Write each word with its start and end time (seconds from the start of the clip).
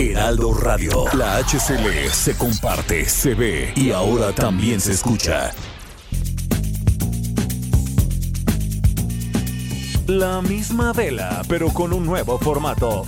Heraldo 0.00 0.54
Radio. 0.54 1.04
La 1.12 1.36
HCL 1.36 2.10
se 2.10 2.34
comparte, 2.34 3.04
se 3.04 3.34
ve 3.34 3.74
y 3.76 3.90
ahora 3.90 4.32
también 4.32 4.80
se 4.80 4.92
escucha. 4.92 5.52
La 10.06 10.40
misma 10.40 10.94
vela, 10.94 11.42
pero 11.50 11.68
con 11.68 11.92
un 11.92 12.06
nuevo 12.06 12.38
formato. 12.38 13.04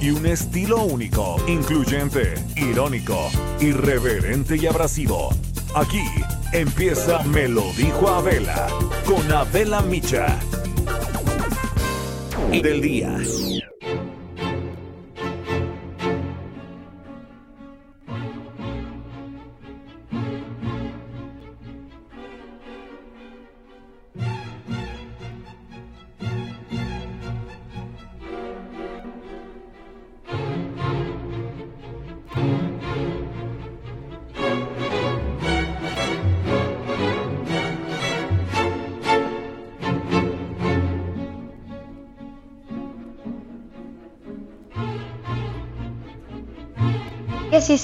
Y 0.00 0.10
un 0.10 0.24
estilo 0.24 0.84
único, 0.84 1.36
incluyente, 1.46 2.32
irónico, 2.56 3.28
irreverente 3.60 4.56
y 4.56 4.66
abrasivo. 4.66 5.34
Aquí 5.74 6.02
empieza 6.54 7.22
Me 7.24 7.46
lo 7.46 7.70
dijo 7.74 8.08
Abela, 8.08 8.68
con 9.04 9.30
Abela 9.30 9.82
Micha. 9.82 10.38
Del 12.50 12.80
día. 12.80 13.18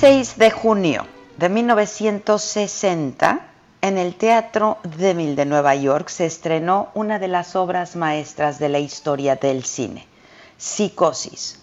16 0.01 0.39
de 0.39 0.53
junio 0.53 1.07
de 1.39 1.49
1960, 1.49 3.41
en 3.81 3.99
el 3.99 4.15
Teatro 4.15 4.79
Demil 4.85 5.35
de 5.35 5.45
Nueva 5.45 5.75
York 5.75 6.09
se 6.09 6.25
estrenó 6.25 6.91
una 6.95 7.19
de 7.19 7.27
las 7.27 7.57
obras 7.57 7.97
maestras 7.97 8.61
de 8.61 8.69
la 8.69 8.79
historia 8.79 9.35
del 9.35 9.65
cine, 9.65 10.07
Psicosis. 10.57 11.59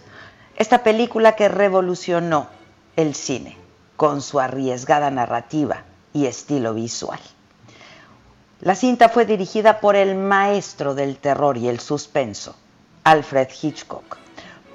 Esta 0.57 0.83
película 0.83 1.37
que 1.37 1.47
revolucionó 1.47 2.49
el 2.97 3.15
cine 3.15 3.55
con 3.95 4.21
su 4.21 4.41
arriesgada 4.41 5.09
narrativa 5.11 5.83
y 6.11 6.25
estilo 6.25 6.73
visual. 6.73 7.21
La 8.59 8.75
cinta 8.75 9.07
fue 9.07 9.25
dirigida 9.25 9.79
por 9.79 9.95
el 9.95 10.13
maestro 10.13 10.93
del 10.93 11.15
terror 11.19 11.55
y 11.55 11.69
el 11.69 11.79
suspenso, 11.79 12.53
Alfred 13.05 13.47
Hitchcock 13.61 14.24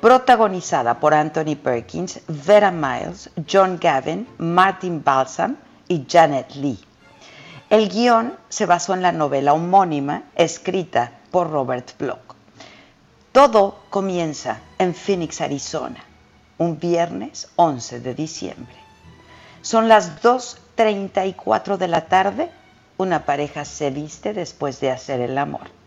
protagonizada 0.01 0.98
por 0.98 1.15
Anthony 1.15 1.56
Perkins, 1.62 2.20
Vera 2.27 2.70
Miles, 2.70 3.31
John 3.51 3.79
Gavin, 3.81 4.27
Martin 4.39 5.03
Balsam 5.05 5.56
y 5.89 6.06
Janet 6.09 6.55
Lee. 6.55 6.79
El 7.69 7.89
guion 7.89 8.34
se 8.48 8.67
basó 8.67 8.95
en 8.95 9.03
la 9.03 9.12
novela 9.12 9.53
homónima 9.53 10.25
escrita 10.34 11.12
por 11.31 11.51
Robert 11.51 11.97
Bloch. 11.98 12.19
Todo 13.33 13.78
comienza 13.91 14.61
en 14.78 14.95
Phoenix, 14.95 15.41
Arizona, 15.41 16.03
un 16.59 16.81
viernes 16.81 17.48
11 17.56 18.01
de 18.01 18.15
diciembre. 18.15 18.75
Son 19.62 19.89
las 19.89 20.23
2.34 20.23 21.77
de 21.77 21.89
la 21.89 22.06
tarde, 22.06 22.51
una 22.97 23.25
pareja 23.25 23.65
se 23.65 23.91
viste 23.91 24.33
después 24.33 24.81
de 24.81 24.91
hacer 24.91 25.21
el 25.21 25.39
amor. 25.39 25.80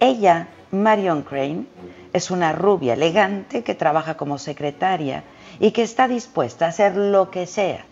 Ella, 0.00 0.48
Marion 0.70 1.22
Crane, 1.22 1.66
es 2.12 2.30
una 2.30 2.52
rubia 2.52 2.94
elegante 2.94 3.62
que 3.62 3.74
trabaja 3.74 4.16
como 4.16 4.38
secretaria 4.38 5.24
y 5.58 5.72
que 5.72 5.82
está 5.82 6.08
dispuesta 6.08 6.66
a 6.66 6.68
hacer 6.68 6.96
lo 6.96 7.30
que 7.30 7.46
sea 7.46 7.84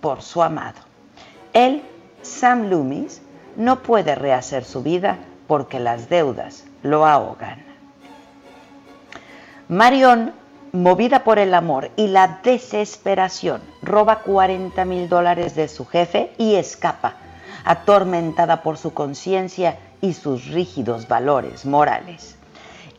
por 0.00 0.22
su 0.22 0.42
amado. 0.42 0.80
Él, 1.52 1.82
Sam 2.22 2.68
Loomis, 2.68 3.22
no 3.56 3.82
puede 3.82 4.14
rehacer 4.14 4.64
su 4.64 4.82
vida 4.82 5.18
porque 5.46 5.78
las 5.78 6.08
deudas 6.08 6.64
lo 6.82 7.06
ahogan. 7.06 7.62
Marion, 9.68 10.32
movida 10.72 11.22
por 11.22 11.38
el 11.38 11.54
amor 11.54 11.90
y 11.96 12.08
la 12.08 12.40
desesperación, 12.42 13.62
roba 13.82 14.20
40 14.20 14.84
mil 14.84 15.08
dólares 15.08 15.54
de 15.54 15.68
su 15.68 15.86
jefe 15.86 16.32
y 16.38 16.54
escapa, 16.54 17.14
atormentada 17.64 18.62
por 18.62 18.78
su 18.78 18.92
conciencia 18.92 19.78
y 20.02 20.12
sus 20.12 20.48
rígidos 20.48 21.08
valores 21.08 21.64
morales 21.64 22.36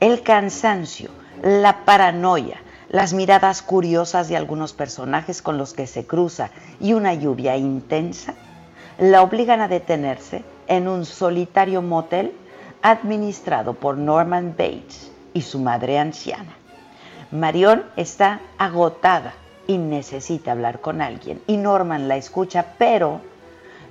el 0.04 0.22
cansancio, 0.22 1.12
la 1.42 1.86
paranoia, 1.86 2.62
las 2.90 3.14
miradas 3.14 3.62
curiosas 3.62 4.28
de 4.28 4.36
algunos 4.36 4.74
personajes 4.74 5.42
con 5.42 5.58
los 5.58 5.74
que 5.74 5.88
se 5.88 6.06
cruza 6.06 6.50
y 6.82 6.92
una 6.92 7.14
lluvia 7.14 7.56
intensa 7.56 8.34
la 8.98 9.22
obligan 9.22 9.62
a 9.62 9.70
detenerse 9.70 10.44
en 10.68 10.90
un 10.90 11.06
solitario 11.06 11.82
motel 11.82 12.34
administrado 12.82 13.76
por 13.76 13.98
Norman 13.98 14.56
Bates 14.58 15.10
y 15.34 15.42
su 15.42 15.60
madre 15.60 16.00
anciana. 16.00 16.54
Marion 17.32 17.86
está 17.96 18.42
agotada 18.58 19.36
y 19.68 19.78
necesita 19.78 20.52
hablar 20.52 20.82
con 20.82 21.02
alguien 21.02 21.42
y 21.48 21.56
Norman 21.56 22.10
la 22.10 22.18
escucha, 22.18 22.74
pero 22.78 23.22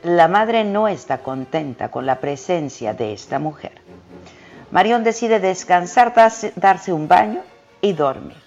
la 0.02 0.26
madre 0.26 0.64
no 0.64 0.88
está 0.88 1.18
contenta 1.18 1.90
con 1.90 2.06
la 2.06 2.18
presencia 2.18 2.92
de 2.92 3.12
esta 3.12 3.38
mujer. 3.38 3.80
Marion 4.72 5.04
decide 5.04 5.38
descansar, 5.38 6.12
darse 6.56 6.92
un 6.92 7.06
baño 7.06 7.42
y 7.80 7.92
dormir. 7.92 8.42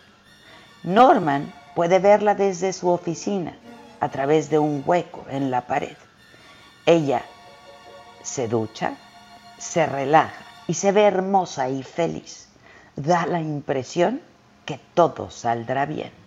Norman 0.83 1.53
puede 1.73 1.99
verla 1.99 2.35
desde 2.35 2.73
su 2.73 2.89
oficina 2.89 3.55
a 3.99 4.09
través 4.09 4.49
de 4.49 4.59
un 4.59 4.83
hueco 4.85 5.25
en 5.29 5.49
la 5.49 5.61
pared. 5.61 5.95
Ella 6.85 7.21
se 8.21 8.47
ducha, 8.47 8.95
se 9.57 9.85
relaja 9.85 10.43
y 10.67 10.73
se 10.73 10.91
ve 10.91 11.03
hermosa 11.03 11.69
y 11.69 11.83
feliz. 11.83 12.49
Da 12.95 13.25
la 13.25 13.39
impresión 13.39 14.21
que 14.65 14.79
todo 14.93 15.29
saldrá 15.29 15.85
bien. 15.85 16.24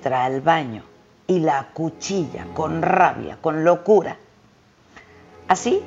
Entra 0.00 0.24
al 0.24 0.40
baño 0.40 0.82
y 1.26 1.40
la 1.40 1.68
cuchilla 1.74 2.46
con 2.54 2.80
rabia, 2.80 3.36
con 3.38 3.64
locura. 3.64 4.16
Así, 5.46 5.82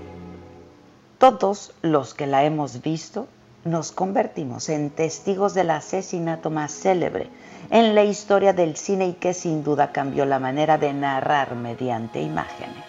todos 1.17 1.73
los 1.81 2.13
que 2.13 2.27
la 2.27 2.43
hemos 2.43 2.83
visto 2.83 3.27
nos 3.65 3.91
convertimos 3.91 4.69
en 4.69 4.91
testigos 4.91 5.55
del 5.55 5.71
asesinato 5.71 6.51
más 6.51 6.71
célebre 6.71 7.27
en 7.71 7.95
la 7.95 8.03
historia 8.03 8.53
del 8.53 8.77
cine 8.77 9.07
y 9.07 9.13
que 9.13 9.33
sin 9.33 9.63
duda 9.63 9.91
cambió 9.91 10.25
la 10.25 10.37
manera 10.37 10.77
de 10.77 10.93
narrar 10.93 11.55
mediante 11.55 12.21
imágenes. 12.21 12.85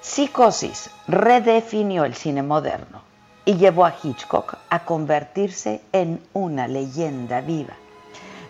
Psicosis 0.00 0.90
redefinió 1.06 2.04
el 2.04 2.14
cine 2.14 2.42
moderno 2.42 3.02
y 3.44 3.54
llevó 3.54 3.84
a 3.84 3.94
Hitchcock 4.02 4.56
a 4.68 4.84
convertirse 4.84 5.80
en 5.92 6.20
una 6.32 6.66
leyenda 6.66 7.40
viva. 7.40 7.76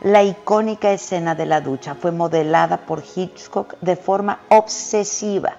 La 0.02 0.24
icónica 0.24 0.90
escena 0.90 1.36
de 1.36 1.46
la 1.46 1.60
ducha 1.60 1.94
fue 1.94 2.10
modelada 2.10 2.78
por 2.78 3.04
Hitchcock 3.14 3.76
de 3.80 3.94
forma 3.94 4.40
obsesiva, 4.48 5.58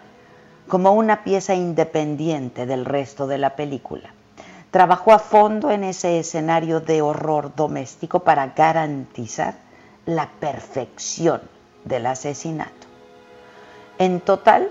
como 0.67 0.91
una 0.91 1.23
pieza 1.23 1.55
independiente 1.55 2.65
del 2.65 2.83
resto 2.83 3.25
de 3.25 3.37
la 3.37 3.55
película. 3.55 4.13
Trabajó 4.69 5.13
a 5.13 5.19
fondo 5.19 5.71
en 5.71 5.85
ese 5.85 6.19
escenario 6.19 6.81
de 6.81 7.01
horror 7.01 7.55
doméstico 7.55 8.19
para 8.19 8.47
garantizar 8.47 9.55
la 10.05 10.29
perfección 10.41 11.41
del 11.85 12.05
asesinato. 12.05 12.87
En 13.97 14.19
total, 14.19 14.69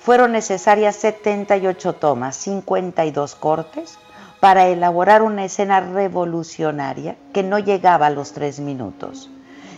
fueron 0.00 0.32
necesarias 0.32 0.96
78 0.96 1.94
tomas, 1.94 2.36
52 2.36 3.36
cortes, 3.36 3.98
para 4.44 4.66
elaborar 4.66 5.22
una 5.22 5.46
escena 5.46 5.80
revolucionaria 5.80 7.16
que 7.32 7.42
no 7.42 7.58
llegaba 7.58 8.08
a 8.08 8.10
los 8.10 8.32
tres 8.32 8.60
minutos, 8.60 9.30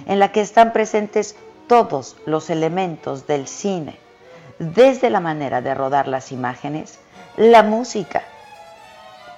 en 0.07 0.19
la 0.19 0.33
que 0.33 0.41
están 0.41 0.73
presentes 0.73 1.37
todos 1.69 2.17
los 2.27 2.51
elementos 2.51 3.29
del 3.29 3.47
cine, 3.47 3.97
desde 4.59 5.09
la 5.09 5.21
manera 5.21 5.61
de 5.61 5.73
rodar 5.73 6.09
las 6.09 6.33
imágenes, 6.33 6.99
la 7.37 7.63
música, 7.63 8.25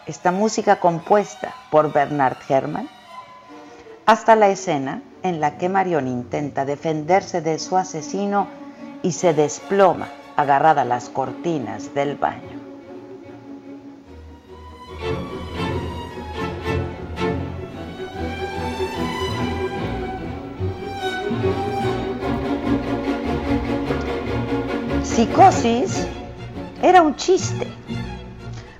esta 0.06 0.32
música 0.32 0.80
compuesta 0.80 1.52
por 1.70 1.92
Bernard 1.92 2.38
Herrmann, 2.48 2.88
hasta 4.06 4.34
la 4.34 4.48
escena 4.48 5.02
en 5.22 5.40
la 5.40 5.58
que 5.58 5.68
Marion 5.68 6.08
intenta 6.08 6.64
defenderse 6.64 7.42
de 7.42 7.58
su 7.58 7.76
asesino 7.76 8.46
y 9.02 9.12
se 9.12 9.34
desploma 9.34 10.08
agarrada 10.36 10.80
a 10.80 10.86
las 10.86 11.10
cortinas 11.10 11.92
del 11.92 12.16
baño. 12.16 12.67
Psicosis 25.02 26.06
Era 26.82 27.02
un 27.02 27.16
chiste. 27.16 27.66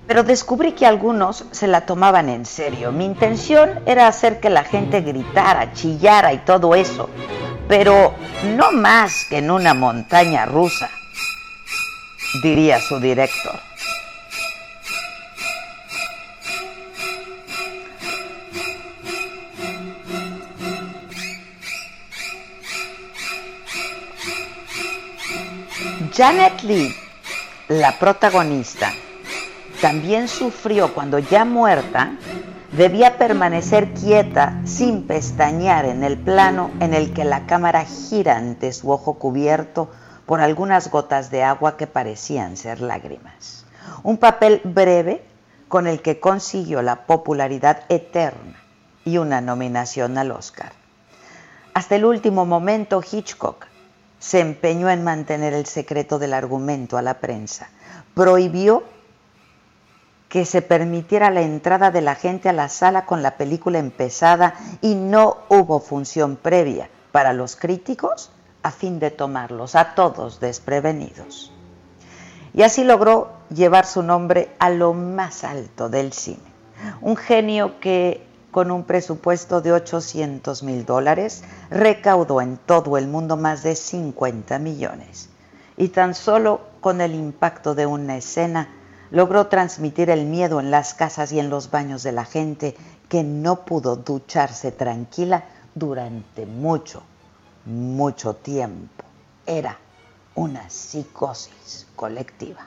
Pero 0.07 0.23
descubrí 0.23 0.73
que 0.73 0.87
algunos 0.87 1.45
se 1.51 1.67
la 1.67 1.85
tomaban 1.85 2.29
en 2.29 2.47
serio. 2.47 2.93
Mi 2.93 3.05
intención 3.05 3.81
era 3.85 4.07
hacer 4.07 4.41
que 4.41 4.49
la 4.49 4.65
gente 4.65 5.01
gritara, 5.03 5.73
chillara 5.75 6.33
y 6.33 6.39
todo 6.39 6.75
eso. 6.75 7.11
Pero 7.69 8.15
no 8.57 8.73
más 8.73 9.27
que 9.29 9.39
en 9.39 9.51
una 9.51 9.75
montaña 9.75 10.47
rusa, 10.47 10.89
diría 12.43 12.81
su 12.81 13.01
director. 13.01 13.68
Janet 26.19 26.63
Lee, 26.63 26.97
la 27.69 27.97
protagonista, 27.97 28.93
también 29.81 30.27
sufrió 30.27 30.93
cuando 30.93 31.21
ya 31.21 31.45
muerta 31.45 32.11
debía 32.73 33.19
permanecer 33.19 33.95
quieta 33.95 34.61
sin 34.65 35.07
pestañear 35.07 35.85
en 35.85 36.03
el 36.03 36.19
plano 36.19 36.73
en 36.81 36.93
el 36.93 37.13
que 37.13 37.23
la 37.23 37.47
cámara 37.47 37.85
gira 37.85 38.37
ante 38.37 38.73
su 38.73 38.91
ojo 38.91 39.15
cubierto 39.15 39.93
por 40.27 40.41
algunas 40.41 40.91
gotas 40.91 41.31
de 41.31 41.45
agua 41.45 41.77
que 41.77 41.87
parecían 41.87 42.57
ser 42.57 42.81
lágrimas. 42.81 43.65
Un 44.03 44.17
papel 44.17 44.61
breve 44.65 45.23
con 45.69 45.87
el 45.87 46.03
que 46.03 46.19
consiguió 46.19 46.83
la 46.83 47.07
popularidad 47.07 47.85
eterna 47.89 48.61
y 49.05 49.19
una 49.19 49.41
nominación 49.41 50.19
al 50.19 50.33
Oscar. 50.33 50.73
Hasta 51.75 51.95
el 51.95 52.05
último 52.05 52.45
momento 52.45 53.05
Hitchcock 53.09 53.69
se 54.19 54.41
empeñó 54.41 54.91
en 54.91 55.05
mantener 55.05 55.55
el 55.55 55.67
secreto 55.67 56.19
del 56.19 56.35
argumento 56.35 56.97
a 56.99 57.03
la 57.03 57.15
prensa. 57.15 57.71
Prohibió 58.15 58.83
que 60.29 60.45
se 60.45 60.61
permitiera 60.61 61.31
la 61.31 61.41
entrada 61.41 61.91
de 61.91 62.03
la 62.03 62.15
gente 62.15 62.49
a 62.49 62.53
la 62.53 62.69
sala 62.69 63.07
con 63.07 63.23
la 63.23 63.37
película 63.37 63.79
empezada 63.79 64.55
y 64.83 64.95
no 64.95 65.39
hubo 65.49 65.81
función 65.81 66.37
previa 66.37 66.91
para 67.13 67.33
los 67.33 67.57
críticos 67.57 68.31
a 68.63 68.71
fin 68.71 68.99
de 68.99 69.11
tomarlos 69.11 69.75
a 69.75 69.95
todos 69.95 70.41
desprevenidos. 70.41 71.53
Y 72.53 72.63
así 72.63 72.85
logró 72.85 73.31
llevar 73.55 73.87
su 73.87 74.03
nombre 74.03 74.51
a 74.59 74.69
lo 74.71 74.93
más 74.93 75.45
alto 75.45 75.89
del 75.89 76.13
cine. 76.13 76.43
Un 77.01 77.17
genio 77.17 77.81
que 77.81 78.28
con 78.59 78.73
un 78.73 78.83
presupuesto 78.83 79.61
de 79.61 79.71
800 79.71 80.65
mil 80.65 80.85
dólares, 80.85 81.45
recaudó 81.71 82.41
en 82.41 82.57
todo 82.57 82.99
el 82.99 83.07
mundo 83.07 83.37
más 83.37 83.63
de 83.63 83.77
50 83.77 84.59
millones. 84.59 85.29
Y 85.77 85.91
tan 85.91 86.13
solo 86.13 86.63
con 86.81 87.01
el 87.01 87.15
impacto 87.15 87.77
de 87.77 87.87
una 87.87 88.17
escena 88.17 88.69
logró 89.13 89.47
transmitir 89.47 90.11
el 90.11 90.27
miedo 90.27 90.59
en 90.59 90.73
las 90.73 90.93
casas 90.93 91.31
y 91.31 91.39
en 91.39 91.51
los 91.51 91.71
baños 91.71 92.03
de 92.03 92.11
la 92.11 92.25
gente 92.25 92.75
que 93.09 93.23
no 93.23 93.65
pudo 93.65 93.95
ducharse 93.95 94.73
tranquila 94.73 95.45
durante 95.77 96.45
mucho, 96.45 97.05
mucho 97.65 98.35
tiempo. 98.35 99.05
Era 99.47 99.79
una 100.35 100.69
psicosis 100.69 101.87
colectiva. 101.95 102.67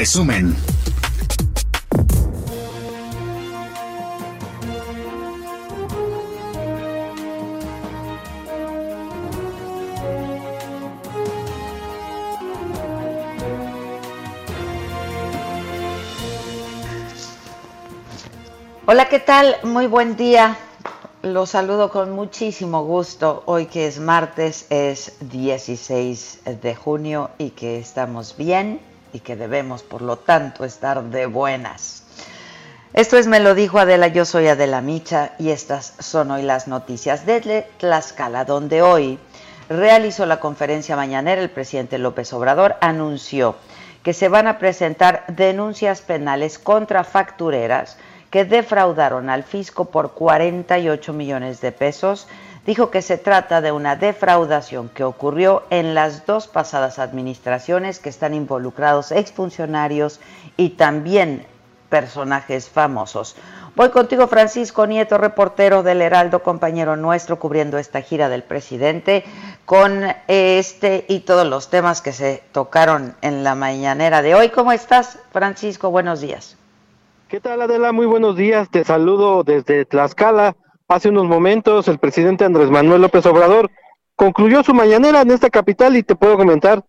Resumen. 0.00 0.56
Hola, 18.86 19.10
¿qué 19.10 19.18
tal? 19.20 19.56
Muy 19.64 19.86
buen 19.86 20.16
día. 20.16 20.56
Los 21.20 21.50
saludo 21.50 21.90
con 21.90 22.12
muchísimo 22.12 22.86
gusto. 22.86 23.42
Hoy 23.44 23.66
que 23.66 23.86
es 23.86 24.00
martes, 24.00 24.64
es 24.70 25.12
16 25.20 26.40
de 26.62 26.74
junio 26.74 27.32
y 27.36 27.50
que 27.50 27.78
estamos 27.78 28.38
bien 28.38 28.89
y 29.12 29.20
que 29.20 29.36
debemos, 29.36 29.82
por 29.82 30.02
lo 30.02 30.16
tanto, 30.16 30.64
estar 30.64 31.02
de 31.04 31.26
buenas. 31.26 32.04
Esto 32.92 33.16
es 33.16 33.26
Me 33.26 33.38
lo 33.38 33.54
dijo 33.54 33.78
Adela, 33.78 34.08
yo 34.08 34.24
soy 34.24 34.48
Adela 34.48 34.80
Micha 34.80 35.32
y 35.38 35.50
estas 35.50 35.94
son 36.00 36.32
hoy 36.32 36.42
las 36.42 36.66
noticias 36.66 37.24
desde 37.24 37.68
Tlaxcala, 37.78 38.44
donde 38.44 38.82
hoy 38.82 39.18
realizó 39.68 40.26
la 40.26 40.40
conferencia 40.40 40.96
mañanera 40.96 41.40
el 41.40 41.50
presidente 41.50 41.98
López 41.98 42.32
Obrador, 42.32 42.76
anunció 42.80 43.54
que 44.02 44.12
se 44.12 44.28
van 44.28 44.48
a 44.48 44.58
presentar 44.58 45.24
denuncias 45.28 46.00
penales 46.00 46.58
contra 46.58 47.04
factureras 47.04 47.96
que 48.30 48.44
defraudaron 48.44 49.28
al 49.28 49.44
fisco 49.44 49.86
por 49.86 50.12
48 50.12 51.12
millones 51.12 51.60
de 51.60 51.72
pesos 51.72 52.26
dijo 52.66 52.90
que 52.90 53.02
se 53.02 53.18
trata 53.18 53.60
de 53.60 53.72
una 53.72 53.96
defraudación 53.96 54.88
que 54.88 55.04
ocurrió 55.04 55.64
en 55.70 55.94
las 55.94 56.26
dos 56.26 56.46
pasadas 56.46 56.98
administraciones 56.98 57.98
que 57.98 58.08
están 58.08 58.34
involucrados 58.34 59.12
exfuncionarios 59.12 60.20
y 60.56 60.70
también 60.70 61.46
personajes 61.88 62.68
famosos. 62.68 63.36
Voy 63.76 63.90
contigo, 63.90 64.26
Francisco 64.26 64.86
Nieto, 64.86 65.16
reportero 65.16 65.82
del 65.82 66.02
Heraldo, 66.02 66.42
compañero 66.42 66.96
nuestro, 66.96 67.38
cubriendo 67.38 67.78
esta 67.78 68.02
gira 68.02 68.28
del 68.28 68.42
presidente, 68.42 69.24
con 69.64 70.04
este 70.28 71.04
y 71.08 71.20
todos 71.20 71.46
los 71.46 71.70
temas 71.70 72.00
que 72.00 72.12
se 72.12 72.42
tocaron 72.52 73.14
en 73.22 73.44
la 73.44 73.54
mañanera 73.54 74.22
de 74.22 74.34
hoy. 74.34 74.50
¿Cómo 74.50 74.72
estás, 74.72 75.18
Francisco? 75.32 75.90
Buenos 75.90 76.20
días. 76.20 76.56
¿Qué 77.28 77.40
tal, 77.40 77.62
Adela? 77.62 77.92
Muy 77.92 78.06
buenos 78.06 78.36
días. 78.36 78.68
Te 78.70 78.84
saludo 78.84 79.44
desde 79.44 79.84
Tlaxcala 79.84 80.56
Hace 80.90 81.08
unos 81.08 81.26
momentos 81.26 81.86
el 81.86 82.00
presidente 82.00 82.44
Andrés 82.44 82.68
Manuel 82.68 83.02
López 83.02 83.24
Obrador 83.24 83.70
concluyó 84.16 84.64
su 84.64 84.74
mañanera 84.74 85.20
en 85.20 85.30
esta 85.30 85.48
capital 85.48 85.96
y 85.96 86.02
te 86.02 86.16
puedo 86.16 86.36
comentar 86.36 86.84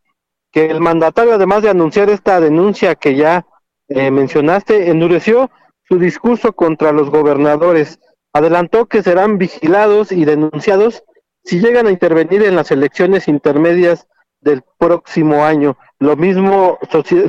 que 0.52 0.66
el 0.72 0.82
mandatario, 0.82 1.36
además 1.36 1.62
de 1.62 1.70
anunciar 1.70 2.10
esta 2.10 2.40
denuncia 2.40 2.96
que 2.96 3.16
ya 3.16 3.46
eh, 3.90 4.10
mencionaste, 4.10 4.90
endureció 4.90 5.52
su 5.84 6.00
discurso 6.00 6.54
contra 6.54 6.92
los 6.92 7.12
gobernadores. 7.12 8.00
Adelantó 8.34 8.88
que 8.88 9.04
serán 9.04 9.38
vigilados 9.38 10.12
y 10.12 10.26
denunciados 10.26 11.04
si 11.44 11.60
llegan 11.60 11.86
a 11.86 11.92
intervenir 11.92 12.42
en 12.42 12.56
las 12.56 12.72
elecciones 12.72 13.28
intermedias 13.28 14.08
del 14.40 14.64
próximo 14.80 15.46
año. 15.46 15.78
Lo 16.00 16.16
mismo 16.16 16.80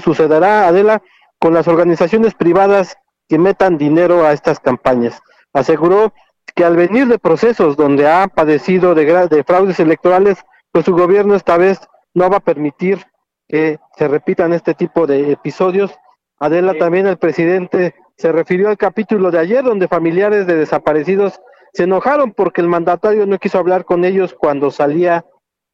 sucederá, 0.03 0.69
Adela, 0.69 1.03
con 1.39 1.53
las 1.53 1.69
organizaciones 1.69 2.33
privadas 2.33 2.97
que 3.29 3.39
metan 3.39 3.77
dinero 3.77 4.25
a 4.25 4.33
estas 4.33 4.59
campañas. 4.59 5.21
Aseguró 5.53 6.15
que 6.55 6.65
al 6.65 6.77
venir 6.77 7.07
de 7.09 7.19
procesos 7.19 7.77
donde 7.77 8.09
ha 8.09 8.29
padecido 8.29 8.95
de, 8.95 9.45
fraudes 9.45 9.81
electorales, 9.81 10.39
pues 10.71 10.85
su 10.85 10.95
gobierno 10.95 11.35
esta 11.35 11.57
vez 11.57 11.81
no 12.15 12.29
va 12.31 12.39
a 12.39 12.41
permitir 12.41 13.05
que 13.49 13.79
se 13.97 14.09
repitan 14.09 14.53
este 14.53 14.75
tipo 14.75 15.07
de 15.07 15.33
episodios. 15.33 15.93
Adela, 16.39 16.75
también 16.75 17.07
el 17.07 17.17
presidente 17.17 17.95
se 18.17 18.33
refirió 18.33 18.69
al 18.69 18.77
capítulo 18.77 19.31
de 19.31 19.39
ayer 19.39 19.65
donde 19.65 19.89
familiares 19.89 20.47
de 20.47 20.57
desaparecidos 20.57 21.41
se 21.73 21.85
enojaron 21.85 22.33
porque 22.33 22.61
el 22.61 22.69
mandatario 22.69 23.27
no 23.27 23.39
quiso 23.39 23.59
hablar 23.59 23.85
con 23.85 24.05
ellos 24.05 24.35
cuando 24.35 24.71
salía 24.71 25.25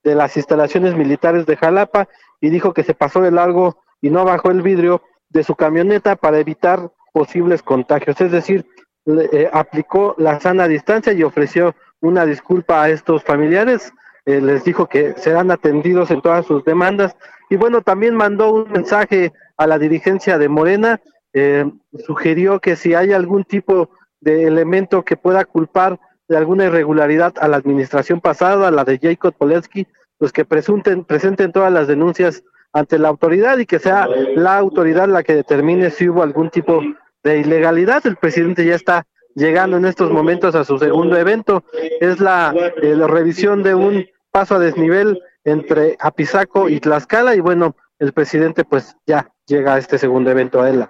de 0.05 0.15
las 0.15 0.37
instalaciones 0.37 0.95
militares 0.95 1.45
de 1.47 1.57
Jalapa 1.57 2.09
y 2.41 2.51
dijo 2.51 2.73
que 2.73 2.85
se 2.85 2.95
pasó 2.95 3.21
de 3.21 3.33
largo 3.33 3.83
y 4.01 4.11
no 4.11 4.25
bajó 4.25 4.51
el 4.51 4.63
vidrio 4.63 5.03
de 5.29 5.43
su 5.43 5.57
camioneta 5.57 6.17
para 6.17 6.39
evitar 6.39 6.93
posibles 7.13 7.63
contagios. 7.63 8.21
Es 8.21 8.31
decir, 8.31 8.67
eh, 9.09 9.49
aplicó 9.53 10.15
la 10.19 10.39
sana 10.39 10.69
distancia 10.69 11.13
y 11.13 11.23
ofreció 11.23 11.75
una 12.01 12.27
disculpa 12.27 12.83
a 12.83 12.91
estos 12.91 13.25
familiares. 13.25 13.93
Eh, 14.27 14.41
les 14.41 14.65
dijo 14.65 14.87
que 14.87 15.15
serán 15.15 15.51
atendidos 15.51 16.11
en 16.11 16.21
todas 16.21 16.45
sus 16.45 16.65
demandas. 16.65 17.17
Y 17.49 17.57
bueno, 17.57 17.81
también 17.81 18.15
mandó 18.15 18.53
un 18.53 18.71
mensaje 18.71 19.33
a 19.57 19.67
la 19.67 19.79
dirigencia 19.79 20.37
de 20.37 20.49
Morena. 20.49 21.01
Eh, 21.33 21.65
sugirió 22.07 22.61
que 22.61 22.77
si 22.77 22.95
hay 22.95 23.13
algún 23.13 23.45
tipo 23.45 23.91
de 24.21 24.47
elemento 24.47 25.03
que 25.05 25.17
pueda 25.17 25.45
culpar 25.45 25.99
de 26.29 26.37
alguna 26.37 26.67
irregularidad 26.67 27.33
a 27.41 27.49
la 27.49 27.57
administración 27.57 28.21
pasada, 28.21 28.69
a 28.69 28.71
la 28.71 28.85
de 28.85 28.99
Jacob 28.99 29.35
Polensky, 29.35 29.87
pues 30.19 30.33
que 30.33 30.45
presenten, 30.45 31.05
presenten 31.05 31.53
todas 31.53 31.73
las 31.73 31.87
denuncias 31.87 32.45
ante 32.73 32.99
la 32.99 33.09
autoridad 33.09 33.57
y 33.59 33.65
que 33.65 33.79
sea 33.79 34.07
la 34.35 34.59
autoridad 34.59 35.09
la 35.09 35.23
que 35.23 35.35
determine 35.35 35.91
si 35.91 36.09
hubo 36.09 36.23
algún 36.23 36.51
tipo 36.51 36.83
de 37.23 37.39
ilegalidad. 37.39 38.07
El 38.07 38.17
presidente 38.17 38.65
ya 38.65 38.75
está 38.75 39.07
llegando 39.35 39.77
en 39.77 39.85
estos 39.85 40.11
momentos 40.11 40.55
a 40.55 40.65
su 40.65 40.79
segundo 40.79 41.17
evento. 41.17 41.65
Es 42.01 42.21
la, 42.21 42.55
eh, 42.83 42.95
la 42.95 43.07
revisión 43.07 43.63
de 43.63 43.75
un 43.75 44.07
paso 44.31 44.57
a 44.57 44.59
desnivel 44.59 45.21
entre 45.45 45.97
Apizaco 46.01 46.69
y 46.69 46.81
Tlaxcala 46.81 47.35
y 47.35 47.41
bueno, 47.41 47.77
el 47.99 48.13
presidente 48.13 48.65
pues 48.65 48.97
ya 49.07 49.31
llega 49.47 49.75
a 49.75 49.79
este 49.79 49.99
segundo 49.99 50.31
evento 50.31 50.61
a 50.61 50.71
él. 50.71 50.87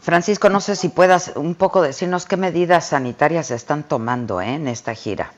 Francisco, 0.00 0.48
no 0.48 0.60
sé 0.60 0.76
si 0.76 0.88
puedas 0.88 1.32
un 1.34 1.56
poco 1.56 1.82
decirnos 1.82 2.26
qué 2.26 2.36
medidas 2.36 2.86
sanitarias 2.86 3.48
se 3.48 3.56
están 3.56 3.82
tomando 3.82 4.40
¿eh? 4.40 4.54
en 4.54 4.68
esta 4.68 4.94
gira. 4.94 5.32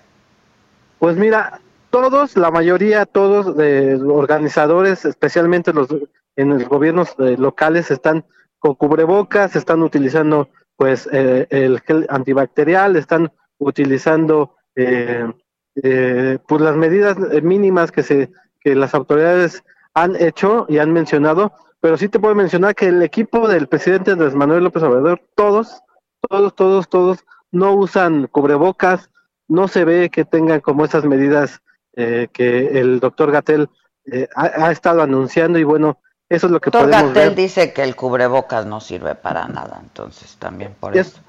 Pues 0.98 1.16
mira, 1.16 1.60
todos, 1.90 2.36
la 2.36 2.50
mayoría, 2.50 3.06
todos 3.06 3.56
de 3.56 3.96
los 3.96 4.12
organizadores, 4.12 5.04
especialmente 5.04 5.72
los 5.72 5.88
en 6.36 6.50
los 6.50 6.68
gobiernos 6.68 7.14
eh, 7.18 7.36
locales, 7.38 7.90
están 7.90 8.24
con 8.58 8.74
cubrebocas, 8.74 9.56
están 9.56 9.82
utilizando 9.82 10.48
pues 10.76 11.08
eh, 11.12 11.46
el 11.50 11.80
gel 11.80 12.06
antibacterial, 12.08 12.96
están 12.96 13.32
utilizando 13.58 14.56
eh, 14.76 15.30
eh, 15.82 16.38
pues 16.46 16.60
las 16.60 16.76
medidas 16.76 17.18
mínimas 17.42 17.90
que 17.90 18.02
se 18.02 18.30
que 18.60 18.74
las 18.74 18.94
autoridades 18.94 19.64
han 19.94 20.16
hecho 20.16 20.66
y 20.68 20.78
han 20.78 20.92
mencionado, 20.92 21.52
pero 21.80 21.96
sí 21.96 22.08
te 22.08 22.18
puedo 22.18 22.34
mencionar 22.34 22.74
que 22.74 22.86
el 22.86 23.02
equipo 23.02 23.48
del 23.48 23.68
presidente 23.68 24.12
Andrés 24.12 24.34
Manuel 24.34 24.64
López 24.64 24.82
Obrador, 24.82 25.20
todos, 25.34 25.80
todos, 26.28 26.54
todos, 26.54 26.88
todos 26.88 27.24
no 27.50 27.74
usan 27.74 28.26
cubrebocas, 28.26 29.10
no 29.48 29.68
se 29.68 29.84
ve 29.84 30.10
que 30.10 30.24
tengan 30.24 30.60
como 30.60 30.84
esas 30.84 31.04
medidas 31.04 31.62
eh, 31.94 32.28
que 32.32 32.78
el 32.78 33.00
doctor 33.00 33.32
Gatel 33.32 33.68
eh, 34.04 34.28
ha, 34.34 34.70
estado 34.70 35.02
anunciando 35.02 35.58
y 35.58 35.64
bueno, 35.64 36.00
eso 36.28 36.47
es 36.47 36.52
lo 36.52 36.61
que 36.61 36.70
doctor 36.70 36.90
podemos 36.90 37.37
dice 37.37 37.73
que 37.73 37.82
el 37.82 37.97
cubrebocas 37.97 38.66
no 38.66 38.80
sirve 38.80 39.14
para 39.14 39.49
nada, 39.49 39.78
entonces 39.82 40.37
también 40.38 40.75
por 40.78 40.97
eso. 40.97 41.20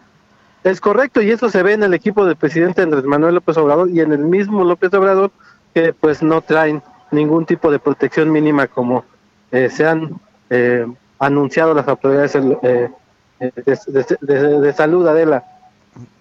Es 0.64 0.82
correcto, 0.82 1.22
y 1.22 1.32
eso 1.32 1.50
se 1.50 1.64
ve 1.64 1.74
en 1.74 1.84
el 1.84 1.94
equipo 1.94 2.26
del 2.26 2.36
presidente 2.36 2.82
Andrés 2.82 3.06
Manuel 3.06 3.36
López 3.36 3.56
Obrador 3.58 3.90
y 3.90 4.02
en 4.02 4.12
el 4.12 4.20
mismo 4.20 4.66
López 4.66 4.94
Obrador, 4.94 5.32
que 5.74 5.94
pues 5.94 6.22
no 6.22 6.42
traen 6.42 6.84
ningún 7.12 7.46
tipo 7.46 7.72
de 7.72 7.80
protección 7.80 8.30
mínima 8.30 8.68
como 8.68 9.06
eh, 9.52 9.70
se 9.70 9.88
han 9.88 10.20
eh, 10.50 10.86
anunciado 11.18 11.74
las 11.74 11.88
autoridades 11.88 12.36
eh, 12.36 12.90
de, 13.40 14.18
de, 14.60 14.74
salud, 14.74 15.08
Adela. 15.08 15.46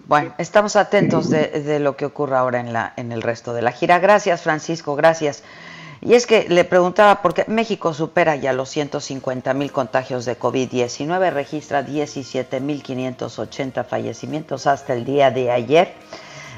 Bueno, 0.07 0.33
estamos 0.37 0.77
atentos 0.77 1.29
de, 1.29 1.47
de, 1.47 1.79
lo 1.79 1.97
que 1.97 2.05
ocurra 2.05 2.39
ahora 2.39 2.61
en, 2.61 2.71
la, 2.71 2.93
en 2.95 3.11
el 3.11 3.21
resto 3.21 3.53
de 3.53 3.61
la 3.61 3.71
gira. 3.71 3.99
Gracias, 3.99 4.41
Francisco, 4.41 4.95
gracias. 4.95 5.43
Y 6.01 6.13
es 6.13 6.25
que 6.25 6.47
le 6.47 6.63
preguntaba, 6.63 7.21
porque 7.21 7.43
México 7.47 7.93
supera 7.93 8.37
ya 8.37 8.53
los 8.53 8.69
150 8.69 9.53
mil 9.53 9.71
contagios 9.71 10.23
de 10.23 10.39
COVID-19, 10.39 11.31
registra 11.31 11.83
17 11.83 12.61
mil 12.61 12.81
580 12.81 13.83
fallecimientos 13.83 14.65
hasta 14.65 14.93
el 14.93 15.03
día 15.03 15.29
de 15.29 15.51
ayer. 15.51 15.93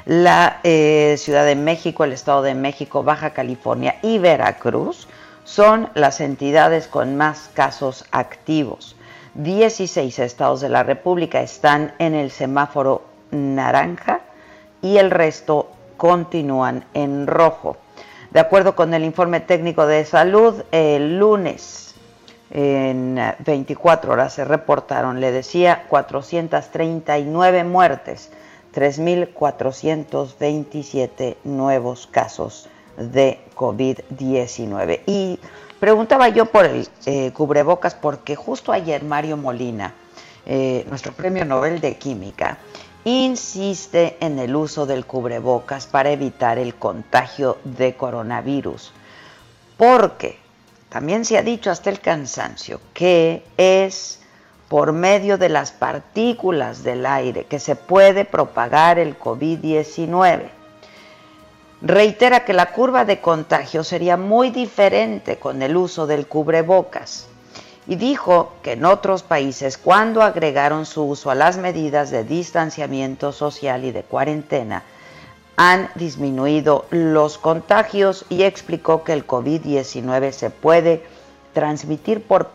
La 0.06 0.60
eh, 0.64 1.16
Ciudad 1.18 1.46
de 1.46 1.56
México, 1.56 2.04
el 2.04 2.14
Estado 2.14 2.44
de 2.44 2.54
México, 2.54 3.04
Baja 3.04 3.32
California 3.32 3.98
y 4.04 4.20
Veracruz 4.20 5.08
son 5.44 5.90
las 5.96 6.22
entidades 6.22 6.88
con 6.88 7.18
más 7.18 7.50
casos 7.54 8.06
activos. 8.12 8.96
16 9.36 10.20
estados 10.20 10.62
de 10.62 10.70
la 10.70 10.84
República 10.84 11.42
están 11.42 11.94
en 12.00 12.14
el 12.14 12.32
semáforo 12.32 13.04
naranja 13.32 14.22
y 14.82 14.98
el 14.98 15.10
resto 15.10 15.70
continúan 15.98 16.86
en 16.94 17.28
rojo. 17.28 17.78
De 18.32 18.40
acuerdo 18.40 18.76
con 18.76 18.94
el 18.94 19.04
informe 19.04 19.42
técnico 19.42 19.86
de 19.86 20.06
salud, 20.06 20.64
el 20.72 21.20
lunes 21.20 21.96
en 22.50 23.20
24 23.40 24.14
horas 24.14 24.34
se 24.34 24.46
reportaron, 24.46 25.20
le 25.20 25.34
decía, 25.34 25.84
439 25.90 27.66
muertes, 27.66 28.32
3.427 28.74 31.36
nuevos 31.44 32.08
casos 32.08 32.70
de 32.96 33.42
COVID-19. 33.54 35.02
Y 35.06 35.38
preguntaba 35.82 36.30
yo 36.30 36.46
por 36.46 36.64
el 36.66 36.88
eh, 37.06 37.32
cubrebocas 37.34 37.96
porque 37.96 38.38
justo 38.38 38.72
ayer 38.72 39.04
Mario 39.04 39.36
Molina, 39.36 39.94
eh, 40.46 40.86
nuestro 40.90 41.12
premio 41.12 41.44
Nobel 41.44 41.82
de 41.82 41.98
Química, 41.98 42.60
insiste 43.04 44.18
en 44.20 44.38
el 44.40 44.56
uso 44.56 44.86
del 44.86 45.06
cubrebocas 45.06 45.88
para 45.88 46.12
evitar 46.12 46.58
el 46.58 46.76
contagio 46.76 47.58
de 47.64 47.96
coronavirus. 47.96 48.92
Porque 49.78 50.38
también 50.90 51.26
se 51.26 51.38
ha 51.38 51.42
dicho 51.42 51.72
hasta 51.72 51.90
el 51.90 52.00
cansancio 52.00 52.80
que 52.94 53.44
es 53.58 54.20
por 54.68 54.94
medio 54.94 55.38
de 55.38 55.50
las 55.50 55.72
partículas 55.72 56.84
del 56.84 57.06
aire 57.06 57.46
que 57.46 57.60
se 57.60 57.76
puede 57.76 58.26
propagar 58.26 59.00
el 59.00 59.18
COVID-19. 59.18 60.50
Reitera 61.82 62.46
que 62.46 62.54
la 62.54 62.72
curva 62.72 63.06
de 63.06 63.20
contagio 63.20 63.84
sería 63.84 64.16
muy 64.16 64.52
diferente 64.52 65.38
con 65.38 65.62
el 65.64 65.76
uso 65.76 66.06
del 66.06 66.28
cubrebocas 66.28 67.28
y 67.92 67.98
dijo 67.98 68.54
que 68.64 68.72
en 68.72 68.86
otros 68.86 69.22
países 69.22 69.78
cuando 69.78 70.22
agregaron 70.22 70.86
su 70.86 71.04
uso 71.04 71.30
a 71.30 71.36
las 71.36 71.58
medidas 71.58 72.10
de 72.10 72.24
distanciamiento 72.24 73.34
social 73.34 73.84
y 73.84 73.92
de 73.92 74.04
cuarentena 74.04 74.84
han 75.58 75.90
disminuido 75.96 76.86
los 76.90 77.38
contagios 77.38 78.26
y 78.30 78.44
explicó 78.44 79.04
que 79.04 79.12
el 79.12 79.28
COVID-19 79.28 80.32
se 80.32 80.50
puede 80.52 81.04
transmitir 81.52 82.24
por 82.24 82.52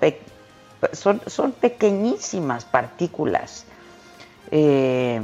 son, 0.95 1.21
son, 1.27 1.53
pequeñísimas 1.53 2.65
partículas, 2.65 3.67
eh, 4.51 5.21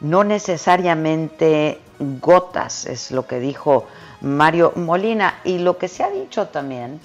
no 0.00 0.24
necesariamente 0.24 1.78
gotas, 2.00 2.86
es 2.86 3.12
lo 3.12 3.24
que 3.28 3.38
dijo 3.38 3.86
Mario 4.20 4.72
Molina. 4.74 5.38
Y 5.44 5.58
lo 5.58 5.78
que 5.78 5.86
se 5.86 6.02
ha 6.02 6.10
dicho 6.10 6.48
también 6.48 7.00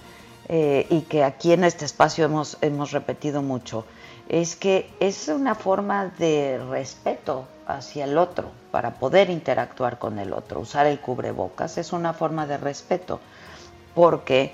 eh, 0.49 0.87
y 0.89 1.01
que 1.01 1.23
aquí 1.23 1.51
en 1.51 1.63
este 1.63 1.85
espacio 1.85 2.25
hemos, 2.25 2.57
hemos 2.61 2.91
repetido 2.91 3.41
mucho, 3.41 3.85
es 4.29 4.55
que 4.55 4.89
es 4.99 5.27
una 5.27 5.55
forma 5.55 6.07
de 6.17 6.59
respeto 6.69 7.47
hacia 7.65 8.05
el 8.05 8.17
otro 8.17 8.51
para 8.71 8.95
poder 8.95 9.29
interactuar 9.29 9.99
con 9.99 10.19
el 10.19 10.33
otro. 10.33 10.59
Usar 10.59 10.85
el 10.85 10.99
cubrebocas 10.99 11.77
es 11.77 11.93
una 11.93 12.13
forma 12.13 12.47
de 12.47 12.57
respeto 12.57 13.19
porque 13.93 14.53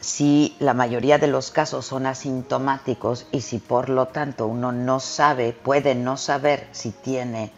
si 0.00 0.54
la 0.58 0.74
mayoría 0.74 1.18
de 1.18 1.26
los 1.26 1.50
casos 1.50 1.86
son 1.86 2.06
asintomáticos 2.06 3.26
y 3.32 3.40
si 3.40 3.58
por 3.58 3.88
lo 3.88 4.06
tanto 4.06 4.46
uno 4.46 4.70
no 4.70 5.00
sabe, 5.00 5.52
puede 5.52 5.94
no 5.94 6.16
saber 6.16 6.68
si 6.72 6.90
tiene 6.90 7.50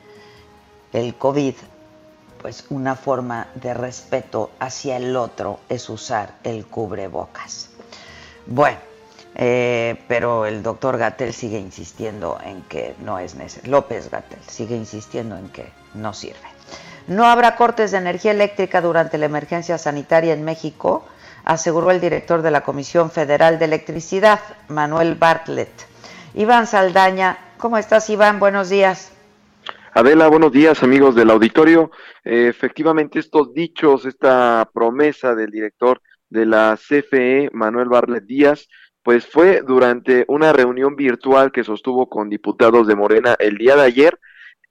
el 0.92 1.16
COVID 1.16 1.54
pues 2.46 2.64
una 2.70 2.94
forma 2.94 3.48
de 3.56 3.74
respeto 3.74 4.52
hacia 4.60 4.98
el 4.98 5.16
otro 5.16 5.58
es 5.68 5.88
usar 5.88 6.34
el 6.44 6.64
cubrebocas. 6.64 7.70
Bueno, 8.46 8.78
eh, 9.34 10.00
pero 10.06 10.46
el 10.46 10.62
doctor 10.62 10.96
Gatel 10.96 11.32
sigue 11.32 11.58
insistiendo 11.58 12.38
en 12.44 12.62
que 12.62 12.94
no 13.00 13.18
es 13.18 13.34
necesario. 13.34 13.72
López 13.72 14.12
Gatel 14.12 14.38
sigue 14.46 14.76
insistiendo 14.76 15.36
en 15.36 15.48
que 15.48 15.72
no 15.94 16.14
sirve. 16.14 16.36
No 17.08 17.26
habrá 17.26 17.56
cortes 17.56 17.90
de 17.90 17.98
energía 17.98 18.30
eléctrica 18.30 18.80
durante 18.80 19.18
la 19.18 19.26
emergencia 19.26 19.76
sanitaria 19.76 20.32
en 20.32 20.44
México, 20.44 21.04
aseguró 21.44 21.90
el 21.90 22.00
director 22.00 22.42
de 22.42 22.52
la 22.52 22.60
Comisión 22.60 23.10
Federal 23.10 23.58
de 23.58 23.64
Electricidad, 23.64 24.38
Manuel 24.68 25.16
Bartlett. 25.16 25.72
Iván 26.34 26.68
Saldaña, 26.68 27.38
¿cómo 27.58 27.76
estás 27.76 28.08
Iván? 28.08 28.38
Buenos 28.38 28.68
días. 28.68 29.15
Adela, 29.96 30.28
buenos 30.28 30.52
días 30.52 30.82
amigos 30.82 31.14
del 31.14 31.30
auditorio. 31.30 31.90
Eh, 32.22 32.48
efectivamente, 32.48 33.18
estos 33.18 33.54
dichos, 33.54 34.04
esta 34.04 34.68
promesa 34.74 35.34
del 35.34 35.50
director 35.50 36.02
de 36.28 36.44
la 36.44 36.76
CFE, 36.76 37.48
Manuel 37.54 37.88
Barlet 37.88 38.24
Díaz, 38.24 38.68
pues 39.02 39.26
fue 39.26 39.62
durante 39.66 40.26
una 40.28 40.52
reunión 40.52 40.96
virtual 40.96 41.50
que 41.50 41.64
sostuvo 41.64 42.10
con 42.10 42.28
diputados 42.28 42.86
de 42.86 42.94
Morena 42.94 43.36
el 43.38 43.56
día 43.56 43.74
de 43.74 43.82
ayer, 43.84 44.20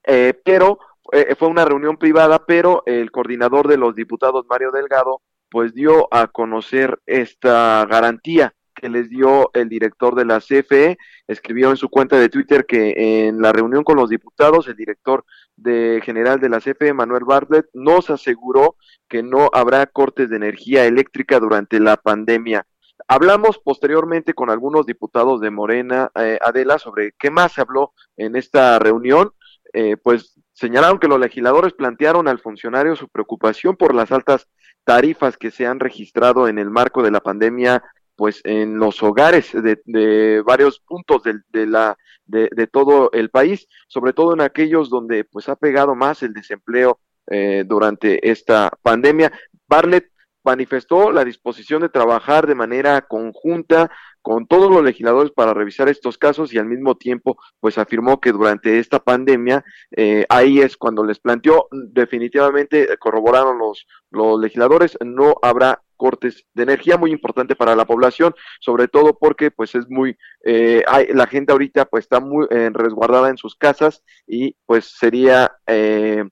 eh, 0.03 0.39
pero 0.45 0.77
eh, 1.11 1.33
fue 1.35 1.47
una 1.47 1.65
reunión 1.65 1.97
privada, 1.97 2.45
pero 2.45 2.83
el 2.85 3.09
coordinador 3.09 3.67
de 3.67 3.77
los 3.77 3.95
diputados, 3.95 4.45
Mario 4.47 4.69
Delgado, 4.71 5.23
pues 5.49 5.73
dio 5.73 6.07
a 6.13 6.27
conocer 6.27 6.99
esta 7.07 7.83
garantía 7.89 8.53
que 8.75 8.89
les 8.89 9.09
dio 9.09 9.49
el 9.53 9.69
director 9.69 10.15
de 10.15 10.25
la 10.25 10.39
CFE. 10.39 10.97
Escribió 11.27 11.71
en 11.71 11.77
su 11.77 11.89
cuenta 11.89 12.19
de 12.19 12.29
Twitter 12.29 12.65
que 12.65 13.27
en 13.27 13.41
la 13.41 13.51
reunión 13.53 13.83
con 13.83 13.97
los 13.97 14.09
diputados, 14.09 14.67
el 14.67 14.75
director 14.75 15.25
de 15.55 16.01
general 16.03 16.39
de 16.39 16.49
la 16.49 16.59
CFE, 16.59 16.93
Manuel 16.93 17.23
Bartlett, 17.23 17.67
nos 17.73 18.09
aseguró 18.09 18.75
que 19.07 19.23
no 19.23 19.49
habrá 19.53 19.85
cortes 19.87 20.29
de 20.29 20.35
energía 20.35 20.85
eléctrica 20.85 21.39
durante 21.39 21.79
la 21.79 21.97
pandemia. 21.97 22.67
Hablamos 23.07 23.59
posteriormente 23.59 24.33
con 24.33 24.49
algunos 24.49 24.85
diputados 24.85 25.41
de 25.41 25.51
Morena, 25.51 26.11
eh, 26.15 26.39
Adela, 26.41 26.79
sobre 26.79 27.13
qué 27.17 27.29
más 27.29 27.53
se 27.53 27.61
habló 27.61 27.93
en 28.17 28.35
esta 28.35 28.79
reunión. 28.79 29.31
Eh, 29.73 29.97
pues 29.97 30.39
señalaron 30.53 30.99
que 30.99 31.07
los 31.07 31.19
legisladores 31.19 31.73
plantearon 31.73 32.27
al 32.27 32.39
funcionario 32.39 32.95
su 32.95 33.09
preocupación 33.09 33.75
por 33.75 33.93
las 33.93 34.11
altas 34.11 34.47
tarifas 34.85 35.37
que 35.37 35.51
se 35.51 35.65
han 35.65 35.79
registrado 35.79 36.47
en 36.47 36.57
el 36.57 36.69
marco 36.69 37.03
de 37.03 37.11
la 37.11 37.19
pandemia 37.19 37.83
pues 38.15 38.41
en 38.43 38.77
los 38.77 39.01
hogares 39.03 39.51
de, 39.53 40.43
varios 40.45 40.79
puntos 40.79 41.23
de, 41.23 41.67
la 41.67 41.97
de, 42.25 42.49
de, 42.51 42.67
todo 42.67 43.11
el 43.11 43.29
país, 43.29 43.67
sobre 43.87 44.13
todo 44.13 44.33
en 44.33 44.41
aquellos 44.41 44.89
donde 44.89 45.23
pues 45.25 45.49
ha 45.49 45.55
pegado 45.55 45.95
más 45.95 46.23
el 46.23 46.33
desempleo 46.33 46.99
eh, 47.27 47.63
durante 47.65 48.29
esta 48.29 48.71
pandemia. 48.83 49.31
Barlet 49.67 50.11
manifestó 50.43 51.11
la 51.11 51.25
disposición 51.25 51.81
de 51.81 51.89
trabajar 51.89 52.45
de 52.45 52.53
manera 52.53 53.01
conjunta 53.01 53.89
con 54.25 54.47
todos 54.47 54.71
los 54.71 54.83
legisladores 54.83 55.31
para 55.31 55.53
revisar 55.53 55.87
estos 55.87 56.17
casos 56.17 56.51
y 56.51 56.57
al 56.57 56.65
mismo 56.65 56.95
tiempo 56.95 57.37
pues 57.59 57.77
afirmó 57.77 58.19
que 58.19 58.31
durante 58.31 58.79
esta 58.79 58.97
pandemia 58.97 59.63
eh, 59.95 60.25
ahí 60.29 60.61
es 60.61 60.77
cuando 60.77 61.03
les 61.05 61.19
planteó 61.19 61.67
definitivamente 61.71 62.97
corroboraron 62.97 63.59
los 63.59 63.85
los 64.09 64.41
legisladores 64.41 64.97
no 65.05 65.35
habrá 65.43 65.83
cortes 65.95 66.43
de 66.55 66.63
energía 66.63 66.97
muy 66.97 67.11
importante 67.11 67.55
para 67.55 67.75
la 67.75 67.85
población 67.85 68.33
sobre 68.59 68.87
todo 68.87 69.15
porque 69.15 69.51
pues 69.51 69.75
es 69.75 69.87
muy 69.89 70.17
eh, 70.43 70.83
hay, 70.87 71.05
la 71.13 71.27
gente 71.27 71.51
ahorita 71.51 71.85
pues 71.85 72.05
está 72.05 72.19
muy 72.19 72.47
eh, 72.49 72.71
resguardada 72.73 73.29
en 73.29 73.37
sus 73.37 73.55
casas 73.55 74.03
y 74.25 74.55
pues 74.65 74.85
sería 74.85 75.55
eh, 75.67 76.23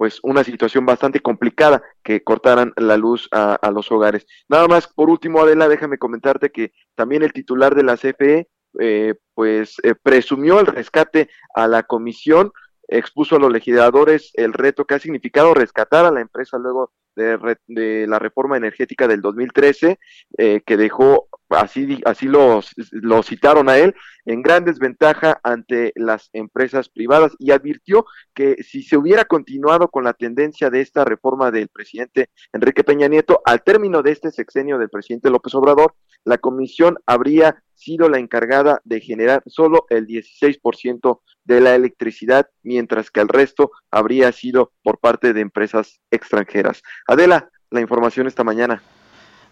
pues 0.00 0.18
una 0.22 0.42
situación 0.44 0.86
bastante 0.86 1.20
complicada 1.20 1.82
que 2.02 2.24
cortaran 2.24 2.72
la 2.78 2.96
luz 2.96 3.28
a, 3.32 3.70
los 3.70 3.92
hogares. 3.92 4.26
Nada 4.48 4.66
más, 4.66 4.88
por 4.88 5.10
último, 5.10 5.42
Adela, 5.42 5.68
déjame 5.68 5.98
comentarte 5.98 6.48
que 6.48 6.72
también 6.94 7.22
el 7.22 7.34
titular 7.34 7.74
de 7.74 7.82
la 7.82 7.98
CFE, 7.98 8.48
eh, 8.80 9.14
pues 9.34 9.76
eh, 9.82 9.94
presumió 10.02 10.58
el 10.58 10.68
rescate 10.68 11.28
a 11.54 11.68
la 11.68 11.82
comisión, 11.82 12.50
expuso 12.88 13.36
a 13.36 13.40
los 13.40 13.52
legisladores 13.52 14.30
el 14.32 14.54
reto 14.54 14.86
que 14.86 14.94
ha 14.94 14.98
significado 15.00 15.52
rescatar 15.52 16.06
a 16.06 16.10
la 16.10 16.22
empresa 16.22 16.56
luego 16.56 16.92
de, 17.14 18.06
la 18.08 18.18
reforma 18.18 18.56
energética 18.56 19.06
del 19.06 19.20
2013, 19.20 19.98
eh, 20.38 20.62
que 20.64 20.78
dejó, 20.78 21.28
así, 21.50 22.00
así 22.04 22.26
lo, 22.26 22.60
lo 22.92 23.22
citaron 23.22 23.68
a 23.68 23.78
él, 23.78 23.94
en 24.24 24.42
gran 24.42 24.64
desventaja 24.64 25.40
ante 25.42 25.92
las 25.96 26.30
empresas 26.32 26.88
privadas 26.88 27.32
y 27.38 27.50
advirtió 27.50 28.06
que 28.34 28.62
si 28.62 28.82
se 28.82 28.96
hubiera 28.96 29.24
continuado 29.24 29.88
con 29.88 30.04
la 30.04 30.12
tendencia 30.12 30.70
de 30.70 30.80
esta 30.80 31.04
reforma 31.04 31.50
del 31.50 31.68
presidente 31.68 32.30
Enrique 32.52 32.84
Peña 32.84 33.08
Nieto, 33.08 33.40
al 33.44 33.62
término 33.62 34.02
de 34.02 34.12
este 34.12 34.30
sexenio 34.30 34.78
del 34.78 34.90
presidente 34.90 35.30
López 35.30 35.54
Obrador, 35.54 35.94
la 36.24 36.38
comisión 36.38 36.98
habría 37.06 37.62
sido 37.74 38.08
la 38.08 38.18
encargada 38.18 38.80
de 38.84 39.00
generar 39.00 39.42
solo 39.46 39.86
el 39.88 40.06
16% 40.06 41.20
de 41.44 41.60
la 41.60 41.74
electricidad, 41.74 42.48
mientras 42.62 43.10
que 43.10 43.20
el 43.20 43.28
resto 43.28 43.70
habría 43.90 44.30
sido 44.32 44.72
por 44.82 44.98
parte 44.98 45.32
de 45.32 45.40
empresas 45.40 46.00
extranjeras. 46.10 46.82
Adela, 47.06 47.50
la 47.70 47.80
información 47.80 48.26
esta 48.26 48.44
mañana. 48.44 48.82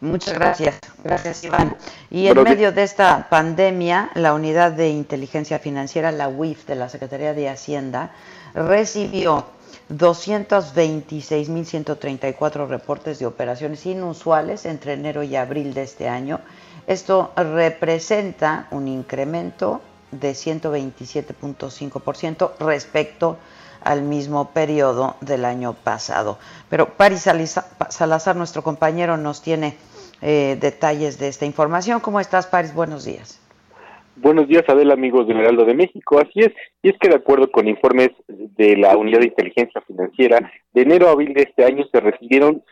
Muchas 0.01 0.35
gracias, 0.35 0.79
gracias 1.03 1.43
Iván. 1.43 1.77
Y 2.09 2.29
en 2.29 2.41
medio 2.43 2.71
de 2.71 2.85
esta 2.85 3.29
pandemia, 3.29 4.11
la 4.15 4.33
Unidad 4.33 4.71
de 4.73 4.91
Inteligencia 4.91 5.59
Financiera, 5.59 6.13
la 6.13 6.29
UIF 6.29 6.67
de 6.67 6.77
la 6.77 6.89
Secretaría 6.89 7.35
de 7.35 7.49
Hacienda, 7.49 8.13
recibió 8.55 9.45
226.134 9.91 12.69
reportes 12.69 13.19
de 13.19 13.27
operaciones 13.27 13.85
inusuales 13.87 14.67
entre 14.67 14.93
enero 14.93 15.25
y 15.25 15.35
abril 15.35 15.75
de 15.75 15.83
este 15.83 16.09
año. 16.09 16.39
Esto 16.87 17.33
representa 17.37 18.69
un 18.71 18.87
incremento 18.87 19.81
de 20.13 20.31
127.5% 20.31 22.53
respecto 22.61 23.37
al 23.89 24.03
mismo 24.03 24.51
periodo 24.53 25.17
del 25.23 25.47
año 25.47 25.73
pasado. 25.73 26.39
Pero 26.69 26.91
Paris 26.99 27.27
Salazar, 27.89 28.37
nuestro 28.37 28.63
compañero, 28.63 29.17
nos 29.17 29.41
tiene 29.41 29.77
eh, 30.21 30.59
detalles 30.61 31.19
de 31.19 31.29
esta 31.29 31.47
información. 31.47 32.01
¿Cómo 32.01 32.21
estás, 32.21 32.47
Paris? 32.47 32.75
Buenos 32.75 33.07
días. 33.07 33.41
Buenos 34.17 34.47
días, 34.47 34.65
Adela, 34.69 34.93
amigos 34.93 35.27
del 35.27 35.39
Heraldo 35.39 35.65
de 35.65 35.73
México. 35.73 36.19
Así 36.19 36.41
es, 36.41 36.53
y 36.83 36.91
es 36.91 36.99
que 36.99 37.09
de 37.09 37.15
acuerdo 37.15 37.51
con 37.51 37.67
informes 37.67 38.11
de 38.27 38.77
la 38.77 38.95
Unidad 38.95 39.21
de 39.21 39.29
Inteligencia 39.29 39.81
Financiera, 39.81 40.53
de 40.75 40.83
enero 40.83 41.09
a 41.09 41.13
abril 41.13 41.33
de 41.33 41.45
este 41.45 41.65
año 41.65 41.87
se 41.91 42.01
recibieron 42.01 42.63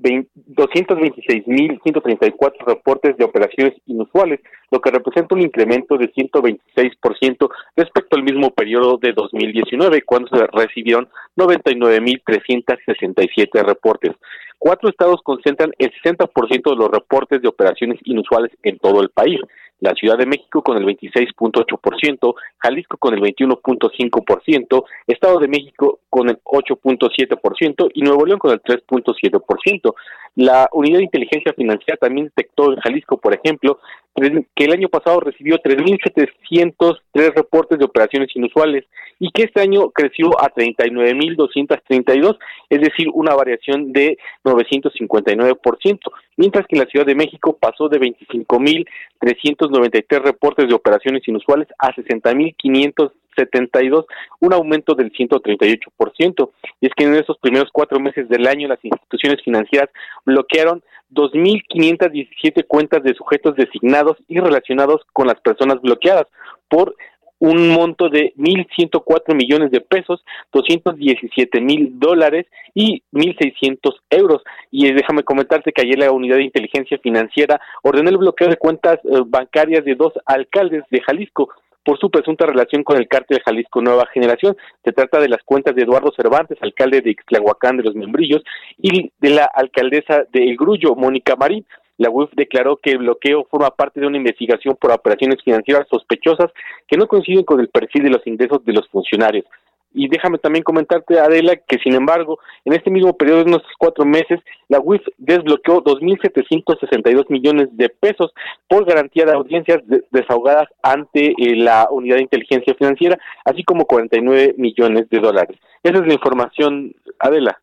226.134 0.00 2.66
reportes 2.66 3.16
de 3.16 3.24
operaciones 3.24 3.74
inusuales, 3.86 4.40
lo 4.70 4.80
que 4.80 4.90
representa 4.90 5.34
un 5.34 5.40
incremento 5.42 5.98
de 5.98 6.10
126% 6.12 7.50
respecto 7.76 8.16
al 8.16 8.22
mismo 8.22 8.50
periodo 8.50 8.96
de 8.98 9.12
2019, 9.12 10.02
cuando 10.02 10.28
se 10.28 10.46
recibieron 10.52 11.08
99.367 11.36 13.64
reportes. 13.64 14.12
Cuatro 14.60 14.90
estados 14.90 15.22
concentran 15.24 15.72
el 15.78 15.90
60% 16.04 16.70
de 16.70 16.76
los 16.76 16.90
reportes 16.90 17.40
de 17.40 17.48
operaciones 17.48 17.98
inusuales 18.04 18.52
en 18.62 18.78
todo 18.78 19.00
el 19.00 19.08
país 19.08 19.40
la 19.80 19.94
Ciudad 19.94 20.18
de 20.18 20.26
México 20.26 20.62
con 20.62 20.76
el 20.76 20.84
26.8%, 20.84 22.34
Jalisco 22.58 22.96
con 22.98 23.14
el 23.14 23.20
21.5%, 23.20 24.84
Estado 25.06 25.38
de 25.38 25.48
México 25.48 26.00
con 26.08 26.28
el 26.28 26.38
8.7% 26.44 27.90
y 27.94 28.02
Nuevo 28.02 28.26
León 28.26 28.38
con 28.38 28.52
el 28.52 28.62
3.7%. 28.62 29.94
La 30.36 30.68
Unidad 30.72 30.98
de 30.98 31.04
Inteligencia 31.04 31.52
Financiera 31.54 31.96
también 31.96 32.26
detectó 32.26 32.72
en 32.72 32.80
Jalisco, 32.80 33.18
por 33.18 33.34
ejemplo, 33.34 33.80
que 34.14 34.64
el 34.64 34.72
año 34.72 34.88
pasado 34.88 35.20
recibió 35.20 35.56
3.703 35.58 37.34
reportes 37.34 37.78
de 37.78 37.84
operaciones 37.84 38.28
inusuales 38.34 38.84
y 39.18 39.30
que 39.30 39.44
este 39.44 39.60
año 39.60 39.90
creció 39.90 40.28
a 40.40 40.50
39.232, 40.52 42.38
es 42.70 42.80
decir, 42.80 43.08
una 43.12 43.34
variación 43.34 43.92
de 43.92 44.18
959%, 44.50 45.98
mientras 46.36 46.66
que 46.66 46.76
en 46.76 46.82
la 46.82 46.86
Ciudad 46.86 47.06
de 47.06 47.14
México 47.14 47.56
pasó 47.58 47.88
de 47.88 47.98
25.393 48.00 50.22
reportes 50.22 50.68
de 50.68 50.74
operaciones 50.74 51.26
inusuales 51.26 51.68
a 51.78 51.92
60.572, 51.92 54.04
un 54.40 54.52
aumento 54.52 54.94
del 54.94 55.10
138%. 55.12 56.50
Y 56.80 56.86
es 56.86 56.92
que 56.94 57.04
en 57.04 57.14
esos 57.14 57.38
primeros 57.38 57.70
cuatro 57.72 57.98
meses 58.00 58.28
del 58.28 58.46
año 58.46 58.68
las 58.68 58.84
instituciones 58.84 59.42
financieras 59.42 59.88
bloquearon 60.24 60.82
2.517 61.12 62.66
cuentas 62.66 63.02
de 63.02 63.14
sujetos 63.14 63.56
designados 63.56 64.18
y 64.28 64.38
relacionados 64.38 65.00
con 65.12 65.26
las 65.26 65.40
personas 65.40 65.80
bloqueadas 65.80 66.26
por 66.68 66.94
un 67.40 67.70
monto 67.70 68.08
de 68.08 68.32
1.104 68.36 69.34
millones 69.34 69.70
de 69.70 69.80
pesos, 69.80 70.22
217 70.52 71.60
mil 71.60 71.98
dólares 71.98 72.46
y 72.74 73.02
1.600 73.12 73.78
euros. 74.10 74.42
Y 74.70 74.92
déjame 74.92 75.24
comentarte 75.24 75.72
que 75.72 75.82
ayer 75.82 75.98
la 75.98 76.12
Unidad 76.12 76.36
de 76.36 76.44
Inteligencia 76.44 76.98
Financiera 76.98 77.60
ordenó 77.82 78.10
el 78.10 78.18
bloqueo 78.18 78.48
de 78.48 78.56
cuentas 78.56 78.98
eh, 79.04 79.22
bancarias 79.26 79.84
de 79.84 79.94
dos 79.94 80.12
alcaldes 80.26 80.84
de 80.90 81.00
Jalisco 81.00 81.48
por 81.84 81.98
su 81.98 82.10
presunta 82.10 82.46
relación 82.46 82.84
con 82.84 82.98
el 82.98 83.08
cártel 83.08 83.40
Jalisco 83.44 83.80
Nueva 83.80 84.06
Generación. 84.12 84.56
Se 84.84 84.92
trata 84.92 85.18
de 85.18 85.28
las 85.28 85.42
cuentas 85.44 85.74
de 85.74 85.82
Eduardo 85.82 86.12
Cervantes, 86.14 86.58
alcalde 86.60 87.00
de 87.00 87.10
Ixtlahuacán 87.10 87.78
de 87.78 87.84
los 87.84 87.94
Membrillos, 87.94 88.42
y 88.78 89.10
de 89.18 89.30
la 89.30 89.44
alcaldesa 89.44 90.24
de 90.30 90.44
El 90.44 90.56
Grullo, 90.56 90.94
Mónica 90.94 91.36
Marín. 91.36 91.64
La 92.00 92.08
UIF 92.08 92.30
declaró 92.34 92.78
que 92.78 92.92
el 92.92 92.98
bloqueo 92.98 93.44
forma 93.50 93.68
parte 93.68 94.00
de 94.00 94.06
una 94.06 94.16
investigación 94.16 94.74
por 94.80 94.90
operaciones 94.90 95.36
financieras 95.44 95.86
sospechosas 95.90 96.50
que 96.88 96.96
no 96.96 97.06
coinciden 97.06 97.44
con 97.44 97.60
el 97.60 97.68
perfil 97.68 98.04
de 98.04 98.08
los 98.08 98.26
ingresos 98.26 98.64
de 98.64 98.72
los 98.72 98.88
funcionarios. 98.88 99.44
Y 99.92 100.08
déjame 100.08 100.38
también 100.38 100.64
comentarte, 100.64 101.20
Adela, 101.20 101.56
que 101.56 101.76
sin 101.84 101.94
embargo, 101.94 102.38
en 102.64 102.72
este 102.72 102.90
mismo 102.90 103.12
periodo 103.18 103.44
de 103.44 103.50
unos 103.50 103.62
cuatro 103.78 104.06
meses, 104.06 104.40
la 104.68 104.80
UIF 104.80 105.02
desbloqueó 105.18 105.84
2.762 105.84 107.26
millones 107.28 107.68
de 107.72 107.90
pesos 107.90 108.32
por 108.66 108.86
garantía 108.86 109.26
de 109.26 109.32
audiencias 109.32 109.82
desahogadas 110.10 110.68
ante 110.82 111.34
eh, 111.36 111.54
la 111.54 111.86
Unidad 111.90 112.16
de 112.16 112.22
Inteligencia 112.22 112.74
Financiera, 112.76 113.18
así 113.44 113.62
como 113.62 113.84
49 113.84 114.54
millones 114.56 115.10
de 115.10 115.18
dólares. 115.18 115.58
Esa 115.82 115.98
es 115.98 116.06
la 116.06 116.14
información, 116.14 116.94
Adela. 117.18 117.60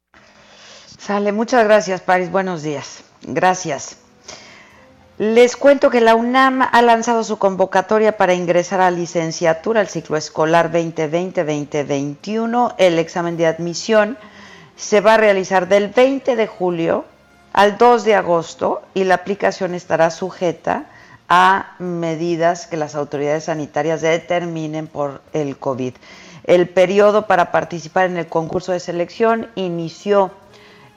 Sale, 0.86 1.32
muchas 1.32 1.64
gracias, 1.64 2.02
Paris. 2.02 2.32
Buenos 2.32 2.62
días. 2.62 3.04
Gracias. 3.24 4.04
Les 5.20 5.56
cuento 5.56 5.90
que 5.90 6.00
la 6.00 6.14
UNAM 6.14 6.62
ha 6.62 6.82
lanzado 6.84 7.24
su 7.24 7.40
convocatoria 7.40 8.18
para 8.18 8.36
ingresar 8.36 8.82
a 8.82 8.92
licenciatura 8.92 9.82
al 9.82 9.88
ciclo 9.88 10.16
escolar 10.16 10.72
2020-2021. 10.72 12.76
El 12.78 13.00
examen 13.00 13.36
de 13.36 13.48
admisión 13.48 14.16
se 14.76 15.02
va 15.02 15.16
a 15.16 15.18
realizar 15.18 15.68
del 15.68 15.88
20 15.88 16.36
de 16.36 16.46
julio 16.46 17.06
al 17.52 17.80
2 17.80 18.04
de 18.04 18.14
agosto 18.14 18.84
y 18.94 19.06
la 19.06 19.16
aplicación 19.16 19.74
estará 19.74 20.12
sujeta 20.12 20.86
a 21.28 21.74
medidas 21.80 22.68
que 22.68 22.78
las 22.78 22.94
autoridades 22.94 23.46
sanitarias 23.46 24.02
determinen 24.02 24.86
por 24.86 25.24
el 25.34 25.58
COVID. 25.58 25.96
El 26.44 26.70
periodo 26.70 27.26
para 27.26 27.52
participar 27.52 28.06
en 28.06 28.18
el 28.18 28.28
concurso 28.28 28.72
de 28.72 28.80
selección 28.80 29.50
inició 29.56 30.30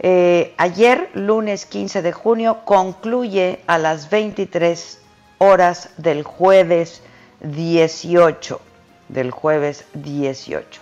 eh, 0.01 0.55
ayer, 0.57 1.11
lunes 1.15 1.67
15 1.67 2.03
de 2.03 2.13
junio, 2.13 2.65
concluye 2.65 3.61
a 3.67 3.79
las 3.79 4.11
23 4.11 4.99
horas 5.39 5.91
del 5.97 6.23
jueves 6.23 7.03
18. 7.41 8.61
Del 9.09 9.31
jueves 9.31 9.85
18. 9.95 10.81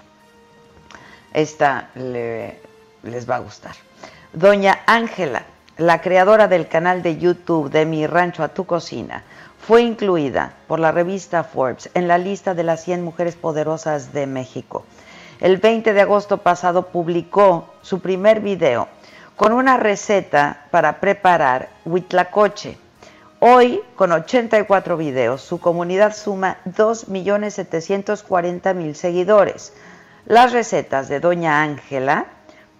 Esta 1.34 1.90
les 1.94 3.28
va 3.28 3.36
a 3.36 3.40
gustar. 3.40 3.74
Doña 4.32 4.80
Ángela 4.86 5.44
la 5.78 6.00
creadora 6.00 6.48
del 6.48 6.66
canal 6.66 7.02
de 7.02 7.18
YouTube 7.18 7.70
de 7.70 7.86
Mi 7.86 8.04
Rancho 8.06 8.42
a 8.42 8.48
tu 8.48 8.66
Cocina, 8.66 9.22
fue 9.60 9.82
incluida 9.82 10.54
por 10.66 10.80
la 10.80 10.90
revista 10.90 11.44
Forbes 11.44 11.88
en 11.94 12.08
la 12.08 12.18
lista 12.18 12.52
de 12.52 12.64
las 12.64 12.82
100 12.82 13.04
mujeres 13.04 13.36
poderosas 13.36 14.12
de 14.12 14.26
México. 14.26 14.84
El 15.40 15.58
20 15.58 15.92
de 15.92 16.00
agosto 16.00 16.38
pasado 16.38 16.88
publicó 16.88 17.72
su 17.82 18.00
primer 18.00 18.40
video 18.40 18.88
con 19.38 19.52
una 19.52 19.78
receta 19.78 20.66
para 20.72 20.98
preparar 20.98 21.68
huitlacoche. 21.84 22.76
Hoy, 23.38 23.80
con 23.94 24.10
84 24.10 24.96
videos, 24.96 25.42
su 25.42 25.60
comunidad 25.60 26.12
suma 26.12 26.56
2.740.000 26.66 28.94
seguidores. 28.94 29.72
Las 30.26 30.50
recetas 30.50 31.08
de 31.08 31.20
Doña 31.20 31.62
Ángela 31.62 32.26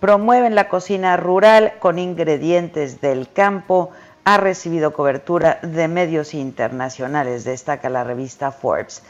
promueven 0.00 0.56
la 0.56 0.68
cocina 0.68 1.16
rural 1.16 1.74
con 1.78 2.00
ingredientes 2.00 3.00
del 3.00 3.32
campo, 3.32 3.92
ha 4.24 4.36
recibido 4.36 4.92
cobertura 4.92 5.60
de 5.62 5.86
medios 5.86 6.34
internacionales, 6.34 7.44
destaca 7.44 7.88
la 7.88 8.02
revista 8.02 8.50
Forbes. 8.50 9.04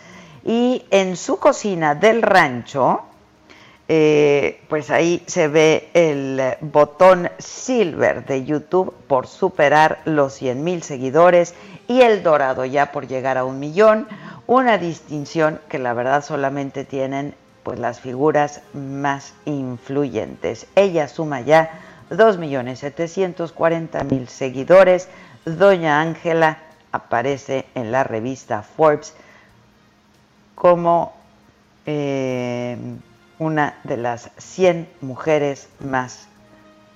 Y 0.44 0.84
en 0.90 1.16
su 1.16 1.38
cocina 1.38 1.94
del 1.94 2.20
rancho, 2.20 3.04
eh, 3.90 4.60
pues 4.68 4.90
ahí 4.90 5.22
se 5.26 5.48
ve 5.48 5.88
el 5.94 6.42
botón 6.60 7.30
silver 7.38 8.26
de 8.26 8.44
YouTube 8.44 8.92
por 9.06 9.26
superar 9.26 10.02
los 10.04 10.34
100 10.34 10.62
mil 10.62 10.82
seguidores 10.82 11.54
y 11.88 12.02
el 12.02 12.22
dorado 12.22 12.66
ya 12.66 12.92
por 12.92 13.08
llegar 13.08 13.38
a 13.38 13.46
un 13.46 13.58
millón, 13.58 14.06
una 14.46 14.76
distinción 14.76 15.58
que 15.70 15.78
la 15.78 15.94
verdad 15.94 16.22
solamente 16.22 16.84
tienen 16.84 17.34
pues 17.62 17.78
las 17.78 18.00
figuras 18.00 18.60
más 18.74 19.32
influyentes. 19.46 20.66
Ella 20.74 21.08
suma 21.08 21.40
ya 21.40 21.80
2.740.000 22.10 24.26
seguidores. 24.26 25.08
Doña 25.46 26.02
Ángela 26.02 26.58
aparece 26.92 27.64
en 27.74 27.90
la 27.90 28.04
revista 28.04 28.60
Forbes 28.62 29.14
como 30.54 31.14
eh, 31.86 32.76
una 33.38 33.78
de 33.84 33.96
las 33.96 34.30
100 34.38 34.88
mujeres 35.00 35.68
más 35.80 36.28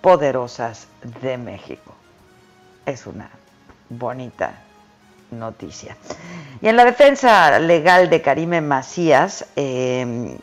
poderosas 0.01 0.89
de 1.23 1.39
México. 1.39 1.95
Es 2.87 3.07
una 3.07 3.31
bonita 3.89 4.55
noticia. 5.31 5.97
Y 6.61 6.69
en 6.69 6.77
la 6.77 6.85
defensa 6.85 7.59
legal 7.59 8.11
de 8.11 8.23
Karime 8.23 8.61
Macías, 8.61 9.47
eh, 9.57 10.37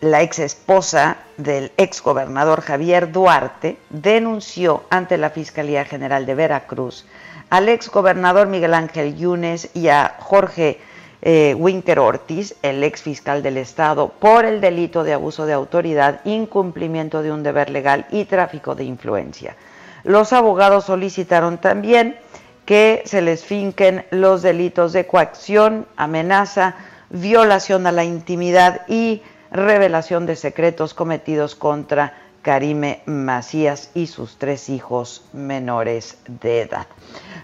la 0.00 0.22
ex 0.22 0.40
esposa 0.40 1.18
del 1.36 1.70
ex 1.76 2.02
gobernador 2.02 2.62
Javier 2.62 3.12
Duarte 3.12 3.78
denunció 3.90 4.82
ante 4.90 5.16
la 5.16 5.30
Fiscalía 5.30 5.84
General 5.84 6.26
de 6.26 6.34
Veracruz 6.34 7.06
al 7.52 7.68
ex 7.68 7.90
gobernador 7.90 8.48
Miguel 8.48 8.72
Ángel 8.72 9.14
Yunes 9.14 9.68
y 9.74 9.88
a 9.88 10.16
Jorge 10.18 10.80
eh, 11.22 11.54
Winter 11.56 12.00
Ortiz, 12.00 12.56
el 12.62 12.82
ex 12.82 13.02
fiscal 13.02 13.42
del 13.42 13.56
Estado, 13.56 14.08
por 14.08 14.44
el 14.44 14.60
delito 14.60 15.04
de 15.04 15.12
abuso 15.12 15.46
de 15.46 15.52
autoridad, 15.52 16.20
incumplimiento 16.24 17.22
de 17.22 17.30
un 17.30 17.44
deber 17.44 17.70
legal 17.70 18.06
y 18.10 18.24
tráfico 18.24 18.74
de 18.74 18.84
influencia. 18.84 19.56
Los 20.02 20.32
abogados 20.32 20.86
solicitaron 20.86 21.58
también 21.58 22.18
que 22.66 23.02
se 23.06 23.22
les 23.22 23.44
finquen 23.44 24.04
los 24.10 24.42
delitos 24.42 24.92
de 24.92 25.06
coacción, 25.06 25.86
amenaza, 25.96 26.74
violación 27.10 27.86
a 27.86 27.92
la 27.92 28.02
intimidad 28.02 28.82
y 28.88 29.22
revelación 29.52 30.26
de 30.26 30.34
secretos 30.34 30.92
cometidos 30.92 31.54
contra 31.54 32.14
Karime 32.42 33.02
Macías 33.06 33.90
y 33.94 34.08
sus 34.08 34.36
tres 34.36 34.68
hijos 34.68 35.24
menores 35.32 36.18
de 36.26 36.62
edad. 36.62 36.86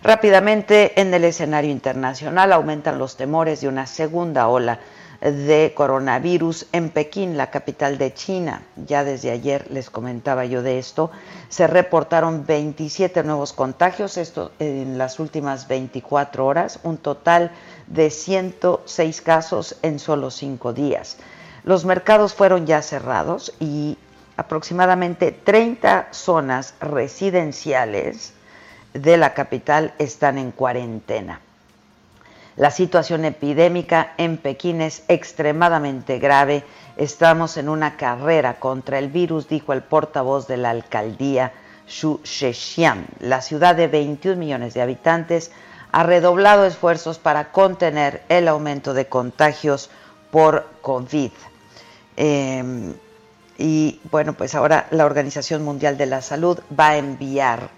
Rápidamente, 0.02 1.00
en 1.00 1.14
el 1.14 1.24
escenario 1.24 1.70
internacional 1.70 2.52
aumentan 2.52 2.98
los 2.98 3.16
temores 3.16 3.61
de 3.61 3.68
una 3.68 3.87
segunda 3.87 4.48
ola 4.48 4.80
de 5.20 5.72
coronavirus 5.74 6.66
en 6.72 6.90
Pekín, 6.90 7.37
la 7.37 7.50
capital 7.50 7.98
de 7.98 8.14
China. 8.14 8.62
Ya 8.87 9.02
desde 9.02 9.30
ayer 9.30 9.68
les 9.70 9.90
comentaba 9.90 10.44
yo 10.44 10.62
de 10.62 10.78
esto. 10.78 11.11
Se 11.48 11.66
reportaron 11.66 12.46
27 12.46 13.24
nuevos 13.24 13.52
contagios, 13.52 14.18
en 14.58 14.98
las 14.98 15.18
últimas 15.18 15.66
24 15.66 16.46
horas, 16.46 16.78
un 16.84 16.98
total 16.98 17.50
de 17.88 18.11
106 18.11 19.20
casos 19.22 19.76
en 19.82 19.98
solo 19.98 20.30
cinco 20.30 20.72
días. 20.72 21.16
Los 21.64 21.84
mercados 21.84 22.34
fueron 22.34 22.66
ya 22.66 22.80
cerrados 22.82 23.52
y 23.58 23.98
aproximadamente 24.38 25.33
30 25.33 26.09
zonas 26.12 26.74
residenciales 26.81 28.33
de 28.94 29.16
la 29.16 29.35
capital 29.35 29.92
están 29.98 30.38
en 30.38 30.53
cuarentena. 30.53 31.40
La 32.55 32.70
situación 32.70 33.24
epidémica 33.24 34.14
en 34.16 34.37
Pekín 34.37 34.81
es 34.81 35.03
extremadamente 35.09 36.20
grave. 36.20 36.62
Estamos 36.96 37.57
en 37.57 37.68
una 37.68 37.96
carrera 37.96 38.61
contra 38.61 39.01
el 39.01 39.09
virus, 39.09 39.48
dijo 39.48 39.72
el 39.72 39.83
portavoz 39.83 40.46
de 40.46 40.57
la 40.57 40.70
alcaldía 40.70 41.53
Xu 41.88 42.20
Shexian. 42.22 43.07
La 43.18 43.40
ciudad 43.40 43.74
de 43.74 43.88
21 43.88 44.37
millones 44.37 44.72
de 44.72 44.83
habitantes 44.83 45.51
ha 45.90 46.05
redoblado 46.05 46.64
esfuerzos 46.64 47.18
para 47.18 47.51
contener 47.51 48.22
el 48.29 48.46
aumento 48.46 48.94
de 48.94 49.07
contagios 49.07 49.90
por 50.31 50.64
COVID. 50.81 51.33
Em, 52.16 52.94
y 53.59 54.01
bueno, 54.11 54.35
pues 54.35 54.55
ahora 54.55 54.87
la 54.92 55.05
Organización 55.05 55.64
Mundial 55.64 55.99
de 55.99 56.07
la 56.07 56.23
Salud 56.23 56.61
va 56.79 56.90
a 56.90 56.97
enviar 56.97 57.71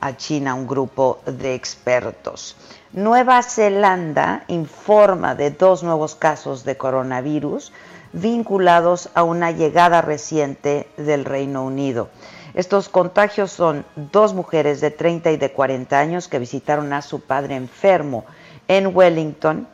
a 0.00 0.16
China 0.16 0.54
un 0.54 0.66
grupo 0.66 1.20
de 1.26 1.54
expertos. 1.54 2.56
Nueva 2.92 3.42
Zelanda 3.42 4.44
informa 4.48 5.34
de 5.34 5.50
dos 5.50 5.82
nuevos 5.82 6.14
casos 6.14 6.64
de 6.64 6.78
coronavirus 6.78 7.70
vinculados 8.14 9.10
a 9.14 9.22
una 9.22 9.50
llegada 9.50 10.00
reciente 10.00 10.88
del 10.96 11.26
Reino 11.26 11.64
Unido. 11.64 12.08
Estos 12.54 12.88
contagios 12.88 13.52
son 13.52 13.84
dos 13.94 14.34
mujeres 14.34 14.80
de 14.80 14.90
30 14.90 15.30
y 15.32 15.36
de 15.36 15.52
40 15.52 15.98
años 15.98 16.28
que 16.28 16.40
visitaron 16.40 16.92
a 16.92 17.02
su 17.02 17.20
padre 17.20 17.54
enfermo 17.54 18.24
en 18.66 18.96
Wellington 18.96 19.68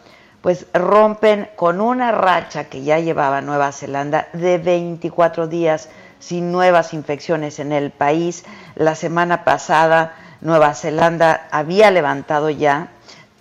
pues 0.47 0.67
rompen 0.73 1.49
con 1.57 1.81
una 1.81 2.13
racha 2.13 2.67
que 2.67 2.85
ya 2.85 3.01
llevaba 3.01 3.41
Nueva 3.41 3.73
Zelanda 3.73 4.29
de 4.33 4.59
24 4.59 5.49
días 5.49 5.89
sin 6.21 6.53
nuevas 6.53 6.95
infecciones 6.95 7.59
en 7.59 7.73
el 7.73 7.91
país. 7.91 8.45
La 8.77 8.95
semana 8.95 9.43
pasada 9.43 10.15
Nueva 10.41 10.73
Zelanda 10.77 11.49
había 11.51 11.91
levantado 11.91 12.49
ya 12.49 12.93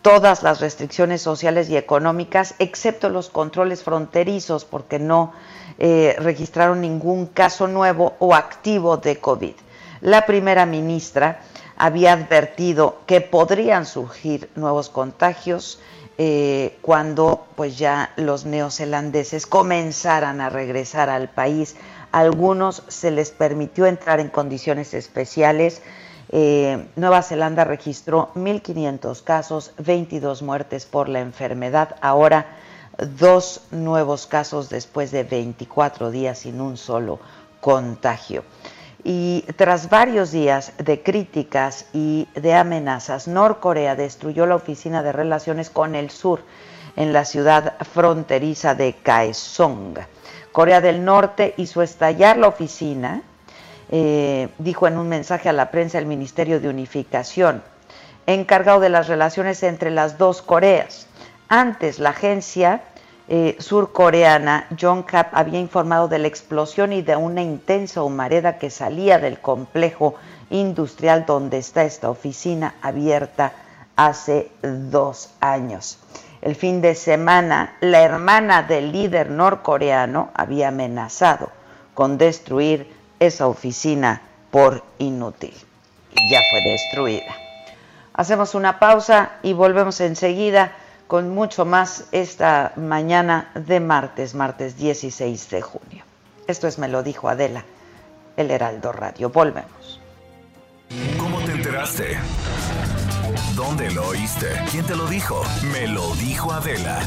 todas 0.01 0.41
las 0.41 0.61
restricciones 0.61 1.21
sociales 1.21 1.69
y 1.69 1.77
económicas, 1.77 2.55
excepto 2.57 3.09
los 3.09 3.29
controles 3.29 3.83
fronterizos, 3.83 4.65
porque 4.65 4.97
no 4.97 5.31
eh, 5.77 6.15
registraron 6.17 6.81
ningún 6.81 7.27
caso 7.27 7.67
nuevo 7.67 8.15
o 8.17 8.33
activo 8.33 8.97
de 8.97 9.17
COVID. 9.19 9.53
La 10.01 10.25
primera 10.25 10.65
ministra 10.65 11.41
había 11.77 12.13
advertido 12.13 12.97
que 13.05 13.21
podrían 13.21 13.85
surgir 13.85 14.49
nuevos 14.55 14.89
contagios 14.89 15.79
eh, 16.17 16.77
cuando 16.81 17.45
pues 17.55 17.77
ya 17.77 18.11
los 18.15 18.45
neozelandeses 18.45 19.45
comenzaran 19.45 20.41
a 20.41 20.49
regresar 20.49 21.09
al 21.09 21.29
país. 21.29 21.75
algunos 22.11 22.83
se 22.87 23.11
les 23.11 23.31
permitió 23.31 23.85
entrar 23.85 24.19
en 24.21 24.29
condiciones 24.29 24.93
especiales. 24.93 25.81
Eh, 26.29 26.87
Nueva 26.95 27.21
Zelanda 27.21 27.65
registró 27.65 28.31
1.500 28.35 29.23
casos, 29.23 29.73
22 29.77 30.41
muertes 30.41 30.85
por 30.85 31.09
la 31.09 31.19
enfermedad. 31.19 31.97
Ahora 32.01 32.45
dos 32.97 33.61
nuevos 33.71 34.25
casos 34.25 34.69
después 34.69 35.11
de 35.11 35.23
24 35.23 36.11
días 36.11 36.39
sin 36.39 36.61
un 36.61 36.77
solo 36.77 37.19
contagio. 37.59 38.43
Y 39.07 39.43
tras 39.55 39.91
varios 39.91 40.31
días 40.31 40.73
de 40.79 41.03
críticas 41.03 41.85
y 41.93 42.27
de 42.33 42.55
amenazas, 42.55 43.27
Norcorea 43.27 43.95
destruyó 43.95 44.47
la 44.47 44.55
oficina 44.55 45.03
de 45.03 45.11
relaciones 45.11 45.69
con 45.69 45.93
el 45.93 46.09
sur 46.09 46.41
en 46.95 47.13
la 47.13 47.23
ciudad 47.23 47.75
fronteriza 47.93 48.73
de 48.73 48.93
Kaesong. 48.93 49.99
Corea 50.51 50.81
del 50.81 51.05
Norte 51.05 51.53
hizo 51.57 51.83
estallar 51.83 52.37
la 52.37 52.47
oficina, 52.47 53.21
eh, 53.91 54.49
dijo 54.57 54.87
en 54.87 54.97
un 54.97 55.07
mensaje 55.07 55.49
a 55.49 55.53
la 55.53 55.69
prensa 55.69 55.99
el 55.99 56.07
Ministerio 56.07 56.59
de 56.59 56.69
Unificación, 56.69 57.61
encargado 58.25 58.79
de 58.79 58.89
las 58.89 59.07
relaciones 59.07 59.61
entre 59.61 59.91
las 59.91 60.17
dos 60.17 60.41
Coreas. 60.41 61.05
Antes, 61.47 61.99
la 61.99 62.09
agencia 62.09 62.81
eh, 63.27 63.55
surcoreana, 63.59 64.67
John 64.79 65.01
Cap 65.03 65.29
había 65.33 65.59
informado 65.59 66.07
de 66.07 66.19
la 66.19 66.27
explosión 66.27 66.93
y 66.93 67.01
de 67.01 67.15
una 67.15 67.41
intensa 67.41 68.03
humareda 68.03 68.59
que 68.59 68.69
salía 68.69 69.17
del 69.17 69.39
complejo 69.39 70.15
industrial 70.51 71.25
donde 71.25 71.57
está 71.57 71.83
esta 71.83 72.09
oficina 72.09 72.75
abierta 72.81 73.53
hace 73.95 74.51
dos 74.61 75.31
años. 75.39 75.97
El 76.41 76.55
fin 76.55 76.81
de 76.81 76.93
semana, 76.93 77.75
la 77.81 78.01
hermana 78.01 78.61
del 78.61 78.91
líder 78.91 79.31
norcoreano 79.31 80.29
había 80.35 80.67
amenazado 80.67 81.49
con 81.95 82.19
destruir 82.19 82.93
esa 83.19 83.47
oficina 83.47 84.21
por 84.51 84.83
inútil. 84.99 85.53
ya 86.29 86.39
fue 86.51 86.61
destruida. 86.61 87.35
Hacemos 88.13 88.53
una 88.53 88.79
pausa 88.79 89.31
y 89.41 89.53
volvemos 89.53 89.99
enseguida 89.99 90.73
con 91.07 91.33
mucho 91.33 91.65
más 91.65 92.05
esta 92.11 92.73
mañana 92.75 93.51
de 93.55 93.79
martes, 93.79 94.33
martes 94.33 94.77
16 94.77 95.49
de 95.49 95.61
junio. 95.61 96.03
Esto 96.47 96.67
es 96.67 96.77
Me 96.77 96.87
lo 96.87 97.03
dijo 97.03 97.29
Adela, 97.29 97.63
el 98.37 98.51
Heraldo 98.51 98.91
Radio. 98.91 99.29
Volvemos. 99.29 100.01
¿Cómo 101.17 101.39
te 101.39 101.51
enteraste? 101.51 102.17
¿Dónde 103.55 103.91
lo 103.91 104.07
oíste? 104.07 104.47
¿Quién 104.71 104.85
te 104.85 104.95
lo 104.95 105.07
dijo? 105.07 105.41
Me 105.71 105.87
lo 105.87 106.13
dijo 106.15 106.51
Adela. 106.51 106.99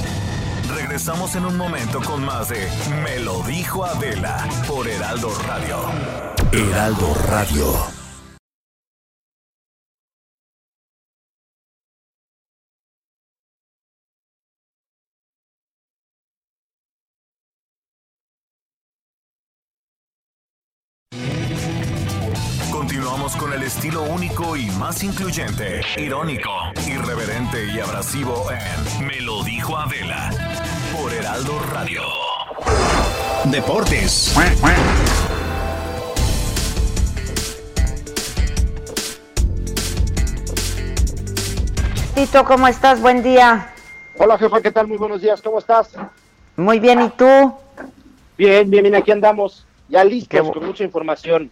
Regresamos 0.75 1.35
en 1.37 1.47
un 1.47 1.57
momento 1.57 2.01
con 2.03 2.25
más 2.25 2.49
de 2.49 2.69
Me 3.03 3.21
lo 3.21 3.43
dijo 3.43 3.85
Adela 3.85 4.47
por 4.67 4.87
Heraldo 4.89 5.31
Radio. 5.47 5.79
Heraldo 6.53 7.15
Radio. 7.27 7.98
Estilo 23.79 24.03
único 24.03 24.57
y 24.57 24.69
más 24.73 25.05
incluyente, 25.05 25.83
irónico, 25.97 26.51
irreverente 26.85 27.65
y 27.73 27.79
abrasivo 27.79 28.47
en 28.51 29.07
Me 29.07 29.21
lo 29.21 29.45
dijo 29.45 29.77
Adela 29.77 30.31
por 30.93 31.15
Heraldo 31.15 31.61
Radio. 31.73 32.03
Deportes. 33.45 34.35
Tito, 42.17 42.45
¿cómo 42.45 42.67
estás? 42.67 43.01
Buen 43.01 43.23
día. 43.23 43.73
Hola, 44.19 44.39
jefa, 44.39 44.61
¿qué 44.61 44.73
tal? 44.73 44.89
Muy 44.89 44.97
buenos 44.97 45.23
días, 45.23 45.41
¿cómo 45.41 45.61
estás? 45.61 45.91
Muy 46.57 46.81
bien, 46.81 47.01
¿y 47.01 47.11
tú? 47.11 47.55
Bien, 48.37 48.69
bien, 48.69 48.83
bien, 48.83 48.97
aquí 48.97 49.13
andamos, 49.13 49.65
ya 49.89 50.03
listos 50.03 50.51
con 50.51 50.67
mucha 50.67 50.83
información. 50.83 51.49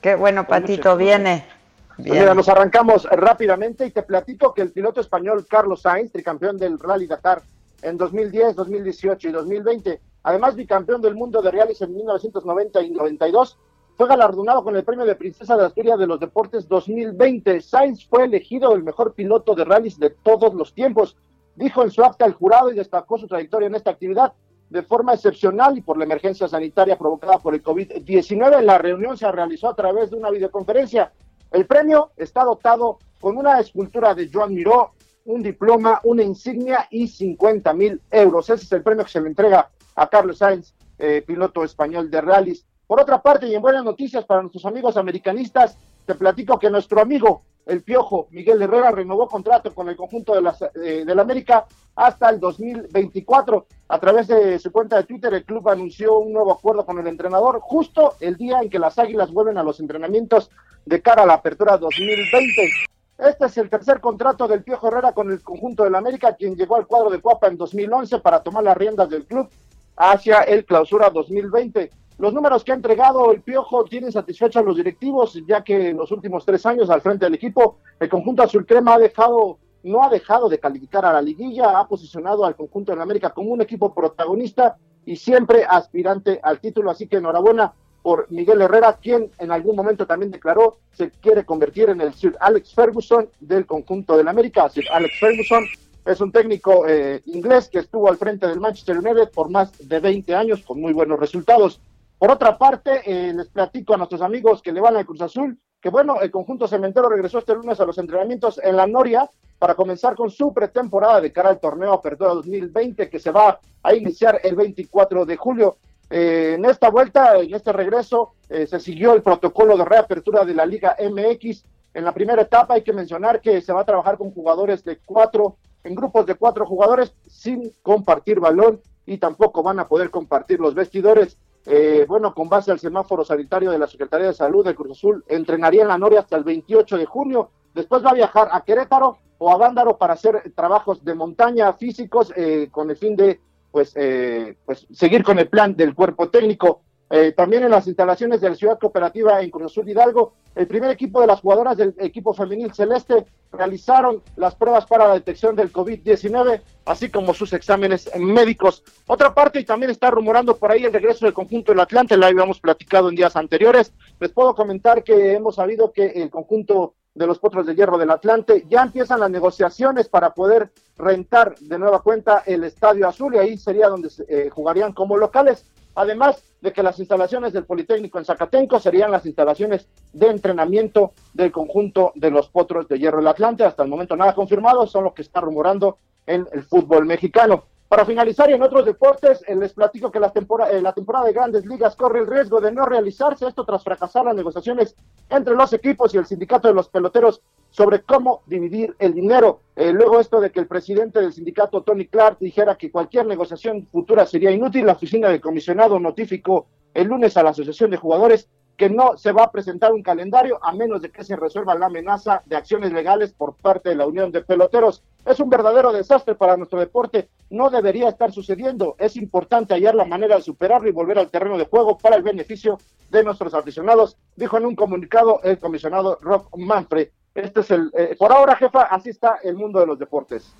Qué 0.00 0.16
bueno, 0.16 0.44
Patito, 0.44 0.96
viene. 0.96 1.57
Pues 1.98 2.12
mira, 2.12 2.32
nos 2.32 2.48
arrancamos 2.48 3.06
rápidamente 3.10 3.84
y 3.84 3.90
te 3.90 4.04
platico 4.04 4.54
que 4.54 4.62
el 4.62 4.70
piloto 4.70 5.00
español 5.00 5.44
Carlos 5.48 5.82
Sainz, 5.82 6.12
tricampeón 6.12 6.56
del 6.56 6.78
Rally 6.78 7.08
Dakar 7.08 7.42
en 7.82 7.96
2010, 7.96 8.54
2018 8.54 9.28
y 9.28 9.32
2020, 9.32 10.00
además 10.22 10.54
bicampeón 10.54 11.02
del 11.02 11.16
mundo 11.16 11.42
de 11.42 11.50
rallies 11.50 11.82
en 11.82 11.96
1990 11.96 12.82
y 12.82 12.90
92, 12.90 13.58
fue 13.96 14.06
galardonado 14.06 14.62
con 14.62 14.76
el 14.76 14.84
premio 14.84 15.04
de 15.04 15.16
Princesa 15.16 15.56
de 15.56 15.66
Asturias 15.66 15.98
de 15.98 16.06
los 16.06 16.20
Deportes 16.20 16.68
2020. 16.68 17.60
Sainz 17.62 18.06
fue 18.06 18.26
elegido 18.26 18.76
el 18.76 18.84
mejor 18.84 19.14
piloto 19.14 19.56
de 19.56 19.64
rallies 19.64 19.98
de 19.98 20.10
todos 20.10 20.54
los 20.54 20.72
tiempos, 20.74 21.16
dijo 21.56 21.82
en 21.82 21.90
su 21.90 22.04
acta 22.04 22.26
el 22.26 22.34
jurado 22.34 22.70
y 22.70 22.76
destacó 22.76 23.18
su 23.18 23.26
trayectoria 23.26 23.66
en 23.66 23.74
esta 23.74 23.90
actividad 23.90 24.34
de 24.70 24.82
forma 24.84 25.14
excepcional 25.14 25.76
y 25.76 25.80
por 25.80 25.98
la 25.98 26.04
emergencia 26.04 26.46
sanitaria 26.46 26.96
provocada 26.96 27.40
por 27.40 27.54
el 27.54 27.62
COVID-19. 27.64 28.60
La 28.60 28.78
reunión 28.78 29.16
se 29.16 29.32
realizó 29.32 29.68
a 29.68 29.74
través 29.74 30.10
de 30.10 30.16
una 30.16 30.30
videoconferencia. 30.30 31.12
El 31.50 31.66
premio 31.66 32.10
está 32.16 32.44
dotado 32.44 32.98
con 33.20 33.36
una 33.36 33.58
escultura 33.58 34.14
de 34.14 34.30
Joan 34.32 34.54
Miró, 34.54 34.92
un 35.24 35.42
diploma, 35.42 36.00
una 36.04 36.22
insignia 36.22 36.86
y 36.90 37.08
50 37.08 37.72
mil 37.74 38.00
euros. 38.10 38.48
Ese 38.50 38.64
es 38.64 38.72
el 38.72 38.82
premio 38.82 39.04
que 39.04 39.10
se 39.10 39.20
le 39.20 39.28
entrega 39.28 39.70
a 39.94 40.08
Carlos 40.08 40.38
Sainz, 40.38 40.74
eh, 40.98 41.22
piloto 41.26 41.64
español 41.64 42.10
de 42.10 42.20
rallies. 42.20 42.64
Por 42.86 43.00
otra 43.00 43.20
parte, 43.20 43.46
y 43.46 43.54
en 43.54 43.60
buenas 43.60 43.84
noticias 43.84 44.24
para 44.24 44.40
nuestros 44.40 44.64
amigos 44.64 44.96
americanistas, 44.96 45.76
te 46.06 46.14
platico 46.14 46.58
que 46.58 46.70
nuestro 46.70 47.00
amigo 47.00 47.42
el 47.68 47.82
Piojo 47.82 48.28
Miguel 48.30 48.62
Herrera 48.62 48.90
renovó 48.90 49.28
contrato 49.28 49.74
con 49.74 49.88
el 49.90 49.96
conjunto 49.96 50.34
de, 50.34 50.40
las, 50.40 50.62
eh, 50.62 51.04
la 51.06 51.22
América 51.22 51.66
hasta 51.94 52.30
el 52.30 52.40
2024. 52.40 53.66
A 53.88 54.00
través 54.00 54.26
de 54.28 54.58
su 54.58 54.72
cuenta 54.72 54.96
de 54.96 55.04
Twitter, 55.04 55.32
el 55.34 55.44
club 55.44 55.68
anunció 55.68 56.18
un 56.18 56.32
nuevo 56.32 56.52
acuerdo 56.52 56.86
con 56.86 56.98
el 56.98 57.06
entrenador 57.06 57.60
justo 57.60 58.14
el 58.20 58.36
día 58.36 58.60
en 58.62 58.70
que 58.70 58.78
las 58.78 58.98
Águilas 58.98 59.30
vuelven 59.30 59.58
a 59.58 59.62
los 59.62 59.80
entrenamientos 59.80 60.50
de 60.86 61.02
cara 61.02 61.24
a 61.24 61.26
la 61.26 61.34
apertura 61.34 61.76
2020. 61.76 62.70
Este 63.18 63.46
es 63.46 63.58
el 63.58 63.68
tercer 63.68 64.00
contrato 64.00 64.48
del 64.48 64.62
Piojo 64.62 64.88
Herrera 64.88 65.12
con 65.12 65.30
el 65.30 65.42
conjunto 65.42 65.84
de 65.84 65.90
la 65.90 65.98
América, 65.98 66.36
quien 66.36 66.56
llegó 66.56 66.76
al 66.76 66.86
cuadro 66.86 67.10
de 67.10 67.20
Cuapa 67.20 67.48
en 67.48 67.58
2011 67.58 68.20
para 68.20 68.42
tomar 68.42 68.64
las 68.64 68.76
riendas 68.76 69.10
del 69.10 69.26
club 69.26 69.48
hacia 69.96 70.40
el 70.42 70.64
clausura 70.64 71.10
2020. 71.10 71.90
Los 72.18 72.34
números 72.34 72.64
que 72.64 72.72
ha 72.72 72.74
entregado 72.74 73.30
el 73.30 73.42
Piojo 73.42 73.84
tienen 73.84 74.10
satisfechos 74.10 74.60
a 74.60 74.64
los 74.64 74.76
directivos, 74.76 75.40
ya 75.46 75.62
que 75.62 75.90
en 75.90 75.96
los 75.96 76.10
últimos 76.10 76.44
tres 76.44 76.66
años 76.66 76.90
al 76.90 77.00
frente 77.00 77.24
del 77.24 77.34
equipo, 77.34 77.78
el 78.00 78.08
conjunto 78.08 78.42
azul 78.42 78.66
crema 78.66 78.94
ha 78.94 78.98
dejado, 78.98 79.58
no 79.84 80.02
ha 80.02 80.10
dejado 80.10 80.48
de 80.48 80.58
calificar 80.58 81.06
a 81.06 81.12
la 81.12 81.22
liguilla, 81.22 81.78
ha 81.78 81.86
posicionado 81.86 82.44
al 82.44 82.56
conjunto 82.56 82.90
de 82.90 82.96
la 82.96 83.04
América 83.04 83.30
como 83.30 83.50
un 83.50 83.62
equipo 83.62 83.94
protagonista 83.94 84.76
y 85.06 85.14
siempre 85.14 85.64
aspirante 85.64 86.40
al 86.42 86.58
título. 86.58 86.90
Así 86.90 87.06
que 87.06 87.18
enhorabuena 87.18 87.72
por 88.02 88.26
Miguel 88.32 88.62
Herrera, 88.62 88.98
quien 89.00 89.30
en 89.38 89.52
algún 89.52 89.76
momento 89.76 90.04
también 90.04 90.32
declaró 90.32 90.78
se 90.90 91.10
quiere 91.10 91.44
convertir 91.44 91.88
en 91.90 92.00
el 92.00 92.14
Sir 92.14 92.36
Alex 92.40 92.74
Ferguson 92.74 93.28
del 93.38 93.64
conjunto 93.64 94.16
de 94.16 94.24
la 94.24 94.32
América. 94.32 94.68
Sir 94.68 94.86
Alex 94.92 95.20
Ferguson 95.20 95.64
es 96.04 96.20
un 96.20 96.32
técnico 96.32 96.84
eh, 96.88 97.22
inglés 97.26 97.68
que 97.68 97.78
estuvo 97.78 98.08
al 98.08 98.16
frente 98.16 98.48
del 98.48 98.58
Manchester 98.58 98.98
United 98.98 99.30
por 99.30 99.50
más 99.50 99.70
de 99.78 100.00
20 100.00 100.34
años 100.34 100.64
con 100.66 100.80
muy 100.80 100.92
buenos 100.92 101.20
resultados. 101.20 101.80
Por 102.18 102.32
otra 102.32 102.58
parte, 102.58 103.02
eh, 103.06 103.32
les 103.32 103.48
platico 103.48 103.94
a 103.94 103.96
nuestros 103.96 104.22
amigos 104.22 104.60
que 104.60 104.72
le 104.72 104.80
van 104.80 104.96
al 104.96 105.06
Cruz 105.06 105.20
Azul, 105.20 105.56
que 105.80 105.88
bueno, 105.88 106.20
el 106.20 106.32
conjunto 106.32 106.66
cementero 106.66 107.08
regresó 107.08 107.38
este 107.38 107.54
lunes 107.54 107.78
a 107.78 107.84
los 107.84 107.96
entrenamientos 107.98 108.60
en 108.62 108.76
la 108.76 108.88
Noria 108.88 109.30
para 109.58 109.76
comenzar 109.76 110.16
con 110.16 110.28
su 110.28 110.52
pretemporada 110.52 111.20
de 111.20 111.32
cara 111.32 111.50
al 111.50 111.60
torneo 111.60 111.92
Apertura 111.92 112.34
2020 112.34 113.08
que 113.08 113.20
se 113.20 113.30
va 113.30 113.60
a 113.82 113.94
iniciar 113.94 114.40
el 114.42 114.56
24 114.56 115.26
de 115.26 115.36
julio. 115.36 115.76
Eh, 116.10 116.54
en 116.56 116.64
esta 116.64 116.90
vuelta, 116.90 117.38
en 117.38 117.54
este 117.54 117.72
regreso, 117.72 118.34
eh, 118.48 118.66
se 118.66 118.80
siguió 118.80 119.14
el 119.14 119.22
protocolo 119.22 119.76
de 119.76 119.84
reapertura 119.84 120.44
de 120.44 120.54
la 120.54 120.66
Liga 120.66 120.96
MX. 120.98 121.64
En 121.94 122.04
la 122.04 122.12
primera 122.12 122.42
etapa 122.42 122.74
hay 122.74 122.82
que 122.82 122.92
mencionar 122.92 123.40
que 123.40 123.60
se 123.60 123.72
va 123.72 123.82
a 123.82 123.86
trabajar 123.86 124.18
con 124.18 124.32
jugadores 124.32 124.82
de 124.84 124.98
cuatro, 125.04 125.56
en 125.84 125.94
grupos 125.94 126.26
de 126.26 126.34
cuatro 126.34 126.66
jugadores, 126.66 127.12
sin 127.28 127.70
compartir 127.82 128.40
balón 128.40 128.80
y 129.06 129.18
tampoco 129.18 129.62
van 129.62 129.78
a 129.78 129.86
poder 129.86 130.10
compartir 130.10 130.58
los 130.60 130.74
vestidores. 130.74 131.38
Eh, 131.70 132.06
bueno, 132.08 132.32
con 132.32 132.48
base 132.48 132.72
al 132.72 132.78
semáforo 132.78 133.24
sanitario 133.26 133.70
de 133.70 133.78
la 133.78 133.86
Secretaría 133.86 134.28
de 134.28 134.32
Salud 134.32 134.64
de 134.64 134.74
Cruz 134.74 134.92
Azul, 134.92 135.22
entrenaría 135.28 135.82
en 135.82 135.88
la 135.88 135.98
Noria 135.98 136.20
hasta 136.20 136.36
el 136.36 136.44
28 136.44 136.96
de 136.96 137.04
junio. 137.04 137.50
Después 137.74 138.02
va 138.02 138.10
a 138.10 138.14
viajar 138.14 138.48
a 138.50 138.62
Querétaro 138.62 139.18
o 139.36 139.50
a 139.52 139.58
Gándaro 139.58 139.98
para 139.98 140.14
hacer 140.14 140.50
trabajos 140.56 141.04
de 141.04 141.14
montaña 141.14 141.74
físicos 141.74 142.32
eh, 142.36 142.68
con 142.70 142.88
el 142.88 142.96
fin 142.96 143.16
de 143.16 143.40
pues, 143.70 143.92
eh, 143.96 144.56
pues 144.64 144.86
seguir 144.90 145.22
con 145.22 145.38
el 145.38 145.48
plan 145.48 145.76
del 145.76 145.94
cuerpo 145.94 146.30
técnico. 146.30 146.80
Eh, 147.10 147.32
también 147.32 147.62
en 147.64 147.70
las 147.70 147.86
instalaciones 147.86 148.40
de 148.40 148.50
la 148.50 148.54
Ciudad 148.54 148.78
Cooperativa 148.78 149.40
en 149.40 149.50
Cruz 149.50 149.72
Azul 149.72 149.88
Hidalgo, 149.88 150.34
el 150.54 150.66
primer 150.66 150.90
equipo 150.90 151.20
de 151.20 151.26
las 151.26 151.40
jugadoras 151.40 151.76
del 151.76 151.94
equipo 151.98 152.34
femenil 152.34 152.72
celeste 152.74 153.26
realizaron 153.50 154.22
las 154.36 154.54
pruebas 154.54 154.84
para 154.84 155.08
la 155.08 155.14
detección 155.14 155.56
del 155.56 155.72
COVID-19, 155.72 156.60
así 156.84 157.08
como 157.08 157.32
sus 157.32 157.52
exámenes 157.54 158.10
médicos. 158.18 158.82
Otra 159.06 159.32
parte, 159.32 159.60
y 159.60 159.64
también 159.64 159.90
está 159.90 160.10
rumorando 160.10 160.56
por 160.56 160.70
ahí 160.70 160.84
el 160.84 160.92
regreso 160.92 161.24
del 161.24 161.32
conjunto 161.32 161.72
del 161.72 161.80
Atlante, 161.80 162.16
la 162.16 162.26
habíamos 162.26 162.60
platicado 162.60 163.08
en 163.08 163.14
días 163.14 163.36
anteriores. 163.36 163.92
Les 164.20 164.30
puedo 164.30 164.54
comentar 164.54 165.02
que 165.02 165.32
hemos 165.32 165.54
sabido 165.54 165.92
que 165.92 166.06
el 166.06 166.28
conjunto 166.28 166.94
de 167.14 167.26
los 167.26 167.38
Potros 167.38 167.66
de 167.66 167.74
Hierro 167.74 167.98
del 167.98 168.10
Atlante 168.10 168.64
ya 168.68 168.82
empiezan 168.82 169.20
las 169.20 169.30
negociaciones 169.30 170.08
para 170.08 170.34
poder 170.34 170.70
rentar 170.96 171.56
de 171.58 171.78
nueva 171.78 172.02
cuenta 172.02 172.42
el 172.46 172.64
Estadio 172.64 173.08
Azul 173.08 173.34
y 173.34 173.38
ahí 173.38 173.58
sería 173.58 173.88
donde 173.88 174.08
eh, 174.28 174.50
jugarían 174.50 174.92
como 174.92 175.16
locales 175.16 175.64
además 175.98 176.44
de 176.60 176.72
que 176.72 176.82
las 176.82 176.98
instalaciones 177.00 177.52
del 177.52 177.64
Politécnico 177.64 178.18
en 178.18 178.24
Zacatenco 178.24 178.78
serían 178.78 179.10
las 179.10 179.26
instalaciones 179.26 179.88
de 180.12 180.28
entrenamiento 180.28 181.12
del 181.34 181.50
conjunto 181.50 182.12
de 182.14 182.30
los 182.30 182.48
Potros 182.48 182.86
de 182.86 183.00
Hierro 183.00 183.18
del 183.18 183.26
Atlante. 183.26 183.64
Hasta 183.64 183.82
el 183.82 183.88
momento 183.88 184.14
nada 184.14 184.32
confirmado, 184.32 184.86
son 184.86 185.04
lo 185.04 185.12
que 185.12 185.22
está 185.22 185.40
rumorando 185.40 185.98
en 186.24 186.46
el 186.52 186.62
fútbol 186.62 187.04
mexicano. 187.04 187.64
Para 187.88 188.04
finalizar, 188.04 188.48
y 188.48 188.52
en 188.52 188.62
otros 188.62 188.84
deportes, 188.84 189.42
eh, 189.48 189.56
les 189.56 189.72
platico 189.72 190.10
que 190.12 190.20
la 190.20 190.30
temporada, 190.30 190.70
eh, 190.70 190.80
la 190.80 190.92
temporada 190.92 191.24
de 191.24 191.32
grandes 191.32 191.66
ligas 191.66 191.96
corre 191.96 192.20
el 192.20 192.26
riesgo 192.28 192.60
de 192.60 192.70
no 192.70 192.84
realizarse, 192.84 193.48
esto 193.48 193.64
tras 193.64 193.82
fracasar 193.82 194.24
las 194.24 194.36
negociaciones 194.36 194.94
entre 195.28 195.54
los 195.54 195.72
equipos 195.72 196.14
y 196.14 196.18
el 196.18 196.26
sindicato 196.26 196.68
de 196.68 196.74
los 196.74 196.88
peloteros 196.88 197.40
sobre 197.70 198.02
cómo 198.02 198.42
dividir 198.46 198.94
el 198.98 199.14
dinero. 199.14 199.60
Eh, 199.76 199.92
luego 199.92 200.20
esto 200.20 200.40
de 200.40 200.50
que 200.50 200.60
el 200.60 200.66
presidente 200.66 201.20
del 201.20 201.32
sindicato, 201.32 201.82
Tony 201.82 202.06
Clark, 202.06 202.38
dijera 202.40 202.76
que 202.76 202.90
cualquier 202.90 203.26
negociación 203.26 203.86
futura 203.90 204.26
sería 204.26 204.50
inútil, 204.50 204.86
la 204.86 204.92
oficina 204.92 205.28
del 205.28 205.40
comisionado 205.40 205.98
notificó 205.98 206.66
el 206.94 207.08
lunes 207.08 207.36
a 207.36 207.42
la 207.42 207.50
Asociación 207.50 207.90
de 207.90 207.96
Jugadores 207.96 208.48
que 208.78 208.88
no 208.88 209.16
se 209.16 209.32
va 209.32 209.42
a 209.42 209.50
presentar 209.50 209.92
un 209.92 210.04
calendario 210.04 210.58
a 210.62 210.72
menos 210.72 211.02
de 211.02 211.10
que 211.10 211.24
se 211.24 211.34
resuelva 211.34 211.74
la 211.74 211.86
amenaza 211.86 212.42
de 212.46 212.56
acciones 212.56 212.92
legales 212.92 213.32
por 213.32 213.56
parte 213.56 213.88
de 213.88 213.96
la 213.96 214.06
Unión 214.06 214.30
de 214.30 214.44
Peloteros. 214.44 215.02
Es 215.26 215.40
un 215.40 215.50
verdadero 215.50 215.92
desastre 215.92 216.36
para 216.36 216.56
nuestro 216.56 216.78
deporte. 216.78 217.28
No 217.50 217.70
debería 217.70 218.08
estar 218.08 218.30
sucediendo. 218.30 218.94
Es 219.00 219.16
importante 219.16 219.74
hallar 219.74 219.96
la 219.96 220.04
manera 220.04 220.36
de 220.36 220.42
superarlo 220.42 220.88
y 220.88 220.92
volver 220.92 221.18
al 221.18 221.28
terreno 221.28 221.58
de 221.58 221.66
juego 221.66 221.98
para 221.98 222.14
el 222.14 222.22
beneficio 222.22 222.78
de 223.10 223.24
nuestros 223.24 223.52
aficionados, 223.52 224.16
dijo 224.36 224.56
en 224.58 224.66
un 224.66 224.76
comunicado 224.76 225.40
el 225.42 225.58
comisionado 225.58 226.16
Rob 226.20 226.46
Manfred. 226.56 227.08
Este 227.38 227.60
es 227.60 227.70
el, 227.70 227.92
eh, 227.96 228.16
por 228.18 228.32
ahora, 228.32 228.56
jefa, 228.56 228.82
así 228.82 229.10
está 229.10 229.38
el 229.44 229.54
mundo 229.54 229.78
de 229.78 229.86
los 229.86 229.96
deportes. 229.96 230.52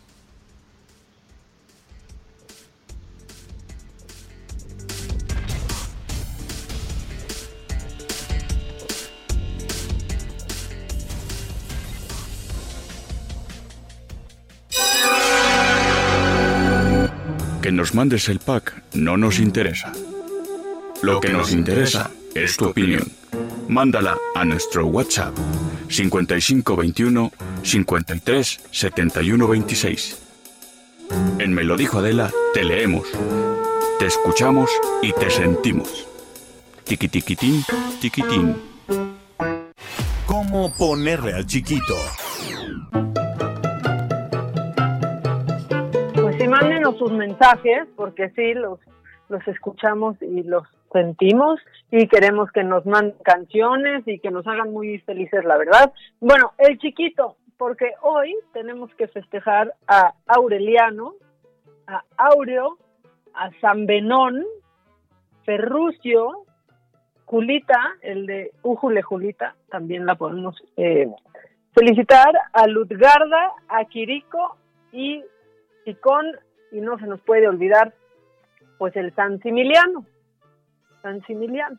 Que 17.60 17.72
nos 17.72 17.92
mandes 17.92 18.28
el 18.28 18.38
pack 18.38 18.84
no 18.94 19.16
nos 19.16 19.40
interesa. 19.40 19.92
Lo 21.02 21.18
que 21.18 21.30
nos 21.30 21.50
interesa 21.50 22.12
es 22.36 22.56
tu 22.56 22.66
opinión. 22.66 23.17
Mándala 23.68 24.16
a 24.35 24.46
nuestro 24.46 24.87
WhatsApp 24.87 25.37
5521 25.88 27.31
53 27.62 28.61
71 28.70 29.46
26. 29.46 30.26
En 31.38 31.52
Me 31.52 31.64
lo 31.64 31.76
dijo 31.76 31.98
Adela, 31.98 32.31
te 32.54 32.64
leemos, 32.64 33.07
te 33.98 34.07
escuchamos 34.07 34.70
y 35.02 35.12
te 35.12 35.28
sentimos. 35.28 36.09
Tiquitiquitín, 36.85 37.62
tiquitín. 38.00 38.57
¿Cómo 40.26 40.72
ponerle 40.74 41.35
al 41.35 41.44
chiquito? 41.44 41.94
Pues 46.14 46.37
sí, 46.40 46.48
mándenos 46.48 46.96
sus 46.96 47.12
mensajes, 47.12 47.87
porque 47.96 48.31
sí, 48.31 48.54
los, 48.54 48.78
los 49.28 49.46
escuchamos 49.46 50.16
y 50.22 50.42
los 50.42 50.64
sentimos 50.92 51.61
y 51.90 52.07
queremos 52.09 52.51
que 52.53 52.64
nos 52.64 52.87
manden 52.87 53.16
canciones 53.22 54.03
y 54.07 54.18
que 54.18 54.31
nos 54.31 54.46
hagan 54.46 54.72
muy 54.72 54.98
felices, 55.01 55.44
la 55.44 55.57
verdad. 55.57 55.92
Bueno, 56.20 56.53
el 56.59 56.79
chiquito, 56.79 57.37
porque 57.57 57.92
hoy 58.03 58.35
tenemos 58.53 58.94
que 58.94 59.09
festejar 59.09 59.74
a 59.87 60.14
Aureliano, 60.27 61.14
a 61.87 62.03
Aureo, 62.16 62.79
a 63.35 63.51
San 63.61 63.87
Benón, 63.87 64.44
Ferrucio, 65.44 66.44
Julita, 67.24 67.96
el 68.03 68.27
de 68.27 68.53
Újule 68.62 69.03
Julita, 69.03 69.55
también 69.70 70.07
la 70.07 70.14
podemos 70.14 70.57
eh, 70.77 71.09
felicitar, 71.74 72.33
a 72.53 72.66
Lutgarda, 72.66 73.53
a 73.68 73.85
Quirico 73.85 74.57
y 74.92 75.22
Ticón, 75.85 76.27
y 76.72 76.81
no 76.81 76.98
se 76.98 77.07
nos 77.07 77.20
puede 77.20 77.48
olvidar, 77.48 77.92
pues 78.79 78.96
el 78.96 79.14
San 79.14 79.40
Similiano. 79.40 80.05
San 81.02 81.24
Similiano. 81.26 81.78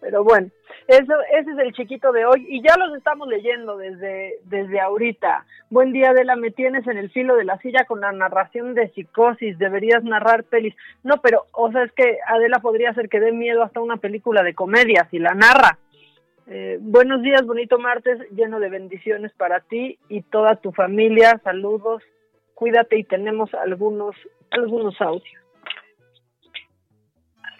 Pero 0.00 0.22
bueno, 0.22 0.48
eso, 0.86 1.12
ese 1.32 1.50
es 1.50 1.58
el 1.58 1.72
chiquito 1.72 2.12
de 2.12 2.24
hoy 2.24 2.46
y 2.48 2.62
ya 2.62 2.76
los 2.76 2.96
estamos 2.96 3.26
leyendo 3.28 3.76
desde, 3.76 4.36
desde 4.44 4.80
ahorita. 4.80 5.44
Buen 5.70 5.92
día, 5.92 6.10
Adela, 6.10 6.36
me 6.36 6.50
tienes 6.50 6.86
en 6.86 6.98
el 6.98 7.10
filo 7.10 7.36
de 7.36 7.44
la 7.44 7.58
silla 7.58 7.84
con 7.84 8.00
la 8.00 8.12
narración 8.12 8.74
de 8.74 8.88
psicosis, 8.90 9.58
deberías 9.58 10.04
narrar 10.04 10.44
pelis. 10.44 10.74
No, 11.02 11.16
pero, 11.20 11.46
o 11.52 11.70
sea, 11.72 11.82
es 11.82 11.92
que 11.92 12.18
Adela 12.26 12.60
podría 12.60 12.90
hacer 12.90 13.08
que 13.08 13.20
dé 13.20 13.32
miedo 13.32 13.62
hasta 13.62 13.80
una 13.80 13.96
película 13.96 14.42
de 14.42 14.54
comedia 14.54 15.08
si 15.10 15.18
la 15.18 15.34
narra. 15.34 15.78
Eh, 16.46 16.78
buenos 16.80 17.20
días, 17.20 17.44
bonito 17.44 17.78
martes, 17.78 18.18
lleno 18.30 18.60
de 18.60 18.70
bendiciones 18.70 19.32
para 19.32 19.60
ti 19.60 19.98
y 20.08 20.22
toda 20.22 20.56
tu 20.56 20.72
familia. 20.72 21.40
Saludos, 21.44 22.02
cuídate 22.54 22.98
y 22.98 23.04
tenemos 23.04 23.52
algunos, 23.52 24.14
algunos 24.50 24.98
audios. 25.00 25.47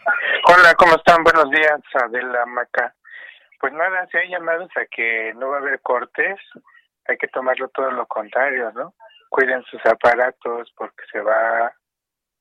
Hola, 0.08 0.74
¿cómo 0.78 0.94
están? 0.94 1.22
Buenos 1.22 1.50
días, 1.50 1.80
Adela 1.92 2.46
Maca. 2.46 2.94
Pues 3.60 3.72
nada, 3.72 4.06
se 4.06 4.18
hay 4.18 4.30
llamados 4.30 4.70
a 4.76 4.86
que 4.86 5.34
no 5.34 5.48
va 5.50 5.56
a 5.56 5.60
haber 5.60 5.80
cortes, 5.80 6.38
hay 7.06 7.16
que 7.18 7.28
tomarlo 7.28 7.68
todo 7.68 7.90
lo 7.90 8.06
contrario, 8.06 8.72
¿no? 8.74 8.94
Cuiden 9.28 9.62
sus 9.64 9.84
aparatos 9.84 10.72
porque 10.76 11.02
se 11.12 11.20
va 11.20 11.72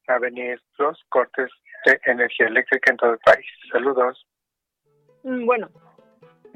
a 0.07 0.19
venir 0.19 0.61
los 0.77 1.03
cortes 1.09 1.49
de 1.85 1.99
energía 2.05 2.47
eléctrica 2.47 2.91
en 2.91 2.97
todo 2.97 3.13
el 3.13 3.19
país. 3.19 3.45
Saludos. 3.71 4.25
Mm, 5.23 5.45
Bueno, 5.45 5.69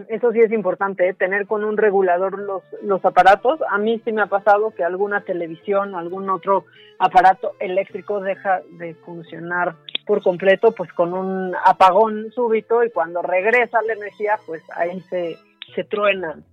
eso 0.07 0.31
sí 0.31 0.39
es 0.39 0.51
importante, 0.51 1.09
¿eh? 1.09 1.13
tener 1.13 1.45
con 1.47 1.63
un 1.63 1.75
regulador 1.75 2.39
los, 2.39 2.63
los 2.83 3.03
aparatos. 3.03 3.59
A 3.69 3.77
mí 3.77 4.01
sí 4.05 4.13
me 4.13 4.21
ha 4.21 4.27
pasado 4.27 4.73
que 4.73 4.83
alguna 4.83 5.21
televisión 5.21 5.95
algún 5.95 6.29
otro 6.29 6.65
aparato 6.99 7.53
eléctrico 7.59 8.21
deja 8.21 8.61
de 8.71 8.93
funcionar 8.95 9.75
por 10.05 10.21
completo, 10.21 10.71
pues 10.71 10.91
con 10.93 11.13
un 11.13 11.55
apagón 11.65 12.31
súbito 12.31 12.83
y 12.83 12.91
cuando 12.91 13.21
regresa 13.21 13.81
la 13.83 13.93
energía, 13.93 14.39
pues 14.45 14.61
ahí 14.75 14.99
se, 15.09 15.37
se 15.75 15.83
truenan. 15.83 16.45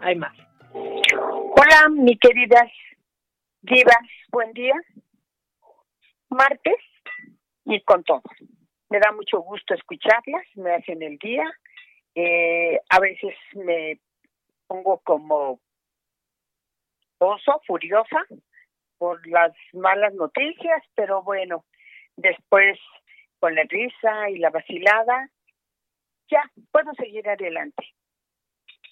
Hay 0.00 0.16
más. 0.16 0.36
Hola, 0.72 1.88
mi 1.90 2.18
queridas 2.18 2.70
divas, 3.62 4.08
buen 4.30 4.52
día. 4.52 4.74
Martes 6.28 6.78
y 7.64 7.80
con 7.82 8.02
todo. 8.04 8.22
Me 8.90 8.98
da 8.98 9.12
mucho 9.12 9.40
gusto 9.40 9.74
escucharlas, 9.74 10.44
me 10.56 10.74
hacen 10.74 11.02
el 11.02 11.18
día. 11.18 11.44
Eh, 12.14 12.80
a 12.88 13.00
veces 13.00 13.34
me 13.54 13.98
pongo 14.66 14.98
como 14.98 15.60
oso, 17.18 17.60
furiosa 17.66 18.26
por 18.98 19.26
las 19.26 19.52
malas 19.72 20.14
noticias, 20.14 20.82
pero 20.94 21.22
bueno, 21.22 21.64
después 22.16 22.78
con 23.40 23.54
la 23.54 23.62
risa 23.68 24.30
y 24.30 24.38
la 24.38 24.50
vacilada, 24.50 25.28
ya 26.30 26.42
puedo 26.72 26.92
seguir 26.94 27.28
adelante. 27.28 27.84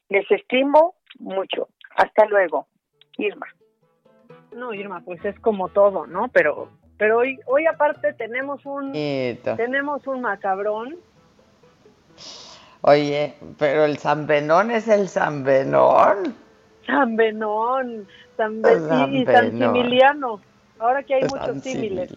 Les 0.09 0.31
estimo 0.31 0.95
mucho. 1.19 1.69
Hasta 1.97 2.27
luego, 2.27 2.67
Irma. 3.17 3.47
No, 4.55 4.75
Irma, 4.75 5.01
pues 5.05 5.25
es 5.25 5.39
como 5.41 5.69
todo, 5.69 6.07
¿no? 6.07 6.29
Pero 6.29 6.69
pero 6.99 7.19
hoy 7.19 7.39
hoy 7.47 7.67
aparte 7.67 8.13
tenemos 8.13 8.65
un 8.67 8.93
tenemos 9.57 10.07
un 10.07 10.21
macabrón. 10.21 10.97
Oye, 12.83 13.35
pero 13.59 13.85
el 13.85 13.97
San 13.99 14.27
Benón 14.27 14.71
es 14.71 14.89
el 14.89 15.09
San 15.09 15.45
Benón. 15.45 16.35
San 16.87 17.17
Benón, 17.17 18.09
San 18.37 18.61
Be- 18.61 18.81
San 18.81 19.15
y 19.15 19.25
San 19.25 19.51
Benón. 19.53 19.75
Similiano. 19.75 20.41
Ahora 20.79 21.03
que 21.05 21.15
hay 21.15 21.23
San 21.23 21.39
muchos 21.39 21.63
símiles. 21.63 22.13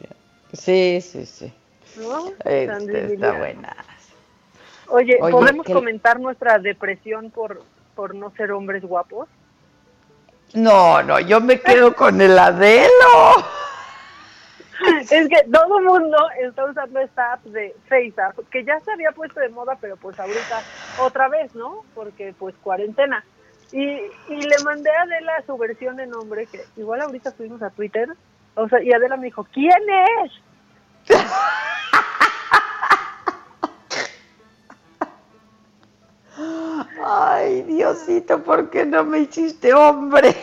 Sí, 0.56 1.00
sí, 1.02 1.26
sí. 1.26 1.54
¿no? 1.98 2.28
Este, 2.44 3.14
está 3.14 3.34
buena. 3.34 3.76
Oye, 4.88 5.18
Oye, 5.22 5.32
¿podemos 5.32 5.66
que- 5.66 5.74
comentar 5.74 6.20
nuestra 6.20 6.60
depresión 6.60 7.32
por 7.32 7.64
por 7.96 8.14
no 8.14 8.30
ser 8.32 8.52
hombres 8.52 8.84
guapos? 8.84 9.30
No, 10.54 11.02
no, 11.04 11.20
yo 11.22 11.40
me 11.42 11.60
quedo 11.62 11.96
con 11.96 12.20
el 12.22 12.38
Adelo. 12.38 12.90
Es 15.10 15.30
que 15.30 15.44
todo 15.52 15.80
el 15.80 15.86
mundo 15.86 16.18
está 16.42 16.66
usando 16.66 17.00
esta 17.00 17.34
app 17.34 17.44
de 17.46 17.74
FaceApp, 17.88 18.38
que 18.52 18.66
ya 18.66 18.80
se 18.82 18.92
había 18.92 19.12
puesto 19.14 19.40
de 19.40 19.48
moda, 19.50 19.78
pero 19.80 19.96
pues 19.96 20.20
ahorita 20.20 20.62
otra 21.00 21.30
vez, 21.30 21.56
¿no? 21.56 21.84
Porque 21.96 22.34
pues 22.38 22.54
cuarentena. 22.62 23.24
Y, 23.72 23.82
y 23.84 24.42
le 24.42 24.58
mandé 24.66 24.90
a 24.92 25.04
Adela 25.04 25.44
su 25.46 25.58
versión 25.58 26.00
en 26.02 26.10
nombre, 26.10 26.46
que 26.48 26.62
igual 26.76 27.02
ahorita 27.02 27.32
fuimos 27.32 27.62
a 27.64 27.70
Twitter, 27.70 28.10
o 28.56 28.68
sea, 28.68 28.82
y 28.84 28.92
Adela 28.92 29.16
me 29.18 29.26
dijo, 29.26 29.48
¿quién 29.54 29.72
es? 30.24 30.32
Ay, 37.08 37.62
Diosito, 37.64 38.44
¿por 38.44 38.70
qué 38.70 38.86
no 38.86 39.04
me 39.04 39.20
hiciste 39.20 39.74
hombre? 39.74 40.36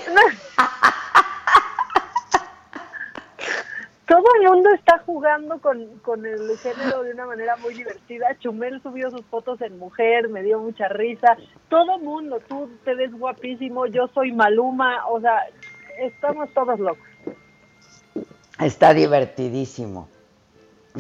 Todo 4.07 4.25
el 4.41 4.49
mundo 4.49 4.71
está 4.75 4.99
jugando 5.07 5.59
con, 5.59 5.99
con 6.01 6.25
el 6.27 6.57
género 6.59 7.03
de 7.03 7.13
una 7.13 7.27
manera 7.27 7.57
muy 7.57 7.75
divertida. 7.75 8.37
Chumel 8.39 8.81
subió 8.83 9.11
sus 9.11 9.25
fotos 9.27 9.61
en 9.63 9.79
mujer, 9.79 10.29
me 10.29 10.43
dio 10.43 10.61
mucha 10.61 10.87
risa. 10.89 11.37
Todo 11.69 11.97
el 11.97 12.03
mundo, 12.03 12.39
tú 12.47 12.71
te 12.85 12.95
ves 12.95 13.11
guapísimo, 13.13 13.87
yo 13.87 14.09
soy 14.15 14.33
Maluma, 14.33 15.07
o 15.09 15.21
sea, 15.21 15.49
estamos 15.99 16.53
todos 16.53 16.79
locos. 16.79 17.09
Está 18.61 18.93
divertidísimo. 18.93 20.12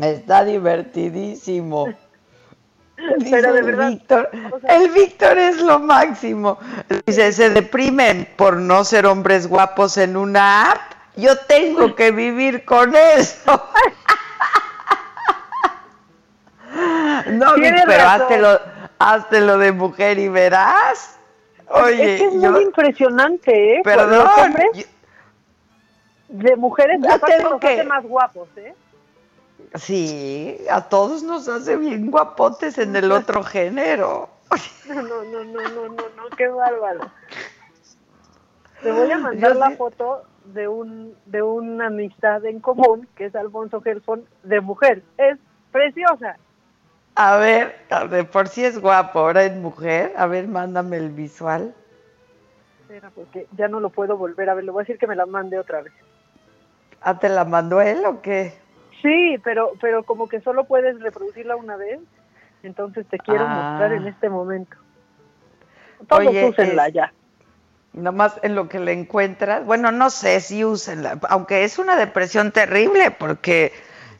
Está 0.00 0.44
divertidísimo. 0.44 1.92
Dice 3.18 3.30
Pero 3.30 3.52
de 3.52 3.58
el 3.60 3.64
verdad, 3.66 3.88
Víctor, 3.88 4.30
o 4.52 4.60
sea- 4.60 4.76
el 4.76 4.90
Víctor 4.90 5.38
es 5.38 5.60
lo 5.60 5.78
máximo. 5.80 6.58
Dice, 7.06 7.32
se 7.32 7.50
deprimen 7.50 8.28
por 8.36 8.56
no 8.56 8.84
ser 8.84 9.06
hombres 9.06 9.46
guapos 9.48 9.96
en 9.96 10.16
una 10.16 10.70
app. 10.70 10.80
Yo 11.16 11.36
tengo 11.36 11.94
que 11.94 12.10
vivir 12.12 12.64
con 12.64 12.94
eso. 12.94 13.68
No, 17.26 17.54
Tienes 17.54 17.82
pero 17.86 18.02
hazte 18.08 18.38
lo, 18.38 18.58
hazte 18.98 19.40
lo 19.42 19.58
de 19.58 19.72
mujer 19.72 20.18
y 20.18 20.28
verás. 20.28 21.16
Oye, 21.68 22.14
es 22.14 22.20
que 22.20 22.26
es 22.28 22.42
yo- 22.42 22.50
muy 22.52 22.62
impresionante, 22.62 23.74
¿eh? 23.74 23.82
Los 23.84 23.94
perdón, 23.94 24.26
hombres- 24.38 24.68
yo, 24.74 24.82
De 26.28 26.56
mujeres, 26.56 26.98
aparte 27.06 27.36
tengo 27.36 27.50
nos 27.50 27.60
que- 27.60 27.84
más 27.84 28.02
guapos, 28.04 28.48
¿eh? 28.56 28.74
Sí, 29.74 30.58
a 30.70 30.88
todos 30.88 31.22
nos 31.22 31.48
hace 31.48 31.76
bien 31.76 32.10
guapotes 32.10 32.78
en 32.78 32.94
el 32.96 33.10
otro 33.10 33.42
género. 33.44 34.28
No, 34.86 35.00
no, 35.02 35.22
no, 35.24 35.44
no, 35.44 35.62
no, 35.62 35.88
no, 35.88 35.88
no, 35.88 36.36
qué 36.36 36.48
bárbaro. 36.48 37.00
Te 38.82 38.92
voy 38.92 39.10
a 39.10 39.18
mandar 39.18 39.52
Yo 39.52 39.58
la 39.60 39.70
sí- 39.70 39.76
foto 39.76 40.24
de 40.46 40.66
un 40.68 41.14
de 41.26 41.40
una 41.42 41.86
amistad 41.86 42.44
en 42.44 42.60
común, 42.60 43.08
que 43.16 43.26
es 43.26 43.34
Alfonso 43.34 43.80
Gelfón, 43.80 44.26
de 44.42 44.60
mujer. 44.60 45.02
Es 45.16 45.38
preciosa. 45.70 46.36
A 47.14 47.36
ver, 47.36 47.76
a 47.90 48.04
ver, 48.04 48.28
por 48.28 48.48
si 48.48 48.64
es 48.64 48.78
guapo, 48.80 49.20
ahora 49.20 49.44
es 49.44 49.54
mujer. 49.54 50.12
A 50.16 50.26
ver, 50.26 50.48
mándame 50.48 50.96
el 50.96 51.10
visual. 51.10 51.74
Espera, 52.80 53.10
porque 53.14 53.46
ya 53.56 53.68
no 53.68 53.80
lo 53.80 53.90
puedo 53.90 54.16
volver 54.16 54.50
a 54.50 54.54
ver. 54.54 54.64
Le 54.64 54.70
voy 54.72 54.80
a 54.80 54.84
decir 54.84 54.98
que 54.98 55.06
me 55.06 55.14
la 55.16 55.26
mande 55.26 55.58
otra 55.58 55.80
vez. 55.82 55.92
¿Ah, 57.00 57.18
te 57.18 57.28
la 57.28 57.44
mandó 57.44 57.80
él 57.80 58.04
o 58.04 58.20
qué? 58.20 58.54
Sí, 59.02 59.36
pero 59.42 59.72
pero 59.80 60.04
como 60.04 60.28
que 60.28 60.40
solo 60.40 60.64
puedes 60.64 61.00
reproducirla 61.00 61.56
una 61.56 61.76
vez, 61.76 62.00
entonces 62.62 63.06
te 63.08 63.18
quiero 63.18 63.44
Ah. 63.46 63.48
mostrar 63.72 63.92
en 63.92 64.06
este 64.06 64.28
momento. 64.28 64.76
Todos 66.08 66.26
Oye, 66.28 66.44
úsenla 66.48 66.88
es- 66.88 66.94
ya. 66.94 67.12
Nomás 67.92 68.38
en 68.42 68.54
lo 68.54 68.68
que 68.70 68.78
le 68.78 68.92
encuentras. 68.92 69.64
Bueno, 69.66 69.92
no 69.92 70.08
sé 70.08 70.40
si 70.40 70.64
úsenla, 70.64 71.18
aunque 71.28 71.64
es 71.64 71.78
una 71.78 71.94
depresión 71.96 72.50
terrible, 72.50 73.10
porque 73.10 73.72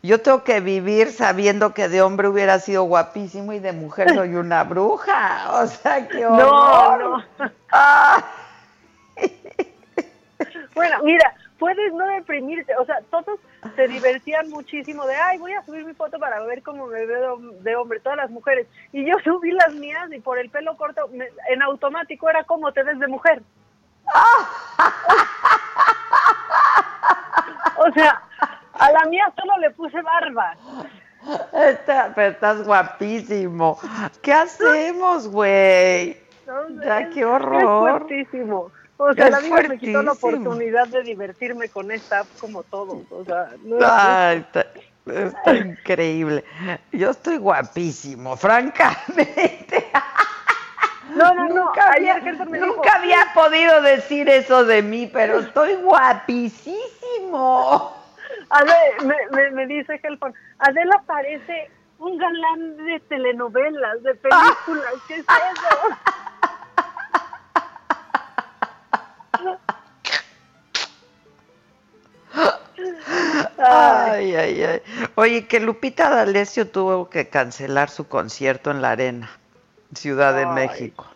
yo 0.03 0.21
tengo 0.21 0.45
que 0.45 0.61
vivir 0.61 1.11
sabiendo 1.11 1.73
que 1.73 1.89
de 1.89 2.03
hombre 2.03 2.29
hubiera 2.29 2.59
sido 2.59 2.83
guapísimo 2.83 3.53
y 3.55 3.61
de 3.61 3.73
mujer 3.73 4.09
soy 4.27 4.35
una 4.35 4.65
bruja. 4.65 5.53
O 5.63 5.67
sea, 5.67 6.07
qué 6.09 6.21
No, 6.21 6.37
horror. 6.37 7.25
no. 7.39 7.51
Ah, 7.73 8.23
Bueno, 10.75 10.97
mira, 11.05 11.35
puedes 11.63 11.93
no 11.95 12.05
deprimirte, 12.09 12.75
o 12.77 12.85
sea, 12.85 12.99
todos 13.09 13.39
se 13.77 13.87
divertían 13.87 14.51
muchísimo 14.51 15.07
de, 15.07 15.15
ay, 15.15 15.39
voy 15.39 15.53
a 15.53 15.63
subir 15.65 15.85
mi 15.85 15.95
foto 15.95 16.19
para 16.19 16.41
ver 16.43 16.61
cómo 16.65 16.89
me 16.89 17.07
veo 17.07 17.37
de 17.39 17.77
hombre, 17.77 18.01
todas 18.01 18.17
las 18.19 18.31
mujeres. 18.31 18.67
Y 18.93 19.05
yo 19.09 19.15
subí 19.25 19.53
las 19.53 19.73
mías 19.75 20.11
y 20.13 20.19
por 20.19 20.39
el 20.41 20.51
pelo 20.51 20.77
corto, 20.77 21.07
me- 21.13 21.29
en 21.51 21.63
automático 21.63 22.29
era 22.29 22.43
como 22.43 22.73
te 22.73 22.83
ves 22.83 22.99
de 22.99 23.07
mujer. 23.07 23.43
o 27.77 27.93
sea, 27.95 28.21
a 28.73 28.91
la 28.93 29.05
mía 29.09 29.33
solo 29.39 29.57
le 29.59 29.71
puse 29.71 30.03
barba. 30.03 30.57
Está- 31.53 32.11
pero 32.15 32.33
estás 32.33 32.65
guapísimo. 32.67 33.79
¿Qué 34.21 34.33
hacemos, 34.33 35.29
güey? 35.29 36.17
¿no? 36.45 36.69
Ya, 36.85 37.01
Es- 37.03 37.15
qué 37.15 37.25
horror. 37.25 38.07
Es. 38.11 38.73
O 39.05 39.13
sea, 39.15 39.27
Es 39.27 39.33
la 39.33 39.41
vida 39.41 39.63
me 39.69 39.79
quitó 39.79 40.01
la 40.03 40.13
oportunidad 40.13 40.87
de 40.89 41.03
divertirme 41.03 41.69
con 41.69 41.91
esta 41.91 42.21
app 42.21 42.27
como 42.41 42.63
todos. 42.63 42.99
O 43.11 43.25
sea, 43.25 43.51
no 43.63 43.77
está, 43.79 44.35
está 45.07 45.55
increíble. 45.55 46.45
Yo 46.93 47.11
estoy 47.11 47.37
guapísimo, 47.39 48.37
francamente. 48.37 49.87
No, 51.15 51.35
no, 51.35 51.47
no. 51.47 51.67
Nunca 51.67 51.93
había, 51.93 52.15
Ayer 52.15 52.33
dijo, 52.39 52.45
nunca 52.47 52.95
había 52.95 53.19
podido 53.35 53.83
decir 53.83 54.31
eso 54.31 54.65
de 54.65 54.81
mí, 54.83 55.11
pero 55.13 55.41
estoy 55.41 55.75
guapísimo. 55.75 56.75
Ade- 58.49 59.05
me, 59.05 59.15
me, 59.31 59.51
me 59.51 59.67
dice 59.67 60.01
Helfon, 60.03 60.33
Adela 60.59 61.03
parece 61.07 61.71
un 61.99 62.17
galán 62.17 62.79
de 62.79 62.99
telenovelas, 63.11 64.03
de 64.03 64.15
películas. 64.15 64.95
¿Qué 65.07 65.17
es 65.17 65.21
eso? 65.29 65.97
Ay, 73.59 74.35
ay, 74.35 74.63
ay. 74.63 74.83
Oye, 75.15 75.47
que 75.47 75.61
Lupita 75.61 76.11
D'Alessio 76.11 76.69
tuvo 76.69 77.09
que 77.09 77.29
cancelar 77.29 77.91
su 77.91 78.09
concierto 78.09 78.71
en 78.71 78.83
la 78.83 78.91
Arena, 78.93 79.31
Ciudad 79.95 80.35
de 80.35 80.45
Ay. 80.45 80.55
México. 80.69 81.07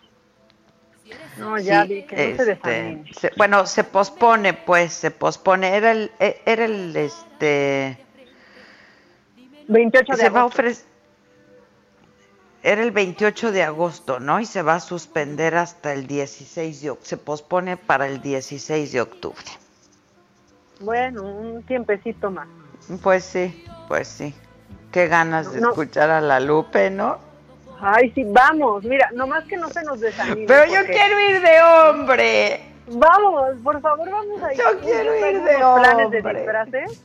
No, 1.39 1.59
ya 1.59 1.83
Sí, 1.83 1.89
vi 1.89 2.03
que 2.03 2.17
no 2.17 2.23
se 2.23 2.31
este, 2.31 2.45
desanime. 2.45 3.13
se- 3.13 3.33
bueno, 3.37 3.67
se 3.67 3.85
pospone, 3.85 4.55
pues, 4.55 4.93
se 4.93 5.11
pospone. 5.11 5.77
Era 5.77 5.93
el, 5.93 6.11
e- 6.19 6.41
era 6.47 6.65
el, 6.65 6.97
este, 6.97 7.99
28 9.69 10.13
de 10.13 10.19
se 10.19 10.29
va 10.31 10.41
a 10.41 10.43
agosto. 10.43 10.61
ofrecer, 10.63 10.85
era 12.69 12.83
el 12.83 12.91
28 12.91 13.53
de 13.53 13.63
agosto, 13.63 14.19
¿no? 14.19 14.41
Y 14.41 14.45
se 14.47 14.61
va 14.63 14.75
a 14.75 14.81
suspender 14.81 15.55
hasta 15.57 15.93
el 15.93 16.09
16 16.09 16.83
de 16.83 16.91
octubre, 16.91 17.09
se 17.09 17.17
pospone 17.17 17.77
para 17.77 18.07
el 18.09 18.21
16 18.21 18.91
de 18.93 19.01
octubre. 19.01 19.45
Bueno, 20.81 21.23
un 21.23 21.63
tiempecito 21.63 22.29
más. 22.31 22.49
Pues 23.03 23.25
sí, 23.25 23.65
pues 23.87 24.09
sí. 24.09 24.35
Qué 24.91 25.07
ganas 25.07 25.53
de 25.53 25.61
No. 25.61 25.69
escuchar 25.71 26.11
a 26.11 26.21
la 26.21 26.41
Lupe, 26.41 26.91
¿no? 26.91 27.19
Ay, 27.81 28.11
sí, 28.15 28.25
vamos. 28.27 28.83
Mira, 28.85 29.11
nomás 29.15 29.45
que 29.45 29.57
no 29.57 29.69
se 29.69 29.83
nos 29.85 30.01
desanime. 30.01 30.47
Pero 30.49 30.65
yo 30.67 30.79
porque- 30.81 30.93
quiero 30.93 31.21
ir 31.31 31.41
de 31.41 31.63
hombre. 31.63 32.61
Vamos, 32.89 33.57
por 33.63 33.81
favor, 33.81 34.11
vamos 34.11 34.43
a 34.43 34.53
ir. 34.53 34.59
Yo 34.59 34.81
quiero 34.81 35.15
ir 35.15 35.21
¿Tenemos 35.45 35.45
de 35.45 35.81
planes 35.81 36.11
de 36.11 36.17
hombre. 36.19 36.35
disfraces? 36.35 37.03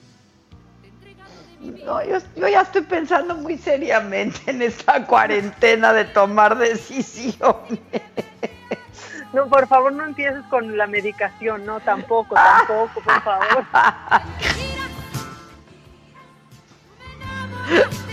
No, 1.62 2.04
yo, 2.04 2.18
yo 2.36 2.48
ya 2.48 2.62
estoy 2.62 2.82
pensando 2.82 3.36
muy 3.36 3.58
seriamente 3.58 4.40
en 4.48 4.62
esta 4.64 5.06
cuarentena 5.06 5.94
de 5.94 6.06
tomar 6.06 6.58
decisiones. 6.58 7.80
No, 9.34 9.48
por 9.48 9.68
favor, 9.68 9.94
no 9.94 10.04
empieces 10.04 10.44
con 10.50 10.76
la 10.76 10.88
medicación, 10.88 11.66
no, 11.66 11.80
tampoco, 11.80 12.36
tampoco, 12.36 13.02
por 13.02 13.22
favor. 13.22 13.66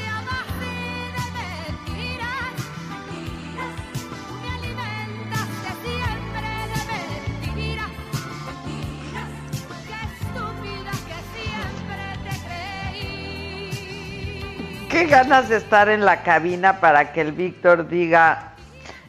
Qué 14.98 15.06
ganas 15.06 15.48
de 15.48 15.58
estar 15.58 15.88
en 15.88 16.04
la 16.04 16.24
cabina 16.24 16.80
para 16.80 17.12
que 17.12 17.20
el 17.20 17.30
Víctor 17.30 17.86
diga, 17.86 18.54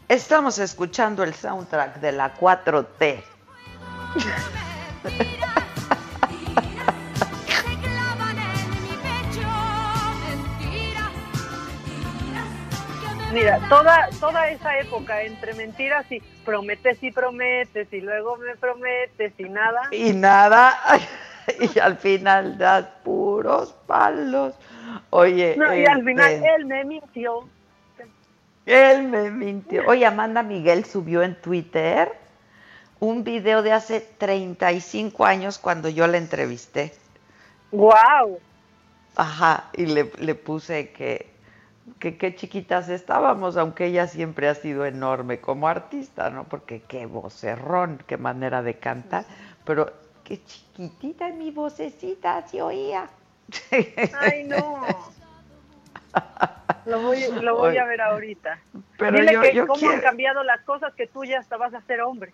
estamos 0.08 0.60
escuchando 0.60 1.24
el 1.24 1.34
soundtrack 1.34 1.96
de 1.96 2.12
la 2.12 2.36
4T. 2.36 3.24
Mira, 13.34 13.60
toda, 13.68 14.10
toda 14.20 14.48
esa 14.52 14.78
época 14.78 15.24
entre 15.24 15.56
mentiras 15.56 16.06
y 16.12 16.22
prometes 16.46 17.02
y 17.02 17.10
prometes 17.10 17.92
y 17.92 18.02
luego 18.02 18.38
me 18.38 18.56
prometes 18.58 19.34
y 19.40 19.50
nada. 19.50 19.82
Y 19.92 20.14
nada, 20.14 20.78
y 21.60 21.80
al 21.80 21.98
final 21.98 22.60
das 22.60 22.86
puros 23.04 23.74
palos. 23.88 24.54
Oye, 25.12 25.56
No, 25.58 25.74
y 25.76 25.86
al 25.86 26.04
final 26.04 26.32
este, 26.34 26.56
él 26.56 26.66
me 26.66 26.84
mintió. 26.86 27.50
Él 28.66 29.04
me 29.08 29.32
mintió. 29.32 29.84
Oye, 29.88 30.06
Amanda 30.06 30.44
Miguel 30.44 30.86
subió 30.86 31.24
en 31.24 31.36
Twitter 31.42 32.12
un 33.00 33.24
video 33.24 33.64
de 33.64 33.72
hace 33.72 34.02
35 34.02 35.26
años 35.26 35.58
cuando 35.58 35.90
yo 35.90 36.06
la 36.08 36.18
entrevisté. 36.18 36.94
¡Guau! 37.72 38.40
Ajá, 39.16 39.70
y 39.74 39.86
le, 39.88 40.12
le 40.20 40.36
puse 40.36 40.92
que, 40.92 41.34
que 42.00 42.18
qué 42.18 42.36
chiquitas 42.36 42.90
estábamos, 42.90 43.58
aunque 43.58 43.86
ella 43.88 44.08
siempre 44.08 44.48
ha 44.48 44.56
sido 44.56 44.86
enorme 44.86 45.42
como 45.42 45.68
artista, 45.68 46.30
¿no? 46.30 46.44
Porque 46.46 46.82
qué 46.84 47.06
vocerrón, 47.06 48.04
qué 48.08 48.18
manera 48.18 48.62
de 48.62 48.78
cantar, 48.78 49.26
pero 49.66 49.92
qué 50.24 50.44
chiquitita 50.44 51.30
mi 51.30 51.52
vocecita 51.52 52.46
se 52.48 52.62
oía. 52.62 53.10
Ay, 54.20 54.44
no. 54.46 54.88
Lo 56.86 57.02
voy, 57.02 57.24
lo 57.42 57.58
voy 57.58 57.78
a 57.78 57.86
ver 57.86 58.02
ahorita. 58.02 58.60
pero 58.98 59.18
Dile 59.18 59.34
yo- 59.34 59.42
que 59.42 59.54
yo 59.54 59.68
cómo 59.68 59.80
quiero- 59.80 59.96
han 59.96 60.02
cambiado 60.02 60.44
las 60.44 60.62
cosas 60.62 60.94
que 60.96 61.08
tú 61.08 61.24
ya 61.24 61.40
hasta 61.40 61.58
vas 61.58 61.74
a 61.74 61.82
ser 61.82 62.02
hombre. 62.02 62.34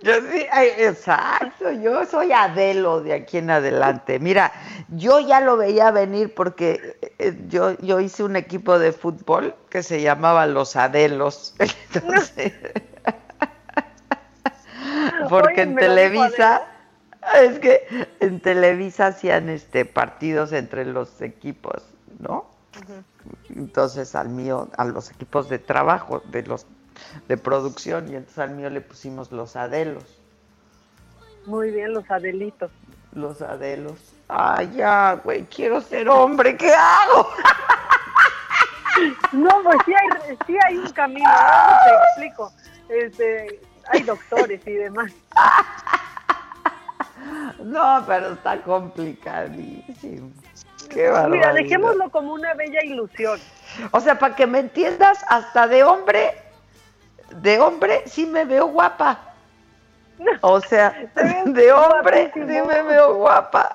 Yo 0.00 0.12
sí, 0.20 0.46
exacto, 0.78 1.70
yo 1.70 2.04
soy 2.04 2.32
Adelo 2.32 3.00
de 3.00 3.14
aquí 3.14 3.38
en 3.38 3.50
adelante. 3.50 4.18
Mira, 4.18 4.52
yo 4.88 5.20
ya 5.20 5.40
lo 5.40 5.56
veía 5.56 5.90
venir 5.92 6.34
porque 6.34 6.98
eh, 7.18 7.34
yo, 7.48 7.78
yo 7.78 8.00
hice 8.00 8.24
un 8.24 8.36
equipo 8.36 8.78
de 8.78 8.92
fútbol 8.92 9.54
que 9.70 9.82
se 9.82 10.02
llamaba 10.02 10.46
Los 10.46 10.76
Adelos. 10.76 11.54
Entonces, 11.94 12.52
porque 15.28 15.62
Oye, 15.62 15.62
en 15.62 15.76
Televisa, 15.76 16.62
es 17.42 17.58
que 17.58 18.08
en 18.20 18.40
Televisa 18.40 19.08
hacían 19.08 19.48
este 19.48 19.84
partidos 19.84 20.52
entre 20.52 20.84
los 20.84 21.20
equipos, 21.20 21.82
¿no? 22.18 22.46
Entonces 23.50 24.14
al 24.14 24.28
mío, 24.28 24.68
a 24.76 24.84
los 24.84 25.10
equipos 25.10 25.48
de 25.48 25.58
trabajo, 25.58 26.22
de 26.26 26.42
los 26.42 26.66
de 27.28 27.36
producción, 27.36 28.10
y 28.10 28.16
entonces 28.16 28.38
al 28.38 28.50
mío 28.50 28.70
le 28.70 28.80
pusimos 28.80 29.32
los 29.32 29.56
Adelos. 29.56 30.04
Muy 31.46 31.70
bien, 31.70 31.92
los 31.92 32.08
Adelitos. 32.10 32.70
Los 33.12 33.42
Adelos. 33.42 33.98
Ay, 34.28 34.72
ya, 34.76 35.20
güey, 35.22 35.44
quiero 35.44 35.80
ser 35.80 36.08
hombre, 36.08 36.56
¿qué 36.56 36.72
hago? 36.72 37.28
No, 39.32 39.50
pues 39.64 39.76
sí 39.86 39.92
hay, 39.92 40.38
sí 40.46 40.56
hay 40.64 40.76
un 40.76 40.90
camino, 40.92 41.28
te 41.84 42.22
explico. 42.22 42.52
Este, 42.88 43.60
hay 43.88 44.02
doctores 44.02 44.64
y 44.66 44.72
demás. 44.72 45.10
No, 47.62 48.04
pero 48.06 48.32
está 48.32 48.60
complicadísimo. 48.62 50.30
Qué 50.90 51.02
Mira, 51.02 51.12
barbaridad. 51.12 51.54
dejémoslo 51.54 52.10
como 52.10 52.34
una 52.34 52.54
bella 52.54 52.82
ilusión. 52.84 53.40
O 53.90 54.00
sea, 54.00 54.18
para 54.18 54.36
que 54.36 54.46
me 54.46 54.58
entiendas, 54.60 55.24
hasta 55.28 55.66
de 55.66 55.82
hombre, 55.82 56.34
de 57.36 57.58
hombre 57.58 58.02
sí 58.06 58.26
me 58.26 58.44
veo 58.44 58.66
guapa. 58.66 59.18
O 60.42 60.60
sea, 60.60 60.90
de 61.46 61.72
hombre 61.72 62.30
sí 62.34 62.40
me 62.40 62.82
veo 62.82 63.14
guapa. 63.16 63.74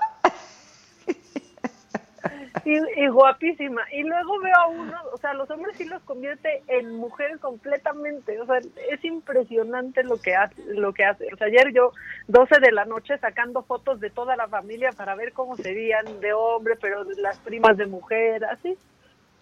Y, 2.66 2.78
y 3.02 3.08
guapísima. 3.08 3.82
Y 3.92 4.04
luego 4.04 4.40
veo 4.40 4.56
a 4.56 4.68
uno, 4.68 4.94
o 5.14 5.18
sea, 5.18 5.34
los 5.34 5.50
hombres 5.50 5.78
sí 5.78 5.86
los 5.86 6.02
convierte 6.04 6.64
en 6.68 6.96
mujeres 6.96 7.40
completamente. 7.40 8.40
O 8.42 8.46
sea, 8.46 8.58
es 8.58 9.04
impresionante 9.06 10.04
lo 10.04 10.20
que 10.20 10.36
hace. 10.36 10.62
Lo 10.74 10.94
que 10.94 11.06
hace. 11.06 11.28
O 11.34 11.38
sea, 11.38 11.48
ayer 11.48 11.72
yo, 11.74 11.92
12 12.28 12.60
de 12.60 12.72
la 12.72 12.86
noche, 12.86 13.18
sacando 13.20 13.64
fotos 13.64 14.00
de 14.00 14.10
toda 14.10 14.36
la 14.36 14.48
familia 14.48 14.92
para 14.92 15.16
ver 15.16 15.34
cómo 15.34 15.56
serían 15.58 16.20
de 16.20 16.34
hombre, 16.34 16.76
pero 16.82 17.04
las 17.18 17.38
primas 17.40 17.78
de 17.78 17.86
mujer, 17.88 18.44
así. 18.46 18.78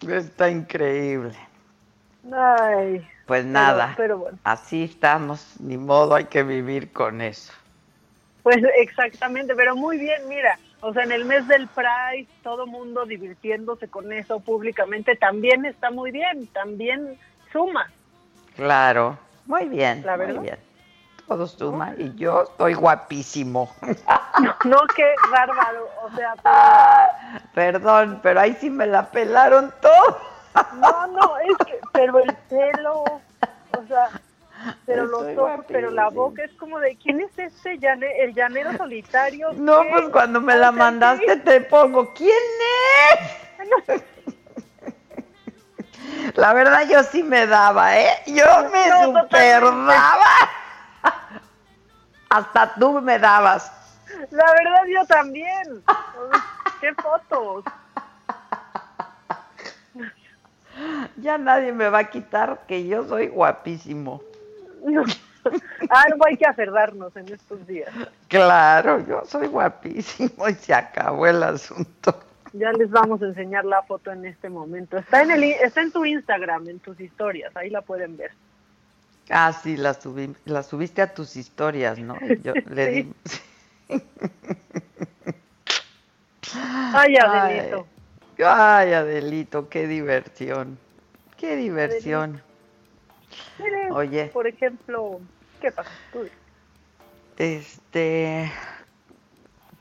Está 0.06 0.48
increíble. 0.50 1.34
Ay. 2.32 3.06
Pues 3.26 3.42
pero- 3.42 3.52
nada, 3.52 3.94
Pero, 3.96 4.18
bueno, 4.18 4.38
así 4.44 4.84
estamos, 4.84 5.56
ni 5.60 5.76
modo, 5.76 6.14
hay 6.14 6.24
que 6.26 6.42
vivir 6.42 6.92
con 6.92 7.20
eso. 7.20 7.52
pues 8.42 8.56
exactamente, 8.78 9.54
pero 9.54 9.76
muy 9.76 9.98
bien, 9.98 10.22
mira. 10.28 10.58
O 10.80 10.92
sea, 10.92 11.02
en 11.02 11.12
el 11.12 11.24
mes 11.24 11.46
del 11.48 11.66
Pride, 11.68 12.28
todo 12.42 12.66
mundo 12.66 13.04
divirtiéndose 13.04 13.88
con 13.88 14.12
eso 14.12 14.38
públicamente, 14.40 15.16
también 15.16 15.64
está 15.64 15.90
muy 15.90 16.10
bien, 16.12 16.46
también 16.48 17.18
suma. 17.52 17.90
Claro, 18.54 19.18
muy 19.46 19.68
bien, 19.68 20.02
La 20.04 20.16
muy 20.16 20.26
verdad. 20.26 20.42
bien. 20.42 20.58
Todo 21.26 21.46
suma 21.46 21.94
y 21.98 22.14
yo 22.14 22.42
estoy 22.44 22.72
guapísimo. 22.74 23.70
No, 24.64 24.78
qué 24.96 25.14
bárbaro. 25.30 25.86
O 26.04 26.16
sea, 26.16 26.34
Perdón, 27.54 28.20
pero 28.22 28.40
ahí 28.40 28.54
sí 28.54 28.70
me 28.70 28.86
la 28.86 29.10
pelaron 29.10 29.72
todo. 29.82 30.18
no, 30.76 31.06
no, 31.08 31.38
es 31.38 31.66
que, 31.66 31.78
pero 31.92 32.18
el 32.20 32.34
pelo, 32.48 33.02
o 33.02 33.86
sea, 33.88 34.08
pero 34.86 35.06
los 35.06 35.22
ojos, 35.36 35.64
pero 35.68 35.90
la 35.90 36.08
boca 36.10 36.42
es 36.44 36.52
como 36.54 36.78
de, 36.78 36.96
¿quién 36.96 37.20
es 37.20 37.38
este 37.38 37.78
llane- 37.78 38.12
el 38.20 38.34
llanero 38.34 38.76
solitario? 38.76 39.48
No, 39.54 39.82
¿Qué? 39.82 39.88
pues 39.92 40.08
cuando 40.10 40.40
me 40.40 40.56
la 40.56 40.72
mandaste 40.72 41.36
te 41.38 41.60
pongo, 41.62 42.12
¿quién 42.14 42.30
es? 43.12 44.02
La 46.34 46.52
verdad 46.52 46.86
yo 46.88 47.02
sí 47.02 47.22
me 47.22 47.46
daba, 47.46 47.98
¿eh? 47.98 48.10
Yo 48.26 48.44
me 48.70 48.88
No, 48.90 49.04
super 49.04 49.22
totalmente. 49.62 49.92
daba. 49.92 50.34
Hasta 52.30 52.74
tú 52.74 53.00
me 53.00 53.18
dabas. 53.18 53.72
La 54.30 54.44
verdad 54.52 54.82
yo 54.94 55.06
también. 55.06 55.82
¿Qué 56.80 56.94
fotos? 56.94 57.64
Ya 61.16 61.38
nadie 61.38 61.72
me 61.72 61.88
va 61.88 61.98
a 62.00 62.04
quitar 62.10 62.60
que 62.68 62.86
yo 62.86 63.04
soy 63.08 63.26
guapísimo. 63.28 64.22
Algo 64.84 66.26
hay 66.26 66.36
que 66.36 66.46
aferrarnos 66.46 67.16
en 67.16 67.32
estos 67.32 67.66
días. 67.66 67.90
Claro, 68.28 69.04
yo 69.06 69.22
soy 69.26 69.46
guapísimo 69.46 70.48
y 70.48 70.54
se 70.54 70.74
acabó 70.74 71.26
el 71.26 71.42
asunto. 71.42 72.18
Ya 72.52 72.72
les 72.72 72.90
vamos 72.90 73.22
a 73.22 73.26
enseñar 73.26 73.64
la 73.64 73.82
foto 73.82 74.10
en 74.10 74.24
este 74.24 74.48
momento. 74.48 74.96
Está 74.96 75.22
en 75.22 75.30
el 75.30 75.44
está 75.44 75.82
en 75.82 75.92
tu 75.92 76.04
Instagram, 76.04 76.68
en 76.68 76.78
tus 76.80 76.98
historias, 77.00 77.54
ahí 77.56 77.70
la 77.70 77.82
pueden 77.82 78.16
ver. 78.16 78.32
Ah, 79.30 79.52
sí, 79.52 79.76
la, 79.76 79.92
subí, 79.92 80.34
la 80.46 80.62
subiste 80.62 81.02
a 81.02 81.12
tus 81.12 81.36
historias, 81.36 81.98
¿no? 81.98 82.16
Yo 82.42 82.54
le 82.70 82.86
di... 82.90 83.12
Ay, 86.54 87.16
Adelito. 87.16 87.86
Ay, 88.38 88.94
Adelito, 88.94 89.68
qué 89.68 89.86
diversión. 89.86 90.78
Qué 91.36 91.56
diversión. 91.56 92.40
Mire, 93.58 93.90
Oye. 93.92 94.26
por 94.26 94.46
ejemplo, 94.46 95.20
¿qué 95.60 95.70
pasa? 95.72 95.90
Tú. 96.12 96.28
Este... 97.36 98.50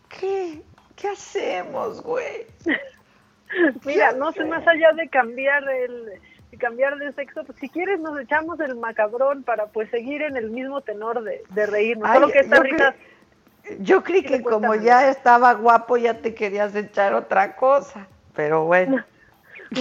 ¿Qué, 0.09 0.61
qué 0.95 1.09
hacemos, 1.09 2.01
güey? 2.01 2.45
Mira, 3.85 4.11
no 4.13 4.31
sé 4.31 4.45
más 4.45 4.67
allá 4.67 4.93
de 4.93 5.07
cambiar 5.09 5.67
el 5.69 6.19
de 6.51 6.57
cambiar 6.57 6.97
de 6.97 7.11
sexo, 7.11 7.43
pues 7.43 7.57
si 7.59 7.69
quieres 7.69 7.99
nos 7.99 8.19
echamos 8.19 8.59
el 8.61 8.75
macabrón 8.75 9.43
para 9.43 9.67
pues 9.67 9.89
seguir 9.89 10.21
en 10.21 10.37
el 10.37 10.49
mismo 10.49 10.81
tenor 10.81 11.23
de, 11.23 11.43
de 11.49 11.65
reírnos. 11.65 12.09
Ay, 12.09 12.19
Solo 12.19 12.31
que 12.31 12.39
esta 12.39 12.63
yo 12.63 13.77
Yo 13.79 14.03
creí 14.03 14.23
que 14.23 14.41
como 14.41 14.75
ya 14.75 15.09
estaba 15.09 15.53
guapo 15.53 15.97
ya 15.97 16.15
te 16.15 16.33
querías 16.33 16.73
echar 16.75 17.13
otra 17.13 17.55
cosa, 17.55 18.07
pero 18.33 18.65
bueno. 18.65 19.03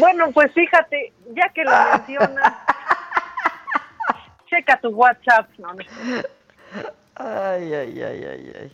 Bueno, 0.01 0.33
pues 0.33 0.53
fíjate, 0.53 1.13
ya 1.31 1.49
que 1.51 1.63
lo 1.63 1.71
mencionas, 1.93 2.55
checa 4.57 4.81
tu 4.81 4.89
WhatsApp. 4.89 5.49
No, 5.59 5.73
no. 5.73 5.83
Ay, 7.15 7.73
ay, 7.73 8.03
ay, 8.03 8.25
ay, 8.25 8.53
ay. 8.61 8.73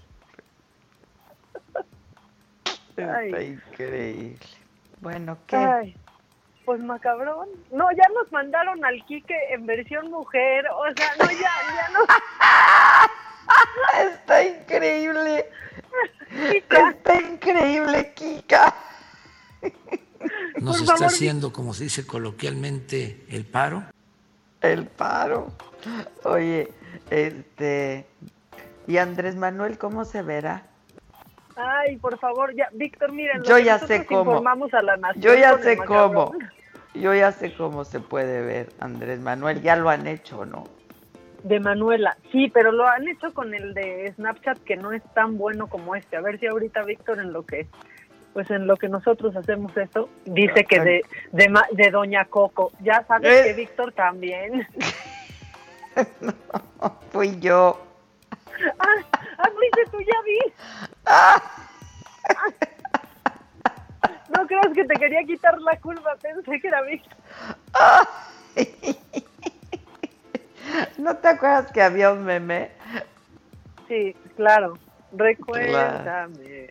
Está 2.97 3.17
Ay. 3.17 3.61
increíble. 3.71 4.39
Bueno, 5.01 5.39
¿qué? 5.47 5.57
Ay, 5.57 5.97
pues 6.65 6.81
macabrón. 6.81 7.49
No, 7.71 7.91
ya 7.93 8.05
nos 8.15 8.31
mandaron 8.31 8.85
al 8.85 9.05
Quique 9.07 9.37
en 9.51 9.67
versión 9.67 10.11
mujer. 10.11 10.67
O 10.69 10.85
sea, 10.97 11.09
no, 11.19 11.31
ya, 11.31 11.51
ya 11.75 11.89
no. 11.93 12.01
Está 14.15 14.45
increíble. 14.45 15.49
Kika. 16.51 16.91
Está 16.91 17.21
increíble, 17.21 18.13
Kika. 18.15 18.75
Nos 20.61 20.77
Por 20.77 20.83
está 20.83 20.97
favor, 20.97 21.07
haciendo, 21.07 21.53
como 21.53 21.75
se 21.75 21.85
dice 21.85 22.07
coloquialmente, 22.07 23.25
el 23.31 23.45
paro. 23.45 23.85
El 24.63 24.87
paro. 24.87 25.49
Oye, 26.25 26.69
este. 27.11 28.07
¿Y 28.87 28.97
Andrés 28.99 29.37
Manuel 29.37 29.79
cómo 29.79 30.05
se 30.05 30.23
verá? 30.23 30.63
Ay, 31.57 31.97
por 31.97 32.19
favor, 32.19 32.55
ya, 32.55 32.69
Víctor, 32.73 33.13
miren, 33.13 33.43
Yo 33.43 33.59
ya 33.59 33.79
sé 33.79 34.07
cómo. 34.07 34.21
informamos 34.21 34.73
a 34.73 34.83
la 34.83 34.97
nación 34.97 35.23
Yo 35.23 35.35
ya 35.35 35.59
sé 35.59 35.77
cómo. 35.77 36.33
Yo 36.95 37.15
ya 37.15 37.33
sé 37.33 37.55
cómo 37.55 37.85
se 37.85 38.01
puede 38.01 38.43
ver 38.43 38.69
Andrés 38.81 39.21
Manuel. 39.21 39.63
Ya 39.63 39.77
lo 39.77 39.89
han 39.91 40.07
hecho, 40.07 40.45
¿no? 40.47 40.65
De 41.43 41.59
Manuela, 41.59 42.17
sí, 42.31 42.51
pero 42.55 42.71
lo 42.71 42.87
han 42.87 43.09
hecho 43.09 43.35
con 43.35 43.53
el 43.53 43.75
de 43.75 44.13
Snapchat 44.15 44.59
que 44.59 44.77
no 44.77 44.93
es 44.93 45.03
tan 45.13 45.39
bueno 45.39 45.67
como 45.67 45.97
este. 45.97 46.17
A 46.17 46.21
ver 46.21 46.39
si 46.39 46.47
ahorita 46.47 46.85
Víctor 46.85 47.19
en 47.19 47.33
lo 47.33 47.45
que, 47.45 47.67
pues 48.33 48.51
en 48.51 48.67
lo 48.67 48.77
que 48.77 48.89
nosotros 48.89 49.37
hacemos 49.37 49.77
esto, 49.77 50.09
dice 50.25 50.65
que 50.65 50.81
de, 50.81 51.03
de, 51.33 51.55
de 51.73 51.91
Doña 51.91 52.25
Coco. 52.25 52.73
Ya 52.81 53.05
sabes 53.07 53.31
Eh. 53.31 53.45
que 53.49 53.53
Víctor 53.55 53.93
también. 53.93 54.67
Fui 57.13 57.39
yo. 57.41 57.79
ah, 58.79 58.87
ah, 59.39 59.49
dice 59.61 59.91
tú 59.91 59.99
ya 60.01 60.23
vi. 60.25 60.39
No 64.35 64.47
creas 64.47 64.69
que 64.75 64.85
te 64.85 64.95
quería 64.95 65.23
quitar 65.25 65.61
la 65.61 65.79
culpa, 65.79 66.15
pensé 66.21 66.59
que 66.61 66.69
era 66.69 66.81
Víctor. 66.83 67.19
¿No 70.97 71.17
te 71.17 71.29
acuerdas 71.29 71.71
que 71.73 71.83
había 71.83 72.13
un 72.13 72.25
meme? 72.25 72.71
Sí, 73.89 74.17
claro. 74.37 74.79
Recuérdame. 75.13 76.71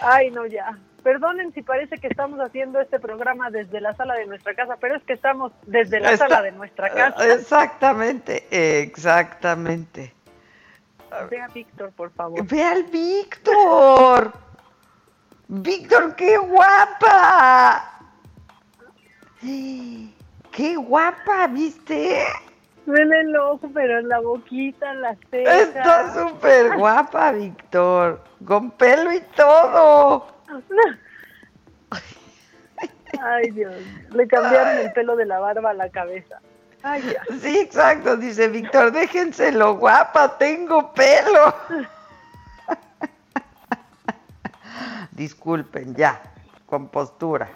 Ay, 0.00 0.30
no, 0.30 0.46
ya. 0.46 0.78
Perdonen 1.02 1.52
si 1.54 1.62
parece 1.62 1.96
que 1.96 2.08
estamos 2.08 2.38
haciendo 2.40 2.80
este 2.80 2.98
programa 3.00 3.50
desde 3.50 3.80
la 3.80 3.94
sala 3.94 4.14
de 4.14 4.26
nuestra 4.26 4.54
casa, 4.54 4.76
pero 4.80 4.96
es 4.96 5.02
que 5.04 5.14
estamos 5.14 5.52
desde 5.66 5.98
la 6.00 6.12
Está- 6.12 6.28
sala 6.28 6.42
de 6.42 6.52
nuestra 6.52 6.90
casa. 6.90 7.32
Exactamente, 7.32 8.46
exactamente. 8.82 10.12
Ve 11.30 11.40
a 11.40 11.48
Víctor, 11.48 11.90
por 11.92 12.10
favor. 12.12 12.46
Ve 12.46 12.62
al 12.62 12.84
Víctor. 12.84 14.32
Víctor, 15.48 16.14
qué 16.14 16.36
guapa. 16.36 17.86
Qué 20.52 20.74
guapa, 20.76 21.46
¿viste? 21.46 22.26
Vele 22.90 23.20
el 23.20 23.36
ojo, 23.36 23.70
pero 23.72 23.98
en 23.98 24.08
la 24.08 24.20
boquita, 24.20 24.92
las 24.94 25.16
cejas. 25.30 25.60
Está 25.60 26.14
súper 26.14 26.76
guapa, 26.76 27.32
Víctor. 27.32 28.22
Con 28.44 28.70
pelo 28.72 29.12
y 29.12 29.20
todo. 29.36 30.26
Ay, 33.20 33.50
Dios. 33.50 33.74
Le 34.12 34.26
cambiaron 34.26 34.78
el 34.78 34.92
pelo 34.92 35.16
de 35.16 35.26
la 35.26 35.40
barba 35.40 35.70
a 35.70 35.74
la 35.74 35.90
cabeza. 35.90 36.40
Ay, 36.82 37.02
ya. 37.02 37.22
Sí, 37.40 37.58
exacto, 37.58 38.16
dice 38.16 38.48
Víctor, 38.48 38.92
déjenselo 38.92 39.76
guapa, 39.76 40.38
tengo 40.38 40.92
pelo. 40.94 41.54
disculpen, 45.12 45.94
ya, 45.94 46.22
con 46.66 46.88
postura. 46.88 47.50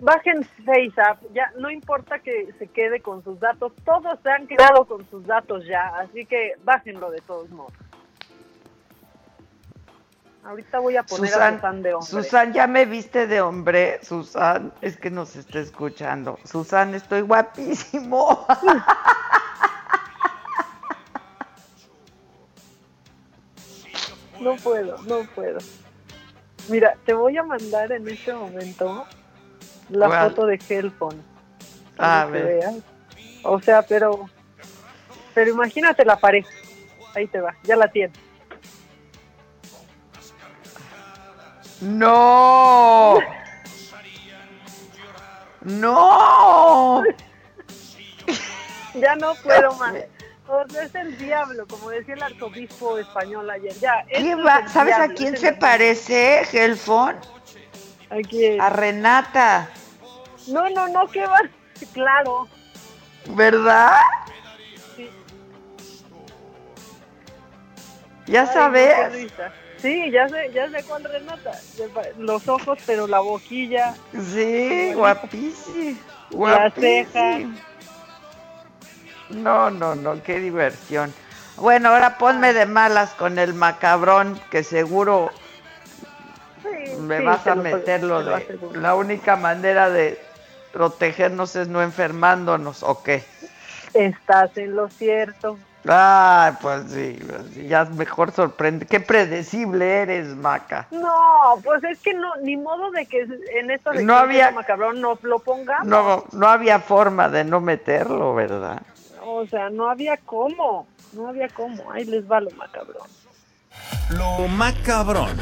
Bajen 0.00 0.44
FaceApp, 0.64 1.22
ya 1.34 1.52
no 1.58 1.70
importa 1.70 2.20
que 2.20 2.52
se 2.58 2.68
quede 2.68 3.00
con 3.00 3.24
sus 3.24 3.40
datos, 3.40 3.72
todos 3.84 4.18
se 4.22 4.30
han 4.30 4.46
quedado 4.46 4.84
con 4.84 5.08
sus 5.10 5.26
datos 5.26 5.66
ya, 5.66 5.88
así 5.98 6.24
que 6.24 6.52
bájenlo 6.62 7.10
de 7.10 7.20
todos 7.22 7.50
modos. 7.50 7.72
Ahorita 10.44 10.78
voy 10.78 10.96
a 10.96 11.02
poner 11.02 11.34
a 11.34 11.52
Susan 11.52 11.82
de 11.82 11.94
hombre. 11.94 12.08
Susan, 12.08 12.52
ya 12.52 12.66
me 12.66 12.86
viste 12.86 13.26
de 13.26 13.40
hombre. 13.40 13.98
Susan, 14.02 14.72
es 14.80 14.96
que 14.96 15.10
nos 15.10 15.36
está 15.36 15.58
escuchando. 15.58 16.38
Susan, 16.44 16.94
estoy 16.94 17.22
guapísimo. 17.22 18.46
No 24.40 24.54
puedo, 24.54 24.96
no 25.02 25.24
puedo. 25.34 25.58
Mira, 26.68 26.96
te 27.04 27.12
voy 27.12 27.36
a 27.36 27.42
mandar 27.42 27.90
en 27.90 28.06
este 28.06 28.32
momento 28.32 29.04
la 29.88 30.28
foto 30.28 30.46
de 30.46 30.60
Hellphone. 30.68 31.22
A 31.98 32.26
ver. 32.26 32.82
O 33.42 33.60
sea, 33.60 33.82
pero 33.82 34.28
pero 35.34 35.50
imagínate 35.50 36.04
la 36.04 36.18
pared. 36.18 36.44
Ahí 37.14 37.26
te 37.26 37.40
va, 37.40 37.54
ya 37.62 37.76
la 37.76 37.88
tienes. 37.88 38.18
No. 41.80 43.18
No. 45.60 47.02
ya 48.94 49.16
no 49.16 49.34
puedo 49.42 49.74
más. 49.74 49.94
es 50.82 50.94
el 50.94 51.18
diablo, 51.18 51.66
como 51.66 51.90
decía 51.90 52.14
el 52.14 52.22
arzobispo 52.22 52.96
español 52.96 53.50
ayer. 53.50 53.74
Ya, 53.74 54.04
¿Sabes 54.68 54.94
a 54.94 55.08
quién 55.08 55.36
se 55.36 55.52
parece, 55.52 56.44
Gelfón? 56.46 57.16
¿A 58.08 58.16
quién? 58.28 58.60
A 58.60 58.70
Renata. 58.70 59.68
No, 60.48 60.68
no, 60.70 60.88
no, 60.88 61.06
¿qué 61.08 61.26
va? 61.26 61.40
Claro. 61.92 62.48
¿Verdad? 63.30 64.00
Sí. 64.96 65.08
¿Ya 68.26 68.46
sabes? 68.46 69.30
Sí, 69.76 70.10
ya 70.10 70.28
sé, 70.28 70.50
ya 70.52 70.68
sé 70.70 70.82
cuál 70.84 71.04
Renata. 71.04 71.52
Los 72.18 72.48
ojos, 72.48 72.78
pero 72.84 73.06
la 73.06 73.20
boquilla. 73.20 73.94
Sí, 74.12 74.92
guapísima. 74.94 75.98
La 76.32 76.70
ceja. 76.72 77.38
No, 79.30 79.70
no, 79.70 79.94
no, 79.94 80.20
qué 80.22 80.40
diversión. 80.40 81.14
Bueno, 81.56 81.90
ahora 81.90 82.18
ponme 82.18 82.52
de 82.52 82.66
malas 82.66 83.14
con 83.14 83.38
el 83.38 83.54
macabrón, 83.54 84.40
que 84.50 84.64
seguro 84.64 85.30
me 87.00 87.20
vas 87.20 87.46
a 87.46 87.54
meterlo 87.54 88.24
de... 88.24 88.58
La 88.74 88.94
única 88.94 89.36
manera 89.36 89.90
de 89.90 90.27
protegernos 90.78 91.56
es 91.56 91.66
no 91.66 91.82
enfermándonos, 91.82 92.84
¿o 92.84 93.02
qué? 93.02 93.24
Estás 93.94 94.56
en 94.56 94.76
lo 94.76 94.88
cierto. 94.88 95.58
Ah, 95.88 96.56
pues 96.62 96.84
sí, 96.92 97.18
ya 97.66 97.82
es 97.82 97.90
mejor 97.90 98.30
sorprende. 98.30 98.86
Qué 98.86 99.00
predecible 99.00 100.02
eres, 100.02 100.28
Maca. 100.36 100.86
No, 100.92 101.60
pues 101.64 101.82
es 101.82 101.98
que 101.98 102.14
no, 102.14 102.36
ni 102.42 102.56
modo 102.56 102.92
de 102.92 103.06
que 103.06 103.26
en 103.56 103.72
esto 103.72 103.90
de 103.90 104.04
no 104.04 104.14
había, 104.14 104.52
macabrón 104.52 105.00
no 105.00 105.18
lo 105.22 105.40
pongamos. 105.40 105.88
No, 105.88 106.24
no 106.30 106.46
había 106.46 106.78
forma 106.78 107.28
de 107.28 107.42
no 107.42 107.60
meterlo, 107.60 108.36
¿verdad? 108.36 108.80
O 109.24 109.46
sea, 109.46 109.70
no 109.70 109.90
había 109.90 110.16
cómo, 110.16 110.86
no 111.12 111.26
había 111.26 111.48
cómo. 111.48 111.90
Ahí 111.90 112.04
les 112.04 112.30
va 112.30 112.40
lo 112.40 112.52
macabrón. 112.52 113.08
Lo 114.10 114.46
macabrón. 114.46 115.36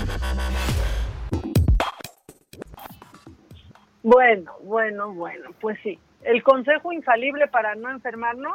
Bueno, 4.07 4.53
bueno, 4.63 5.13
bueno, 5.13 5.51
pues 5.61 5.77
sí. 5.83 5.99
El 6.23 6.41
consejo 6.45 6.93
infalible 6.93 7.49
para 7.49 7.75
no 7.75 7.91
enfermarnos 7.91 8.55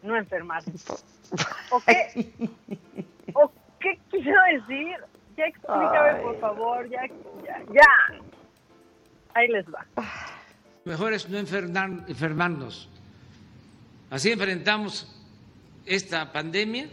no 0.00 0.16
enfermarse. 0.16 0.70
¿O 1.72 1.80
qué? 1.80 2.30
¿O 3.34 3.50
qué 3.80 3.98
quiero 4.10 4.38
decir? 4.52 4.96
Ya 5.36 5.46
explícame, 5.46 6.20
por 6.22 6.38
favor, 6.38 6.88
ya, 6.88 7.04
ya, 7.44 7.64
ya. 7.72 8.22
Ahí 9.34 9.48
les 9.48 9.66
va. 9.66 9.84
Mejor 10.84 11.14
es 11.14 11.28
no 11.28 11.38
enfermarnos. 11.38 12.88
Así 14.08 14.30
enfrentamos 14.30 15.20
esta 15.84 16.30
pandemia. 16.30 16.86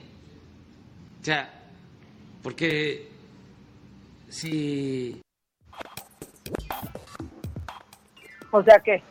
O 1.21 1.23
sea, 1.23 1.47
porque 2.41 3.07
si... 4.29 5.21
O 8.51 8.63
sea, 8.63 8.79
¿qué? 8.79 9.01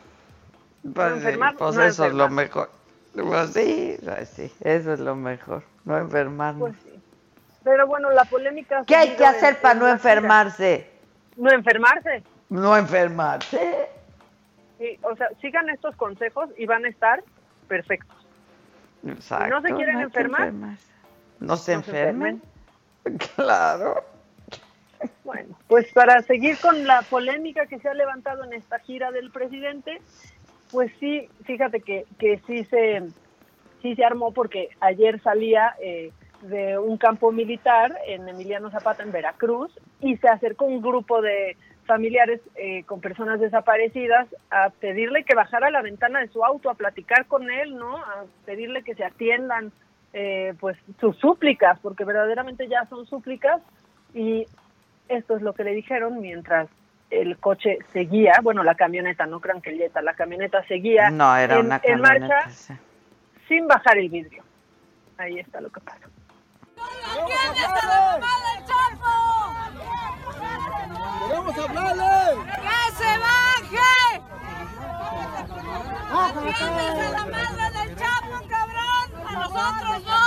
Pues, 0.93 1.23
pues 1.57 1.77
eso 1.77 2.05
es 2.05 2.13
lo 2.13 2.29
mejor. 2.29 2.69
Pues 3.13 3.53
sí, 3.53 3.97
sí, 4.35 4.53
eso 4.61 4.93
es 4.93 4.99
lo 4.99 5.15
mejor, 5.15 5.63
no 5.83 5.97
enfermarnos. 5.97 6.69
Pues 6.69 6.75
sí. 6.83 7.01
Pero 7.63 7.87
bueno, 7.87 8.09
la 8.11 8.23
polémica... 8.25 8.83
¿Qué 8.85 8.95
hay 8.95 9.15
que 9.15 9.25
hacer 9.25 9.59
para 9.61 9.73
no 9.75 9.87
enfermarse? 9.87 10.89
No 11.35 11.51
enfermarse. 11.51 12.23
No 12.49 12.77
enfermarse. 12.77 13.89
Sí, 14.77 14.97
o 15.01 15.15
sea, 15.15 15.27
sigan 15.41 15.69
estos 15.69 15.95
consejos 15.95 16.49
y 16.57 16.65
van 16.65 16.85
a 16.85 16.89
estar 16.89 17.23
perfectos. 17.67 18.15
Exacto. 19.05 19.45
Si 19.45 19.51
no 19.51 19.61
se 19.61 19.73
quieren 19.73 19.99
enfermar, 19.99 20.53
no 21.39 21.57
se, 21.57 21.73
enfermen. 21.73 22.41
Claro. 23.35 24.03
Bueno, 25.23 25.57
pues 25.67 25.91
para 25.93 26.21
seguir 26.23 26.57
con 26.59 26.85
la 26.87 27.01
polémica 27.03 27.67
que 27.67 27.79
se 27.79 27.87
ha 27.87 27.93
levantado 27.93 28.43
en 28.43 28.53
esta 28.53 28.79
gira 28.79 29.11
del 29.11 29.31
presidente, 29.31 30.01
pues 30.71 30.91
sí, 30.99 31.29
fíjate 31.45 31.81
que, 31.81 32.05
que 32.17 32.39
sí 32.47 32.65
se 32.65 33.03
sí 33.81 33.95
se 33.95 34.03
armó 34.03 34.33
porque 34.33 34.69
ayer 34.79 35.21
salía 35.21 35.75
eh, 35.81 36.11
de 36.41 36.77
un 36.77 36.97
campo 36.97 37.31
militar 37.31 37.97
en 38.07 38.27
Emiliano 38.27 38.71
Zapata 38.71 39.03
en 39.03 39.11
Veracruz 39.11 39.71
y 40.01 40.17
se 40.17 40.27
acercó 40.27 40.65
un 40.65 40.81
grupo 40.81 41.21
de 41.21 41.57
familiares 41.85 42.39
eh, 42.55 42.83
con 42.83 43.01
personas 43.01 43.39
desaparecidas 43.39 44.27
a 44.51 44.69
pedirle 44.69 45.23
que 45.23 45.35
bajara 45.35 45.71
la 45.71 45.81
ventana 45.81 46.19
de 46.19 46.27
su 46.27 46.45
auto 46.45 46.69
a 46.69 46.75
platicar 46.75 47.25
con 47.25 47.49
él, 47.49 47.75
¿no? 47.75 47.97
A 47.97 48.25
pedirle 48.45 48.83
que 48.83 48.93
se 48.93 49.03
atiendan 49.03 49.71
eh, 50.13 50.53
pues 50.59 50.77
sus 50.99 51.17
súplicas, 51.17 51.79
porque 51.81 52.05
verdaderamente 52.05 52.67
ya 52.67 52.85
son 52.85 53.07
súplicas 53.07 53.61
y 54.13 54.45
esto 55.09 55.35
es 55.35 55.41
lo 55.41 55.53
que 55.53 55.63
le 55.63 55.73
dijeron 55.73 56.21
mientras 56.21 56.69
el 57.09 57.37
coche 57.37 57.79
seguía, 57.91 58.33
bueno, 58.43 58.63
la 58.63 58.75
camioneta, 58.75 59.25
no 59.25 59.39
crean 59.39 59.61
que 59.61 59.75
Jetta, 59.75 60.01
la 60.01 60.13
camioneta 60.13 60.63
seguía 60.67 61.09
no, 61.09 61.35
era 61.35 61.59
en, 61.59 61.65
una 61.65 61.81
marcha 61.97 62.49
sin 63.47 63.67
bajar 63.67 63.97
el 63.97 64.09
vidrio. 64.09 64.43
Ahí 65.17 65.39
está 65.39 65.59
lo 65.59 65.69
que 65.69 65.81
pasó. 65.81 66.07
¡Queremos 71.27 71.57
hablarle! 71.57 72.05
¡Que 72.45 72.91
se 72.95 73.17
baje! 73.19 74.21
¡Atiendes 76.11 76.61
a 76.61 77.09
la 77.11 77.25
madre 77.25 77.65
del 77.79 77.95
Chapo, 77.97 78.37
cabrón! 78.47 79.07
¡A 79.27 79.31
nosotros 79.33 79.97
no! 80.05 80.19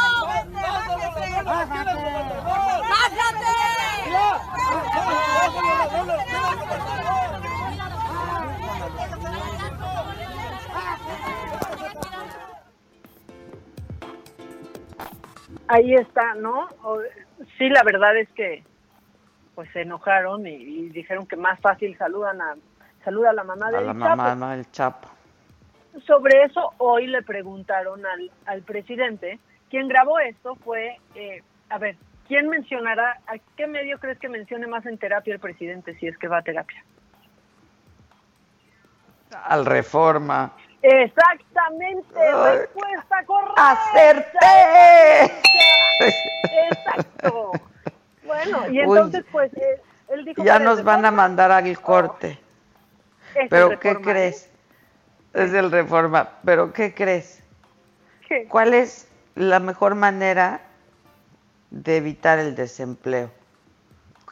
¡Bájate! 2.85 3.72
Ahí 15.69 15.95
está, 15.95 16.35
¿no? 16.35 16.69
Sí, 17.57 17.69
la 17.71 17.83
verdad 17.83 18.17
es 18.19 18.29
que 18.33 18.63
pues 19.55 19.71
se 19.73 19.83
enojaron 19.83 20.47
y, 20.47 20.89
dijeron 20.91 21.27
que 21.27 21.37
más 21.37 21.61
fácil 21.61 21.97
saludan 21.97 22.41
a 22.41 22.57
saluda 23.05 23.31
a 23.31 23.33
la 23.33 23.45
mamá 23.45 23.71
del 23.71 23.89
a 23.89 23.95
la 23.95 24.17
mamá 24.17 24.57
del 24.57 24.71
Chapo. 24.71 25.09
Sobre 26.07 26.43
eso 26.45 26.73
hoy 26.79 27.07
le 27.07 27.23
preguntaron 27.23 28.05
al, 28.05 28.31
al 28.47 28.63
presidente, 28.63 29.39
quien 29.71 29.89
grabó 29.89 30.19
esto 30.21 30.57
fue, 30.57 30.99
eh, 31.15 31.43
a 31.69 31.79
ver, 31.79 31.97
¿quién 32.29 32.49
mencionará, 32.49 33.20
a 33.27 33.39
qué 33.57 33.66
medio 33.66 33.99
crees 33.99 34.18
que 34.18 34.29
mencione 34.29 34.66
más 34.66 34.87
en 34.87 34.99
terapia 34.99 35.35
el 35.35 35.41
presidente 35.41 35.95
si 35.99 36.07
es 36.07 36.16
que 36.18 36.29
va 36.29 36.39
a 36.39 36.43
terapia? 36.43 36.85
Al 39.45 39.64
Reforma. 39.64 40.53
Exactamente, 40.83 42.14
respuesta 42.14 43.25
correcta. 43.25 43.70
¡Acerté! 43.70 45.33
Exacto. 46.70 47.53
Bueno, 48.25 48.68
y 48.68 48.81
entonces 48.81 49.25
pues 49.31 49.53
él, 50.09 50.25
dijo... 50.25 50.43
Ya 50.43 50.59
nos 50.59 50.83
van 50.83 51.05
a 51.05 51.11
mandar 51.11 51.53
al 51.53 51.81
corte. 51.81 52.39
Pero 53.49 53.79
¿qué 53.79 53.97
crees? 53.97 54.51
Es 55.33 55.55
el 55.55 55.70
Reforma. 55.70 56.29
Pero 56.45 56.73
¿qué 56.73 56.93
crees? 56.93 57.43
¿Qué? 58.27 58.47
¿Cuál 58.49 58.75
es 58.75 59.09
la 59.35 59.61
mejor 59.61 59.95
manera 59.95 60.61
de 61.73 61.97
evitar 61.97 62.39
el 62.39 62.55
desempleo? 62.55 63.31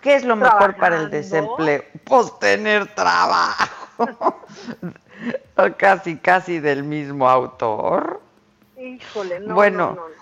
¿Qué 0.03 0.15
es 0.15 0.25
lo 0.25 0.37
mejor 0.37 0.77
para 0.77 0.97
el 0.97 1.11
desempleo? 1.11 1.83
Pues 2.05 2.39
tener 2.39 2.87
trabajo. 2.95 3.67
casi, 5.77 6.17
casi 6.17 6.59
del 6.61 6.85
mismo 6.85 7.29
autor. 7.29 8.21
Híjole, 8.79 9.41
no. 9.41 9.55
Bueno, 9.55 9.95
no, 9.95 9.95
no, 9.95 10.09
no. 10.09 10.21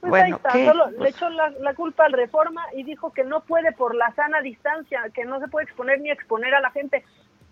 Pues 0.00 0.10
bueno, 0.10 0.24
ahí 0.26 0.32
está, 0.32 0.52
¿qué? 0.52 0.66
solo 0.66 0.90
le 0.90 0.96
Pues- 0.98 1.14
echó 1.16 1.28
la, 1.30 1.50
la 1.60 1.74
culpa 1.74 2.04
al 2.04 2.12
Reforma 2.12 2.64
y 2.74 2.82
dijo 2.82 3.12
que 3.12 3.24
no 3.24 3.40
puede 3.40 3.72
por 3.72 3.94
la 3.94 4.12
sana 4.14 4.40
distancia, 4.42 5.02
que 5.14 5.24
no 5.24 5.40
se 5.40 5.48
puede 5.48 5.64
exponer 5.64 6.00
ni 6.00 6.10
exponer 6.10 6.54
a 6.54 6.60
la 6.60 6.70
gente. 6.70 7.04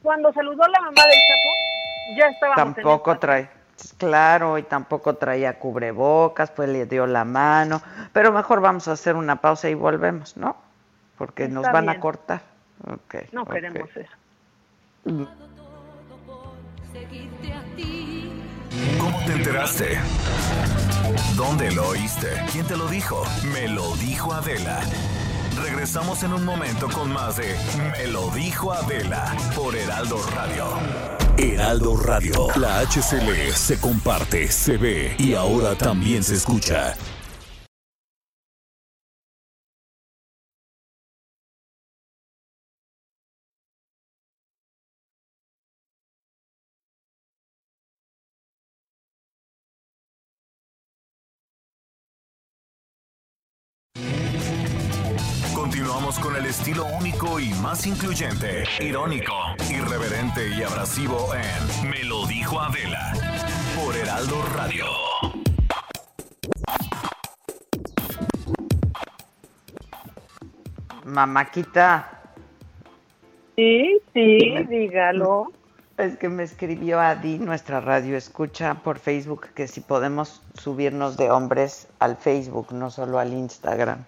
Cuando 0.02 0.32
saludó 0.32 0.62
a 0.64 0.68
la 0.68 0.80
mamá 0.80 1.02
del 1.02 1.18
Chapo, 1.26 2.16
ya 2.16 2.26
en 2.28 2.54
Tampoco 2.54 3.18
trae, 3.18 3.48
claro, 3.96 4.58
y 4.58 4.62
tampoco 4.62 5.14
traía 5.16 5.58
cubrebocas, 5.58 6.50
pues 6.50 6.68
le 6.68 6.86
dio 6.86 7.06
la 7.06 7.24
mano. 7.24 7.80
Pero 8.12 8.32
mejor 8.32 8.60
vamos 8.60 8.88
a 8.88 8.92
hacer 8.92 9.16
una 9.16 9.36
pausa 9.36 9.68
y 9.68 9.74
volvemos, 9.74 10.36
¿no? 10.36 10.56
Porque 11.16 11.48
nos 11.48 11.64
van 11.64 11.88
a 11.88 12.00
cortar. 12.00 12.42
Okay, 13.06 13.28
No 13.32 13.42
ok. 13.42 13.52
queremos 13.52 13.88
eso. 13.96 14.10
¿Cómo 18.98 19.18
te 19.24 19.32
enteraste? 19.32 19.98
¿Dónde 21.36 21.70
lo 21.72 21.88
oíste? 21.88 22.28
¿Quién 22.52 22.66
te 22.66 22.76
lo 22.76 22.86
dijo? 22.88 23.22
Me 23.52 23.68
lo 23.68 23.94
dijo 23.96 24.32
Adela. 24.32 24.80
Regresamos 25.62 26.22
en 26.22 26.32
un 26.32 26.44
momento 26.44 26.88
con 26.88 27.12
más 27.12 27.36
de 27.36 27.56
Me 27.92 28.06
lo 28.08 28.30
dijo 28.30 28.72
Adela 28.72 29.34
por 29.54 29.74
Heraldo 29.74 30.18
Radio. 30.34 30.66
Heraldo 31.36 31.96
Radio. 31.96 32.48
La 32.56 32.80
HCL 32.80 33.52
se 33.54 33.78
comparte, 33.80 34.50
se 34.50 34.76
ve 34.76 35.14
y 35.18 35.34
ahora 35.34 35.76
también 35.76 36.22
se 36.22 36.34
escucha. 36.34 36.94
Estilo 56.68 56.84
único 57.00 57.40
y 57.40 57.48
más 57.62 57.86
incluyente, 57.86 58.64
irónico, 58.80 59.32
irreverente 59.70 60.50
y 60.50 60.62
abrasivo 60.62 61.30
en 61.34 61.88
Me 61.88 62.04
lo 62.04 62.26
dijo 62.26 62.60
Adela 62.60 63.14
por 63.74 63.96
Heraldo 63.96 64.36
Radio. 64.54 64.84
Mamáquita. 71.06 72.20
Sí, 73.56 73.98
sí, 74.12 74.66
dígalo. 74.68 75.50
Es 75.96 76.18
que 76.18 76.28
me 76.28 76.42
escribió 76.42 77.00
Adi, 77.00 77.38
nuestra 77.38 77.80
radio 77.80 78.14
escucha 78.14 78.74
por 78.74 78.98
Facebook, 78.98 79.48
que 79.54 79.68
si 79.68 79.80
podemos 79.80 80.42
subirnos 80.52 81.16
de 81.16 81.30
hombres 81.30 81.88
al 81.98 82.18
Facebook, 82.18 82.74
no 82.74 82.90
solo 82.90 83.18
al 83.18 83.32
Instagram. 83.32 84.04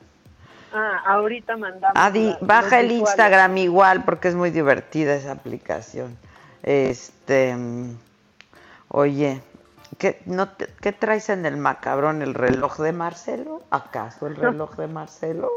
Ah, 0.72 1.02
ahorita 1.06 1.56
mandamos. 1.56 1.96
Adi, 1.96 2.28
la- 2.28 2.38
baja 2.40 2.80
el. 2.80 2.90
Instagram 2.92 3.56
igual 3.58 4.04
porque 4.04 4.28
es 4.28 4.34
muy 4.34 4.50
divertida 4.50 5.14
esa 5.14 5.32
aplicación. 5.32 6.16
Este, 6.62 7.56
oye, 8.88 9.40
¿qué, 9.98 10.20
no 10.26 10.48
te- 10.50 10.68
¿qué 10.80 10.92
traes 10.92 11.28
en 11.30 11.46
el 11.46 11.56
macabrón? 11.56 12.22
¿El 12.22 12.34
reloj 12.34 12.78
de 12.78 12.92
Marcelo? 12.92 13.62
¿Acaso 13.70 14.26
el 14.26 14.36
reloj 14.36 14.76
de 14.76 14.86
Marcelo? 14.86 15.50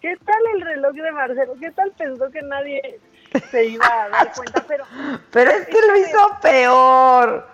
¿Qué 0.00 0.16
tal 0.24 0.40
el 0.56 0.60
reloj 0.62 0.92
de 0.94 1.12
Marcelo? 1.12 1.54
¿Qué 1.60 1.70
tal 1.70 1.92
pensó 1.92 2.30
que 2.30 2.42
nadie 2.42 3.00
se 3.50 3.64
iba 3.66 3.86
a 3.86 4.08
dar 4.08 4.32
cuenta? 4.36 4.64
Pero 4.68 4.84
Pero 5.30 5.50
es 5.52 5.66
que 5.66 5.80
lo 5.86 5.96
hizo 5.96 6.18
peor. 6.42 7.46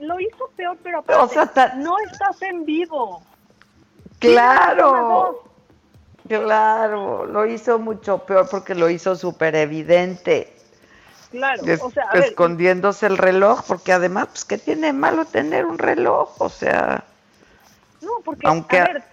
lo 0.00 0.18
hizo 0.20 0.50
peor, 0.56 0.76
pero 0.82 0.98
aparte, 1.00 1.22
O 1.22 1.28
sea, 1.28 1.74
no 1.76 1.94
estás 2.10 2.40
en 2.42 2.64
vivo. 2.64 3.22
Claro, 4.18 5.42
claro, 6.28 7.26
lo 7.26 7.46
hizo 7.46 7.78
mucho 7.78 8.18
peor 8.18 8.48
porque 8.50 8.74
lo 8.74 8.88
hizo 8.90 9.14
súper 9.16 9.54
evidente. 9.56 10.52
Claro, 11.30 11.64
Es- 11.66 11.82
o 11.82 11.90
sea, 11.90 12.04
a 12.04 12.14
ver, 12.14 12.24
escondiéndose 12.24 13.06
el 13.06 13.18
reloj, 13.18 13.62
porque 13.66 13.92
además, 13.92 14.28
pues, 14.28 14.44
¿qué 14.44 14.58
tiene 14.58 14.88
de 14.88 14.92
malo 14.92 15.24
tener 15.24 15.66
un 15.66 15.78
reloj? 15.78 16.40
O 16.40 16.48
sea, 16.48 17.04
no, 18.00 18.10
porque, 18.24 18.46
aunque- 18.46 18.78
a 18.78 18.84
ver, 18.84 19.04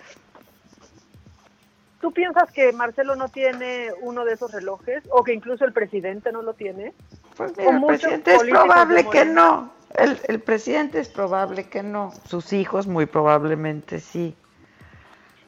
¿tú 2.00 2.12
piensas 2.12 2.52
que 2.52 2.72
Marcelo 2.74 3.16
no 3.16 3.30
tiene 3.30 3.90
uno 4.02 4.24
de 4.24 4.34
esos 4.34 4.52
relojes? 4.52 5.04
¿O 5.10 5.24
que 5.24 5.34
incluso 5.34 5.66
el 5.66 5.74
presidente 5.74 6.32
no 6.32 6.42
lo 6.42 6.54
tiene? 6.54 6.94
pues 7.38 7.58
mira, 7.58 7.72
el 7.72 7.86
presidente 7.88 8.36
es 8.36 8.44
probable 8.44 9.10
que 9.10 9.26
no. 9.26 9.72
El, 9.96 10.20
el 10.28 10.40
presidente 10.42 11.00
es 11.00 11.10
probable 11.10 11.70
que 11.70 11.82
no. 11.82 12.14
Sus 12.26 12.54
hijos 12.54 12.88
muy 12.88 13.06
probablemente 13.08 14.00
sí. 14.00 14.36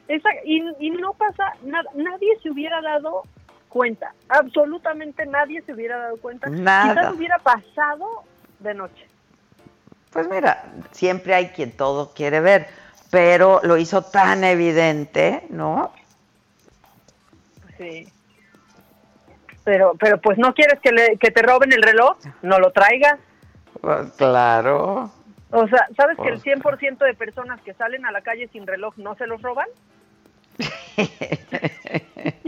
Esa- 0.08 0.28
y, 0.44 0.62
y 0.78 0.90
no 0.90 1.14
pasa 1.14 1.52
nada, 1.62 1.88
nadie 1.94 2.38
se 2.42 2.50
hubiera 2.50 2.80
dado 2.82 3.22
cuenta, 3.68 4.12
absolutamente 4.28 5.24
nadie 5.26 5.62
se 5.62 5.72
hubiera 5.72 5.98
dado 5.98 6.16
cuenta. 6.18 6.48
Nada. 6.50 6.94
Quizás 6.94 7.14
hubiera 7.14 7.38
pasado 7.38 8.22
de 8.60 8.74
noche. 8.74 9.08
Pues 10.12 10.28
mira, 10.28 10.64
siempre 10.92 11.34
hay 11.34 11.48
quien 11.48 11.72
todo 11.76 12.12
quiere 12.14 12.40
ver, 12.40 12.68
pero 13.10 13.60
lo 13.64 13.76
hizo 13.78 14.02
tan 14.02 14.44
evidente, 14.44 15.44
¿no? 15.50 15.90
Sí. 17.78 18.06
Pero, 19.64 19.94
pero 19.98 20.20
pues 20.20 20.36
no 20.38 20.52
quieres 20.54 20.78
que, 20.80 20.92
le- 20.92 21.16
que 21.16 21.30
te 21.30 21.42
roben 21.42 21.72
el 21.72 21.82
reloj, 21.82 22.18
no 22.42 22.58
lo 22.58 22.70
traigas. 22.70 23.18
Pues, 23.80 24.12
claro. 24.12 25.10
O 25.50 25.68
sea, 25.68 25.86
¿sabes 25.96 26.16
que 26.18 26.28
el 26.28 26.60
Pues, 26.60 26.78
100% 26.80 26.98
de 27.04 27.14
personas 27.14 27.60
que 27.62 27.74
salen 27.74 28.04
a 28.04 28.12
la 28.12 28.20
calle 28.20 28.48
sin 28.52 28.66
reloj 28.66 28.94
no 28.98 29.14
se 29.16 29.26
los 29.26 29.40
roban? 29.42 29.66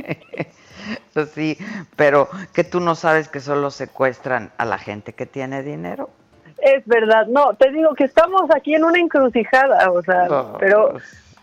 Pues 1.13 1.31
sí, 1.31 1.57
pero 1.97 2.29
que 2.53 2.63
tú 2.63 2.79
no 2.79 2.95
sabes 2.95 3.29
que 3.29 3.41
solo 3.41 3.71
secuestran 3.71 4.53
a 4.59 4.67
la 4.67 4.77
gente 4.77 5.15
que 5.15 5.25
tiene 5.25 5.63
dinero. 5.63 6.11
Es 6.59 6.87
verdad, 6.87 7.27
no, 7.27 7.55
te 7.55 7.71
digo 7.71 7.95
que 7.95 8.05
estamos 8.05 8.43
aquí 8.55 8.75
en 8.75 8.85
una 8.85 8.99
encrucijada, 8.99 9.91
o 9.91 10.03
sea, 10.03 10.27
pero, 10.59 10.91
pues, 10.93 11.37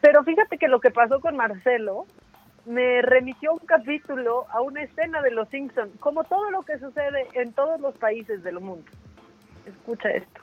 pero 0.00 0.24
fíjate 0.24 0.56
que 0.56 0.68
lo 0.68 0.80
que 0.80 0.90
pasó 0.90 1.20
con 1.20 1.36
Marcelo 1.36 2.06
me 2.64 3.02
remitió 3.02 3.52
un 3.52 3.58
capítulo, 3.58 4.46
a 4.50 4.62
una 4.62 4.82
escena 4.82 5.20
de 5.20 5.32
Los 5.32 5.48
Simpson, 5.50 5.90
como 6.00 6.24
todo 6.24 6.50
lo 6.50 6.62
que 6.62 6.78
sucede 6.78 7.28
en 7.34 7.52
todos 7.52 7.78
los 7.78 7.94
países 7.98 8.42
del 8.42 8.60
mundo. 8.60 8.90
Escucha 9.66 10.08
esto. 10.10 10.40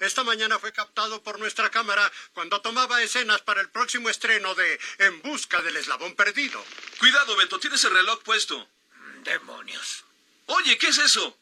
Esta 0.00 0.24
mañana 0.24 0.58
fue 0.58 0.72
captado 0.72 1.22
por 1.22 1.38
nuestra 1.38 1.70
cámara 1.70 2.10
cuando 2.32 2.60
tomaba 2.60 3.02
escenas 3.02 3.42
para 3.42 3.60
el 3.60 3.70
próximo 3.70 4.08
estreno 4.08 4.54
de 4.54 4.78
En 4.98 5.22
busca 5.22 5.62
del 5.62 5.76
eslabón 5.76 6.14
perdido. 6.14 6.62
Cuidado, 6.98 7.36
Beto, 7.36 7.58
tienes 7.58 7.84
el 7.84 7.92
reloj 7.92 8.22
puesto. 8.22 8.66
Demonios. 9.24 10.04
Oye, 10.46 10.76
¿qué 10.76 10.88
es 10.88 10.98
eso? 10.98 11.36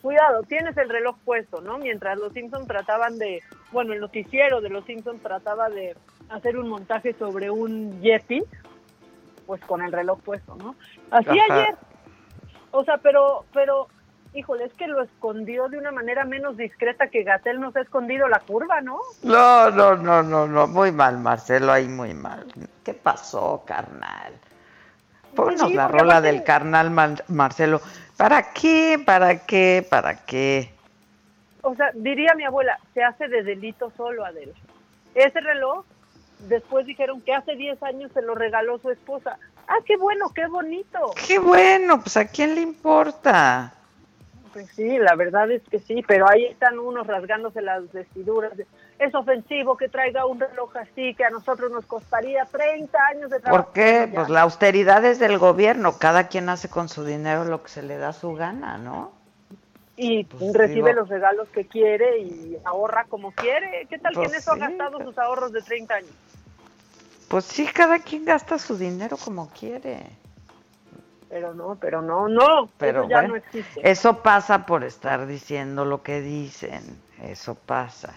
Cuidado, 0.00 0.42
tienes 0.48 0.76
el 0.78 0.88
reloj 0.88 1.16
puesto, 1.24 1.60
¿no? 1.60 1.78
Mientras 1.78 2.18
los 2.18 2.32
Simpson 2.32 2.66
trataban 2.66 3.18
de, 3.18 3.42
bueno, 3.70 3.92
el 3.92 4.00
noticiero 4.00 4.60
de 4.60 4.68
los 4.68 4.84
Simpson 4.84 5.20
trataba 5.20 5.68
de 5.68 5.94
hacer 6.28 6.56
un 6.56 6.68
montaje 6.68 7.14
sobre 7.18 7.50
un 7.50 8.00
Yeti, 8.02 8.42
pues 9.46 9.60
con 9.62 9.82
el 9.82 9.92
reloj 9.92 10.20
puesto, 10.20 10.54
¿no? 10.56 10.74
Así 11.10 11.38
Ajá. 11.38 11.54
ayer. 11.54 11.74
O 12.70 12.84
sea, 12.84 12.98
pero, 12.98 13.44
pero, 13.52 13.88
híjole, 14.34 14.64
es 14.64 14.72
que 14.74 14.86
lo 14.86 15.02
escondió 15.02 15.68
de 15.68 15.78
una 15.78 15.92
manera 15.92 16.24
menos 16.24 16.56
discreta 16.56 17.08
que 17.08 17.22
Gatel 17.22 17.60
nos 17.60 17.76
ha 17.76 17.80
escondido 17.82 18.28
la 18.28 18.40
curva, 18.40 18.80
¿no? 18.80 18.98
No, 19.22 19.70
no, 19.70 19.96
no, 19.96 20.22
no, 20.22 20.46
no, 20.46 20.66
muy 20.66 20.90
mal, 20.92 21.18
Marcelo, 21.18 21.72
ahí 21.72 21.86
muy 21.88 22.14
mal. 22.14 22.46
¿Qué 22.84 22.94
pasó, 22.94 23.62
carnal? 23.66 24.32
Ponnos 25.34 25.68
Sí, 25.68 25.74
la 25.74 25.88
rola 25.88 26.20
del 26.20 26.44
carnal 26.44 26.90
Mar- 26.90 27.24
Marcelo. 27.28 27.80
¿Para 28.16 28.52
qué? 28.52 29.02
¿Para 29.04 29.38
qué? 29.46 29.86
¿Para 29.88 30.16
qué? 30.24 30.74
O 31.62 31.74
sea, 31.74 31.90
diría 31.94 32.34
mi 32.34 32.44
abuela, 32.44 32.78
se 32.92 33.02
hace 33.02 33.28
de 33.28 33.42
delito 33.42 33.92
solo, 33.96 34.24
Adel. 34.24 34.52
Ese 35.14 35.40
reloj, 35.40 35.84
después 36.48 36.86
dijeron 36.86 37.20
que 37.20 37.34
hace 37.34 37.56
10 37.56 37.82
años 37.82 38.10
se 38.12 38.22
lo 38.22 38.34
regaló 38.34 38.78
su 38.78 38.90
esposa. 38.90 39.38
Ah, 39.68 39.78
qué 39.84 39.96
bueno, 39.96 40.30
qué 40.34 40.46
bonito. 40.46 41.12
Qué 41.26 41.38
bueno, 41.38 42.00
pues 42.00 42.16
a 42.16 42.26
quién 42.26 42.54
le 42.54 42.60
importa. 42.60 43.74
Pues 44.52 44.68
sí, 44.76 44.98
la 44.98 45.14
verdad 45.14 45.50
es 45.50 45.62
que 45.70 45.78
sí, 45.78 46.04
pero 46.06 46.28
ahí 46.28 46.44
están 46.44 46.78
unos 46.78 47.06
rasgándose 47.06 47.62
las 47.62 47.90
vestiduras. 47.90 48.52
Es 48.98 49.14
ofensivo 49.14 49.76
que 49.78 49.88
traiga 49.88 50.26
un 50.26 50.38
reloj 50.38 50.76
así 50.76 51.14
que 51.14 51.24
a 51.24 51.30
nosotros 51.30 51.72
nos 51.72 51.86
costaría 51.86 52.44
30 52.44 52.98
años 53.06 53.30
de 53.30 53.40
trabajo. 53.40 53.64
¿Por 53.64 53.72
qué? 53.72 54.08
Ya. 54.08 54.14
Pues 54.14 54.28
la 54.28 54.42
austeridad 54.42 55.04
es 55.06 55.18
del 55.18 55.38
gobierno. 55.38 55.96
Cada 55.98 56.28
quien 56.28 56.50
hace 56.50 56.68
con 56.68 56.90
su 56.90 57.04
dinero 57.04 57.44
lo 57.44 57.62
que 57.62 57.70
se 57.70 57.82
le 57.82 57.96
da 57.96 58.12
su 58.12 58.34
gana, 58.34 58.76
¿no? 58.76 59.21
Y 59.96 60.24
Pues 60.24 60.52
recibe 60.54 60.90
digo- 60.90 61.00
los 61.00 61.08
regalos 61.08 61.48
que 61.50 61.66
quiere 61.66 62.18
y 62.18 62.56
ahorra 62.64 63.04
como 63.08 63.32
quiere. 63.32 63.86
¿Qué 63.90 63.98
tal 63.98 64.14
Pues 64.14 64.28
que 64.30 64.34
en 64.36 64.40
eso 64.40 64.54
sí. 64.54 64.62
ha 64.62 64.68
gastado 64.68 64.98
sus 65.04 65.18
ahorros 65.18 65.52
de 65.52 65.62
30 65.62 65.94
años? 65.96 66.10
Pues 67.28 67.44
sí, 67.44 67.66
cada 67.66 67.98
quien 67.98 68.24
gasta 68.24 68.58
su 68.58 68.76
dinero 68.76 69.16
como 69.16 69.48
quiere. 69.50 70.00
Pero 71.28 71.54
no, 71.54 71.76
pero 71.80 72.02
no, 72.02 72.28
no, 72.28 72.68
Pero 72.76 73.00
eso 73.00 73.08
ya 73.08 73.16
bueno, 73.20 73.28
no 73.28 73.36
existe. 73.36 73.80
eso 73.90 74.22
pasa 74.22 74.66
por 74.66 74.84
estar 74.84 75.26
diciendo 75.26 75.84
lo 75.86 76.02
que 76.02 76.20
dicen. 76.20 77.00
Eso 77.22 77.54
pasa. 77.54 78.14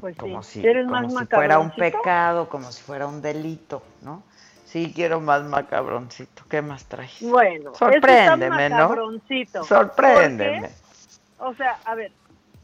Pues 0.00 0.16
Como 0.18 0.42
sí, 0.42 0.50
si, 0.52 0.60
¿quieres 0.60 0.86
como 0.86 1.08
si 1.08 1.24
fuera 1.26 1.58
un 1.58 1.70
pecado, 1.70 2.48
como 2.50 2.70
si 2.70 2.82
fuera 2.82 3.06
un 3.06 3.22
delito, 3.22 3.82
¿no? 4.02 4.22
Sí, 4.70 4.92
quiero 4.94 5.20
más 5.20 5.44
macabroncito. 5.44 6.44
¿Qué 6.48 6.60
más 6.60 6.84
traes? 6.84 7.16
Bueno, 7.20 7.74
sorpréndeme, 7.74 8.46
eso 8.56 8.64
está 8.64 8.68
¿no? 8.68 8.88
macabroncito, 8.88 9.64
Sorpréndeme. 9.64 10.60
porque, 10.60 11.50
O 11.50 11.54
sea, 11.54 11.78
a 11.86 11.94
ver, 11.94 12.12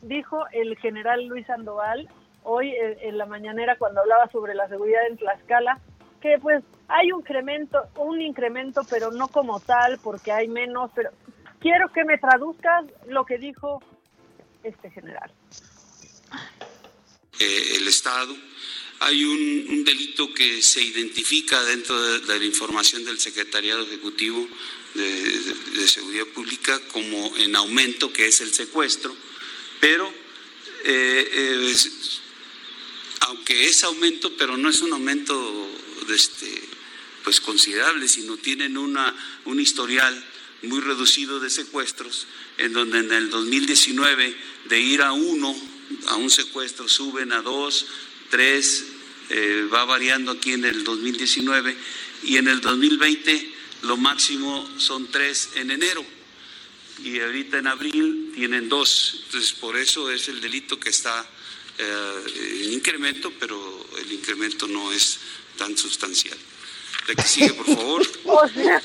dijo 0.02 0.44
el 0.52 0.76
general 0.76 1.24
Luis 1.26 1.46
Sandoval 1.46 2.08
hoy 2.42 2.72
en, 2.74 2.98
en 3.00 3.18
la 3.18 3.24
mañanera 3.24 3.76
cuando 3.78 4.02
hablaba 4.02 4.28
sobre 4.28 4.54
la 4.54 4.68
seguridad 4.68 5.06
en 5.08 5.16
Tlaxcala 5.16 5.78
que 6.20 6.38
pues 6.40 6.62
hay 6.88 7.10
un 7.12 7.20
incremento, 7.20 7.82
un 7.96 8.20
incremento, 8.20 8.82
pero 8.88 9.10
no 9.10 9.28
como 9.28 9.60
tal, 9.60 9.98
porque 10.02 10.32
hay 10.32 10.48
menos, 10.48 10.90
pero 10.94 11.10
quiero 11.58 11.90
que 11.92 12.04
me 12.04 12.18
traduzcas 12.18 12.84
lo 13.08 13.24
que 13.24 13.38
dijo 13.38 13.82
este 14.62 14.90
general. 14.90 15.30
eh, 17.40 17.76
el 17.76 17.88
Estado. 17.88 18.32
Hay 19.04 19.22
un, 19.22 19.84
delito 19.84 20.32
que 20.32 20.62
se 20.62 20.80
identifica 20.80 21.62
dentro 21.64 22.20
de, 22.20 22.38
la 22.38 22.42
información 22.42 23.04
del 23.04 23.20
Secretariado 23.20 23.82
Ejecutivo 23.82 24.48
de, 24.94 25.86
Seguridad 25.86 26.24
Pública 26.28 26.80
como 26.88 27.36
en 27.36 27.54
aumento, 27.54 28.10
que 28.10 28.26
es 28.26 28.40
el 28.40 28.54
secuestro, 28.54 29.14
pero 29.78 30.08
eh, 30.84 31.28
eh, 31.32 31.76
aunque 33.20 33.68
es 33.68 33.84
aumento, 33.84 34.34
pero 34.38 34.56
no 34.56 34.70
es 34.70 34.80
un 34.80 34.94
aumento 34.94 35.70
este, 36.08 36.62
pues 37.24 37.42
considerable, 37.42 38.08
sino 38.08 38.38
tienen 38.38 38.78
una, 38.78 39.14
un 39.44 39.60
historial 39.60 40.24
muy 40.62 40.80
reducido 40.80 41.40
de 41.40 41.50
secuestros, 41.50 42.26
en 42.56 42.72
donde 42.72 43.00
en 43.00 43.12
el 43.12 43.28
2019 43.28 44.34
de 44.64 44.80
ir 44.80 45.02
a 45.02 45.12
uno, 45.12 45.54
a 46.06 46.16
un 46.16 46.30
secuestro, 46.30 46.88
suben 46.88 47.32
a 47.32 47.42
dos, 47.42 47.86
tres, 48.30 48.93
eh, 49.30 49.68
va 49.72 49.84
variando 49.84 50.32
aquí 50.32 50.52
en 50.52 50.64
el 50.64 50.84
2019, 50.84 51.76
y 52.24 52.36
en 52.36 52.48
el 52.48 52.60
2020 52.60 53.52
lo 53.82 53.96
máximo 53.96 54.68
son 54.78 55.10
tres 55.10 55.50
en 55.56 55.70
enero, 55.70 56.04
y 57.02 57.20
ahorita 57.20 57.58
en 57.58 57.66
abril 57.66 58.32
tienen 58.34 58.68
dos, 58.68 59.22
entonces 59.26 59.52
por 59.52 59.76
eso 59.76 60.10
es 60.10 60.28
el 60.28 60.40
delito 60.40 60.78
que 60.78 60.90
está 60.90 61.28
eh, 61.78 62.62
en 62.64 62.72
incremento, 62.72 63.32
pero 63.38 63.86
el 63.98 64.12
incremento 64.12 64.66
no 64.66 64.92
es 64.92 65.18
tan 65.56 65.76
sustancial. 65.76 66.38
La 67.08 67.14
que 67.14 67.22
sigue, 67.22 67.54
por 67.54 67.66
favor. 67.66 68.02
O 68.26 68.48
sea, 68.48 68.80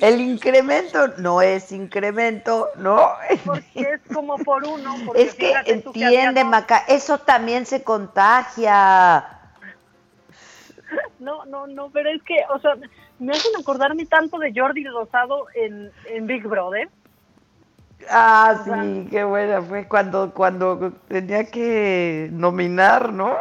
El 0.00 0.20
incremento 0.20 1.08
no 1.18 1.42
es 1.42 1.70
incremento, 1.70 2.68
no. 2.76 3.10
porque 3.44 3.80
es 3.80 4.00
como 4.12 4.38
por 4.38 4.64
uno. 4.64 4.94
porque 5.06 5.22
Es 5.22 5.34
que 5.34 5.52
entiende, 5.66 6.44
Maca, 6.44 6.84
eso 6.88 7.18
también 7.18 7.66
se 7.66 7.82
contagia. 7.82 9.28
No, 11.18 11.44
no, 11.46 11.66
no, 11.66 11.90
pero 11.90 12.10
es 12.10 12.22
que, 12.22 12.36
o 12.54 12.58
sea, 12.58 12.76
me 13.18 13.32
hacen 13.32 13.52
acordarme 13.58 14.06
tanto 14.06 14.38
de 14.38 14.52
Jordi 14.54 14.84
Rosado 14.84 15.46
en, 15.54 15.92
en 16.06 16.26
Big 16.26 16.46
Brother. 16.46 16.88
Ah, 18.10 18.62
sí, 18.64 19.06
qué 19.10 19.24
buena 19.24 19.62
fue 19.62 19.86
cuando, 19.86 20.32
cuando 20.34 20.92
tenía 21.08 21.44
que 21.44 22.28
nominar, 22.32 23.12
¿no? 23.12 23.36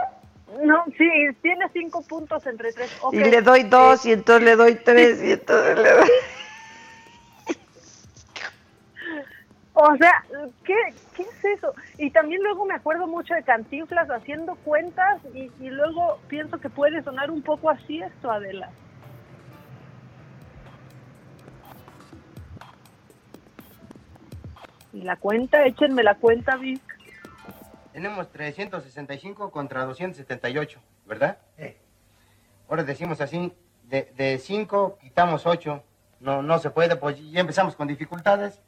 No, 0.59 0.83
sí, 0.97 1.09
tiene 1.41 1.65
cinco 1.71 2.01
puntos 2.03 2.45
entre 2.45 2.73
tres. 2.73 2.91
Y 3.11 3.19
le 3.19 3.41
doy 3.41 3.63
dos, 3.63 4.05
y 4.05 4.11
entonces 4.11 4.43
le 4.43 4.55
doy 4.55 4.75
tres, 4.75 5.23
y 5.23 5.31
entonces 5.31 5.77
le 5.77 5.91
doy... 5.91 6.09
O 9.73 9.95
sea, 9.95 10.23
¿qué, 10.65 10.75
¿qué 11.15 11.23
es 11.23 11.45
eso? 11.57 11.73
Y 11.97 12.11
también 12.11 12.43
luego 12.43 12.65
me 12.65 12.75
acuerdo 12.75 13.07
mucho 13.07 13.33
de 13.33 13.41
Cantinflas 13.41 14.09
haciendo 14.11 14.55
cuentas 14.55 15.21
y, 15.33 15.49
y 15.59 15.69
luego 15.69 16.19
pienso 16.27 16.59
que 16.59 16.69
puede 16.69 17.01
sonar 17.03 17.31
un 17.31 17.41
poco 17.41 17.69
así 17.69 18.01
esto, 18.01 18.29
Adela. 18.29 18.69
Y 24.93 25.01
la 25.03 25.15
cuenta, 25.15 25.65
échenme 25.65 26.03
la 26.03 26.15
cuenta, 26.15 26.57
Vic. 26.57 26.81
Tenemos 27.93 28.31
365 28.31 29.51
contra 29.51 29.85
278, 29.85 30.79
¿verdad? 31.05 31.37
Ahora 32.69 32.83
decimos 32.83 33.19
así, 33.19 33.53
de, 33.83 34.13
de 34.15 34.37
5 34.39 34.97
quitamos 35.01 35.45
8. 35.45 35.83
No, 36.21 36.41
no 36.41 36.59
se 36.59 36.69
puede, 36.69 36.95
pues 36.95 37.19
ya 37.31 37.41
empezamos 37.41 37.75
con 37.75 37.87
dificultades. 37.87 38.61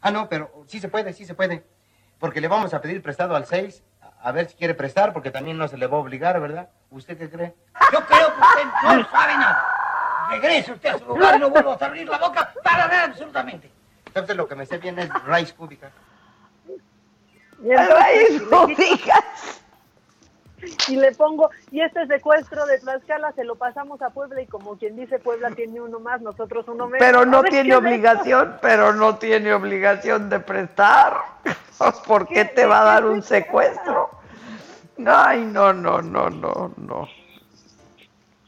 Ah, 0.00 0.10
no, 0.10 0.28
pero 0.28 0.64
sí 0.66 0.80
se 0.80 0.88
puede, 0.88 1.12
sí 1.12 1.26
se 1.26 1.34
puede. 1.34 1.64
Porque 2.18 2.40
le 2.40 2.48
vamos 2.48 2.72
a 2.72 2.80
pedir 2.80 3.02
prestado 3.02 3.36
al 3.36 3.46
6, 3.46 3.82
a 4.22 4.32
ver 4.32 4.48
si 4.48 4.54
quiere 4.54 4.74
prestar, 4.74 5.12
porque 5.12 5.30
también 5.30 5.58
no 5.58 5.68
se 5.68 5.76
le 5.76 5.86
va 5.86 5.98
a 5.98 6.00
obligar, 6.00 6.40
¿verdad? 6.40 6.70
¿Usted 6.90 7.18
qué 7.18 7.28
cree? 7.28 7.54
Yo 7.92 8.00
creo 8.06 8.28
que 8.34 8.40
usted 8.40 8.64
no 8.84 9.10
sabe 9.10 9.34
nada. 9.34 9.66
Regrese 10.30 10.72
usted 10.72 10.90
a 10.90 10.98
su 10.98 11.04
lugar 11.04 11.36
y 11.36 11.40
no 11.40 11.50
vuelva 11.50 11.76
a 11.78 11.84
abrir 11.84 12.08
la 12.08 12.18
boca 12.18 12.54
para 12.62 12.86
nada 12.86 13.04
absolutamente. 13.04 13.70
Entonces 14.06 14.36
lo 14.36 14.48
que 14.48 14.54
me 14.54 14.64
sé 14.64 14.78
bien 14.78 14.98
es 14.98 15.10
raíz 15.24 15.52
cúbica. 15.52 15.90
Y 17.64 17.70
entonces, 17.70 18.42
le 18.42 18.94
y 20.88 20.96
le 20.96 21.12
pongo, 21.12 21.50
y 21.70 21.80
este 21.80 22.06
secuestro 22.06 22.64
de 22.66 22.78
Tlaxcala 22.78 23.32
se 23.32 23.44
lo 23.44 23.56
pasamos 23.56 24.00
a 24.02 24.10
Puebla 24.10 24.40
y 24.42 24.46
como 24.46 24.76
quien 24.76 24.96
dice 24.96 25.18
Puebla 25.18 25.50
tiene 25.50 25.80
uno 25.80 26.00
más, 26.00 26.20
nosotros 26.20 26.66
uno 26.68 26.86
menos. 26.86 26.98
Pero 27.00 27.24
no 27.24 27.42
tiene 27.42 27.64
¿qué 27.64 27.70
es 27.70 27.76
obligación, 27.76 28.56
pero 28.60 28.92
no 28.92 29.16
tiene 29.16 29.52
obligación 29.52 30.28
de 30.28 30.40
prestar. 30.40 31.14
¿Por 32.06 32.26
qué 32.28 32.44
te 32.44 32.66
va 32.66 32.82
a 32.82 32.84
dar 32.84 33.06
un 33.06 33.22
secuestro? 33.22 34.10
Ay, 35.04 35.44
no, 35.44 35.72
no, 35.72 36.00
no, 36.00 36.30
no, 36.30 36.72
no. 36.76 37.08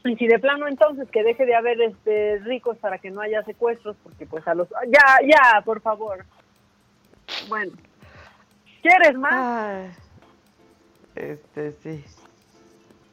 Y 0.05 0.15
si 0.15 0.27
de 0.27 0.39
plano 0.39 0.67
entonces 0.67 1.09
que 1.11 1.23
deje 1.23 1.45
de 1.45 1.55
haber 1.55 1.81
este 1.81 2.39
ricos 2.39 2.77
para 2.77 2.97
que 2.97 3.11
no 3.11 3.19
haya 3.19 3.43
secuestros, 3.43 3.97
porque 4.03 4.25
pues 4.25 4.47
a 4.47 4.53
los... 4.53 4.69
Ya, 4.87 5.19
ya, 5.27 5.61
por 5.65 5.81
favor. 5.81 6.23
Bueno. 7.49 7.73
¿Quieres 8.87 9.17
más? 9.17 9.87
Este 11.15 11.73
sí. 11.83 12.05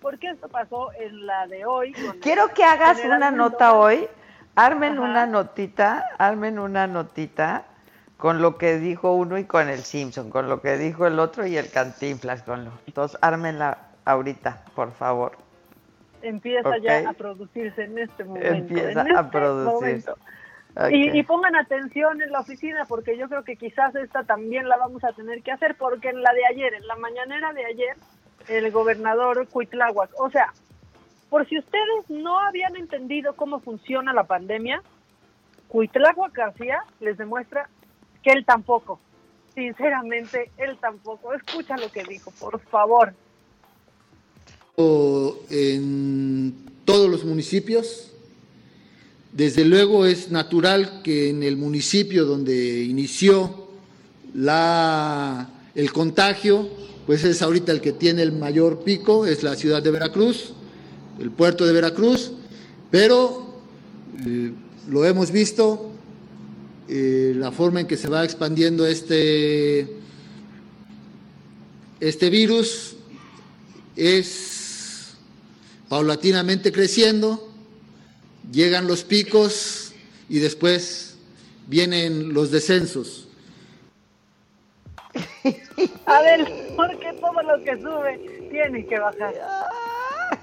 Porque 0.01 0.31
esto 0.31 0.49
pasó 0.49 0.93
en 0.93 1.27
la 1.27 1.47
de 1.49 1.67
hoy. 1.67 1.93
Quiero 2.23 2.49
que 2.55 2.63
hagas 2.63 3.03
una 3.05 3.31
nota 3.33 3.75
hoy. 3.75 4.07
Armen 4.55 4.93
Ajá. 4.93 5.03
una 5.03 5.27
notita, 5.27 6.05
armen 6.19 6.61
una 6.61 6.87
notita 6.87 7.65
con 8.17 8.41
lo 8.41 8.57
que 8.57 8.79
dijo 8.79 9.15
uno 9.15 9.37
y 9.37 9.45
con 9.45 9.69
el 9.69 9.81
Simpson, 9.81 10.31
con 10.31 10.49
lo 10.49 10.61
que 10.61 10.79
dijo 10.79 11.09
el 11.09 11.19
otro 11.19 11.45
y 11.45 11.57
el 11.57 11.69
Cantinflas. 11.71 12.45
Con 12.45 12.67
lo, 12.67 12.71
entonces, 12.87 13.19
ármenla 13.21 13.79
ahorita, 14.05 14.63
por 14.77 14.93
favor. 14.93 15.33
Empieza 16.23 16.79
ya 16.79 17.09
a 17.09 17.13
producirse 17.15 17.83
en 17.83 17.99
este 17.99 18.23
momento. 18.23 18.49
Empieza 18.49 19.01
en 19.01 19.17
a 19.17 19.21
este 19.23 19.25
producirse. 19.25 20.11
momento. 20.13 20.19
Y, 20.91 21.17
y 21.17 21.23
pongan 21.23 21.55
atención 21.55 22.21
en 22.21 22.33
la 22.33 22.41
oficina 22.41 22.85
porque 22.89 23.17
yo 23.17 23.29
creo 23.29 23.45
que 23.45 23.57
quizás 23.57 23.95
esta 23.95 24.25
también 24.25 24.69
la 24.69 24.77
vamos 24.77 25.05
a 25.05 25.13
tener 25.13 25.43
que 25.43 25.53
hacer 25.53 25.77
porque 25.77 26.09
en 26.09 26.21
la 26.21 26.33
de 26.33 26.47
ayer, 26.47 26.75
en 26.75 26.87
la 26.89 26.97
mañanera 26.97 27.53
de 27.53 27.65
ayer, 27.65 27.97
el 28.49 28.71
gobernador 28.73 29.47
Cuitláhuac, 29.49 30.11
o 30.21 30.31
sea, 30.31 30.53
por 31.31 31.49
si 31.49 31.59
ustedes 31.59 32.11
no 32.11 32.39
habían 32.41 32.77
entendido 32.77 33.35
cómo 33.35 33.61
funciona 33.61 34.13
la 34.13 34.25
pandemia, 34.25 34.83
Cuitláhuac 35.69 36.33
García 36.33 36.85
les 37.01 37.19
demuestra 37.19 37.69
que 38.23 38.31
él 38.31 38.45
tampoco, 38.45 39.01
sinceramente, 39.55 40.51
él 40.57 40.79
tampoco. 40.81 41.35
Escucha 41.35 41.77
lo 41.77 41.91
que 41.91 42.05
dijo, 42.05 42.31
por 42.39 42.61
favor. 42.61 43.15
en 45.51 46.55
todos 46.85 47.11
los 47.11 47.25
municipios. 47.25 48.14
Desde 49.35 49.65
luego 49.65 50.07
es 50.07 50.31
natural 50.31 51.03
que 51.03 51.29
en 51.29 51.43
el 51.43 51.57
municipio 51.57 52.25
donde 52.25 52.85
inició 52.85 53.67
la, 54.33 55.51
el 55.75 55.93
contagio, 55.93 56.69
pues 57.05 57.25
es 57.25 57.43
ahorita 57.43 57.73
el 57.73 57.81
que 57.81 57.91
tiene 57.91 58.23
el 58.23 58.31
mayor 58.31 58.85
pico, 58.85 59.27
es 59.27 59.43
la 59.43 59.57
ciudad 59.57 59.83
de 59.83 59.91
Veracruz, 59.91 60.53
el 61.19 61.33
puerto 61.33 61.67
de 61.67 61.73
Veracruz, 61.73 62.31
pero 62.93 63.61
eh, 64.25 64.53
lo 64.89 65.05
hemos 65.05 65.33
visto, 65.33 65.91
eh, 66.89 67.33
la 67.37 67.51
forma 67.51 67.81
en 67.81 67.89
que 67.89 67.97
se 67.97 68.07
va 68.07 68.23
expandiendo 68.23 68.87
este, 68.87 69.97
este 71.99 72.31
virus 72.31 72.95
es 73.97 75.15
paulatinamente 75.89 76.71
creciendo, 76.71 77.54
llegan 78.51 78.87
los 78.87 79.05
picos 79.05 79.95
y 80.29 80.39
después 80.39 81.17
vienen 81.67 82.35
los 82.35 82.51
descensos. 82.51 83.29
A 86.07 86.21
ver, 86.23 86.49
porque 86.77 87.13
todo 87.15 87.43
lo 87.43 87.63
que 87.65 87.81
sube 87.81 88.49
tiene 88.51 88.87
que 88.87 88.99
bajar. 88.99 89.35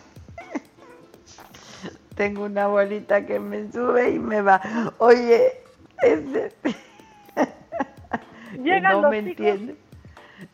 Tengo 2.16 2.46
una 2.46 2.68
bolita 2.68 3.26
que 3.26 3.40
me 3.40 3.72
sube 3.72 4.12
y 4.12 4.20
me 4.20 4.42
va. 4.42 4.62
Oye, 4.98 5.54
este... 6.02 6.52
Llegan 8.64 9.02
no 9.02 9.02
los 9.02 9.12
me 9.12 9.20
y 9.20 9.78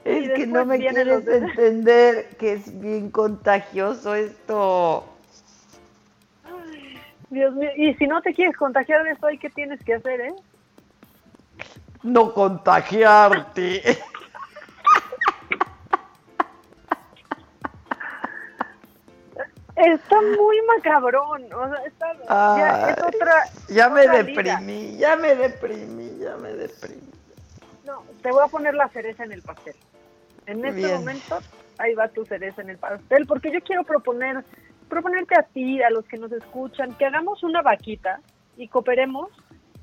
Es 0.05 0.29
que 0.29 0.47
no 0.47 0.65
me 0.65 0.77
quieres 0.77 1.07
los 1.07 1.27
entender 1.27 2.29
que 2.37 2.53
es 2.53 2.79
bien 2.79 3.09
contagioso 3.09 4.13
esto. 4.15 5.16
Dios 7.29 7.53
mío, 7.55 7.69
y 7.75 7.93
si 7.95 8.07
no 8.07 8.21
te 8.21 8.33
quieres 8.33 8.55
contagiar 8.55 9.03
de 9.03 9.11
esto, 9.11 9.29
¿y 9.29 9.37
¿qué 9.37 9.49
tienes 9.49 9.83
que 9.83 9.95
hacer, 9.95 10.21
eh? 10.21 10.33
No 12.03 12.33
contagiarte. 12.33 13.97
Está 19.75 20.21
muy 20.21 20.57
macabrón, 20.75 21.53
o 21.53 21.69
sea, 21.69 21.85
está, 21.85 22.13
ya 22.57 22.89
es 22.89 23.03
otra... 23.03 23.43
ya 23.69 23.89
me 23.89 24.01
otra 24.01 24.23
liga. 24.23 24.41
deprimí, 24.43 24.97
ya 24.97 25.15
me 25.15 25.35
deprimí, 25.35 26.17
ya 26.17 26.35
me 26.37 26.51
deprimí. 26.53 27.11
No, 27.85 28.03
te 28.23 28.31
voy 28.31 28.43
a 28.43 28.47
poner 28.47 28.73
la 28.73 28.89
cereza 28.89 29.23
en 29.23 29.33
el 29.33 29.43
pastel. 29.43 29.75
En 30.47 30.65
este 30.65 30.79
Bien. 30.79 30.95
momento, 30.95 31.37
ahí 31.77 31.93
va 31.93 32.07
tu 32.07 32.25
cereza 32.25 32.63
en 32.63 32.71
el 32.71 32.77
pastel, 32.79 33.27
porque 33.27 33.51
yo 33.51 33.61
quiero 33.61 33.83
proponer, 33.83 34.43
proponerte 34.89 35.35
a 35.37 35.43
ti, 35.43 35.81
a 35.81 35.89
los 35.89 36.05
que 36.05 36.17
nos 36.17 36.31
escuchan, 36.31 36.93
que 36.97 37.05
hagamos 37.05 37.43
una 37.43 37.61
vaquita 37.61 38.19
y 38.55 38.67
cooperemos 38.67 39.29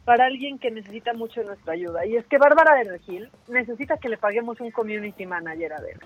para 0.04 0.26
alguien 0.26 0.58
que 0.58 0.70
necesita 0.70 1.14
mucho 1.14 1.40
de 1.40 1.46
nuestra 1.46 1.72
ayuda. 1.74 2.04
Y 2.06 2.16
es 2.16 2.26
que 2.26 2.38
Bárbara 2.38 2.76
de 2.76 2.84
Regil 2.84 3.30
necesita 3.48 3.96
que 3.96 4.08
le 4.08 4.18
paguemos 4.18 4.60
un 4.60 4.70
community 4.70 5.26
manager 5.26 5.72
a 5.72 5.80
ver. 5.80 5.98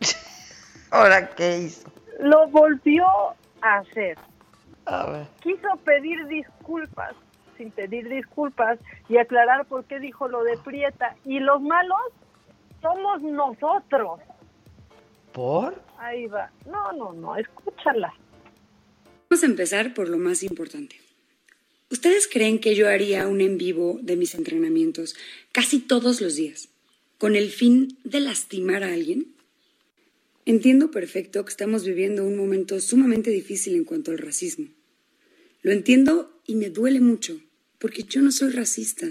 ¿Ahora 0.90 1.28
qué 1.30 1.58
hizo? 1.58 1.90
Lo 2.18 2.48
volvió 2.48 3.06
a 3.62 3.78
hacer. 3.78 4.18
A 4.86 5.06
ver. 5.06 5.26
Quiso 5.40 5.68
pedir 5.84 6.26
disculpas 6.26 7.14
sin 7.60 7.70
pedir 7.72 8.08
disculpas 8.08 8.78
y 9.10 9.18
aclarar 9.18 9.66
por 9.66 9.84
qué 9.84 10.00
dijo 10.00 10.28
lo 10.28 10.42
de 10.44 10.56
Prieta. 10.56 11.14
Y 11.26 11.40
los 11.40 11.60
malos 11.60 12.00
somos 12.80 13.20
nosotros. 13.20 14.20
¿Por? 15.32 15.82
Ahí 15.98 16.26
va. 16.26 16.50
No, 16.66 16.92
no, 16.92 17.12
no, 17.12 17.36
escúchala. 17.36 18.12
Vamos 19.28 19.42
a 19.42 19.46
empezar 19.46 19.94
por 19.94 20.08
lo 20.08 20.18
más 20.18 20.42
importante. 20.42 20.96
¿Ustedes 21.90 22.28
creen 22.28 22.60
que 22.60 22.74
yo 22.74 22.88
haría 22.88 23.26
un 23.26 23.40
en 23.40 23.58
vivo 23.58 23.98
de 24.02 24.16
mis 24.16 24.34
entrenamientos 24.34 25.14
casi 25.52 25.80
todos 25.80 26.20
los 26.20 26.36
días 26.36 26.68
con 27.18 27.36
el 27.36 27.50
fin 27.50 27.98
de 28.04 28.20
lastimar 28.20 28.84
a 28.84 28.92
alguien? 28.92 29.34
Entiendo 30.46 30.90
perfecto 30.90 31.44
que 31.44 31.50
estamos 31.50 31.84
viviendo 31.84 32.24
un 32.24 32.36
momento 32.36 32.80
sumamente 32.80 33.30
difícil 33.30 33.76
en 33.76 33.84
cuanto 33.84 34.10
al 34.10 34.18
racismo. 34.18 34.68
Lo 35.62 35.72
entiendo 35.72 36.40
y 36.46 36.54
me 36.54 36.70
duele 36.70 37.00
mucho, 37.00 37.40
porque 37.78 38.04
yo 38.04 38.22
no 38.22 38.32
soy 38.32 38.50
racista. 38.50 39.06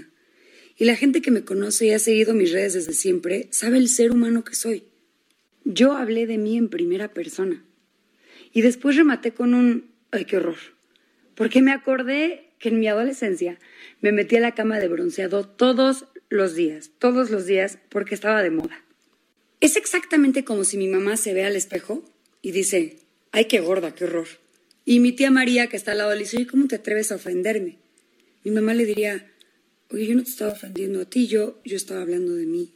Y 0.76 0.84
la 0.84 0.96
gente 0.96 1.22
que 1.22 1.30
me 1.30 1.44
conoce 1.44 1.86
y 1.86 1.90
ha 1.92 1.98
seguido 1.98 2.34
mis 2.34 2.52
redes 2.52 2.74
desde 2.74 2.94
siempre 2.94 3.48
sabe 3.52 3.78
el 3.78 3.88
ser 3.88 4.10
humano 4.10 4.44
que 4.44 4.54
soy. 4.54 4.89
Yo 5.64 5.92
hablé 5.92 6.26
de 6.26 6.38
mí 6.38 6.56
en 6.56 6.68
primera 6.68 7.12
persona. 7.12 7.64
Y 8.52 8.62
después 8.62 8.96
rematé 8.96 9.32
con 9.32 9.54
un, 9.54 9.90
ay, 10.10 10.24
qué 10.24 10.38
horror. 10.38 10.56
Porque 11.34 11.62
me 11.62 11.72
acordé 11.72 12.50
que 12.58 12.68
en 12.68 12.80
mi 12.80 12.88
adolescencia 12.88 13.58
me 14.00 14.12
metí 14.12 14.36
a 14.36 14.40
la 14.40 14.54
cama 14.54 14.78
de 14.78 14.88
bronceado 14.88 15.46
todos 15.46 16.06
los 16.28 16.54
días, 16.54 16.90
todos 16.98 17.30
los 17.30 17.46
días, 17.46 17.78
porque 17.88 18.14
estaba 18.14 18.42
de 18.42 18.50
moda. 18.50 18.84
Es 19.60 19.76
exactamente 19.76 20.44
como 20.44 20.64
si 20.64 20.76
mi 20.76 20.88
mamá 20.88 21.16
se 21.16 21.34
ve 21.34 21.44
al 21.44 21.56
espejo 21.56 22.04
y 22.42 22.52
dice, 22.52 22.98
ay, 23.32 23.46
qué 23.46 23.60
gorda, 23.60 23.94
qué 23.94 24.04
horror. 24.04 24.28
Y 24.84 25.00
mi 25.00 25.12
tía 25.12 25.30
María, 25.30 25.66
que 25.66 25.76
está 25.76 25.92
al 25.92 25.98
lado, 25.98 26.14
le 26.14 26.20
dice, 26.20 26.46
¿cómo 26.46 26.66
te 26.66 26.76
atreves 26.76 27.12
a 27.12 27.16
ofenderme? 27.16 27.78
Mi 28.44 28.50
mamá 28.50 28.74
le 28.74 28.86
diría, 28.86 29.30
oye, 29.90 30.06
yo 30.06 30.14
no 30.14 30.22
te 30.22 30.30
estaba 30.30 30.52
ofendiendo 30.52 31.00
a 31.00 31.04
ti, 31.04 31.26
yo, 31.26 31.60
yo 31.64 31.76
estaba 31.76 32.00
hablando 32.00 32.34
de 32.34 32.46
mí. 32.46 32.72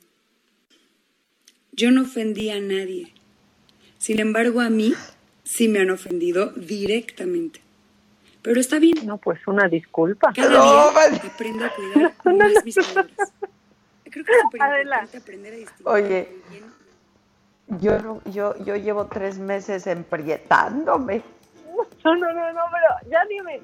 Yo 1.77 1.91
no 1.91 2.03
ofendí 2.03 2.51
a 2.51 2.61
nadie. 2.61 3.13
Sin 3.99 4.21
embargo, 4.21 4.61
a 4.61 4.71
mí 4.71 4.95
sí 5.43 5.69
me 5.69 5.81
han 5.81 5.91
ofendido 5.91 6.51
directamente. 6.51 7.61
Pero 8.43 8.61
está 8.61 8.79
bien. 8.79 9.07
No, 9.07 9.19
pues 9.19 9.41
una 9.47 9.69
disculpa. 9.69 10.33
Cada 10.35 10.51
No, 10.51 10.63
día 10.63 11.21
aprendo 11.33 11.65
a 11.65 11.71
cuidar 11.71 12.15
más 12.37 12.65
mis 12.65 12.75
palabras. 12.77 13.33
Creo 14.05 14.25
que 14.25 14.33
es 14.33 14.41
súper 14.43 14.61
importante 14.61 15.17
aprender 15.19 15.53
a 15.55 15.57
distinguir. 15.57 15.89
Oye, 15.89 16.29
yo, 17.81 17.99
no- 18.01 18.21
yo, 18.31 18.55
yo 18.65 18.77
llevo 18.77 19.07
tres 19.07 19.39
meses 19.39 19.87
emprietándome. 19.87 21.23
No, 22.05 22.15
no, 22.15 22.33
no, 22.33 22.53
no, 22.53 22.61
pero 22.71 23.11
ya 23.11 23.25
dime, 23.29 23.61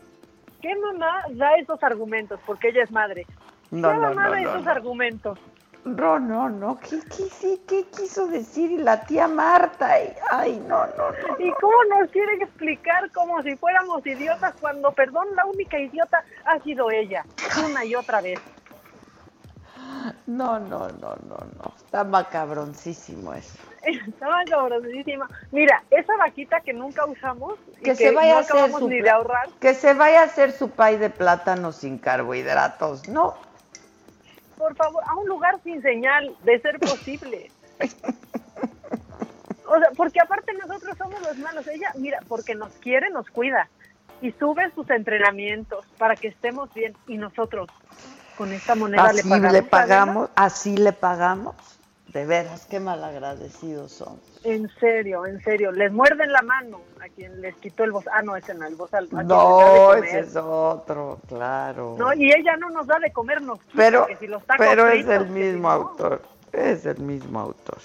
¿qué 0.62 0.74
mamá 0.76 1.22
da 1.30 1.54
esos 1.56 1.80
argumentos? 1.82 2.40
Porque 2.46 2.70
ella 2.70 2.82
es 2.82 2.90
madre. 2.90 3.26
No, 3.70 3.88
¿Qué 3.90 3.94
no, 3.94 4.00
mamá 4.00 4.24
no, 4.24 4.30
da 4.30 4.40
no, 4.40 4.50
esos 4.50 4.64
no. 4.64 4.70
argumentos? 4.70 5.38
No, 5.84 6.18
no, 6.18 6.48
no. 6.48 6.78
¿Qué, 6.78 7.00
qué, 7.08 7.24
sí, 7.30 7.62
¿Qué 7.66 7.84
quiso 7.88 8.26
decir? 8.26 8.70
Y 8.70 8.78
la 8.78 9.02
tía 9.04 9.26
Marta. 9.28 9.98
y- 10.02 10.12
Ay, 10.30 10.60
no, 10.68 10.86
no, 10.86 11.10
no. 11.10 11.36
¿Y 11.38 11.50
cómo 11.52 11.76
nos 11.98 12.10
quieren 12.10 12.42
explicar 12.42 13.10
como 13.12 13.42
si 13.42 13.56
fuéramos 13.56 14.04
idiotas 14.06 14.54
cuando, 14.60 14.92
perdón, 14.92 15.26
la 15.34 15.46
única 15.46 15.78
idiota 15.78 16.22
ha 16.44 16.58
sido 16.60 16.90
ella, 16.90 17.24
una 17.66 17.84
y 17.84 17.94
otra 17.94 18.20
vez? 18.20 18.38
No, 20.26 20.58
no, 20.60 20.88
no, 20.88 21.16
no, 21.26 21.36
no. 21.36 21.74
Está 21.76 22.04
macabroncísimo 22.04 23.32
eso. 23.34 23.58
Estaba 23.82 24.44
cabrosísima. 24.44 25.28
Mira, 25.50 25.82
esa 25.90 26.16
vaquita 26.18 26.60
que 26.60 26.72
nunca 26.72 27.04
usamos 27.06 27.54
y 27.80 27.84
Que, 27.84 27.94
se 27.94 28.10
vaya 28.12 28.32
no 28.32 28.36
a 28.36 28.40
hacer 28.40 28.56
acabamos 28.56 28.80
su 28.80 28.88
ni 28.88 29.00
de 29.00 29.10
ahorrar, 29.10 29.48
Que 29.60 29.74
se 29.74 29.94
vaya 29.94 30.20
a 30.20 30.24
hacer 30.24 30.52
su 30.52 30.70
pay 30.70 30.98
de 30.98 31.10
plátano 31.10 31.72
sin 31.72 31.98
carbohidratos. 31.98 33.08
No. 33.08 33.34
Por 34.60 34.76
favor, 34.76 35.02
a 35.06 35.14
un 35.16 35.26
lugar 35.26 35.58
sin 35.64 35.80
señal, 35.80 36.36
de 36.44 36.60
ser 36.60 36.78
posible. 36.78 37.50
O 39.66 39.78
sea, 39.78 39.90
porque 39.96 40.20
aparte 40.20 40.52
nosotros 40.52 40.98
somos 40.98 41.22
los 41.22 41.38
malos. 41.38 41.66
Ella, 41.68 41.92
mira, 41.96 42.18
porque 42.28 42.54
nos 42.54 42.72
quiere, 42.74 43.08
nos 43.10 43.28
cuida. 43.30 43.68
Y 44.20 44.32
sube 44.32 44.70
sus 44.74 44.90
entrenamientos 44.90 45.86
para 45.96 46.14
que 46.14 46.28
estemos 46.28 46.72
bien. 46.74 46.94
Y 47.06 47.16
nosotros, 47.16 47.68
con 48.36 48.52
esta 48.52 48.74
moneda 48.74 49.04
Así 49.04 49.22
le 49.22 49.30
pagamos. 49.30 49.52
le 49.52 49.62
pagamos, 49.62 50.30
así 50.34 50.76
le 50.76 50.92
pagamos. 50.92 51.54
De 52.12 52.26
veras, 52.26 52.66
qué 52.66 52.80
malagradecidos 52.80 53.92
son. 53.92 54.20
En 54.42 54.68
serio, 54.80 55.26
en 55.26 55.40
serio. 55.44 55.70
Les 55.70 55.92
muerden 55.92 56.32
la 56.32 56.42
mano 56.42 56.80
a 57.00 57.08
quien 57.08 57.40
les 57.40 57.54
quitó 57.56 57.84
el 57.84 57.92
bozal. 57.92 58.12
Ah, 58.16 58.22
no, 58.22 58.34
ese 58.34 58.52
no, 58.54 58.66
el 58.66 58.74
bozal. 58.74 59.04
a 59.04 59.08
quien 59.08 59.18
les 59.20 59.28
da 59.28 59.34
de 59.36 59.44
No, 59.44 59.94
ese 59.94 60.18
es 60.20 60.36
otro, 60.36 61.20
claro. 61.28 61.94
No, 61.98 62.12
y 62.12 62.32
ella 62.32 62.56
no 62.56 62.70
nos 62.70 62.88
da 62.88 62.98
de 62.98 63.12
comer, 63.12 63.40
nos 63.42 63.60
quita, 63.60 63.72
pero 63.76 64.06
que 64.06 64.16
si 64.16 64.26
los 64.26 64.42
tacos 64.44 64.66
pero 64.66 64.88
es 64.88 65.04
fritos, 65.04 65.14
el 65.14 65.26
si 65.26 65.32
mismo 65.32 65.68
no. 65.68 65.74
autor. 65.74 66.22
Es 66.52 66.84
el 66.86 66.98
mismo 66.98 67.38
autor. 67.40 67.78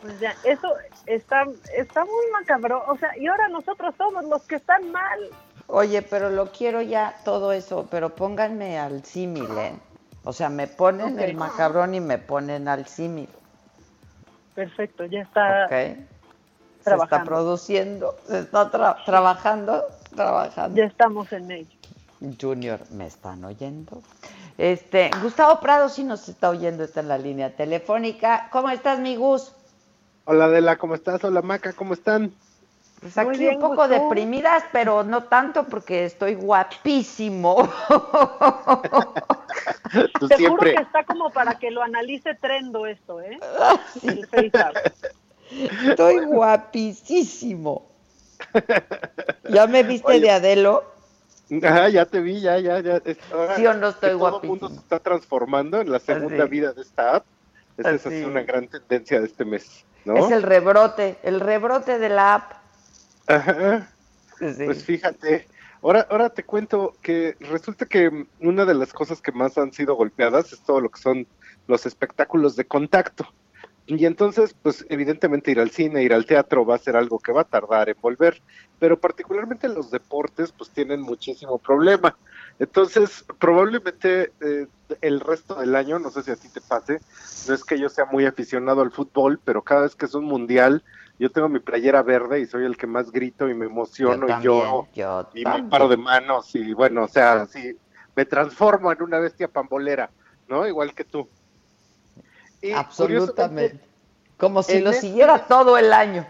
Pues 0.00 0.18
ya, 0.20 0.34
eso 0.44 0.72
está, 1.06 1.44
está 1.76 2.04
muy 2.04 2.30
macabro. 2.32 2.84
O 2.88 2.96
sea, 2.96 3.10
y 3.18 3.26
ahora 3.26 3.48
nosotros 3.48 3.94
somos 3.98 4.24
los 4.24 4.42
que 4.44 4.54
están 4.54 4.90
mal. 4.92 5.18
Oye, 5.66 6.00
pero 6.00 6.30
lo 6.30 6.50
quiero 6.52 6.80
ya 6.80 7.14
todo 7.24 7.52
eso, 7.52 7.86
pero 7.90 8.08
pónganme 8.14 8.78
al 8.78 9.04
símil, 9.04 9.48
¿eh? 9.58 9.74
O 10.24 10.32
sea, 10.32 10.48
me 10.48 10.66
ponen 10.66 11.18
el 11.18 11.34
macabrón 11.36 11.94
y 11.94 12.00
me 12.00 12.18
ponen 12.18 12.68
al 12.68 12.86
símil, 12.86 13.28
Perfecto, 14.54 15.04
ya 15.06 15.20
está. 15.20 15.66
¿ok? 15.66 15.70
Se 15.70 15.96
está 15.96 16.84
Trabajando. 16.84 17.30
produciendo, 17.30 18.14
se 18.26 18.40
está 18.40 18.70
tra- 18.70 19.04
trabajando, 19.04 19.84
trabajando. 20.14 20.76
Ya 20.76 20.84
estamos 20.84 21.32
en 21.32 21.50
ello. 21.50 21.70
Junior, 22.40 22.80
¿me 22.90 23.06
están 23.06 23.44
oyendo? 23.44 24.02
Este, 24.58 25.10
Gustavo 25.22 25.60
Prado 25.60 25.88
sí 25.88 26.02
nos 26.02 26.28
está 26.28 26.50
oyendo, 26.50 26.82
está 26.82 27.00
en 27.00 27.08
la 27.08 27.18
línea 27.18 27.54
telefónica. 27.54 28.48
¿Cómo 28.50 28.68
estás, 28.70 28.98
mi 28.98 29.14
Gus? 29.16 29.52
Hola 30.24 30.46
Adela, 30.46 30.76
¿cómo 30.76 30.94
estás? 30.96 31.22
Hola 31.24 31.40
Maca, 31.42 31.72
¿cómo 31.72 31.94
están? 31.94 32.32
Pues 33.00 33.16
Muy 33.16 33.26
aquí 33.28 33.38
bien, 33.38 33.54
un 33.54 33.60
poco 33.60 33.82
Gustavo. 33.82 34.08
deprimidas, 34.08 34.64
pero 34.72 35.04
no 35.04 35.22
tanto 35.24 35.64
porque 35.64 36.04
estoy 36.04 36.34
guapísimo. 36.34 37.68
Tú 40.18 40.28
Te 40.28 40.36
siempre. 40.36 40.48
juro 40.72 40.76
que 40.76 40.82
está 40.82 41.04
como 41.04 41.30
para 41.30 41.58
que 41.58 41.70
lo 41.70 41.82
analice 41.82 42.34
Trendo 42.34 42.86
esto, 42.86 43.20
¿eh? 43.20 43.38
El. 44.02 44.52
Estoy 45.90 46.24
guapísimo. 46.26 47.86
¿Ya 49.48 49.66
me 49.66 49.82
viste 49.82 50.12
Oye. 50.12 50.20
de 50.20 50.30
Adelo? 50.30 50.84
Ajá, 51.62 51.88
ya 51.88 52.04
te 52.04 52.20
vi, 52.20 52.40
ya, 52.40 52.58
ya, 52.58 52.80
ya. 52.80 53.00
Ahora 53.32 53.56
¿Sí 53.56 53.66
o 53.66 53.74
no 53.74 53.88
estoy 53.88 54.10
que 54.10 54.16
todo 54.18 54.40
el 54.42 54.48
mundo 54.48 54.66
guapísimo? 54.66 54.68
se 54.68 54.74
está 54.76 54.98
transformando 54.98 55.80
en 55.80 55.90
la 55.90 55.98
segunda 55.98 56.44
Así. 56.44 56.50
vida 56.50 56.72
de 56.72 56.82
esta 56.82 57.16
app. 57.16 57.24
Esa 57.78 57.92
es 57.92 58.26
una 58.26 58.42
gran 58.42 58.66
tendencia 58.68 59.20
de 59.20 59.26
este 59.26 59.44
mes, 59.44 59.84
¿no? 60.04 60.16
Es 60.16 60.30
el 60.32 60.42
rebrote, 60.42 61.16
el 61.22 61.40
rebrote 61.40 61.98
de 61.98 62.08
la 62.08 62.34
app. 62.34 62.52
Ajá. 63.28 63.88
Sí. 64.38 64.64
Pues 64.64 64.84
fíjate, 64.84 65.46
Ahora, 65.82 66.06
ahora 66.10 66.30
te 66.30 66.44
cuento 66.44 66.94
que 67.02 67.36
resulta 67.40 67.86
que 67.86 68.26
una 68.40 68.64
de 68.64 68.74
las 68.74 68.92
cosas 68.92 69.20
que 69.20 69.32
más 69.32 69.56
han 69.58 69.72
sido 69.72 69.94
golpeadas 69.94 70.52
es 70.52 70.60
todo 70.60 70.80
lo 70.80 70.90
que 70.90 71.00
son 71.00 71.26
los 71.66 71.86
espectáculos 71.86 72.56
de 72.56 72.64
contacto. 72.64 73.26
Y 73.90 74.04
entonces, 74.04 74.54
pues 74.62 74.84
evidentemente 74.90 75.50
ir 75.50 75.60
al 75.60 75.70
cine, 75.70 76.02
ir 76.02 76.12
al 76.12 76.26
teatro 76.26 76.66
va 76.66 76.74
a 76.74 76.78
ser 76.78 76.94
algo 76.94 77.18
que 77.18 77.32
va 77.32 77.40
a 77.40 77.44
tardar 77.44 77.88
en 77.88 77.96
volver, 77.98 78.42
pero 78.78 79.00
particularmente 79.00 79.66
los 79.66 79.90
deportes 79.90 80.52
pues 80.52 80.68
tienen 80.70 81.00
muchísimo 81.00 81.56
problema. 81.56 82.14
Entonces, 82.58 83.24
probablemente 83.38 84.32
eh, 84.42 84.66
el 85.00 85.20
resto 85.20 85.54
del 85.54 85.74
año, 85.74 85.98
no 85.98 86.10
sé 86.10 86.22
si 86.22 86.30
a 86.30 86.36
ti 86.36 86.48
te 86.50 86.60
pase, 86.60 87.00
no 87.46 87.54
es 87.54 87.64
que 87.64 87.78
yo 87.78 87.88
sea 87.88 88.04
muy 88.04 88.26
aficionado 88.26 88.82
al 88.82 88.90
fútbol, 88.90 89.40
pero 89.42 89.62
cada 89.62 89.82
vez 89.82 89.94
que 89.94 90.04
es 90.04 90.14
un 90.14 90.26
mundial, 90.26 90.82
yo 91.18 91.30
tengo 91.30 91.48
mi 91.48 91.58
playera 91.58 92.02
verde 92.02 92.40
y 92.40 92.46
soy 92.46 92.64
el 92.64 92.76
que 92.76 92.86
más 92.86 93.10
grito 93.10 93.48
y 93.48 93.54
me 93.54 93.66
emociono 93.66 94.26
y 94.26 94.42
yo, 94.42 94.86
y 95.34 95.44
me 95.44 95.64
paro 95.64 95.88
de 95.88 95.96
manos 95.96 96.54
y 96.54 96.72
bueno, 96.72 97.04
o 97.04 97.08
sea, 97.08 97.46
sí, 97.46 97.76
me 98.14 98.24
transformo 98.24 98.92
en 98.92 99.02
una 99.02 99.18
bestia 99.18 99.48
pambolera, 99.48 100.10
¿no? 100.48 100.66
Igual 100.66 100.94
que 100.94 101.04
tú. 101.04 101.28
Y 102.62 102.72
Absolutamente. 102.72 103.80
Como 104.36 104.62
si 104.62 104.80
lo 104.80 104.90
este 104.90 105.08
siguiera 105.08 105.46
todo 105.46 105.76
el 105.78 105.92
año. 105.92 106.26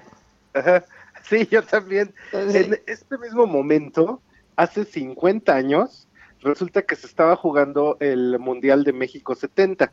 Sí, 1.22 1.46
yo 1.50 1.62
también. 1.62 2.14
En 2.32 2.80
este 2.86 3.18
mismo 3.18 3.46
momento, 3.46 4.22
hace 4.56 4.86
50 4.86 5.54
años, 5.54 6.08
resulta 6.40 6.82
que 6.82 6.96
se 6.96 7.06
estaba 7.06 7.36
jugando 7.36 7.98
el 8.00 8.38
Mundial 8.38 8.82
de 8.84 8.94
México 8.94 9.34
70. 9.34 9.92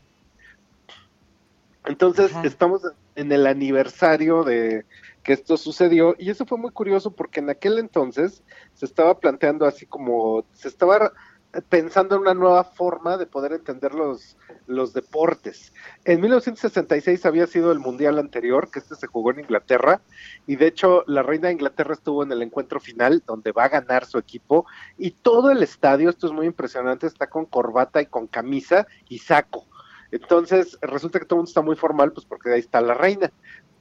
Entonces, 1.86 2.32
estamos 2.42 2.82
en 3.14 3.32
el 3.32 3.46
aniversario 3.46 4.44
de 4.44 4.84
que 5.22 5.32
esto 5.32 5.56
sucedió 5.56 6.14
y 6.18 6.30
eso 6.30 6.46
fue 6.46 6.58
muy 6.58 6.70
curioso 6.70 7.10
porque 7.10 7.40
en 7.40 7.50
aquel 7.50 7.78
entonces 7.78 8.44
se 8.74 8.86
estaba 8.86 9.18
planteando 9.18 9.66
así 9.66 9.84
como 9.84 10.44
se 10.52 10.68
estaba 10.68 11.12
pensando 11.62 12.16
en 12.16 12.22
una 12.22 12.34
nueva 12.34 12.64
forma 12.64 13.16
de 13.16 13.26
poder 13.26 13.52
entender 13.52 13.94
los, 13.94 14.36
los 14.66 14.92
deportes. 14.92 15.72
En 16.04 16.20
1966 16.20 17.24
había 17.26 17.46
sido 17.46 17.72
el 17.72 17.78
mundial 17.78 18.18
anterior, 18.18 18.70
que 18.70 18.78
este 18.78 18.94
se 18.94 19.06
jugó 19.06 19.30
en 19.30 19.40
Inglaterra, 19.40 20.00
y 20.46 20.56
de 20.56 20.66
hecho 20.66 21.04
la 21.06 21.22
reina 21.22 21.48
de 21.48 21.54
Inglaterra 21.54 21.94
estuvo 21.94 22.22
en 22.22 22.32
el 22.32 22.42
encuentro 22.42 22.80
final, 22.80 23.22
donde 23.26 23.52
va 23.52 23.64
a 23.64 23.68
ganar 23.68 24.04
su 24.04 24.18
equipo, 24.18 24.66
y 24.98 25.12
todo 25.12 25.50
el 25.50 25.62
estadio, 25.62 26.10
esto 26.10 26.26
es 26.26 26.32
muy 26.32 26.46
impresionante, 26.46 27.06
está 27.06 27.28
con 27.28 27.46
corbata 27.46 28.02
y 28.02 28.06
con 28.06 28.26
camisa 28.26 28.86
y 29.08 29.18
saco. 29.18 29.66
Entonces 30.10 30.78
resulta 30.82 31.18
que 31.18 31.26
todo 31.26 31.36
el 31.36 31.40
mundo 31.40 31.50
está 31.50 31.62
muy 31.62 31.76
formal, 31.76 32.12
pues 32.12 32.26
porque 32.26 32.52
ahí 32.52 32.60
está 32.60 32.80
la 32.80 32.94
reina. 32.94 33.32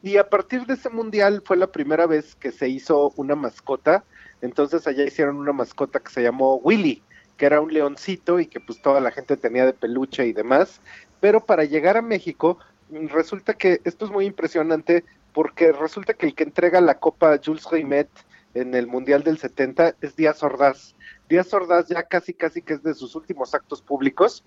Y 0.02 0.18
a 0.18 0.30
partir 0.30 0.66
de 0.66 0.76
ese 0.76 0.90
mundial 0.90 1.42
fue 1.46 1.58
la 1.58 1.68
primera 1.68 2.06
vez 2.06 2.36
que 2.36 2.52
se 2.52 2.70
hizo 2.70 3.12
una 3.16 3.36
mascota. 3.36 4.04
Entonces 4.42 4.86
allá 4.88 5.04
hicieron 5.04 5.38
una 5.38 5.54
mascota 5.54 6.00
que 6.00 6.12
se 6.12 6.22
llamó 6.22 6.56
Willy 6.58 7.02
que 7.38 7.46
era 7.46 7.62
un 7.62 7.74
leoncito 7.74 8.40
y 8.40 8.48
que 8.48 8.60
pues 8.60 8.82
toda 8.82 9.00
la 9.00 9.12
gente 9.12 9.38
tenía 9.38 9.66
de 9.66 9.74
peluche 9.74 10.26
y 10.26 10.34
demás, 10.34 10.82
pero 11.20 11.46
para 11.46 11.66
llegar 11.66 11.98
a 11.98 12.02
México 12.02 12.58
resulta 12.90 13.56
que 13.56 13.82
esto 13.84 14.06
es 14.06 14.12
muy 14.12 14.26
impresionante 14.26 15.04
porque 15.34 15.72
resulta 15.72 16.14
que 16.14 16.28
el 16.28 16.36
que 16.36 16.44
entrega 16.44 16.80
la 16.82 17.00
copa 17.00 17.40
Jules 17.44 17.70
Rimet 17.70 18.10
en 18.54 18.74
el 18.74 18.88
Mundial 18.88 19.24
del 19.24 19.38
70 19.38 19.96
es 20.02 20.16
Díaz 20.16 20.44
Ordaz. 20.44 20.96
Díaz 21.30 21.54
Ordaz 21.54 21.88
ya 21.88 22.04
casi 22.04 22.34
casi 22.34 22.62
que 22.62 22.74
es 22.74 22.84
de 22.84 22.94
sus 22.94 23.16
últimos 23.16 23.54
actos 23.56 23.82
públicos 23.82 24.44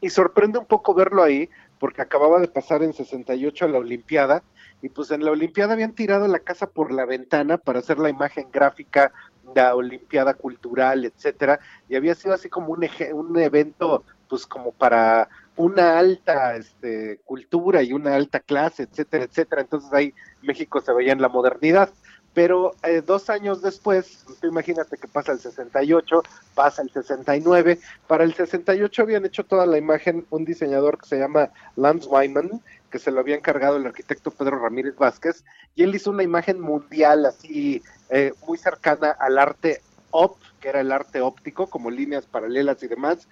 y 0.00 0.10
sorprende 0.10 0.58
un 0.58 0.66
poco 0.66 0.94
verlo 0.94 1.22
ahí 1.22 1.50
porque 1.78 2.02
acababa 2.02 2.40
de 2.40 2.48
pasar 2.48 2.82
en 2.82 2.92
68 2.92 3.64
a 3.64 3.68
la 3.68 3.78
Olimpiada 3.78 4.42
y 4.80 4.88
pues 4.88 5.10
en 5.10 5.24
la 5.24 5.30
Olimpiada 5.30 5.74
habían 5.74 5.94
tirado 5.94 6.26
la 6.28 6.38
casa 6.38 6.66
por 6.66 6.92
la 6.92 7.04
ventana 7.04 7.58
para 7.58 7.80
hacer 7.80 7.98
la 7.98 8.10
imagen 8.10 8.48
gráfica 8.52 9.12
la 9.54 9.74
Olimpiada 9.74 10.34
Cultural, 10.34 11.04
etcétera, 11.04 11.60
y 11.88 11.96
había 11.96 12.14
sido 12.14 12.34
así 12.34 12.48
como 12.48 12.72
un, 12.72 12.88
un 13.12 13.38
evento, 13.38 14.04
pues 14.28 14.46
como 14.46 14.72
para 14.72 15.28
una 15.56 15.98
alta 15.98 16.56
este, 16.56 17.20
cultura 17.24 17.82
y 17.82 17.92
una 17.92 18.14
alta 18.14 18.40
clase, 18.40 18.84
etcétera, 18.84 19.24
etcétera. 19.24 19.62
Entonces 19.62 19.92
ahí 19.92 20.14
México 20.42 20.80
se 20.80 20.92
veía 20.92 21.12
en 21.12 21.22
la 21.22 21.28
modernidad. 21.28 21.90
Pero 22.34 22.74
eh, 22.82 23.00
dos 23.00 23.30
años 23.30 23.62
después, 23.62 24.24
imagínate 24.42 24.96
que 24.96 25.06
pasa 25.06 25.32
el 25.32 25.38
68, 25.38 26.22
pasa 26.54 26.82
el 26.82 26.90
69. 26.90 27.78
Para 28.08 28.24
el 28.24 28.34
68 28.34 29.02
habían 29.02 29.24
hecho 29.24 29.44
toda 29.44 29.66
la 29.66 29.78
imagen 29.78 30.26
un 30.30 30.44
diseñador 30.44 30.98
que 30.98 31.06
se 31.06 31.18
llama 31.18 31.50
Lance 31.76 32.08
Wyman, 32.08 32.60
que 32.90 32.98
se 32.98 33.12
lo 33.12 33.20
había 33.20 33.36
encargado 33.36 33.76
el 33.76 33.86
arquitecto 33.86 34.32
Pedro 34.32 34.58
Ramírez 34.58 34.96
Vázquez, 34.96 35.44
y 35.76 35.84
él 35.84 35.94
hizo 35.94 36.10
una 36.10 36.22
imagen 36.22 36.60
mundial 36.60 37.26
así 37.26 37.82
eh, 38.10 38.32
muy 38.46 38.58
cercana 38.58 39.10
al 39.10 39.38
arte 39.38 39.80
op, 40.16 40.38
que 40.60 40.68
era 40.68 40.80
el 40.80 40.92
arte 40.92 41.20
óptico, 41.20 41.66
como 41.66 41.90
líneas 41.90 42.24
paralelas 42.24 42.80
y 42.84 42.86
demás, 42.86 43.28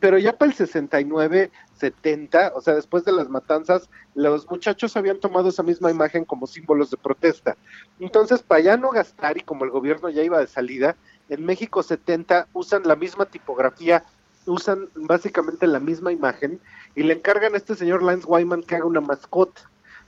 pero 0.00 0.16
ya 0.16 0.38
para 0.38 0.52
el 0.52 0.56
69, 0.56 1.50
70, 1.74 2.52
o 2.54 2.60
sea, 2.60 2.74
después 2.74 3.04
de 3.04 3.10
las 3.10 3.28
matanzas, 3.28 3.90
los 4.14 4.48
muchachos 4.48 4.96
habían 4.96 5.18
tomado 5.18 5.48
esa 5.48 5.64
misma 5.64 5.90
imagen 5.90 6.24
como 6.24 6.46
símbolos 6.46 6.90
de 6.90 6.98
protesta. 6.98 7.56
Entonces, 7.98 8.42
para 8.42 8.60
ya 8.60 8.76
no 8.76 8.90
gastar 8.90 9.38
y 9.38 9.40
como 9.40 9.64
el 9.64 9.72
gobierno 9.72 10.08
ya 10.08 10.22
iba 10.22 10.38
de 10.38 10.46
salida, 10.46 10.94
en 11.28 11.44
México 11.44 11.82
70 11.82 12.46
usan 12.52 12.82
la 12.84 12.94
misma 12.94 13.26
tipografía, 13.26 14.04
usan 14.46 14.88
básicamente 14.94 15.66
la 15.66 15.80
misma 15.80 16.12
imagen 16.12 16.60
y 16.94 17.02
le 17.02 17.14
encargan 17.14 17.54
a 17.54 17.56
este 17.56 17.74
señor 17.74 18.04
Lance 18.04 18.26
Wyman 18.28 18.62
que 18.62 18.76
haga 18.76 18.84
una 18.84 19.00
mascota. 19.00 19.62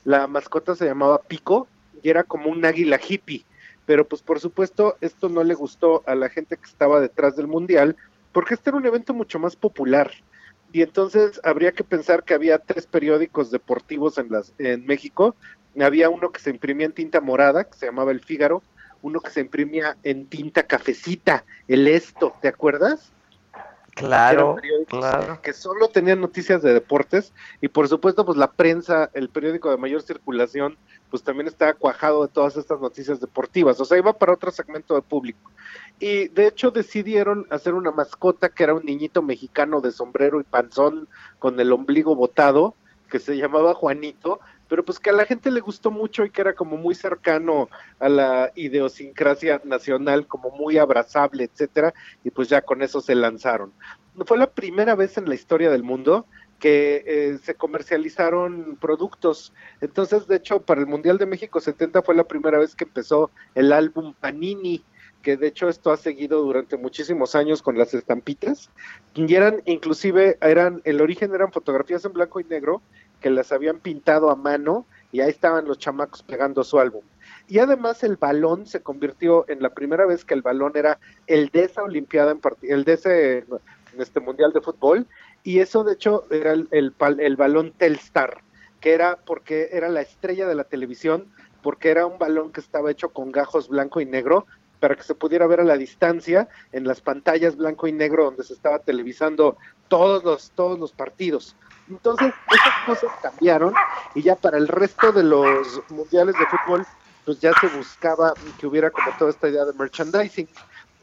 La 0.05 0.29
mascota 0.29 0.77
se 0.77 0.87
llamaba 0.87 1.19
Pico 1.19 1.67
y 2.01 2.11
era 2.11 2.23
como 2.23 2.49
un 2.49 2.65
águila 2.65 3.01
hippie 3.05 3.45
pero 3.93 4.09
pues 4.09 4.23
por 4.23 4.41
supuesto 4.41 4.97
esto 5.03 5.29
no 5.29 5.45
le 5.45 5.53
gustó 5.53 6.03
a 6.07 6.15
la 6.15 6.31
gente 6.31 6.57
que 6.57 6.65
estaba 6.65 6.99
detrás 6.99 7.37
del 7.37 7.47
mundial, 7.47 7.95
porque 8.33 8.55
este 8.55 8.71
era 8.71 8.79
un 8.79 8.87
evento 8.87 9.13
mucho 9.13 9.39
más 9.39 9.55
popular. 9.55 10.11
Y 10.73 10.81
entonces 10.81 11.39
habría 11.45 11.73
que 11.73 11.85
pensar 11.85 12.25
que 12.25 12.33
había 12.33 12.59
tres 12.59 12.87
periódicos 12.87 13.51
deportivos 13.51 14.17
en, 14.17 14.31
las, 14.31 14.55
en 14.57 14.87
México. 14.87 15.37
Había 15.79 16.09
uno 16.09 16.33
que 16.33 16.41
se 16.41 16.49
imprimía 16.49 16.87
en 16.87 16.93
tinta 16.93 17.21
morada, 17.21 17.65
que 17.65 17.77
se 17.77 17.85
llamaba 17.85 18.13
El 18.13 18.23
Fígaro, 18.23 18.63
uno 19.03 19.21
que 19.21 19.31
se 19.31 19.43
imprimía 19.43 19.99
en 20.05 20.25
tinta 20.25 20.63
cafecita, 20.63 21.45
el 21.69 21.87
Esto, 21.87 22.35
¿te 22.41 22.49
acuerdas? 22.49 23.13
Claro, 23.95 24.57
claro. 24.89 25.41
Que 25.43 25.53
solo 25.53 25.89
tenían 25.89 26.21
noticias 26.21 26.63
de 26.63 26.73
deportes 26.73 27.33
y 27.61 27.69
por 27.69 27.89
supuesto 27.89 28.25
pues 28.25 28.39
la 28.39 28.51
prensa, 28.51 29.11
el 29.13 29.29
periódico 29.29 29.71
de 29.71 29.77
mayor 29.77 30.01
circulación, 30.01 30.79
pues 31.11 31.23
también 31.23 31.47
estaba 31.47 31.75
cuajado 31.75 32.23
de 32.23 32.33
todas 32.33 32.57
estas 32.57 32.81
noticias 32.81 33.21
deportivas, 33.21 33.79
o 33.81 33.85
sea, 33.85 33.99
iba 33.99 34.15
para 34.15 34.33
otro 34.33 34.51
segmento 34.51 34.95
de 34.95 35.03
público. 35.03 35.51
Y 36.01 36.29
de 36.29 36.47
hecho 36.47 36.71
decidieron 36.71 37.47
hacer 37.51 37.75
una 37.75 37.91
mascota 37.91 38.49
que 38.49 38.65
era 38.65 38.75
un 38.75 38.85
niñito 38.85 39.21
mexicano 39.21 39.83
de 39.83 39.93
sombrero 39.93 40.41
y 40.41 40.45
panzón 40.45 41.07
con 41.39 41.61
el 41.61 41.71
ombligo 41.71 42.17
botado, 42.17 42.75
que 43.11 43.19
se 43.19 43.37
llamaba 43.37 43.75
Juanito, 43.75 44.41
pero 44.73 44.87
pues 44.87 44.99
que 44.99 45.11
a 45.11 45.13
la 45.13 45.27
gente 45.27 45.51
le 45.51 45.61
gustó 45.61 45.91
mucho 45.91 46.25
y 46.25 46.31
que 46.31 46.41
era 46.41 46.55
como 46.55 46.79
muy 46.79 46.95
cercano 46.95 47.69
a 47.99 48.09
la 48.09 48.53
idiosincrasia 48.55 49.61
nacional, 49.65 50.27
como 50.27 50.49
muy 50.49 50.79
abrazable, 50.79 51.45
etcétera, 51.45 51.93
y 52.25 52.31
pues 52.31 52.49
ya 52.49 52.63
con 52.63 52.81
eso 52.81 53.03
se 53.03 53.15
lanzaron. 53.15 53.71
Fue 54.25 54.39
la 54.39 54.51
primera 54.51 54.95
vez 54.95 55.19
en 55.19 55.29
la 55.29 55.35
historia 55.35 55.71
del 55.71 55.83
mundo 55.83 56.25
que 56.59 57.05
eh, 57.07 57.39
se 57.43 57.55
comercializaron 57.55 58.79
productos. 58.81 59.53
Entonces, 59.83 60.27
de 60.27 60.37
hecho, 60.37 60.63
para 60.63 60.81
el 60.81 60.87
Mundial 60.87 61.19
de 61.19 61.27
México 61.27 61.61
70 61.61 62.01
fue 62.01 62.15
la 62.15 62.25
primera 62.25 62.59
vez 62.59 62.75
que 62.75 62.85
empezó 62.85 63.31
el 63.55 63.75
álbum 63.75 64.15
Panini, 64.19 64.83
que 65.21 65.37
de 65.37 65.49
hecho 65.49 65.69
esto 65.69 65.91
ha 65.91 65.99
seguido 65.99 66.41
durante 66.41 66.79
muchísimos 66.79 67.35
años 67.35 67.61
con 67.61 67.77
las 67.77 67.93
estampitas, 67.93 68.71
y 69.15 69.35
eran 69.35 69.61
inclusive, 69.67 70.39
eran, 70.41 70.81
el 70.85 71.03
origen 71.03 71.35
eran 71.35 71.53
fotografías 71.53 72.07
en 72.07 72.15
blanco 72.15 72.41
y 72.41 72.45
negro 72.45 72.81
que 73.23 73.31
las 73.31 73.53
habían 73.53 73.79
pintado 73.79 74.31
a 74.31 74.37
mano 74.37 74.85
y 75.13 75.21
ahí 75.21 75.31
estaban 75.31 75.67
los 75.67 75.79
chamacos 75.79 76.23
pegando 76.23 76.65
su 76.65 76.79
álbum. 76.79 77.03
Y 77.49 77.59
además 77.59 78.03
el 78.03 78.17
balón 78.17 78.67
se 78.67 78.83
convirtió 78.83 79.45
en 79.49 79.63
la 79.63 79.71
primera 79.71 80.07
vez 80.07 80.25
que 80.25 80.35
el 80.35 80.43
balón 80.43 80.73
era 80.75 80.99
el 81.27 81.49
de 81.49 81.65
esa 81.65 81.83
Olimpiada, 81.83 82.33
en 82.33 82.41
el 82.63 82.85
de 82.85 82.93
ese 82.93 83.45
este 83.99 84.21
Mundial 84.21 84.53
de 84.53 84.61
Fútbol, 84.61 85.07
y 85.43 85.59
eso 85.59 85.85
de 85.85 85.95
hecho 85.95 86.25
era 86.31 86.53
el, 86.53 86.67
el, 86.71 86.95
el 87.21 87.37
balón 87.37 87.73
Telstar, 87.73 88.39
que 88.81 88.95
era 88.95 89.17
porque 89.17 89.69
era 89.73 89.89
la 89.89 90.01
estrella 90.01 90.47
de 90.47 90.55
la 90.55 90.65
televisión, 90.65 91.27
porque 91.63 91.91
era 91.91 92.07
un 92.07 92.19
balón 92.19 92.53
que 92.53 92.61
estaba 92.61 92.91
hecho 92.91 93.11
con 93.11 93.33
gajos 93.33 93.69
blanco 93.69 94.01
y 94.01 94.07
negro, 94.07 94.47
para 94.81 94.97
que 94.97 95.05
se 95.05 95.15
pudiera 95.15 95.47
ver 95.47 95.61
a 95.61 95.65
la 95.65 95.77
distancia 95.77 96.49
en 96.73 96.89
las 96.89 97.01
pantallas 97.01 97.57
blanco 97.57 97.87
y 97.87 97.93
negro 97.93 98.25
donde 98.25 98.43
se 98.43 98.53
estaba 98.53 98.81
televisando 98.81 99.57
todos 99.87 100.25
los, 100.25 100.51
todos 100.51 100.77
los 100.77 100.91
partidos. 100.91 101.55
Entonces, 101.89 102.33
esas 102.51 102.87
cosas 102.87 103.11
cambiaron 103.23 103.75
y 104.15 104.23
ya 104.23 104.37
para 104.37 104.59
el 104.59 104.69
resto 104.69 105.13
de 105.13 105.23
los 105.23 105.83
mundiales 105.91 106.35
de 106.39 106.47
fútbol, 106.47 106.87
pues 107.25 107.41
ya 107.41 107.53
se 107.61 107.69
buscaba 107.69 108.35
que 108.59 108.67
hubiera 108.67 108.91
como 108.91 109.11
toda 109.19 109.31
esta 109.31 109.49
idea 109.49 109.65
de 109.65 109.73
merchandising. 109.75 110.49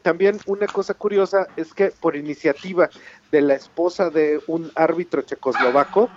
También 0.02 0.38
una 0.46 0.66
cosa 0.66 0.94
curiosa 0.94 1.46
es 1.56 1.74
que 1.74 1.90
por 1.90 2.16
iniciativa 2.16 2.88
de 3.30 3.40
la 3.42 3.54
esposa 3.54 4.10
de 4.10 4.40
un 4.46 4.72
árbitro 4.74 5.22
checoslovaco, 5.22 6.08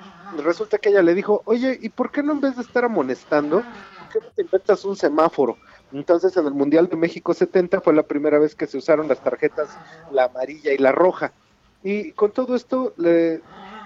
resulta 0.44 0.78
que 0.78 0.90
ella 0.90 1.02
le 1.02 1.14
dijo, 1.14 1.42
oye, 1.46 1.78
¿y 1.82 1.90
por 1.90 2.12
qué 2.12 2.24
no 2.24 2.32
en 2.32 2.42
vez 2.42 2.56
de 2.56 2.62
estar 2.62 2.86
amonestando, 2.86 3.58
por 3.58 4.10
qué 4.12 4.20
no 4.20 4.32
te 4.34 4.42
inventas 4.44 4.86
un 4.86 4.96
semáforo? 4.96 5.58
Entonces 5.92 6.36
en 6.38 6.48
el 6.48 6.54
Mundial 6.54 6.88
de 6.88 6.96
México 6.96 7.34
70 7.34 7.82
fue 7.82 7.94
la 7.94 8.04
primera 8.04 8.40
vez 8.40 8.56
que 8.56 8.68
se 8.68 8.78
usaron 8.78 9.08
las 9.08 9.22
tarjetas 9.22 9.78
la 10.12 10.26
amarilla 10.26 10.74
y 10.74 10.78
la 10.78 10.92
roja. 10.92 11.34
Y 11.84 12.14
con 12.14 12.32
todo 12.32 12.56
esto, 12.56 12.94
le, 12.98 13.42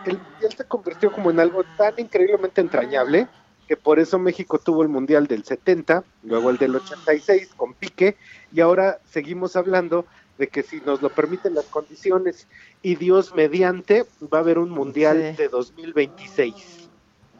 el 0.08 0.20
Mundial 0.20 0.54
se 0.56 0.64
convirtió 0.66 1.12
como 1.12 1.32
en 1.32 1.40
algo 1.40 1.64
tan 1.78 1.94
increíblemente 1.98 2.62
entrañable 2.62 3.28
que 3.68 3.76
por 3.76 4.00
eso 4.00 4.18
México 4.18 4.60
tuvo 4.60 4.82
el 4.82 4.88
Mundial 4.88 5.28
del 5.28 5.44
70, 5.44 6.04
luego 6.24 6.50
el 6.50 6.58
del 6.58 6.78
86 6.78 7.50
con 7.58 7.74
Pique, 7.74 8.16
y 8.54 8.62
ahora 8.62 9.00
seguimos 9.10 9.58
hablando 9.58 10.06
de 10.38 10.48
que 10.48 10.64
si 10.64 10.80
nos 10.82 11.02
lo 11.02 11.10
permiten 11.10 11.54
las 11.54 11.66
condiciones 11.66 12.48
y 12.82 12.96
Dios 12.96 13.36
mediante, 13.36 14.06
va 14.34 14.38
a 14.38 14.42
haber 14.42 14.58
un 14.58 14.70
Mundial 14.70 15.36
de 15.36 15.50
2026 15.50 16.90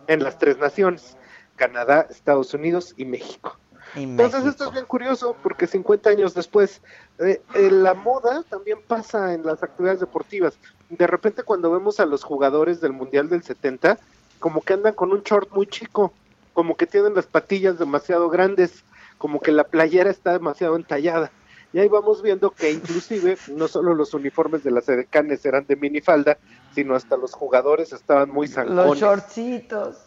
en 0.08 0.24
las 0.24 0.38
tres 0.38 0.58
naciones, 0.58 1.16
Canadá, 1.56 2.08
Estados 2.10 2.54
Unidos 2.54 2.94
y 2.98 3.06
México. 3.06 3.58
Entonces 3.96 4.46
esto 4.46 4.66
es 4.66 4.72
bien 4.72 4.86
curioso 4.86 5.36
porque 5.42 5.68
50 5.68 6.10
años 6.10 6.34
después, 6.34 6.82
eh, 7.20 7.42
eh, 7.56 7.72
la 7.72 7.94
moda 7.94 8.44
también 8.50 8.80
pasa 8.86 9.34
en 9.34 9.46
las 9.46 9.64
actividades 9.64 10.00
deportivas. 10.00 10.58
De 10.90 11.08
repente 11.08 11.44
cuando 11.44 11.72
vemos 11.72 12.00
a 12.00 12.06
los 12.06 12.24
jugadores 12.24 12.82
del 12.82 12.94
Mundial 12.94 13.30
del 13.30 13.44
70, 13.44 13.98
como 14.40 14.62
que 14.62 14.74
andan 14.74 14.94
con 14.94 15.12
un 15.12 15.24
short 15.24 15.52
muy 15.52 15.68
chico, 15.68 16.14
como 16.54 16.76
que 16.76 16.88
tienen 16.88 17.16
las 17.16 17.26
patillas 17.26 17.80
demasiado 17.80 18.30
grandes, 18.30 18.84
como 19.18 19.40
que 19.40 19.52
la 19.52 19.64
playera 19.64 20.10
está 20.10 20.34
demasiado 20.34 20.76
entallada. 20.76 21.32
Y 21.74 21.80
ahí 21.80 21.88
vamos 21.90 22.22
viendo 22.22 22.52
que 22.52 22.72
inclusive 22.72 23.38
no 23.50 23.68
solo 23.68 23.94
los 23.94 24.14
uniformes 24.14 24.64
de 24.64 24.72
las 24.72 24.88
edecanes 24.88 25.46
eran 25.46 25.66
de 25.68 25.76
minifalda, 25.76 26.38
sino 26.74 26.96
hasta 26.96 27.18
los 27.18 27.34
jugadores 27.34 27.92
estaban 27.92 28.30
muy 28.30 28.48
zancones. 28.48 28.86
Los 28.86 28.98
shortcitos. 29.00 29.98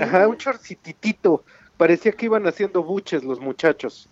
Ajá, 0.00 0.28
un 0.28 0.36
shortcititito. 0.36 1.44
Parecía 1.76 2.12
que 2.12 2.26
iban 2.26 2.46
haciendo 2.46 2.82
buches 2.82 3.22
los 3.22 3.38
muchachos. 3.38 4.08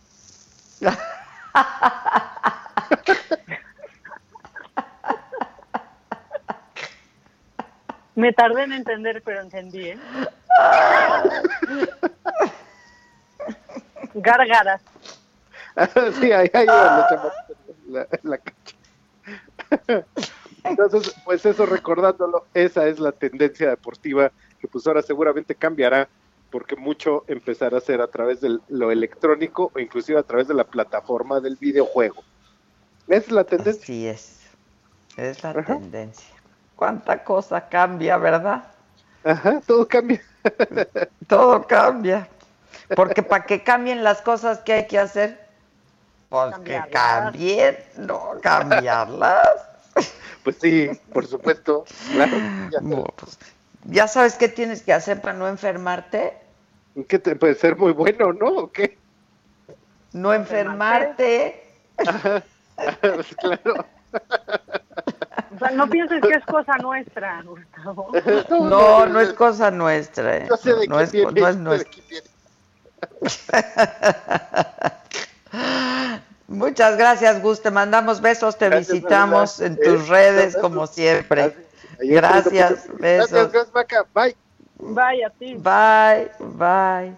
Me 8.15 8.33
tardé 8.33 8.65
en 8.65 8.73
entender, 8.73 9.23
pero 9.25 9.41
entendí, 9.41 9.89
¿eh? 9.89 9.99
Gárgaras. 14.15 14.83
sí, 16.21 16.31
ahí, 16.31 16.49
ahí 16.53 16.65
iban 16.65 16.99
los 16.99 17.33
la, 17.89 18.07
la 18.23 18.39
cancha. 18.39 18.77
Entonces, 20.63 21.15
pues 21.25 21.45
eso 21.45 21.67
recordándolo, 21.67 22.47
esa 22.55 22.87
es 22.87 23.01
la 23.01 23.13
tendencia 23.13 23.71
deportiva 23.71 24.31
que 24.61 24.69
pues 24.69 24.87
ahora 24.87 25.03
seguramente 25.03 25.55
cambiará 25.55 26.09
porque 26.55 26.77
mucho 26.77 27.25
empezará 27.27 27.79
a 27.79 27.81
ser 27.81 28.01
a 28.01 28.07
través 28.07 28.41
de 28.41 28.61
lo 28.69 28.93
electrónico 28.93 29.73
o 29.75 29.81
inclusive 29.81 30.21
a 30.21 30.23
través 30.23 30.47
de 30.47 30.55
la 30.55 30.63
plataforma 30.63 31.41
del 31.41 31.57
videojuego. 31.57 32.23
Esa 33.09 33.27
es 33.27 33.33
la 33.33 33.43
tendencia. 33.43 33.83
Así 33.83 34.07
es. 34.07 34.41
Es 35.17 35.43
la 35.43 35.53
tendencia. 35.53 36.33
Cuánta 36.77 37.25
cosa 37.25 37.69
cambia, 37.69 38.19
¿verdad? 38.19 38.69
Ajá, 39.25 39.63
todo 39.67 39.89
cambia. 39.89 40.23
todo 41.27 41.67
cambia. 41.67 42.29
Porque 42.95 43.25
para 43.25 43.47
que 43.47 43.65
cambien 43.65 44.05
las 44.05 44.23
cosas 44.23 44.61
que 44.61 44.75
hay 44.75 44.87
que 44.87 45.01
hacer, 45.01 45.49
pues 46.29 46.57
que 46.61 46.81
cambien, 46.93 47.79
no 47.97 48.35
cambiarlas. 48.41 49.49
Pues 50.45 50.59
sí, 50.61 50.91
por 51.13 51.27
supuesto. 51.27 51.85
Claro, 52.13 52.37
ya, 52.71 52.81
No, 52.83 53.05
pues, 53.17 53.39
¿ya 53.87 54.07
sabes 54.07 54.35
qué 54.35 54.47
tienes 54.47 54.83
que 54.83 54.93
hacer 54.93 55.23
para 55.23 55.33
no 55.33 55.49
enfermarte? 55.49 56.44
Que 57.09 57.19
te 57.19 57.37
puede 57.37 57.55
ser 57.55 57.77
muy 57.77 57.93
bueno, 57.93 58.33
¿no? 58.33 58.47
¿O 58.49 58.73
qué? 58.73 58.99
No 60.13 60.33
enfermarte. 60.33 61.63
Ajá, 62.05 62.43
pues 63.03 63.37
claro. 63.37 63.87
O 65.55 65.59
sea, 65.59 65.71
no 65.73 65.89
pienses 65.89 66.21
que 66.27 66.35
es 66.35 66.45
cosa 66.47 66.77
nuestra, 66.79 67.43
Gustavo. 67.43 68.11
No, 68.61 69.07
no 69.07 69.21
es 69.21 69.33
cosa 69.33 69.71
nuestra. 69.71 70.39
eh. 70.39 70.47
Yo 70.49 70.57
sé 70.57 70.75
de 70.75 70.87
no, 70.87 70.97
quién 70.97 71.01
es, 71.01 71.13
viene, 71.13 71.33
no 71.33 71.49
es 71.49 71.57
sé 71.63 71.75
de 71.75 71.75
nuestra. 71.85 71.91
quién 71.91 72.07
viene. 72.09 72.29
Muchas 76.47 76.97
gracias, 76.97 77.43
Gus. 77.43 77.63
Te 77.63 77.71
mandamos 77.71 78.21
besos, 78.21 78.57
te 78.59 78.69
Gracias, 78.69 78.71
visitamos 78.71 79.61
en 79.61 79.77
tus 79.81 80.03
Eh, 80.03 80.07
redes 80.09 80.57
como 80.57 80.87
siempre. 80.87 81.57
Gracias, 81.99 82.73
estoy. 82.79 82.97
besos. 82.99 83.31
Gracias, 83.31 83.53
gracias, 83.53 83.75
Maca. 83.75 84.07
Bye. 84.15 84.37
Vaya, 84.93 85.33
sí. 85.39 85.55
Bye, 85.55 86.31
bye. 86.39 87.17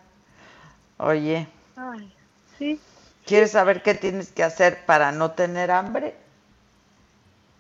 Oye, 0.99 1.47
Ay, 1.77 2.15
sí, 2.59 2.81
¿quieres 3.27 3.51
saber 3.53 3.83
qué 3.83 3.95
tienes 3.95 4.33
que 4.33 4.43
hacer 4.43 4.85
para 4.87 5.13
no 5.13 5.33
tener 5.33 5.71
hambre? 5.71 6.15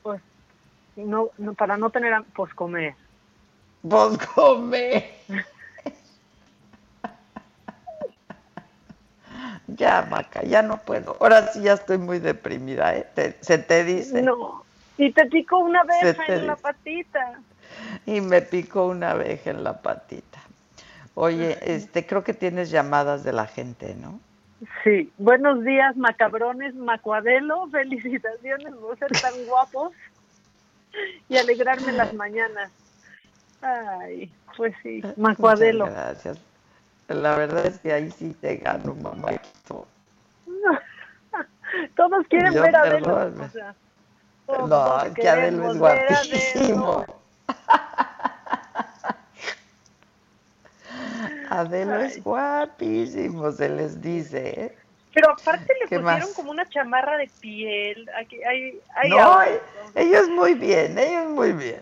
pues, 0.02 0.22
no, 0.96 1.30
no, 1.38 1.54
para 1.54 1.76
no 1.76 1.90
tener, 1.90 2.12
ham- 2.12 2.26
pues 2.34 2.52
comer. 2.54 2.94
Pues 3.82 4.18
come. 4.34 5.04
Ya, 9.68 10.06
Maca, 10.10 10.42
ya 10.44 10.62
no 10.62 10.78
puedo. 10.78 11.16
Ahora 11.20 11.48
sí 11.48 11.62
ya 11.62 11.74
estoy 11.74 11.98
muy 11.98 12.18
deprimida, 12.18 12.96
¿eh? 12.96 13.06
Te- 13.14 13.36
se 13.42 13.58
te 13.58 13.84
dice. 13.84 14.22
No. 14.22 14.64
Y 14.96 15.12
te 15.12 15.26
picó 15.26 15.58
una 15.58 15.82
te 15.84 16.10
en 16.32 16.46
la 16.46 16.56
patita. 16.56 17.42
Y 18.06 18.20
me 18.20 18.42
picó 18.42 18.86
una 18.86 19.12
abeja 19.12 19.50
en 19.50 19.64
la 19.64 19.80
patita. 19.80 20.40
Oye, 21.14 21.58
este, 21.62 22.06
creo 22.06 22.22
que 22.22 22.34
tienes 22.34 22.70
llamadas 22.70 23.24
de 23.24 23.32
la 23.32 23.46
gente, 23.46 23.94
¿no? 23.94 24.20
Sí. 24.84 25.10
Buenos 25.18 25.64
días, 25.64 25.96
macabrones, 25.96 26.74
macuadelo. 26.74 27.66
Felicitaciones 27.70 28.74
por 28.74 28.98
ser 28.98 29.10
tan 29.20 29.32
guapos 29.46 29.92
y 31.28 31.36
alegrarme 31.36 31.92
las 31.92 32.14
mañanas. 32.14 32.70
Ay, 33.62 34.32
pues 34.56 34.74
sí, 34.82 35.02
macuadelo. 35.16 35.86
Muchas 35.86 36.04
gracias. 36.04 36.40
La 37.08 37.36
verdad 37.36 37.66
es 37.66 37.78
que 37.78 37.92
ahí 37.92 38.10
sí 38.10 38.36
te 38.40 38.56
gano, 38.56 38.94
mamá. 38.94 39.28
Todos 41.96 42.26
quieren 42.28 42.52
Yo, 42.52 42.62
ver 42.62 42.76
a 42.76 42.82
Adelo. 42.82 43.14
O 43.14 43.48
sea, 43.48 43.74
No, 44.48 45.14
que 45.14 45.28
Adelo 45.28 45.72
es 45.72 45.78
guapísimo. 45.78 46.98
Adelo. 46.98 47.25
Adelo 51.50 51.96
es 52.00 52.22
guapísimo, 52.22 53.50
se 53.52 53.68
les 53.68 54.00
dice, 54.00 54.64
¿eh? 54.66 54.76
Pero 55.14 55.30
aparte 55.30 55.72
le 55.80 55.88
¿Qué 55.88 55.98
pusieron 55.98 56.04
más? 56.04 56.34
como 56.34 56.50
una 56.50 56.68
chamarra 56.68 57.16
de 57.16 57.30
piel. 57.40 58.08
Aquí 58.20 58.42
hay, 58.44 58.78
hay 58.94 59.10
No, 59.10 59.38
algo. 59.38 59.58
ellos 59.94 60.28
muy 60.28 60.54
bien, 60.54 60.98
ellos 60.98 61.30
muy 61.30 61.52
bien. 61.52 61.80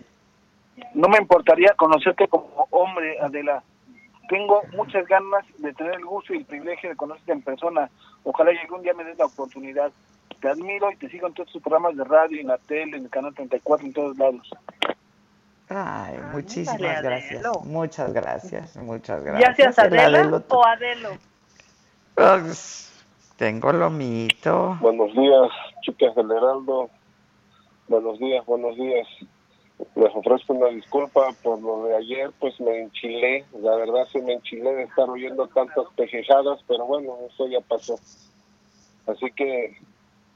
No 0.93 1.09
me 1.09 1.17
importaría 1.17 1.73
conocerte 1.75 2.27
como 2.27 2.67
hombre, 2.69 3.19
Adela. 3.19 3.61
Tengo 4.29 4.61
muchas 4.71 5.05
ganas 5.07 5.45
de 5.57 5.73
tener 5.73 5.95
el 5.95 6.05
gusto 6.05 6.33
y 6.33 6.37
el 6.37 6.45
privilegio 6.45 6.89
de 6.89 6.95
conocerte 6.95 7.33
en 7.33 7.41
persona. 7.41 7.89
Ojalá 8.23 8.53
y 8.53 8.57
algún 8.57 8.81
día 8.83 8.93
me 8.93 9.03
des 9.03 9.17
la 9.17 9.25
oportunidad. 9.25 9.91
Te 10.39 10.49
admiro 10.49 10.89
y 10.91 10.95
te 10.95 11.09
sigo 11.09 11.27
en 11.27 11.33
todos 11.33 11.51
tus 11.51 11.61
programas 11.61 11.97
de 11.97 12.03
radio, 12.05 12.39
en 12.39 12.47
la 12.47 12.57
tele, 12.57 12.97
en 12.97 13.03
el 13.03 13.09
canal 13.09 13.33
34, 13.35 13.85
en 13.85 13.93
todos 13.93 14.17
lados. 14.17 14.49
Ay, 15.69 16.19
muchísimas 16.31 17.01
gracias. 17.01 17.31
Adelo. 17.45 17.61
Muchas 17.63 18.13
gracias, 18.13 18.75
muchas 18.77 19.23
¿Ya 19.23 19.31
gracias. 19.31 19.75
seas 19.75 19.87
El 19.87 19.99
Adela 19.99 20.19
Adelo- 20.21 20.43
o 20.49 20.65
Adelo? 20.65 21.09
Pues, 22.13 22.91
tengo 23.37 23.71
lo 23.73 23.89
mito. 23.89 24.77
Buenos 24.79 25.11
días, 25.13 25.49
chicas 25.81 26.15
del 26.15 26.31
Heraldo. 26.31 26.89
Buenos 27.87 28.19
días, 28.19 28.45
buenos 28.45 28.75
días. 28.75 29.07
Les 29.95 30.15
ofrezco 30.15 30.53
una 30.53 30.67
disculpa 30.69 31.33
por 31.43 31.61
lo 31.61 31.83
de 31.85 31.97
ayer, 31.97 32.31
pues 32.39 32.59
me 32.61 32.79
enchilé. 32.83 33.43
La 33.59 33.75
verdad 33.75 34.07
sí 34.11 34.19
me 34.21 34.33
enchilé 34.33 34.73
de 34.73 34.83
estar 34.83 35.09
oyendo 35.09 35.47
tantas 35.47 35.85
pejejadas, 35.97 36.59
pero 36.67 36.85
bueno, 36.85 37.13
eso 37.29 37.47
ya 37.47 37.59
pasó. 37.59 37.95
Así 39.07 39.29
que 39.35 39.77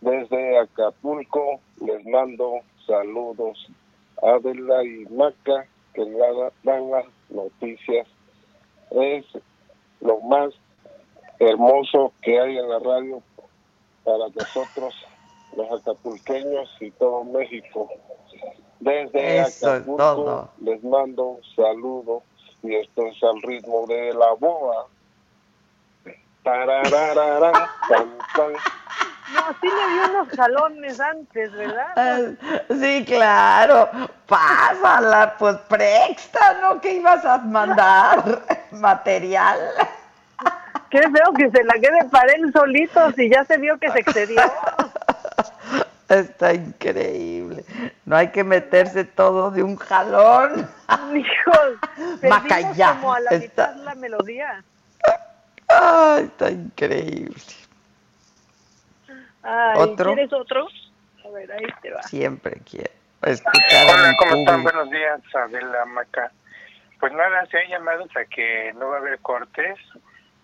desde 0.02 0.60
Acapulco 0.60 1.62
les 1.86 2.06
mando 2.06 2.56
saludos 2.86 3.68
Adela 4.22 4.84
y 4.84 5.06
Maca, 5.06 5.68
que 5.94 6.06
dan 6.64 6.92
las 6.92 7.06
noticias. 7.30 8.08
Es 8.92 9.26
lo 10.02 10.20
más 10.22 10.54
hermoso 11.40 12.14
que 12.22 12.40
hay 12.40 12.58
en 12.58 12.70
la 12.70 12.80
radio 12.80 13.22
para 14.04 14.30
nosotros, 14.30 14.94
los 15.56 15.82
acapulqueños 15.82 16.70
y 16.80 16.92
todo 16.92 17.24
México. 17.24 17.90
Desde 18.80 19.40
Eso 19.40 19.48
es 19.48 19.64
Acapulco 19.64 20.50
les 20.62 20.84
mando 20.84 21.24
un 21.24 21.44
saludo 21.56 22.24
y 22.64 22.76
esto 22.76 23.06
es 23.06 23.22
al 23.24 23.42
ritmo 23.42 23.86
de 23.88 24.14
la 24.14 24.34
boa. 24.34 24.88
Tarararara, 26.44 27.52
tan, 27.90 28.18
tan. 28.36 28.54
No, 29.34 29.42
sí 29.62 29.68
le 29.68 29.94
dio 29.94 30.10
unos 30.22 30.30
jalones 30.36 31.00
antes, 31.00 31.52
¿verdad? 31.52 31.88
Ah, 31.96 32.20
Sí, 32.70 33.04
claro. 33.06 33.90
Pásala, 34.28 35.36
pues 35.38 35.58
presta, 35.68 36.58
¿no? 36.62 36.80
Que 36.82 36.94
ibas 36.94 37.24
a 37.26 37.38
mandar 37.40 38.42
material. 38.72 39.58
Qué 40.90 41.02
feo 41.02 41.34
que 41.38 41.50
se 41.52 41.64
la 41.64 41.74
quede 41.74 42.06
para 42.10 42.32
él 42.34 42.52
solito 42.52 43.12
si 43.12 43.30
ya 43.30 43.44
se 43.46 43.58
vio 43.58 43.78
que 43.78 43.92
se 43.92 44.00
excedió. 44.00 44.42
Está 46.10 46.54
increíble. 46.56 47.64
No 48.06 48.16
hay 48.18 48.30
que 48.30 48.44
meterse 48.44 49.04
todo 49.04 49.52
de 49.52 49.62
un 49.62 49.76
jalón. 49.76 50.68
Hijos, 51.16 52.24
Macaya. 52.28 52.94
como 52.94 53.14
a 53.14 53.20
la 53.20 53.30
Está- 53.32 53.68
mitad 53.68 53.84
la 53.84 53.94
melodía. 53.96 54.64
Ay, 55.68 56.24
está 56.24 56.50
increíble. 56.50 57.36
Ay, 59.44 59.80
¿Otro? 59.80 60.14
¿Quieres 60.14 60.34
otro? 60.34 60.68
A 61.26 61.30
ver, 61.30 61.52
ahí 61.52 61.66
te 61.82 61.92
va. 61.92 62.02
Siempre 62.04 62.60
quiero 62.70 62.90
Hola, 63.22 64.16
¿cómo 64.18 64.36
están? 64.36 64.62
público. 64.62 64.62
Buenos 64.64 64.90
días, 64.92 65.22
Adela 65.36 65.86
Maca. 65.86 66.32
Pues 67.00 67.14
nada, 67.14 67.46
se 67.48 67.58
han 67.60 67.70
llamado 67.70 68.04
a 68.04 68.26
que 68.26 68.74
no 68.78 68.90
va 68.90 68.96
a 68.96 69.00
haber 69.00 69.20
cortes. 69.20 69.78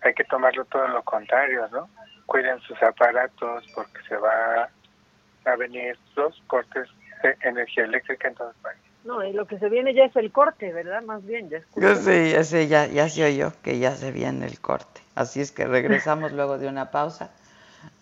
Hay 0.02 0.14
que 0.14 0.24
tomarlo 0.24 0.64
todo 0.66 0.86
lo 0.88 1.02
contrario, 1.02 1.68
¿no? 1.72 1.88
Cuiden 2.26 2.60
sus 2.60 2.80
aparatos 2.82 3.64
porque 3.74 3.98
se 4.08 4.16
va 4.16 4.68
a 5.44 5.56
venir 5.56 5.98
los 6.16 6.40
cortes 6.46 6.88
de 7.22 7.36
energía 7.42 7.84
eléctrica 7.84 8.28
en 8.28 8.34
todas 8.34 8.56
partes. 8.56 8.82
No, 9.04 9.24
y 9.24 9.32
lo 9.32 9.46
que 9.46 9.58
se 9.58 9.68
viene 9.68 9.94
ya 9.94 10.04
es 10.04 10.16
el 10.16 10.32
corte, 10.32 10.72
¿verdad? 10.72 11.00
Más 11.02 11.24
bien, 11.24 11.48
ya 11.48 11.58
Yo 11.76 11.90
escuché. 11.92 11.96
sí, 11.96 12.32
ya 12.32 12.44
sé, 12.44 12.66
ya, 12.66 12.86
ya 12.86 13.08
se 13.08 13.24
oyó 13.24 13.52
que 13.62 13.78
ya 13.78 13.92
se 13.92 14.10
viene 14.10 14.46
el 14.46 14.60
corte. 14.60 15.00
Así 15.14 15.40
es 15.40 15.52
que 15.52 15.64
regresamos 15.66 16.32
luego 16.32 16.58
de 16.58 16.68
una 16.68 16.90
pausa. 16.90 17.30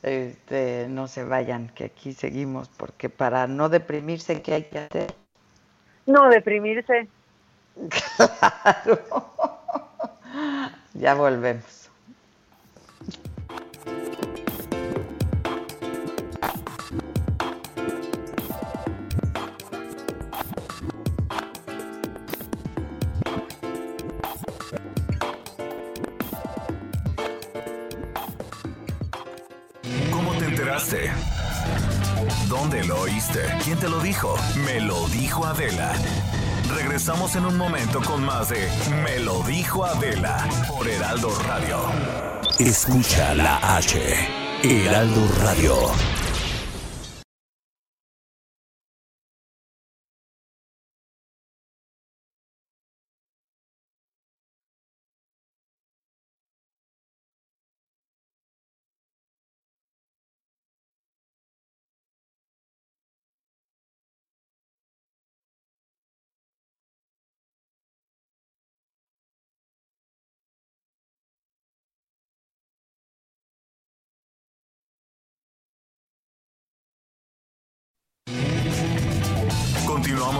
Este, 0.02 0.86
no 0.88 1.08
se 1.08 1.24
vayan, 1.24 1.68
que 1.68 1.84
aquí 1.84 2.12
seguimos, 2.12 2.68
porque 2.76 3.08
para 3.08 3.46
no 3.46 3.68
deprimirse, 3.68 4.42
¿qué 4.42 4.54
hay 4.54 4.62
que 4.64 4.78
hacer? 4.78 5.14
No, 6.06 6.28
deprimirse. 6.28 7.08
Ya 10.94 11.14
volvemos. 11.14 11.83
¿Dónde 32.64 32.82
lo 32.84 32.98
oíste? 33.02 33.40
¿Quién 33.62 33.78
te 33.78 33.90
lo 33.90 34.00
dijo? 34.00 34.38
Me 34.64 34.80
lo 34.80 35.06
dijo 35.08 35.44
Adela. 35.44 35.92
Regresamos 36.74 37.36
en 37.36 37.44
un 37.44 37.58
momento 37.58 38.00
con 38.00 38.24
más 38.24 38.48
de 38.48 38.66
Me 39.02 39.18
lo 39.18 39.42
dijo 39.42 39.84
Adela 39.84 40.48
por 40.66 40.88
Heraldo 40.88 41.28
Radio. 41.46 41.78
Escucha 42.58 43.34
la 43.34 43.76
H. 43.76 44.00
Heraldo 44.62 45.28
Radio. 45.42 46.13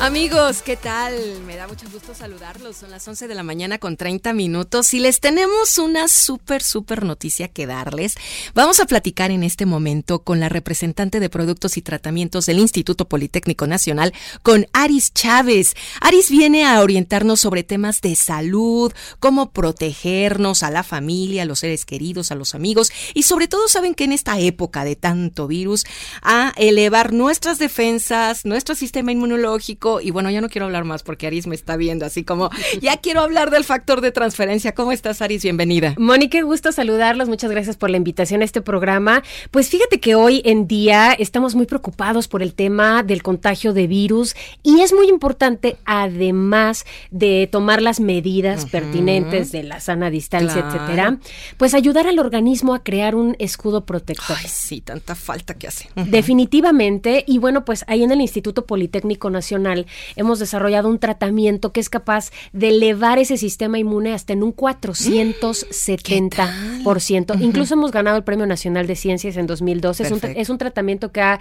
Amigos, 0.00 0.62
¿qué 0.62 0.76
tal? 0.76 1.12
Me 1.44 1.56
da 1.56 1.66
mucho 1.66 1.86
gusto 1.92 2.14
saludarlos. 2.14 2.76
Son 2.76 2.88
las 2.88 3.06
11 3.08 3.26
de 3.26 3.34
la 3.34 3.42
mañana 3.42 3.78
con 3.78 3.96
30 3.96 4.32
minutos 4.32 4.94
y 4.94 5.00
les 5.00 5.18
tenemos 5.18 5.76
una 5.76 6.06
súper, 6.06 6.62
súper 6.62 7.04
noticia 7.04 7.48
que 7.48 7.66
darles. 7.66 8.14
Vamos 8.54 8.78
a 8.78 8.86
platicar 8.86 9.32
en 9.32 9.42
este 9.42 9.66
momento 9.66 10.20
con 10.20 10.38
la 10.38 10.48
representante 10.48 11.18
de 11.18 11.28
Productos 11.28 11.76
y 11.76 11.82
Tratamientos 11.82 12.46
del 12.46 12.60
Instituto 12.60 13.08
Politécnico 13.08 13.66
Nacional, 13.66 14.14
con 14.44 14.68
Aris 14.72 15.12
Chávez. 15.12 15.74
Aris 16.00 16.30
viene 16.30 16.64
a 16.64 16.80
orientarnos 16.80 17.40
sobre 17.40 17.64
temas 17.64 18.00
de 18.00 18.14
salud, 18.14 18.92
cómo 19.18 19.50
protegernos 19.50 20.62
a 20.62 20.70
la 20.70 20.84
familia, 20.84 21.42
a 21.42 21.46
los 21.46 21.58
seres 21.58 21.84
queridos, 21.84 22.30
a 22.30 22.36
los 22.36 22.54
amigos 22.54 22.92
y 23.14 23.24
sobre 23.24 23.48
todo 23.48 23.66
saben 23.66 23.96
que 23.96 24.04
en 24.04 24.12
esta 24.12 24.38
época 24.38 24.84
de 24.84 24.94
tanto 24.94 25.48
virus, 25.48 25.84
a 26.22 26.52
elevar 26.56 27.12
nuestras 27.12 27.58
defensas, 27.58 28.44
nuestro 28.44 28.76
sistema 28.76 29.10
inmunológico 29.10 29.87
y 30.02 30.10
bueno, 30.10 30.30
ya 30.30 30.40
no 30.40 30.48
quiero 30.48 30.66
hablar 30.66 30.84
más 30.84 31.02
porque 31.02 31.26
Aris 31.26 31.46
me 31.46 31.54
está 31.54 31.76
viendo 31.76 32.04
así 32.06 32.24
como, 32.24 32.50
ya 32.80 32.96
quiero 32.98 33.20
hablar 33.20 33.50
del 33.50 33.64
factor 33.64 34.00
de 34.00 34.12
transferencia. 34.12 34.72
¿Cómo 34.74 34.92
estás, 34.92 35.22
Aris? 35.22 35.42
Bienvenida. 35.42 35.94
Moni, 35.98 36.28
qué 36.28 36.42
gusto 36.42 36.72
saludarlos. 36.72 37.28
Muchas 37.28 37.50
gracias 37.50 37.76
por 37.76 37.90
la 37.90 37.96
invitación 37.96 38.42
a 38.42 38.44
este 38.44 38.60
programa. 38.60 39.22
Pues 39.50 39.68
fíjate 39.68 40.00
que 40.00 40.14
hoy 40.14 40.42
en 40.44 40.66
día 40.66 41.12
estamos 41.12 41.54
muy 41.54 41.66
preocupados 41.66 42.28
por 42.28 42.42
el 42.42 42.54
tema 42.54 43.02
del 43.02 43.22
contagio 43.22 43.72
de 43.72 43.86
virus 43.86 44.34
y 44.62 44.80
es 44.80 44.92
muy 44.92 45.08
importante, 45.08 45.76
además 45.84 46.84
de 47.10 47.48
tomar 47.50 47.82
las 47.82 48.00
medidas 48.00 48.66
pertinentes 48.66 49.52
de 49.52 49.62
la 49.62 49.80
sana 49.80 50.10
distancia, 50.10 50.62
Claro. 50.62 50.68
etcétera, 50.76 51.18
pues 51.56 51.74
ayudar 51.74 52.06
al 52.06 52.18
organismo 52.18 52.74
a 52.74 52.82
crear 52.82 53.14
un 53.14 53.36
escudo 53.38 53.84
protector. 53.84 54.36
Ay, 54.38 54.46
sí, 54.48 54.80
tanta 54.80 55.14
falta 55.14 55.54
que 55.54 55.68
hace. 55.68 55.88
Definitivamente, 55.96 57.24
y 57.26 57.38
bueno, 57.38 57.64
pues 57.64 57.84
ahí 57.88 58.02
en 58.02 58.12
el 58.12 58.20
Instituto 58.20 58.66
Politécnico 58.66 59.30
Nacional 59.30 59.77
hemos 60.16 60.38
desarrollado 60.38 60.88
un 60.88 60.98
tratamiento 60.98 61.72
que 61.72 61.80
es 61.80 61.88
capaz 61.88 62.30
de 62.52 62.68
elevar 62.68 63.18
ese 63.18 63.36
sistema 63.36 63.78
inmune 63.78 64.14
hasta 64.14 64.32
en 64.32 64.42
un 64.42 64.54
470%. 64.54 67.40
Incluso 67.40 67.74
hemos 67.74 67.92
ganado 67.92 68.16
el 68.16 68.24
Premio 68.24 68.46
Nacional 68.46 68.86
de 68.86 68.96
Ciencias 68.96 69.36
en 69.36 69.46
2012. 69.46 70.02
Es 70.02 70.10
un, 70.10 70.20
es 70.22 70.48
un 70.50 70.58
tratamiento 70.58 71.12
que 71.12 71.20
ha 71.20 71.38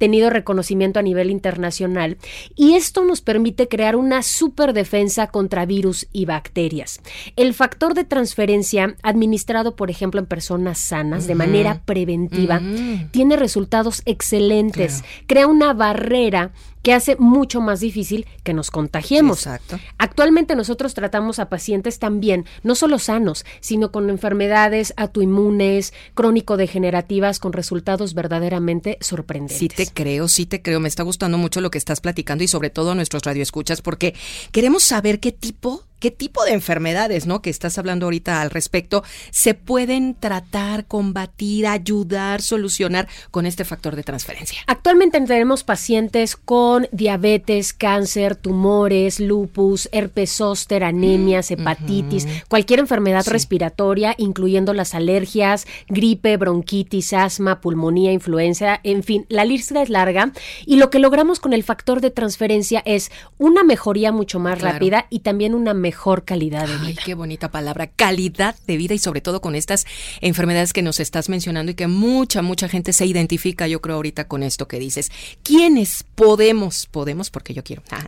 tenido 0.00 0.30
reconocimiento 0.30 0.98
a 0.98 1.02
nivel 1.02 1.30
internacional 1.30 2.16
y 2.56 2.72
esto 2.72 3.04
nos 3.04 3.20
permite 3.20 3.68
crear 3.68 3.96
una 3.96 4.22
superdefensa 4.22 5.26
contra 5.26 5.66
virus 5.66 6.08
y 6.10 6.24
bacterias. 6.24 7.00
El 7.36 7.52
factor 7.52 7.92
de 7.92 8.04
transferencia 8.04 8.96
administrado, 9.02 9.76
por 9.76 9.90
ejemplo, 9.90 10.18
en 10.18 10.26
personas 10.26 10.78
sanas 10.78 11.26
de 11.26 11.34
manera 11.34 11.82
preventiva 11.84 12.62
tiene 13.10 13.36
resultados 13.36 14.00
excelentes. 14.06 15.04
Crea 15.26 15.46
una 15.46 15.74
barrera 15.74 16.52
que 16.82 16.94
hace 16.94 17.16
mucho 17.16 17.60
más 17.60 17.80
difícil 17.80 18.26
que 18.42 18.54
nos 18.54 18.70
contagiemos. 18.70 19.46
Exacto. 19.46 19.78
Actualmente 19.98 20.56
nosotros 20.56 20.94
tratamos 20.94 21.38
a 21.38 21.48
pacientes 21.48 21.98
también, 21.98 22.46
no 22.62 22.74
solo 22.74 22.98
sanos, 22.98 23.44
sino 23.60 23.92
con 23.92 24.08
enfermedades 24.08 24.94
autoinmunes, 24.96 25.92
crónico-degenerativas, 26.14 27.38
con 27.38 27.52
resultados 27.52 28.14
verdaderamente 28.14 28.98
sorprendentes. 29.00 29.76
Te 29.76 29.86
creo, 29.92 30.28
sí 30.28 30.46
te 30.46 30.62
creo. 30.62 30.80
Me 30.80 30.88
está 30.88 31.02
gustando 31.02 31.38
mucho 31.38 31.60
lo 31.60 31.70
que 31.70 31.78
estás 31.78 32.00
platicando 32.00 32.44
y 32.44 32.48
sobre 32.48 32.70
todo 32.70 32.92
a 32.92 32.94
nuestros 32.94 33.22
radioescuchas 33.24 33.82
porque 33.82 34.14
queremos 34.52 34.82
saber 34.82 35.20
qué 35.20 35.32
tipo, 35.32 35.84
qué 36.00 36.10
tipo 36.10 36.44
de 36.44 36.52
enfermedades, 36.52 37.26
¿no? 37.26 37.42
Que 37.42 37.50
estás 37.50 37.78
hablando 37.78 38.06
ahorita 38.06 38.40
al 38.40 38.50
respecto, 38.50 39.04
se 39.30 39.54
pueden 39.54 40.14
tratar, 40.14 40.86
combatir, 40.86 41.66
ayudar, 41.66 42.42
solucionar 42.42 43.06
con 43.30 43.46
este 43.46 43.64
factor 43.64 43.94
de 43.94 44.02
transferencia. 44.02 44.60
Actualmente 44.66 45.20
tenemos 45.20 45.62
pacientes 45.62 46.36
con 46.36 46.88
diabetes, 46.90 47.72
cáncer, 47.74 48.34
tumores, 48.34 49.20
lupus, 49.20 49.88
herpes 49.92 50.32
zóster, 50.32 50.82
anemias, 50.82 51.50
hepatitis, 51.50 52.26
cualquier 52.48 52.80
enfermedad 52.80 53.26
respiratoria, 53.28 54.14
incluyendo 54.16 54.72
las 54.72 54.94
alergias, 54.94 55.66
gripe, 55.88 56.36
bronquitis, 56.38 57.12
asma, 57.12 57.60
pulmonía, 57.60 58.12
influenza, 58.12 58.80
en 58.82 59.02
fin, 59.02 59.26
la 59.28 59.44
lista 59.44 59.82
es 59.82 59.90
larga 59.90 60.32
y 60.64 60.76
lo 60.76 60.88
que 60.88 60.98
logramos 60.98 61.40
con 61.40 61.52
el 61.52 61.62
factor 61.62 62.00
de 62.00 62.10
transferencia 62.10 62.82
es 62.86 63.10
una 63.36 63.62
mejoría 63.64 64.12
mucho 64.12 64.38
más 64.38 64.58
Claro. 64.58 64.72
rápida 64.74 65.06
y 65.10 65.20
también 65.20 65.54
una 65.54 65.74
mejor 65.74 65.89
mejor 65.90 66.24
calidad 66.24 66.68
de 66.68 66.76
vida. 66.76 66.86
Ay, 66.86 66.96
qué 67.04 67.14
bonita 67.14 67.50
palabra, 67.50 67.88
calidad 67.88 68.54
de 68.64 68.76
vida 68.76 68.94
y 68.94 68.98
sobre 68.98 69.20
todo 69.20 69.40
con 69.40 69.56
estas 69.56 69.86
enfermedades 70.20 70.72
que 70.72 70.82
nos 70.82 71.00
estás 71.00 71.28
mencionando 71.28 71.72
y 71.72 71.74
que 71.74 71.88
mucha, 71.88 72.42
mucha 72.42 72.68
gente 72.68 72.92
se 72.92 73.06
identifica, 73.06 73.66
yo 73.66 73.80
creo 73.80 73.96
ahorita 73.96 74.28
con 74.28 74.44
esto 74.44 74.68
que 74.68 74.78
dices. 74.78 75.10
¿Quiénes 75.42 76.04
podemos, 76.14 76.86
podemos, 76.86 77.30
porque 77.30 77.54
yo 77.54 77.64
quiero, 77.64 77.82
ah, 77.90 78.06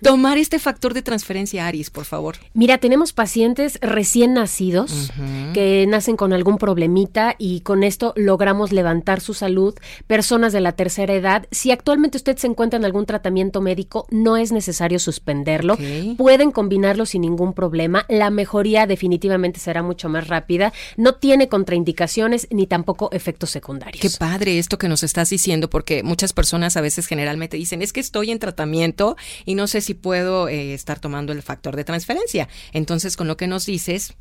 tomar 0.00 0.38
este 0.38 0.60
factor 0.60 0.94
de 0.94 1.02
transferencia, 1.02 1.66
Aris, 1.66 1.90
por 1.90 2.04
favor? 2.04 2.36
Mira, 2.52 2.78
tenemos 2.78 3.12
pacientes 3.12 3.80
recién 3.80 4.34
nacidos 4.34 5.10
que 5.54 5.84
nacen 5.88 6.16
con 6.16 6.32
algún 6.32 6.58
problemita 6.58 7.34
y 7.36 7.62
con 7.62 7.82
esto 7.82 8.12
logramos 8.14 8.70
levantar 8.70 9.20
su 9.20 9.34
salud, 9.34 9.74
personas 10.06 10.52
de 10.52 10.60
la 10.60 10.70
tercera 10.70 11.14
edad. 11.14 11.48
Si 11.50 11.72
actualmente 11.72 12.16
usted 12.16 12.36
se 12.36 12.46
encuentra 12.46 12.78
en 12.78 12.84
algún 12.84 13.06
tratamiento 13.06 13.60
médico, 13.60 14.06
no 14.10 14.36
es 14.36 14.52
necesario 14.52 15.00
suspenderlo. 15.00 15.76
Pueden 16.16 16.52
combinarlo 16.52 17.06
sin 17.06 17.23
ningún 17.24 17.54
problema. 17.54 18.04
La 18.08 18.30
mejoría 18.30 18.86
definitivamente 18.86 19.60
será 19.60 19.82
mucho 19.82 20.08
más 20.08 20.28
rápida. 20.28 20.72
No 20.96 21.14
tiene 21.14 21.48
contraindicaciones 21.48 22.46
ni 22.50 22.66
tampoco 22.66 23.10
efectos 23.12 23.50
secundarios. 23.50 24.00
Qué 24.00 24.10
padre 24.10 24.58
esto 24.58 24.78
que 24.78 24.88
nos 24.88 25.02
estás 25.02 25.30
diciendo, 25.30 25.70
porque 25.70 26.02
muchas 26.02 26.32
personas 26.32 26.76
a 26.76 26.80
veces 26.80 27.06
generalmente 27.06 27.56
dicen, 27.56 27.82
es 27.82 27.92
que 27.92 28.00
estoy 28.00 28.30
en 28.30 28.38
tratamiento 28.38 29.16
y 29.44 29.54
no 29.54 29.66
sé 29.66 29.80
si 29.80 29.94
puedo 29.94 30.48
eh, 30.48 30.74
estar 30.74 31.00
tomando 31.00 31.32
el 31.32 31.42
factor 31.42 31.76
de 31.76 31.84
transferencia. 31.84 32.48
Entonces, 32.72 33.16
con 33.16 33.26
lo 33.26 33.36
que 33.36 33.46
nos 33.46 33.66
dices, 33.66 34.14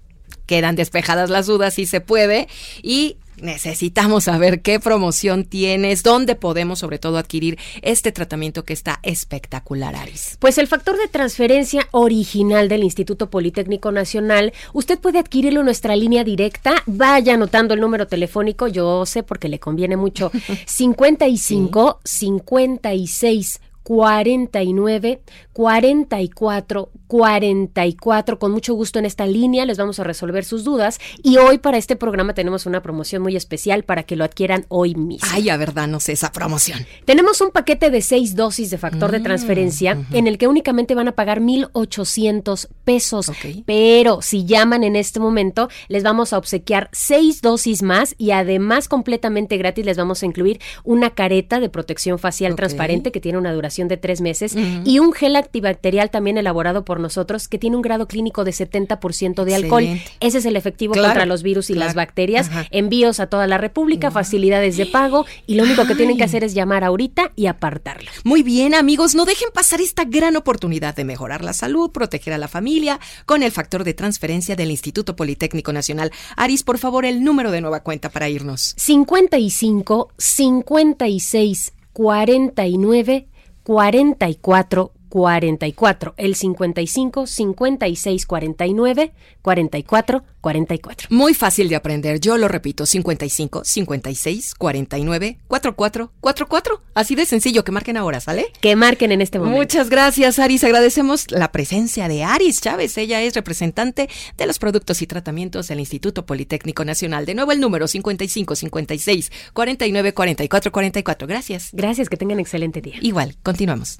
quedan 0.45 0.75
despejadas 0.75 1.29
las 1.29 1.47
dudas 1.47 1.73
si 1.73 1.85
se 1.85 2.01
puede 2.01 2.47
y 2.81 3.17
necesitamos 3.43 4.23
saber 4.23 4.61
qué 4.61 4.79
promoción 4.79 5.45
tienes, 5.45 6.01
dónde 6.01 6.35
podemos 6.35 6.79
sobre 6.79 6.97
todo 6.97 7.17
adquirir 7.17 7.59
este 7.81 8.11
tratamiento 8.11 8.63
que 8.63 8.73
está 8.73 8.99
espectacular, 9.03 9.95
Aris. 9.95 10.37
Pues 10.39 10.57
el 10.57 10.67
factor 10.67 10.97
de 10.97 11.07
transferencia 11.07 11.87
original 11.91 12.69
del 12.69 12.83
Instituto 12.83 13.29
Politécnico 13.29 13.91
Nacional, 13.91 14.53
usted 14.73 14.99
puede 14.99 15.19
adquirirlo 15.19 15.59
en 15.59 15.65
nuestra 15.65 15.95
línea 15.95 16.23
directa, 16.23 16.83
vaya 16.85 17.33
anotando 17.35 17.73
el 17.73 17.81
número 17.81 18.07
telefónico, 18.07 18.67
yo 18.67 19.05
sé 19.05 19.23
porque 19.23 19.49
le 19.49 19.59
conviene 19.59 19.97
mucho, 19.97 20.31
55 20.65 21.99
56 22.03 23.59
49 23.83 25.21
44 25.51 26.89
44. 27.07 28.39
Con 28.39 28.51
mucho 28.51 28.73
gusto 28.73 28.99
en 28.99 29.05
esta 29.05 29.25
línea 29.25 29.65
les 29.65 29.77
vamos 29.77 29.99
a 29.99 30.03
resolver 30.03 30.45
sus 30.45 30.63
dudas. 30.63 30.99
Y 31.21 31.37
hoy 31.37 31.59
para 31.59 31.77
este 31.77 31.95
programa 31.95 32.33
tenemos 32.33 32.65
una 32.65 32.81
promoción 32.81 33.21
muy 33.21 33.35
especial 33.35 33.83
para 33.83 34.03
que 34.03 34.15
lo 34.15 34.23
adquieran 34.23 34.65
hoy 34.69 34.95
mismo. 34.95 35.27
Ay, 35.31 35.49
a 35.49 35.57
verdad, 35.57 35.87
no 35.87 35.99
sé 35.99 36.13
esa 36.13 36.31
promoción. 36.31 36.85
Tenemos 37.05 37.41
un 37.41 37.51
paquete 37.51 37.89
de 37.89 38.01
seis 38.01 38.35
dosis 38.35 38.69
de 38.69 38.77
factor 38.77 39.11
de 39.11 39.19
Mm, 39.19 39.23
transferencia 39.23 40.05
en 40.11 40.27
el 40.27 40.37
que 40.37 40.47
únicamente 40.47 40.95
van 40.95 41.07
a 41.07 41.13
pagar 41.13 41.39
1,800 41.39 42.69
pesos. 42.83 43.31
Pero 43.65 44.21
si 44.21 44.45
llaman 44.45 44.83
en 44.83 44.95
este 44.95 45.19
momento, 45.19 45.69
les 45.87 46.03
vamos 46.03 46.33
a 46.33 46.37
obsequiar 46.37 46.89
seis 46.91 47.41
dosis 47.41 47.81
más 47.81 48.15
y 48.17 48.31
además 48.31 48.87
completamente 48.87 49.57
gratis 49.57 49.85
les 49.85 49.97
vamos 49.97 50.21
a 50.23 50.25
incluir 50.25 50.59
una 50.83 51.11
careta 51.11 51.59
de 51.59 51.69
protección 51.69 52.19
facial 52.19 52.55
transparente 52.55 53.11
que 53.11 53.21
tiene 53.21 53.37
una 53.37 53.53
duración 53.53 53.72
de 53.73 53.97
tres 53.97 54.21
meses 54.21 54.55
y 54.85 54.99
un 54.99 55.13
gel 55.13 55.35
antibacterial 55.35 56.09
también 56.11 56.37
elaborado 56.37 56.85
por 56.85 56.99
nosotros 56.99 57.47
que 57.47 57.57
tiene 57.57 57.75
un 57.75 57.81
grado 57.81 58.07
clínico 58.07 58.43
de 58.43 58.51
70% 58.51 59.43
de 59.43 59.55
alcohol. 59.55 59.83
Excelente. 59.83 60.11
Ese 60.19 60.37
es 60.37 60.45
el 60.45 60.55
efectivo 60.55 60.93
Claro, 60.93 61.09
contra 61.09 61.25
los 61.25 61.43
virus 61.43 61.69
y 61.69 61.73
las 61.73 61.95
bacterias. 61.95 62.49
Ajá. 62.49 62.67
Envíos 62.71 63.19
a 63.19 63.27
toda 63.27 63.47
la 63.47 63.57
República, 63.57 64.11
facilidades 64.11 64.77
de 64.77 64.85
pago 64.85 65.25
y 65.47 65.55
lo 65.55 65.63
único 65.63 65.85
que 65.85 65.95
tienen 65.95 66.17
que 66.17 66.23
hacer 66.23 66.43
es 66.43 66.53
llamar 66.53 66.83
ahorita 66.83 67.31
y 67.35 67.47
apartarla. 67.47 68.11
Muy 68.23 68.43
bien, 68.43 68.75
amigos, 68.75 69.15
no 69.15 69.25
dejen 69.25 69.49
pasar 69.53 69.81
esta 69.81 70.03
gran 70.03 70.35
oportunidad 70.35 70.95
de 70.95 71.05
mejorar 71.05 71.43
la 71.43 71.53
salud, 71.53 71.91
proteger 71.91 72.33
a 72.33 72.37
la 72.37 72.47
familia 72.47 72.99
con 73.25 73.43
el 73.43 73.51
factor 73.51 73.83
de 73.83 73.93
transferencia 73.93 74.55
del 74.55 74.71
Instituto 74.71 75.15
Politécnico 75.15 75.73
Nacional. 75.73 76.11
Aris, 76.35 76.63
por 76.63 76.77
favor, 76.77 77.05
el 77.05 77.23
número 77.23 77.51
de 77.51 77.61
nueva 77.61 77.81
cuenta 77.81 78.09
para 78.09 78.29
irnos. 78.29 78.73
55 78.77 80.11
56 80.17 81.73
49 81.93 83.27
44 83.65 84.91
44. 85.13 86.15
El 86.17 86.33
55 86.33 87.27
56 87.27 88.25
49 88.25 89.13
44 89.43 90.23
44. 90.41 91.07
Muy 91.11 91.35
fácil 91.35 91.69
de 91.69 91.75
aprender, 91.75 92.19
yo 92.19 92.35
lo 92.39 92.47
repito, 92.47 92.87
55 92.87 93.63
56 93.63 94.55
49 94.55 95.37
44 95.47 96.11
44. 96.19 96.81
Así 96.95 97.13
de 97.13 97.27
sencillo, 97.27 97.63
que 97.63 97.71
marquen 97.71 97.97
ahora, 97.97 98.21
¿sale? 98.21 98.47
Que 98.59 98.75
marquen 98.75 99.11
en 99.11 99.21
este 99.21 99.37
momento. 99.37 99.59
Muchas 99.59 99.91
gracias, 99.91 100.39
Aris. 100.39 100.63
Agradecemos 100.63 101.29
la 101.29 101.51
presencia 101.51 102.07
de 102.07 102.23
Aris 102.23 102.59
Chávez. 102.59 102.97
Ella 102.97 103.21
es 103.21 103.35
representante 103.35 104.09
de 104.35 104.47
los 104.47 104.57
productos 104.57 105.03
y 105.03 105.05
tratamientos 105.05 105.67
del 105.67 105.79
Instituto 105.79 106.25
Politécnico 106.25 106.85
Nacional. 106.85 107.27
De 107.27 107.35
nuevo 107.35 107.51
el 107.51 107.59
número 107.59 107.87
55 107.87 108.55
56 108.55 109.31
49 109.53 110.13
44 110.15 110.71
44. 110.71 111.27
Gracias. 111.27 111.69
Gracias, 111.71 112.09
que 112.09 112.17
tengan 112.17 112.39
excelente 112.39 112.81
día. 112.81 112.95
Igual, 112.99 113.35
continuamos. 113.43 113.99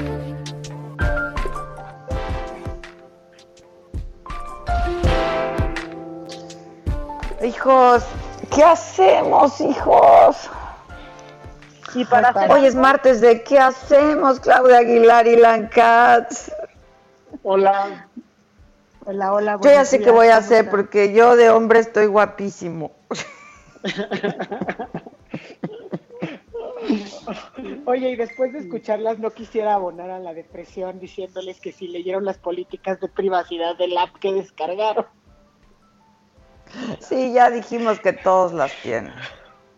Hijos, 7.43 8.03
¿qué 8.53 8.63
hacemos, 8.63 9.59
hijos? 9.61 10.49
Y 11.95 12.05
para 12.05 12.29
hacer 12.29 12.51
Hoy 12.51 12.65
es 12.65 12.75
martes 12.75 13.19
de 13.19 13.43
¿qué 13.43 13.57
hacemos, 13.57 14.39
Claudia 14.39 14.77
Aguilar 14.77 15.25
y 15.27 15.37
Lancats? 15.37 16.51
Hola. 17.41 18.07
Hola, 19.05 19.33
hola. 19.33 19.59
Yo 19.63 19.71
ya 19.71 19.85
sé 19.85 19.99
qué 19.99 20.11
voy 20.11 20.27
a 20.27 20.35
¿cómo 20.35 20.39
hacer 20.39 20.69
porque 20.69 21.13
yo 21.13 21.35
de 21.35 21.49
hombre 21.49 21.79
estoy 21.79 22.05
guapísimo. 22.05 22.91
Oye, 27.85 28.11
y 28.11 28.15
después 28.15 28.53
de 28.53 28.59
escucharlas, 28.59 29.17
no 29.17 29.31
quisiera 29.31 29.73
abonar 29.73 30.11
a 30.11 30.19
la 30.19 30.35
depresión 30.35 30.99
diciéndoles 30.99 31.59
que 31.59 31.71
si 31.71 31.87
leyeron 31.87 32.23
las 32.23 32.37
políticas 32.37 32.99
de 32.99 33.07
privacidad 33.07 33.75
del 33.77 33.97
app 33.97 34.15
que 34.19 34.31
descargaron. 34.31 35.07
Sí, 36.99 37.33
ya 37.33 37.49
dijimos 37.49 37.99
que 37.99 38.13
todos 38.13 38.53
las 38.53 38.71
tienen. 38.81 39.13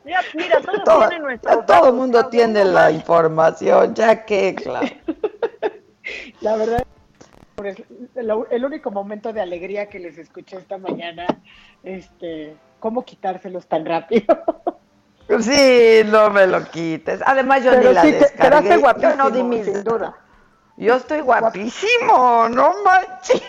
Ya, 0.05 0.19
mira, 0.33 0.59
todos 0.61 0.83
Todo, 0.83 0.99
tienen 1.07 1.21
nuestros 1.23 1.65
todo 1.65 1.87
el 1.87 1.93
mundo 1.93 2.27
tiene 2.27 2.65
la 2.65 2.91
información, 2.91 3.93
ya 3.95 4.25
que, 4.25 4.53
claro. 4.55 4.87
La 6.41 6.57
verdad, 6.57 6.83
el 8.51 8.65
único 8.65 8.91
momento 8.91 9.31
de 9.31 9.39
alegría 9.41 9.87
que 9.87 9.99
les 9.99 10.17
escuché 10.17 10.57
esta 10.57 10.77
mañana, 10.77 11.25
este, 11.83 12.57
cómo 12.81 13.05
quitárselos 13.05 13.67
tan 13.67 13.85
rápido. 13.85 14.25
Sí, 15.39 16.01
no 16.07 16.29
me 16.29 16.45
lo 16.45 16.63
quites. 16.69 17.21
Además, 17.25 17.63
yo 17.63 17.71
Pero 17.71 17.89
ni 17.89 17.95
la 17.95 18.01
sí, 18.01 18.11
te- 18.11 18.19
descargué. 18.19 18.67
quedaste 18.67 19.01
Yo 19.01 19.15
no 19.15 19.29
guapísimo, 19.29 19.29
di 19.31 19.43
mis- 19.43 19.65
sin 19.65 19.83
duda. 19.85 20.17
Yo 20.75 20.95
estoy 20.95 21.21
guapísimo, 21.21 22.49
no 22.49 22.73
manches. 22.83 23.41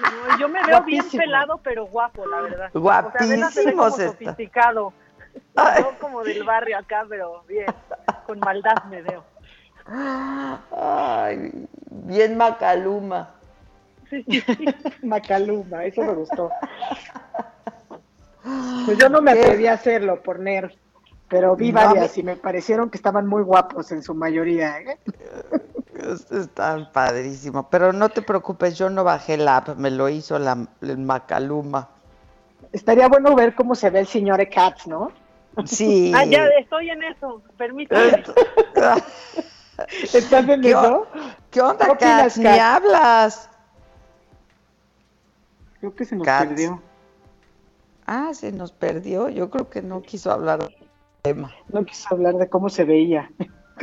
No, 0.00 0.38
yo 0.38 0.48
me 0.48 0.62
veo 0.66 0.82
bien 0.82 1.00
Guapísimo. 1.02 1.22
pelado, 1.22 1.60
pero 1.62 1.86
guapo, 1.86 2.26
la 2.26 2.40
verdad. 2.40 2.70
O 2.74 2.80
sea, 3.12 3.50
se 3.50 3.64
como 3.64 3.88
Guapísimos 3.88 3.98
está. 3.98 4.12
sofisticado. 4.12 4.92
No 5.54 5.98
como 6.00 6.22
del 6.24 6.42
barrio 6.44 6.78
acá, 6.78 7.04
pero 7.08 7.42
bien. 7.46 7.66
Con 8.26 8.40
maldad 8.40 8.84
me 8.90 9.02
veo. 9.02 9.24
Ay, 10.76 11.66
bien 11.90 12.36
Macaluma. 12.36 13.30
Macaluma, 15.02 15.84
eso 15.84 16.02
me 16.02 16.14
gustó. 16.14 16.50
Pues 18.86 18.98
yo 18.98 19.08
no 19.08 19.20
me 19.20 19.32
atreví 19.32 19.66
a 19.66 19.74
hacerlo 19.74 20.22
por 20.22 20.38
nerd, 20.40 20.72
pero 21.28 21.54
vi 21.56 21.72
No, 21.72 21.80
varias 21.80 22.16
me- 22.16 22.20
y 22.20 22.24
me 22.24 22.36
parecieron 22.36 22.90
que 22.90 22.96
estaban 22.96 23.26
muy 23.26 23.42
guapos 23.42 23.92
en 23.92 24.02
su 24.02 24.14
mayoría. 24.14 24.80
¿eh? 24.80 24.98
Es- 26.00 26.30
Están 26.30 26.90
padrísimo. 26.92 27.68
Pero 27.70 27.92
no 27.92 28.08
te 28.08 28.22
preocupes, 28.22 28.76
yo 28.78 28.90
no 28.90 29.04
bajé 29.04 29.36
la 29.36 29.58
app, 29.58 29.76
me 29.76 29.90
lo 29.90 30.08
hizo 30.08 30.38
la, 30.38 30.66
el 30.80 30.98
Macaluma. 30.98 31.88
Estaría 32.72 33.08
bueno 33.08 33.34
ver 33.34 33.54
cómo 33.54 33.74
se 33.74 33.90
ve 33.90 34.00
el 34.00 34.06
señor 34.06 34.46
Katz, 34.48 34.86
¿no? 34.86 35.12
Sí. 35.66 36.12
Ah, 36.16 36.24
ya 36.24 36.46
estoy 36.58 36.90
en 36.90 37.02
eso. 37.04 37.42
Permítame. 37.56 38.22
¿Estás 40.02 40.48
en 40.48 40.60
¿Qué, 40.62 40.70
eso? 40.70 41.06
¿Qué 41.50 41.60
onda, 41.60 41.86
¿Qué 41.86 41.90
opinas, 41.92 42.34
Kat? 42.34 42.42
Ni 42.44 42.58
hablas. 42.58 43.50
Creo 45.80 45.94
que 45.94 46.04
se 46.04 46.16
nos 46.16 46.24
Katz. 46.26 46.48
perdió. 46.48 46.82
Ah, 48.06 48.30
se 48.34 48.52
nos 48.52 48.72
perdió. 48.72 49.28
Yo 49.28 49.50
creo 49.50 49.70
que 49.70 49.80
no 49.82 50.02
quiso 50.02 50.30
hablar 50.30 50.60
del 50.60 50.76
tema. 51.22 51.52
No 51.68 51.84
quiso 51.84 52.08
hablar 52.14 52.34
de 52.34 52.48
cómo 52.48 52.68
se 52.68 52.84
veía. 52.84 53.30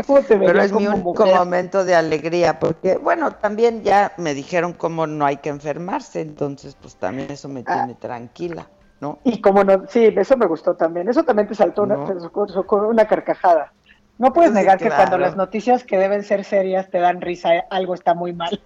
¿Cómo 0.05 0.21
te 0.21 0.37
Pero 0.37 0.61
es 0.61 0.71
mi 0.71 0.85
como 0.85 0.97
único 0.97 1.23
mujer? 1.23 1.35
momento 1.35 1.83
de 1.85 1.95
alegría, 1.95 2.59
porque, 2.59 2.97
bueno, 2.97 3.31
también 3.33 3.83
ya 3.83 4.13
me 4.17 4.33
dijeron 4.33 4.73
cómo 4.73 5.07
no 5.07 5.25
hay 5.25 5.37
que 5.37 5.49
enfermarse, 5.49 6.21
entonces, 6.21 6.75
pues 6.75 6.95
también 6.97 7.31
eso 7.31 7.49
me 7.49 7.61
Ah. 7.65 7.73
tiene 7.73 7.95
tranquila, 7.95 8.69
¿no? 9.01 9.19
Y 9.23 9.41
como 9.41 9.63
no, 9.63 9.85
sí, 9.87 10.05
eso 10.15 10.37
me 10.37 10.45
gustó 10.47 10.75
también. 10.75 11.09
Eso 11.09 11.23
también 11.23 11.47
te 11.47 11.55
saltó 11.55 11.83
una, 11.83 11.95
te 12.05 12.13
una 12.13 13.07
carcajada. 13.07 13.73
No 14.17 14.33
puedes 14.33 14.51
Sí, 14.51 14.55
negar 14.55 14.77
que 14.79 14.89
cuando 14.89 15.17
las 15.17 15.35
noticias 15.35 15.83
que 15.83 15.97
deben 15.97 16.23
ser 16.23 16.43
serias 16.43 16.89
te 16.89 16.99
dan 16.99 17.21
risa, 17.21 17.49
algo 17.69 17.93
está 17.93 18.13
muy 18.13 18.33
mal. 18.33 18.63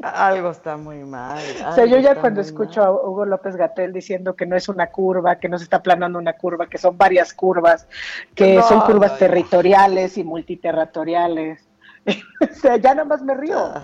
Algo 0.00 0.50
está 0.50 0.76
muy 0.76 1.04
mal. 1.04 1.42
O 1.68 1.72
sea, 1.72 1.84
yo 1.84 1.98
ya 1.98 2.14
cuando 2.14 2.40
escucho 2.40 2.82
a 2.82 2.90
Hugo 2.90 3.26
López 3.26 3.56
Gatel 3.56 3.92
diciendo 3.92 4.34
que 4.34 4.46
no 4.46 4.56
es 4.56 4.68
una 4.68 4.88
curva, 4.88 5.36
que 5.36 5.48
no 5.48 5.58
se 5.58 5.64
está 5.64 5.82
planando 5.82 6.18
una 6.18 6.32
curva, 6.32 6.66
que 6.66 6.78
son 6.78 6.96
varias 6.96 7.34
curvas, 7.34 7.86
que 8.34 8.56
No, 8.56 8.62
son 8.62 8.80
curvas 8.80 9.12
no, 9.12 9.18
territoriales 9.18 10.16
y 10.16 10.24
multiterritoriales. 10.24 11.68
o 12.06 12.54
sea, 12.54 12.76
ya 12.78 12.94
nada 12.94 13.04
más 13.04 13.22
me 13.22 13.34
río. 13.34 13.74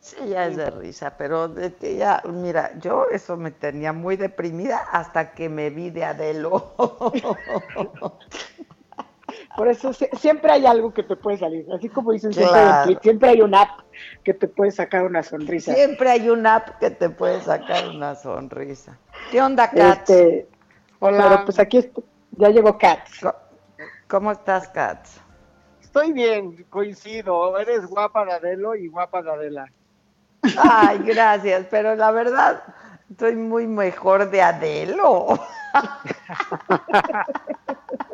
Sí, 0.00 0.16
ya 0.28 0.46
es 0.48 0.56
de 0.56 0.68
risa, 0.68 1.16
pero 1.16 1.46
de 1.46 1.72
que 1.74 1.96
ya, 1.96 2.20
mira, 2.26 2.72
yo 2.80 3.06
eso 3.12 3.36
me 3.36 3.52
tenía 3.52 3.92
muy 3.92 4.16
deprimida 4.16 4.78
hasta 4.90 5.30
que 5.30 5.48
me 5.48 5.70
vi 5.70 5.90
de 5.90 6.04
Adelo. 6.04 6.74
Por 9.56 9.68
eso 9.68 9.92
sie- 9.92 10.08
siempre 10.18 10.52
hay 10.52 10.66
algo 10.66 10.92
que 10.94 11.02
te 11.02 11.16
puede 11.16 11.38
salir. 11.38 11.66
Así 11.72 11.88
como 11.88 12.12
dicen 12.12 12.32
siempre, 12.32 12.60
en 12.86 13.00
siempre 13.02 13.28
hay 13.30 13.40
una 13.42 13.62
app 13.62 13.80
que 14.24 14.34
te 14.34 14.48
puede 14.48 14.70
sacar 14.70 15.04
una 15.04 15.22
sonrisa. 15.22 15.74
Siempre 15.74 16.10
hay 16.10 16.30
una 16.30 16.56
app 16.56 16.78
que 16.78 16.90
te 16.90 17.10
puede 17.10 17.40
sacar 17.40 17.88
una 17.88 18.14
sonrisa. 18.14 18.98
¿Qué 19.30 19.42
onda, 19.42 19.70
Kat? 19.70 20.08
Este, 20.08 20.48
Hola. 21.00 21.28
Pero 21.28 21.44
pues 21.44 21.58
aquí 21.58 21.90
ya 22.32 22.48
llegó 22.48 22.78
Kat. 22.78 23.00
¿Cómo 24.08 24.32
estás, 24.32 24.68
Kat? 24.68 25.06
Estoy 25.80 26.12
bien, 26.12 26.64
coincido. 26.70 27.58
Eres 27.58 27.86
guapa 27.86 28.24
de 28.24 28.32
Adelo 28.32 28.74
y 28.74 28.88
guapa 28.88 29.22
de 29.22 29.30
Adela. 29.30 29.66
Ay, 30.56 30.98
gracias, 31.04 31.66
pero 31.70 31.94
la 31.94 32.10
verdad, 32.10 32.62
estoy 33.10 33.36
muy 33.36 33.66
mejor 33.66 34.30
de 34.30 34.42
Adelo. 34.42 35.38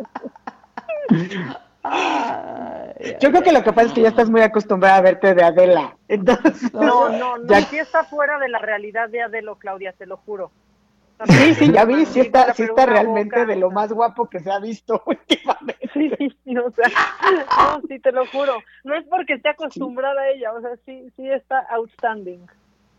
Ay, 1.82 3.16
Yo 3.20 3.30
creo 3.30 3.42
que 3.42 3.52
lo 3.52 3.62
que 3.62 3.72
pasa 3.72 3.88
es 3.88 3.92
que 3.92 4.02
ya 4.02 4.08
estás 4.08 4.30
muy 4.30 4.40
acostumbrada 4.42 4.96
a 4.96 5.00
verte 5.02 5.34
de 5.34 5.42
Adela. 5.42 5.96
Entonces, 6.08 6.72
No, 6.74 7.08
no, 7.10 7.38
no, 7.38 7.48
ya- 7.48 7.60
sí 7.62 7.78
está 7.78 8.04
fuera 8.04 8.38
de 8.38 8.48
la 8.48 8.58
realidad 8.58 9.08
de 9.08 9.22
Adelo, 9.22 9.56
Claudia, 9.56 9.92
te 9.92 10.06
lo 10.06 10.16
juro. 10.18 10.52
Sí, 11.24 11.54
sí, 11.54 11.72
ya 11.72 11.84
vi, 11.84 12.06
sí 12.06 12.20
está, 12.20 12.54
sí 12.54 12.62
está 12.62 12.86
realmente 12.86 13.40
boca. 13.40 13.44
de 13.44 13.56
lo 13.56 13.70
más 13.70 13.92
guapo 13.92 14.28
que 14.28 14.38
se 14.38 14.52
ha 14.52 14.60
visto 14.60 15.02
últimamente. 15.06 15.90
Sí, 15.92 16.10
sí, 16.44 16.56
o 16.58 16.70
sea, 16.70 16.86
no, 17.80 17.82
sí, 17.88 17.98
te 17.98 18.12
lo 18.12 18.26
juro. 18.26 18.62
No 18.84 18.94
es 18.94 19.04
porque 19.08 19.34
esté 19.34 19.48
acostumbrada 19.48 20.20
a 20.22 20.28
ella, 20.28 20.52
o 20.52 20.60
sea, 20.60 20.76
sí, 20.84 21.10
sí 21.16 21.28
está 21.28 21.60
outstanding. 21.70 22.46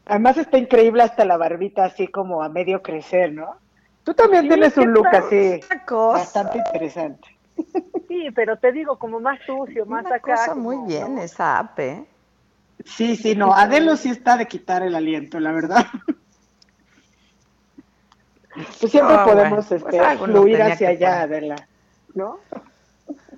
Además 0.06 0.38
está 0.38 0.58
increíble 0.58 1.04
hasta 1.04 1.24
la 1.24 1.38
barbita 1.38 1.86
así 1.86 2.08
como 2.08 2.44
a 2.44 2.50
medio 2.50 2.82
crecer, 2.82 3.32
¿no? 3.32 3.56
Tú 4.04 4.14
también 4.14 4.44
Sí, 4.44 4.50
tienes 4.50 4.76
¿qué 4.76 4.82
un 4.82 4.94
look 4.94 5.08
así 5.08 5.62
cosa. 5.86 6.18
bastante 6.18 6.58
interesante. 6.58 7.39
Sí, 8.08 8.30
pero 8.34 8.58
te 8.58 8.72
digo, 8.72 8.98
como 8.98 9.20
más 9.20 9.40
sucio, 9.46 9.86
más 9.86 10.06
Una 10.06 10.16
acá. 10.16 10.36
cosa 10.36 10.54
como, 10.54 10.64
muy 10.76 10.88
bien 10.88 11.16
¿no? 11.16 11.22
esa 11.22 11.60
app, 11.60 11.80
¿eh? 11.80 12.06
Sí, 12.86 13.16
sí, 13.16 13.36
no, 13.36 13.54
Adelo 13.54 13.96
sí 13.98 14.10
está 14.10 14.38
de 14.38 14.48
quitar 14.48 14.82
el 14.84 14.96
aliento, 14.96 15.40
la 15.40 15.52
verdad. 15.52 15.86
Pues 18.80 18.92
siempre 18.92 19.16
No, 19.16 19.26
podemos 19.26 19.70
bueno, 19.70 19.86
pues 19.90 19.94
este, 19.94 20.18
fluir 20.26 20.62
hacia 20.62 20.90
allá, 20.90 21.12
poner. 21.12 21.24
Adela, 21.24 21.68
¿no? 22.16 22.40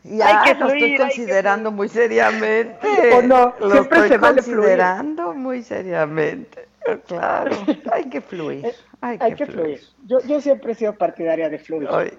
Ya 0.03 0.27
Hay 0.27 0.53
que 0.53 0.59
lo 0.59 0.67
fluir, 0.69 0.83
hay 0.83 0.91
estoy 0.93 0.97
que 0.97 0.97
considerando 0.97 1.71
muy 1.71 1.89
seriamente. 1.89 2.87
¿O 3.17 3.21
no? 3.21 3.53
Lo 3.59 3.69
Siempre 3.71 3.99
estoy 3.99 4.09
se 4.09 4.17
vale 4.17 4.41
fluir. 4.41 4.57
considerando 4.57 5.33
muy 5.33 5.63
seriamente. 5.63 6.67
Claro, 7.07 7.55
hay 7.91 8.09
que 8.09 8.21
fluir. 8.21 8.65
Hay, 9.01 9.17
Hay 9.19 9.35
que 9.35 9.45
fluir. 9.45 9.81
Yo, 10.07 10.19
yo 10.21 10.41
siempre 10.41 10.71
he 10.71 10.75
sido 10.75 10.93
partidaria 10.97 11.49
de 11.49 11.59
fluir. 11.59 11.87
Ay, 11.91 12.11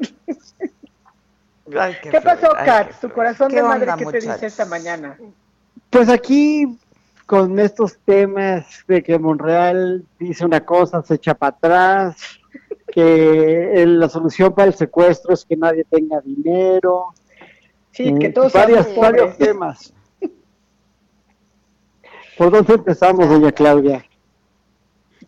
¿Qué 2.03 2.21
pasó, 2.21 2.49
Kat? 2.65 2.93
Tu 3.01 3.11
corazón 3.11 3.49
¿Qué 3.49 3.57
de 3.57 3.63
madre, 3.63 3.91
onda, 3.91 3.97
¿qué 3.97 4.19
te 4.19 4.27
dice 4.27 4.47
esta 4.47 4.65
mañana? 4.67 5.19
Pues 5.91 6.09
aquí, 6.09 6.79
con 7.27 7.59
estos 7.59 7.99
temas 8.05 8.85
de 8.87 9.03
que 9.03 9.19
Monreal 9.19 10.05
dice 10.19 10.45
una 10.45 10.65
cosa, 10.65 11.03
se 11.03 11.15
echa 11.15 11.35
para 11.35 11.57
atrás, 11.57 12.17
que 12.93 13.85
la 13.87 14.09
solución 14.09 14.55
para 14.55 14.69
el 14.69 14.75
secuestro 14.75 15.33
es 15.35 15.45
que 15.45 15.57
nadie 15.57 15.85
tenga 15.85 16.21
dinero. 16.21 17.07
Sí, 17.91 18.15
que 18.19 18.29
mm, 18.31 18.33
todos 18.35 18.53
varias- 18.53 18.97
varios 18.97 19.37
temas. 19.39 19.93
¿Por 22.37 22.51
dónde 22.51 22.75
empezamos, 22.75 23.29
doña 23.29 23.53
Claudia? 23.53 24.05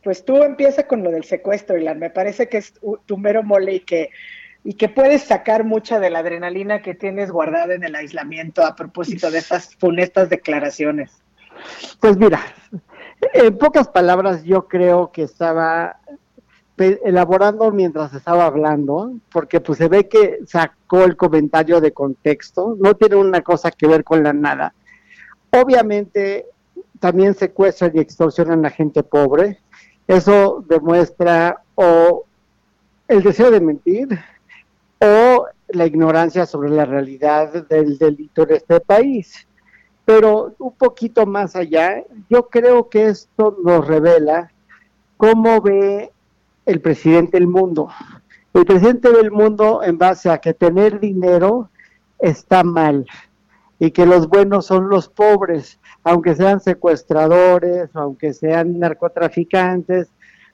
Pues 0.02 0.24
tú 0.24 0.42
empieza 0.42 0.86
con 0.86 1.02
lo 1.02 1.10
del 1.10 1.24
secuestro, 1.24 1.76
Ilan. 1.78 1.98
Me 1.98 2.10
parece 2.10 2.48
que 2.48 2.58
es 2.58 2.74
tu 3.06 3.16
mero 3.16 3.42
mole 3.42 3.74
y 3.74 3.80
que, 3.80 4.10
y 4.64 4.74
que 4.74 4.88
puedes 4.88 5.22
sacar 5.22 5.62
mucha 5.64 6.00
de 6.00 6.08
la 6.08 6.20
adrenalina 6.20 6.80
que 6.80 6.94
tienes 6.94 7.30
guardada 7.30 7.74
en 7.74 7.84
el 7.84 7.94
aislamiento 7.94 8.64
a 8.64 8.74
propósito 8.74 9.30
de 9.30 9.38
estas 9.38 9.74
funestas 9.76 10.30
declaraciones. 10.30 11.12
Pues 12.00 12.16
mira, 12.16 12.40
en 13.34 13.56
pocas 13.58 13.88
palabras 13.88 14.42
yo 14.42 14.66
creo 14.66 15.12
que 15.12 15.22
estaba 15.22 15.98
elaborando 16.78 17.70
mientras 17.70 18.14
estaba 18.14 18.46
hablando, 18.46 19.12
porque 19.30 19.60
pues 19.60 19.78
se 19.78 19.88
ve 19.88 20.08
que 20.08 20.38
sacó 20.46 21.04
el 21.04 21.16
comentario 21.16 21.80
de 21.80 21.92
contexto, 21.92 22.74
no 22.80 22.94
tiene 22.94 23.16
una 23.16 23.42
cosa 23.42 23.70
que 23.70 23.86
ver 23.86 24.02
con 24.02 24.24
la 24.24 24.32
nada. 24.32 24.74
Obviamente 25.50 26.46
también 26.98 27.34
secuestran 27.34 27.92
y 27.94 28.00
extorsionan 28.00 28.64
a 28.64 28.70
gente 28.70 29.02
pobre, 29.02 29.60
eso 30.08 30.64
demuestra 30.66 31.62
o 31.74 32.24
el 33.08 33.22
deseo 33.22 33.50
de 33.50 33.60
mentir 33.60 34.18
o 35.00 35.46
la 35.68 35.86
ignorancia 35.86 36.46
sobre 36.46 36.70
la 36.70 36.84
realidad 36.84 37.66
del 37.66 37.98
delito 37.98 38.42
en 38.42 38.56
este 38.56 38.80
país. 38.80 39.46
Pero 40.04 40.54
un 40.58 40.72
poquito 40.72 41.26
más 41.26 41.56
allá, 41.56 42.04
yo 42.28 42.48
creo 42.48 42.88
que 42.88 43.06
esto 43.06 43.56
nos 43.64 43.86
revela 43.86 44.50
cómo 45.16 45.60
ve 45.60 46.12
el 46.66 46.80
presidente 46.80 47.38
el 47.38 47.46
mundo. 47.46 47.88
El 48.52 48.64
presidente 48.66 49.08
ve 49.10 49.20
el 49.20 49.30
mundo 49.30 49.82
en 49.82 49.98
base 49.98 50.30
a 50.30 50.38
que 50.38 50.54
tener 50.54 51.00
dinero 51.00 51.70
está 52.18 52.62
mal 52.62 53.06
y 53.78 53.90
que 53.90 54.06
los 54.06 54.28
buenos 54.28 54.66
son 54.66 54.88
los 54.88 55.08
pobres, 55.08 55.78
aunque 56.04 56.34
sean 56.34 56.60
secuestradores, 56.60 57.90
aunque 57.94 58.32
sean 58.32 58.78
narcotraficantes, 58.78 60.08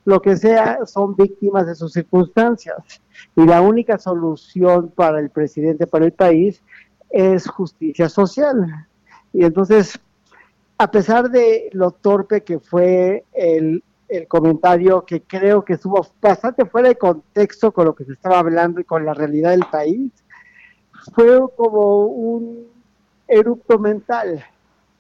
lo 0.05 0.21
que 0.21 0.37
sea, 0.37 0.87
son 0.87 1.15
víctimas 1.15 1.67
de 1.67 1.75
sus 1.75 1.93
circunstancias. 1.93 2.77
Y 3.37 3.45
la 3.45 3.61
única 3.61 3.99
solución 3.99 4.91
para 4.91 5.21
el 5.21 5.31
presidente, 5.31 5.87
para 5.87 6.07
el 6.07 6.13
país, 6.13 6.63
es 7.11 7.47
justicia 7.49 8.09
social. 8.09 8.87
Y 9.33 9.45
entonces, 9.45 9.99
a 10.79 10.91
pesar 10.91 11.31
de 11.31 11.71
lo 11.73 11.91
torpe 11.91 12.43
que 12.43 12.59
fue 12.59 13.25
el, 13.33 13.83
el 14.09 14.27
comentario, 14.27 15.05
que 15.05 15.23
creo 15.23 15.65
que 15.65 15.75
estuvo 15.75 16.07
bastante 16.21 16.65
fuera 16.65 16.89
de 16.89 16.97
contexto 16.97 17.73
con 17.73 17.85
lo 17.85 17.95
que 17.95 18.05
se 18.05 18.13
estaba 18.13 18.39
hablando 18.39 18.81
y 18.81 18.85
con 18.85 19.05
la 19.05 19.15
realidad 19.15 19.51
del 19.51 19.67
país, 19.71 20.11
fue 21.15 21.41
como 21.57 22.07
un 22.07 22.67
erupto 23.29 23.79
mental, 23.79 24.45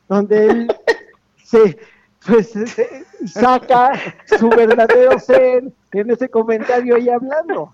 donde 0.08 0.46
él 0.46 0.68
se, 1.44 1.78
pues, 2.26 2.50
se- 2.50 3.04
saca 3.26 3.92
su 4.38 4.48
verdadero 4.48 5.18
ser 5.18 5.64
en 5.92 6.10
ese 6.10 6.28
comentario 6.28 6.98
y 6.98 7.08
hablando. 7.08 7.72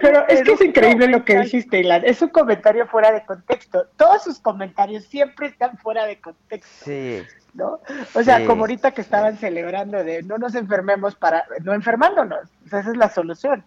Pero 0.00 0.28
es 0.28 0.42
que 0.42 0.52
es 0.52 0.60
increíble 0.60 1.08
lo 1.08 1.24
que 1.24 1.40
dijiste, 1.40 1.80
Ilan. 1.80 2.02
Es 2.04 2.22
un 2.22 2.28
comentario 2.28 2.86
fuera 2.86 3.10
de 3.10 3.24
contexto. 3.24 3.86
Todos 3.96 4.22
sus 4.22 4.38
comentarios 4.38 5.04
siempre 5.04 5.48
están 5.48 5.76
fuera 5.78 6.04
de 6.06 6.20
contexto. 6.20 6.84
Sí. 6.84 7.22
¿no? 7.54 7.80
O 8.14 8.22
sea, 8.22 8.38
Sí. 8.38 8.44
como 8.46 8.62
ahorita 8.62 8.92
que 8.92 9.00
estaban 9.00 9.36
celebrando 9.38 10.04
de 10.04 10.22
no 10.22 10.38
nos 10.38 10.54
enfermemos 10.54 11.16
para 11.16 11.44
no 11.64 11.72
enfermándonos. 11.72 12.48
O 12.64 12.68
sea, 12.68 12.80
esa 12.80 12.90
es 12.90 12.96
la 12.96 13.08
solución. 13.10 13.64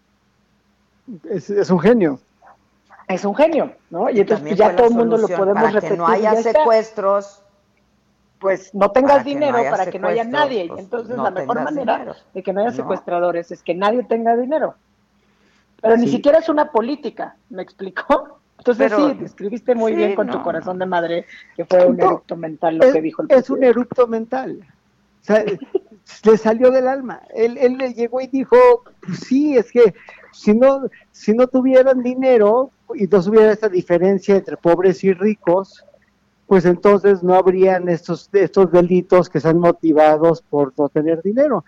Es, 1.29 1.49
es 1.49 1.69
un 1.69 1.79
genio. 1.79 2.19
Es 3.09 3.25
un 3.25 3.35
genio, 3.35 3.73
¿no? 3.89 4.09
Y 4.09 4.19
entonces 4.21 4.37
También 4.37 4.55
ya 4.55 4.75
todo 4.75 4.87
el 4.87 4.93
mundo 4.93 5.17
lo 5.17 5.27
podemos 5.27 5.55
para 5.55 5.67
repetir. 5.71 5.89
que 5.89 5.97
no 5.97 6.07
haya 6.07 6.35
secuestros. 6.35 7.41
Pues 8.41 8.73
no 8.73 8.89
tengas 8.91 9.11
Para 9.17 9.23
que 9.23 9.33
no 9.35 9.39
dinero 9.39 9.57
para 9.69 9.85
que 9.85 9.99
no 9.99 10.07
haya 10.07 10.23
nadie. 10.23 10.65
Y 10.65 10.67
pues, 10.69 10.79
entonces 10.81 11.15
no 11.15 11.23
la 11.23 11.29
mejor 11.31 11.61
manera 11.63 11.93
dinero. 11.99 12.15
de 12.33 12.41
que 12.43 12.51
no 12.51 12.61
haya 12.61 12.71
No. 12.71 12.75
secuestradores 12.75 13.51
es 13.51 13.61
que 13.61 13.75
nadie 13.75 14.03
tenga 14.03 14.35
dinero. 14.35 14.73
Pero 15.79 15.95
ni 15.97 16.07
siquiera 16.07 16.39
es 16.39 16.49
una 16.49 16.71
política, 16.71 17.35
¿me 17.51 17.61
explicó? 17.61 18.39
Entonces 18.57 18.91
Pero- 18.91 19.09
sí, 19.09 19.15
describiste 19.19 19.75
muy 19.75 19.91
sí, 19.93 19.97
bien 19.97 20.15
con 20.15 20.27
tu 20.29 20.41
corazón 20.43 20.77
de 20.79 20.85
madre 20.87 21.25
que 21.55 21.65
fue 21.65 21.85
un 21.85 21.99
eructo 22.01 22.35
mental 22.35 22.77
lo 22.77 22.85
es, 22.85 22.93
que 22.93 23.01
dijo 23.01 23.21
el 23.21 23.27
es 23.31 23.49
un 23.49 23.57
presidente. 23.57 23.67
erupto 23.67 24.07
mental. 24.07 24.59
O 25.21 25.23
sea, 25.23 25.43
le 26.25 26.37
salió 26.37 26.71
del 26.71 26.87
alma. 26.87 27.21
Él, 27.33 27.57
él 27.59 27.77
le 27.77 27.93
llegó 27.93 28.21
y 28.21 28.27
dijo, 28.27 28.57
pues 29.05 29.19
sí, 29.19 29.55
es 29.55 29.71
que 29.71 29.93
si 30.31 30.53
no, 30.55 30.89
si 31.11 31.33
no 31.33 31.47
tuvieran 31.47 32.01
dinero 32.03 32.71
y 32.95 33.05
no 33.05 33.19
hubiera 33.19 33.51
esta 33.51 33.69
diferencia 33.69 34.35
entre 34.35 34.57
pobres 34.57 35.03
y 35.03 35.13
ricos, 35.13 35.85
pues 36.51 36.65
entonces 36.65 37.23
no 37.23 37.35
habrían 37.35 37.87
estos, 37.87 38.29
estos 38.33 38.69
delitos 38.73 39.29
que 39.29 39.39
sean 39.39 39.57
motivados 39.57 40.41
por 40.41 40.73
no 40.77 40.89
tener 40.89 41.21
dinero. 41.21 41.63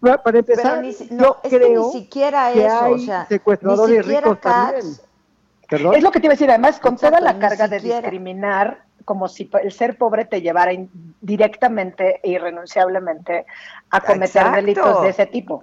Para 0.00 0.40
empezar, 0.40 0.82
yo 0.82 1.36
creo 1.40 1.84
ni 1.84 1.92
siquiera 1.92 2.52
que 2.52 2.66
eso, 2.66 2.80
hay 2.82 2.94
o 2.94 2.98
sea, 2.98 3.26
secuestradores 3.28 3.98
ni 3.98 4.02
siquiera 4.02 4.20
ricos 4.22 4.40
también. 4.40 5.94
Es 5.94 6.02
lo 6.02 6.10
que 6.10 6.18
te 6.18 6.26
iba 6.26 6.32
a 6.32 6.34
decir, 6.34 6.50
además, 6.50 6.80
con 6.80 6.94
Exacto, 6.94 7.16
toda 7.16 7.32
la 7.32 7.34
ni 7.34 7.38
carga 7.38 7.68
de 7.68 7.78
discriminar, 7.78 8.86
como 9.04 9.28
si 9.28 9.48
el 9.62 9.70
ser 9.70 9.96
pobre 9.96 10.24
te 10.24 10.42
llevara 10.42 10.72
in- 10.72 10.90
directamente 11.20 12.18
e 12.20 12.30
irrenunciablemente 12.30 13.46
a 13.90 14.00
cometer 14.00 14.42
Exacto. 14.42 14.56
delitos 14.56 15.02
de 15.02 15.08
ese 15.10 15.26
tipo. 15.26 15.62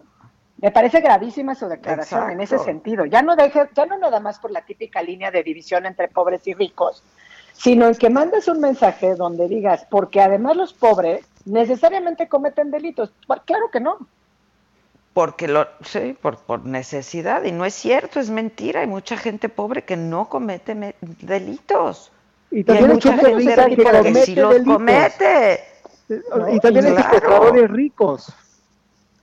Me 0.62 0.72
parece 0.72 1.02
gravísima 1.02 1.56
su 1.56 1.68
declaración 1.68 2.30
en 2.32 2.40
ese 2.40 2.58
sentido. 2.60 3.04
Ya 3.06 3.22
no 3.22 3.36
deje, 3.36 3.70
ya 3.76 3.86
no 3.86 3.98
nada 3.98 4.22
más 4.22 4.40
por 4.40 4.52
la 4.52 4.62
típica 4.62 5.02
línea 5.02 5.30
de 5.30 5.44
división 5.44 5.86
entre 5.86 6.08
pobres 6.08 6.48
y 6.48 6.54
ricos, 6.54 7.04
sino 7.58 7.88
en 7.88 7.96
que 7.96 8.10
mandes 8.10 8.48
un 8.48 8.60
mensaje 8.60 9.16
donde 9.16 9.48
digas, 9.48 9.86
porque 9.90 10.22
además 10.22 10.56
los 10.58 10.74
pobres 10.74 11.26
necesariamente 11.46 12.28
cometen 12.28 12.72
delitos. 12.72 13.12
Claro 13.46 13.70
que 13.72 13.80
no. 13.80 13.98
Porque 15.14 15.48
lo, 15.48 15.66
sí, 15.82 16.16
por, 16.22 16.38
por 16.40 16.66
necesidad, 16.66 17.44
y 17.46 17.52
no 17.54 17.64
es 17.66 17.74
cierto, 17.74 18.20
es 18.20 18.30
mentira. 18.30 18.82
Hay 18.82 18.88
mucha 18.88 19.16
gente 19.16 19.48
pobre 19.48 19.84
que 19.84 19.96
no 19.96 20.28
comete 20.28 20.76
me- 20.76 20.96
delitos. 21.02 22.12
Y 22.52 22.58
hay 22.58 22.64
también 22.66 22.86
hay 22.90 22.94
mucha 22.96 23.18
gente 23.18 23.56
rica 23.56 24.02
que 24.04 24.14
sí 24.26 24.36
los 24.36 24.50
delitos. 24.54 24.74
comete. 24.74 25.60
¿no? 26.10 26.54
Y 26.54 26.60
también 26.60 26.86
hay 26.88 26.94
Claro. 26.94 27.52
ricos. 27.68 28.28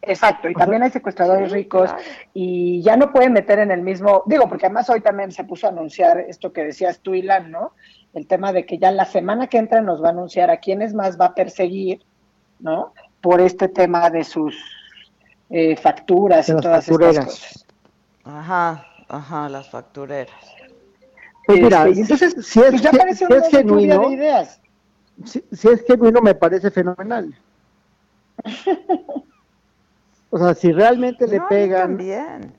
Exacto, 0.05 0.49
y 0.51 0.55
también 0.55 0.83
hay 0.83 0.91
secuestradores 0.91 1.53
ricos 1.53 1.89
y 2.35 2.83
ya 2.83 2.97
no 2.97 3.13
pueden 3.13 3.33
meter 3.33 3.61
en 3.61 3.71
el 3.71 3.83
mismo, 3.83 4.25
digo, 4.27 4.49
porque 4.49 4.67
además 4.67 4.91
hoy 4.91 5.01
también 5.01 5.31
se 5.31 5.45
puso 5.45 5.67
a 5.69 5.71
anunciar 5.71 6.19
esto 6.19 6.53
que 6.53 6.65
decías 6.65 6.99
tú, 7.01 7.15
Ilan, 7.15 7.53
¿no? 7.53 7.73
El 8.13 8.27
tema 8.27 8.53
de 8.53 8.67
que 8.67 8.79
ya 8.79 8.91
la 8.91 9.05
semana 9.05 9.47
que 9.47 9.59
entra 9.59 9.81
nos 9.81 10.03
va 10.03 10.09
a 10.09 10.11
anunciar 10.11 10.51
a 10.51 10.57
quiénes 10.57 10.93
más 10.93 11.21
va 11.21 11.27
a 11.27 11.35
perseguir, 11.35 12.03
¿no? 12.59 12.93
Por 13.21 13.41
este 13.41 13.69
tema 13.69 14.11
de 14.11 14.25
sus 14.25 14.57
eh, 15.51 15.77
facturas 15.77 16.47
De 16.49 16.53
y 16.53 16.57
las 16.57 16.63
todas 16.63 16.85
factureras. 16.87 17.17
estas 17.19 17.35
cosas. 17.41 17.67
Ajá, 18.25 18.87
ajá, 19.09 19.49
las 19.49 19.71
factureras. 19.71 20.35
Pues 21.47 21.61
mira, 21.61 21.87
Este, 21.87 22.01
entonces, 22.01 22.35
si 22.45 22.61
es, 22.61 22.71
pues 22.71 22.83
ya 22.83 22.91
si- 22.91 22.99
parece 22.99 23.27
si 23.27 23.33
una 23.33 23.37
es 23.47 23.49
genuino, 23.51 24.09
de 24.09 24.15
ideas. 24.15 24.61
si, 25.25 25.45
si 25.53 25.69
es 25.69 25.85
genuino 25.87 26.21
me 26.21 26.35
parece 26.35 26.71
fenomenal. 26.73 27.33
O 30.35 30.39
sea, 30.39 30.55
si 30.55 30.73
realmente 30.73 31.29
le 31.29 31.41
No, 31.41 31.47
pegan, 31.49 31.99
también. 31.99 32.55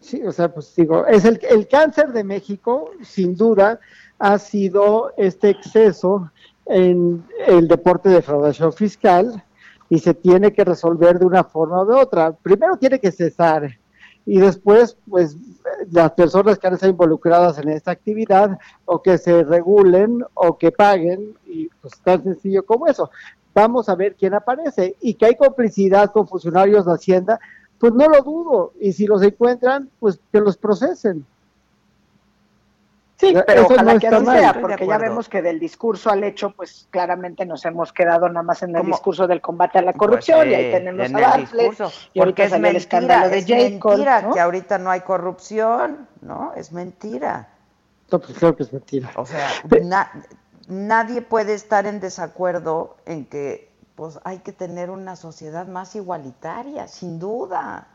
sí, 0.00 0.22
o 0.24 0.32
sea, 0.32 0.52
pues 0.52 0.74
digo, 0.74 1.06
es 1.06 1.24
el, 1.26 1.38
el 1.50 1.68
cáncer 1.68 2.12
de 2.12 2.24
México, 2.24 2.96
sin 3.02 3.36
duda, 3.36 3.78
ha 4.18 4.38
sido 4.38 5.12
este 5.18 5.50
exceso 5.50 6.30
en 6.66 7.24
el 7.46 7.68
deporte 7.68 8.08
de 8.08 8.16
defraudación 8.16 8.72
fiscal 8.72 9.44
y 9.90 9.98
se 9.98 10.14
tiene 10.14 10.52
que 10.52 10.64
resolver 10.64 11.18
de 11.18 11.26
una 11.26 11.44
forma 11.44 11.80
o 11.82 11.86
de 11.86 11.94
otra. 11.94 12.32
Primero 12.32 12.76
tiene 12.78 12.98
que 13.00 13.12
cesar 13.12 13.78
y 14.26 14.38
después, 14.38 14.96
pues, 15.08 15.36
las 15.90 16.12
personas 16.12 16.58
que 16.58 16.66
han 16.68 16.74
estado 16.74 16.92
involucradas 16.92 17.58
en 17.58 17.68
esta 17.70 17.90
actividad 17.90 18.58
o 18.86 19.02
que 19.02 19.18
se 19.18 19.44
regulen 19.44 20.24
o 20.34 20.58
que 20.58 20.72
paguen 20.72 21.36
y 21.46 21.68
pues 21.82 22.00
tan 22.02 22.22
sencillo 22.22 22.64
como 22.64 22.86
eso. 22.86 23.10
Vamos 23.54 23.88
a 23.88 23.94
ver 23.94 24.14
quién 24.14 24.34
aparece 24.34 24.96
y 25.00 25.14
que 25.14 25.26
hay 25.26 25.34
complicidad 25.36 26.10
con 26.12 26.28
funcionarios 26.28 26.86
de 26.86 26.92
Hacienda, 26.92 27.40
pues 27.78 27.92
no 27.94 28.06
lo 28.06 28.22
dudo 28.22 28.72
y 28.80 28.92
si 28.92 29.06
los 29.06 29.22
encuentran, 29.22 29.90
pues 29.98 30.20
que 30.32 30.40
los 30.40 30.56
procesen. 30.56 31.26
Sí, 33.16 33.34
pero 33.46 33.62
eso 33.62 33.74
ojalá 33.74 33.94
no 33.94 34.00
que 34.00 34.06
así 34.06 34.24
mal. 34.24 34.38
sea, 34.38 34.60
porque 34.60 34.86
ya 34.86 34.96
vemos 34.96 35.28
que 35.28 35.42
del 35.42 35.60
discurso 35.60 36.08
al 36.10 36.24
hecho, 36.24 36.52
pues 36.52 36.86
claramente 36.88 37.44
nos 37.44 37.62
hemos 37.66 37.92
quedado 37.92 38.26
nada 38.28 38.42
más 38.42 38.62
en 38.62 38.74
el 38.74 38.86
discurso 38.86 39.26
del 39.26 39.42
combate 39.42 39.78
a 39.78 39.82
la 39.82 39.92
Pues 39.92 39.98
corrupción 39.98 40.48
y 40.48 40.54
ahí 40.54 40.72
tenemos 40.72 41.06
en 41.06 41.16
a 41.16 41.20
Bartlett, 41.20 41.74
y 42.14 42.18
porque 42.18 42.44
es 42.44 42.50
salió 42.50 42.68
el 42.68 42.72
mentira, 42.74 42.78
escándalo 42.78 43.28
de 43.28 43.38
es 43.38 43.46
Jacob, 43.46 43.90
mentira 43.90 44.22
¿no? 44.22 44.32
que 44.32 44.40
ahorita 44.40 44.78
no 44.78 44.90
hay 44.90 45.00
corrupción, 45.02 46.08
¿no? 46.22 46.54
Es 46.56 46.72
mentira. 46.72 47.48
No, 48.10 48.18
pues 48.20 48.38
claro 48.38 48.56
que 48.56 48.62
es 48.62 48.72
mentira. 48.72 49.10
O 49.16 49.26
sea, 49.26 49.48
na- 49.82 50.10
nadie 50.70 51.20
puede 51.20 51.54
estar 51.54 51.86
en 51.86 52.00
desacuerdo 52.00 52.96
en 53.04 53.26
que 53.26 53.68
pues 53.96 54.18
hay 54.24 54.38
que 54.38 54.52
tener 54.52 54.88
una 54.88 55.14
sociedad 55.16 55.66
más 55.66 55.94
igualitaria, 55.94 56.88
sin 56.88 57.18
duda. 57.18 57.88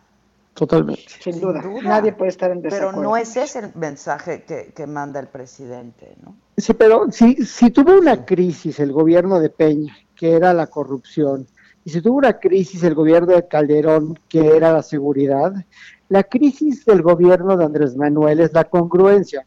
Totalmente. 0.53 1.03
Sin 1.19 1.41
duda. 1.41 1.63
Nadie 1.83 2.13
puede 2.13 2.29
estar 2.29 2.51
en 2.51 2.61
Pero 2.61 2.75
desacuerdo. 2.75 3.01
no 3.01 3.17
es 3.17 3.35
ese 3.35 3.59
el 3.59 3.71
mensaje 3.75 4.43
que, 4.43 4.71
que 4.75 4.85
manda 4.85 5.19
el 5.19 5.27
presidente, 5.27 6.15
¿no? 6.23 6.35
Sí, 6.57 6.73
pero 6.73 7.11
si, 7.11 7.35
si 7.45 7.71
tuvo 7.71 7.97
una 7.97 8.23
crisis 8.25 8.79
el 8.79 8.91
gobierno 8.91 9.39
de 9.39 9.49
Peña, 9.49 9.97
que 10.15 10.33
era 10.33 10.53
la 10.53 10.67
corrupción, 10.67 11.47
y 11.83 11.89
si 11.89 12.01
tuvo 12.01 12.17
una 12.17 12.39
crisis 12.39 12.83
el 12.83 12.95
gobierno 12.95 13.33
de 13.33 13.47
Calderón, 13.47 14.19
que 14.29 14.55
era 14.55 14.71
la 14.71 14.83
seguridad, 14.83 15.53
la 16.09 16.23
crisis 16.23 16.85
del 16.85 17.01
gobierno 17.01 17.57
de 17.57 17.65
Andrés 17.65 17.95
Manuel 17.95 18.39
es 18.39 18.53
la 18.53 18.63
congruencia. 18.63 19.45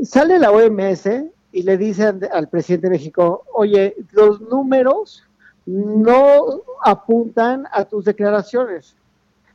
Sale 0.00 0.38
la 0.38 0.50
OMS 0.50 1.08
y 1.58 1.62
le 1.62 1.76
dice 1.76 2.04
al, 2.04 2.48
presidente 2.48 2.86
de 2.86 2.92
México, 2.92 3.42
oye, 3.52 3.96
los 4.12 4.40
números 4.40 5.24
no 5.66 6.62
apuntan 6.84 7.64
a 7.72 7.84
tus 7.84 8.04
declaraciones. 8.04 8.94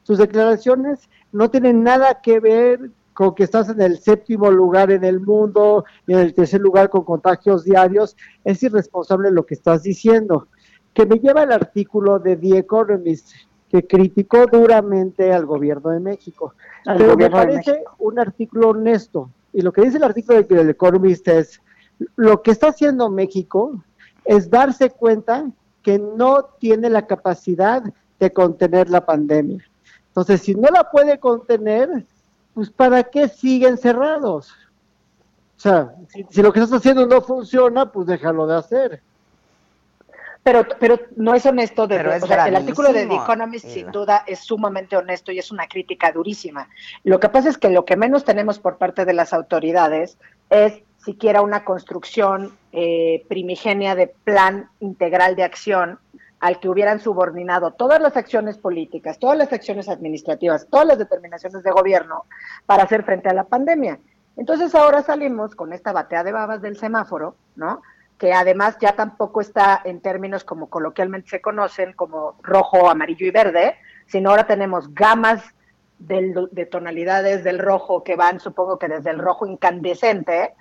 Tus 0.03 0.17
declaraciones 0.17 1.09
no 1.31 1.49
tienen 1.49 1.81
nada 1.81 2.19
que 2.21 2.41
ver 2.41 2.91
con 3.13 3.33
que 3.35 3.45
estás 3.45 3.69
en 3.69 3.79
el 3.79 3.99
séptimo 3.99 4.51
lugar 4.51 4.91
en 4.91 5.05
el 5.05 5.21
mundo 5.21 5.85
y 6.05 6.11
en 6.11 6.19
el 6.19 6.33
tercer 6.33 6.59
lugar 6.59 6.89
con 6.89 7.05
contagios 7.05 7.63
diarios. 7.63 8.17
Es 8.43 8.61
irresponsable 8.63 9.31
lo 9.31 9.45
que 9.45 9.53
estás 9.53 9.81
diciendo. 9.83 10.49
Que 10.93 11.05
me 11.05 11.19
lleva 11.19 11.43
el 11.43 11.53
artículo 11.53 12.19
de 12.19 12.35
The 12.35 12.57
Economist, 12.57 13.31
que 13.69 13.87
criticó 13.87 14.45
duramente 14.47 15.31
al 15.31 15.45
gobierno 15.45 15.91
de 15.91 16.01
México. 16.01 16.53
Al 16.85 16.97
Pero 16.97 17.15
me 17.15 17.29
parece 17.29 17.85
un 17.99 18.19
artículo 18.19 18.71
honesto. 18.71 19.29
Y 19.53 19.61
lo 19.61 19.71
que 19.71 19.83
dice 19.83 19.95
el 19.95 20.03
artículo 20.03 20.39
de 20.39 20.43
The 20.43 20.69
Economist 20.69 21.25
es, 21.29 21.61
lo 22.15 22.41
que 22.41 22.51
está 22.51 22.67
haciendo 22.67 23.09
México 23.09 23.83
es 24.25 24.49
darse 24.49 24.89
cuenta 24.89 25.45
que 25.81 25.99
no 25.99 26.43
tiene 26.59 26.89
la 26.89 27.05
capacidad 27.05 27.83
de 28.19 28.33
contener 28.33 28.89
la 28.89 29.05
pandemia. 29.05 29.63
Entonces, 30.07 30.41
si 30.41 30.55
no 30.55 30.69
la 30.69 30.89
puede 30.89 31.19
contener, 31.19 32.05
pues 32.53 32.69
¿para 32.69 33.03
qué 33.03 33.27
siguen 33.27 33.77
cerrados? 33.77 34.51
O 35.57 35.59
sea, 35.59 35.95
si, 36.09 36.25
si 36.29 36.41
lo 36.41 36.53
que 36.53 36.59
estás 36.59 36.79
haciendo 36.79 37.05
no 37.05 37.21
funciona, 37.21 37.91
pues 37.91 38.07
déjalo 38.07 38.47
de 38.47 38.55
hacer. 38.55 39.01
Pero, 40.43 40.67
pero 40.77 40.99
no 41.15 41.33
es 41.33 41.45
honesto. 41.45 41.87
De, 41.87 41.95
Pero 41.95 42.13
es 42.13 42.23
o 42.23 42.27
sea, 42.27 42.47
el 42.47 42.55
artículo 42.55 42.91
de 42.91 43.05
The 43.05 43.15
Economist 43.15 43.65
sin 43.65 43.91
duda 43.91 44.23
es 44.27 44.39
sumamente 44.39 44.97
honesto 44.97 45.31
y 45.31 45.39
es 45.39 45.51
una 45.51 45.67
crítica 45.67 46.11
durísima. 46.11 46.67
Lo 47.05 47.19
que 47.19 47.29
pasa 47.29 47.49
es 47.49 47.57
que 47.57 47.69
lo 47.69 47.85
que 47.85 47.95
menos 47.95 48.25
tenemos 48.25 48.59
por 48.59 48.77
parte 48.77 49.05
de 49.05 49.13
las 49.13 49.33
autoridades 49.33 50.17
es 50.49 50.83
siquiera 51.03 51.41
una 51.41 51.65
construcción 51.65 52.57
eh, 52.71 53.25
primigenia 53.27 53.95
de 53.95 54.07
plan 54.07 54.69
integral 54.79 55.35
de 55.35 55.43
acción 55.43 55.99
al 56.39 56.59
que 56.59 56.69
hubieran 56.69 56.99
subordinado 56.99 57.71
todas 57.71 58.01
las 58.01 58.17
acciones 58.17 58.57
políticas, 58.57 59.17
todas 59.17 59.37
las 59.37 59.53
acciones 59.53 59.87
administrativas, 59.87 60.67
todas 60.69 60.85
las 60.85 60.97
determinaciones 60.97 61.63
de 61.63 61.71
gobierno 61.71 62.25
para 62.65 62.83
hacer 62.83 63.03
frente 63.03 63.29
a 63.29 63.33
la 63.33 63.45
pandemia. 63.45 63.99
Entonces 64.35 64.75
ahora 64.75 65.03
salimos 65.03 65.55
con 65.55 65.71
esta 65.71 65.91
batea 65.91 66.23
de 66.23 66.31
babas 66.31 66.61
del 66.61 66.77
semáforo, 66.77 67.35
¿no? 67.55 67.81
que 68.17 68.33
además 68.33 68.77
ya 68.79 68.93
tampoco 68.95 69.41
está 69.41 69.81
en 69.83 69.99
términos 70.01 70.43
como 70.43 70.69
coloquialmente 70.69 71.29
se 71.29 71.41
conocen, 71.41 71.93
como 71.93 72.35
rojo, 72.41 72.89
amarillo 72.89 73.25
y 73.25 73.31
verde, 73.31 73.75
sino 74.05 74.29
ahora 74.29 74.47
tenemos 74.47 74.93
gamas 74.93 75.43
de 75.99 76.67
tonalidades 76.69 77.43
del 77.43 77.59
rojo 77.59 78.03
que 78.03 78.17
van, 78.17 78.39
supongo 78.39 78.77
que 78.77 78.89
desde 78.89 79.09
el 79.09 79.19
rojo 79.19 79.45
incandescente 79.45 80.53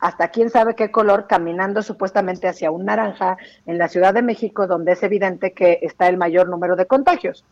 hasta 0.00 0.28
quién 0.28 0.50
sabe 0.50 0.74
qué 0.74 0.90
color, 0.90 1.26
caminando 1.26 1.82
supuestamente 1.82 2.46
hacia 2.48 2.70
un 2.70 2.84
naranja 2.84 3.36
en 3.66 3.78
la 3.78 3.88
Ciudad 3.88 4.14
de 4.14 4.22
México, 4.22 4.66
donde 4.66 4.92
es 4.92 5.02
evidente 5.02 5.52
que 5.52 5.78
está 5.82 6.08
el 6.08 6.16
mayor 6.16 6.48
número 6.48 6.76
de 6.76 6.86
contagios. 6.86 7.44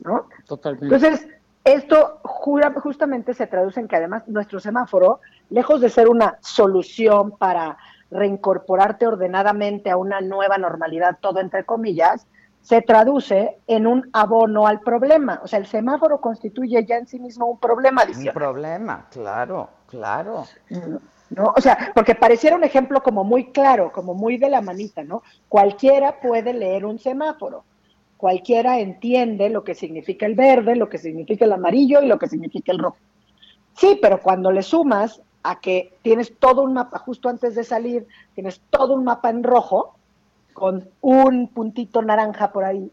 ¿no? 0.00 0.26
Totalmente. 0.46 0.86
Entonces, 0.94 1.28
esto 1.64 2.20
jura- 2.22 2.72
justamente 2.80 3.34
se 3.34 3.46
traduce 3.46 3.80
en 3.80 3.88
que 3.88 3.96
además 3.96 4.26
nuestro 4.28 4.58
semáforo, 4.60 5.20
lejos 5.50 5.80
de 5.80 5.90
ser 5.90 6.08
una 6.08 6.38
solución 6.40 7.32
para 7.36 7.76
reincorporarte 8.10 9.06
ordenadamente 9.06 9.90
a 9.90 9.96
una 9.96 10.20
nueva 10.20 10.56
normalidad, 10.58 11.18
todo 11.20 11.40
entre 11.40 11.64
comillas, 11.64 12.26
se 12.62 12.80
traduce 12.82 13.58
en 13.66 13.86
un 13.86 14.08
abono 14.12 14.66
al 14.66 14.80
problema. 14.80 15.40
O 15.42 15.46
sea, 15.46 15.58
el 15.58 15.66
semáforo 15.66 16.20
constituye 16.20 16.84
ya 16.84 16.96
en 16.96 17.06
sí 17.06 17.18
mismo 17.20 17.46
un 17.46 17.58
problema 17.60 18.02
Un 18.02 18.08
adicional. 18.08 18.34
problema, 18.34 19.06
claro, 19.10 19.68
claro. 19.88 20.44
¿No? 21.30 21.52
O 21.56 21.60
sea, 21.60 21.92
porque 21.94 22.14
pareciera 22.14 22.56
un 22.56 22.64
ejemplo 22.64 23.02
como 23.02 23.24
muy 23.24 23.52
claro, 23.52 23.92
como 23.92 24.14
muy 24.14 24.36
de 24.38 24.48
la 24.48 24.60
manita, 24.60 25.02
¿no? 25.04 25.22
Cualquiera 25.48 26.20
puede 26.20 26.52
leer 26.52 26.84
un 26.84 26.98
semáforo, 26.98 27.64
cualquiera 28.16 28.80
entiende 28.80 29.48
lo 29.48 29.64
que 29.64 29.74
significa 29.74 30.26
el 30.26 30.34
verde, 30.34 30.76
lo 30.76 30.88
que 30.88 30.98
significa 30.98 31.44
el 31.44 31.52
amarillo 31.52 32.02
y 32.02 32.06
lo 32.06 32.18
que 32.18 32.28
significa 32.28 32.72
el 32.72 32.78
rojo. 32.78 32.96
Sí, 33.74 33.98
pero 34.00 34.20
cuando 34.20 34.50
le 34.50 34.62
sumas 34.62 35.22
a 35.42 35.60
que 35.60 35.94
tienes 36.02 36.36
todo 36.38 36.62
un 36.62 36.74
mapa 36.74 36.98
justo 36.98 37.28
antes 37.28 37.54
de 37.54 37.64
salir, 37.64 38.06
tienes 38.34 38.60
todo 38.70 38.94
un 38.94 39.04
mapa 39.04 39.30
en 39.30 39.42
rojo, 39.42 39.94
con 40.52 40.88
un 41.00 41.48
puntito 41.48 42.02
naranja 42.02 42.50
por 42.50 42.64
ahí, 42.64 42.90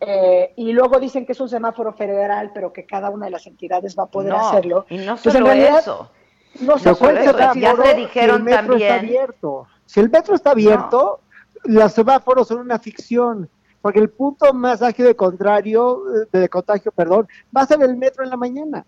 eh, 0.00 0.52
y 0.56 0.72
luego 0.72 0.98
dicen 0.98 1.24
que 1.24 1.32
es 1.32 1.40
un 1.40 1.48
semáforo 1.48 1.92
federal, 1.92 2.50
pero 2.52 2.72
que 2.72 2.84
cada 2.84 3.10
una 3.10 3.26
de 3.26 3.32
las 3.32 3.46
entidades 3.46 3.96
va 3.98 4.04
a 4.04 4.06
poder 4.06 4.34
hacerlo. 4.34 4.86
Y 4.90 4.98
no 4.98 5.16
Pues 5.16 5.34
solo 5.34 5.38
en 5.38 5.44
realidad, 5.44 5.78
eso. 5.80 6.10
No 6.60 6.78
solo 6.78 7.10
eso, 7.10 7.38
ya 7.54 7.74
te 7.74 7.94
dijeron 7.94 8.36
si 8.36 8.38
el 8.38 8.42
metro 8.42 8.66
también. 8.68 8.82
Está 8.82 8.94
abierto. 9.00 9.66
Si 9.86 10.00
el 10.00 10.10
metro 10.10 10.34
está 10.34 10.50
abierto, 10.50 11.20
los 11.64 11.92
semáforos 11.92 12.48
son 12.48 12.58
una 12.58 12.78
ficción. 12.78 13.48
Porque 13.80 13.98
el 13.98 14.08
punto 14.08 14.52
más 14.54 14.80
ágil 14.80 15.06
de 15.06 15.16
contrario, 15.16 16.02
eh, 16.22 16.38
de 16.38 16.48
contagio, 16.48 16.90
perdón, 16.90 17.28
va 17.54 17.62
a 17.62 17.66
ser 17.66 17.82
el 17.82 17.96
metro 17.96 18.24
en 18.24 18.30
la 18.30 18.36
mañana. 18.36 18.86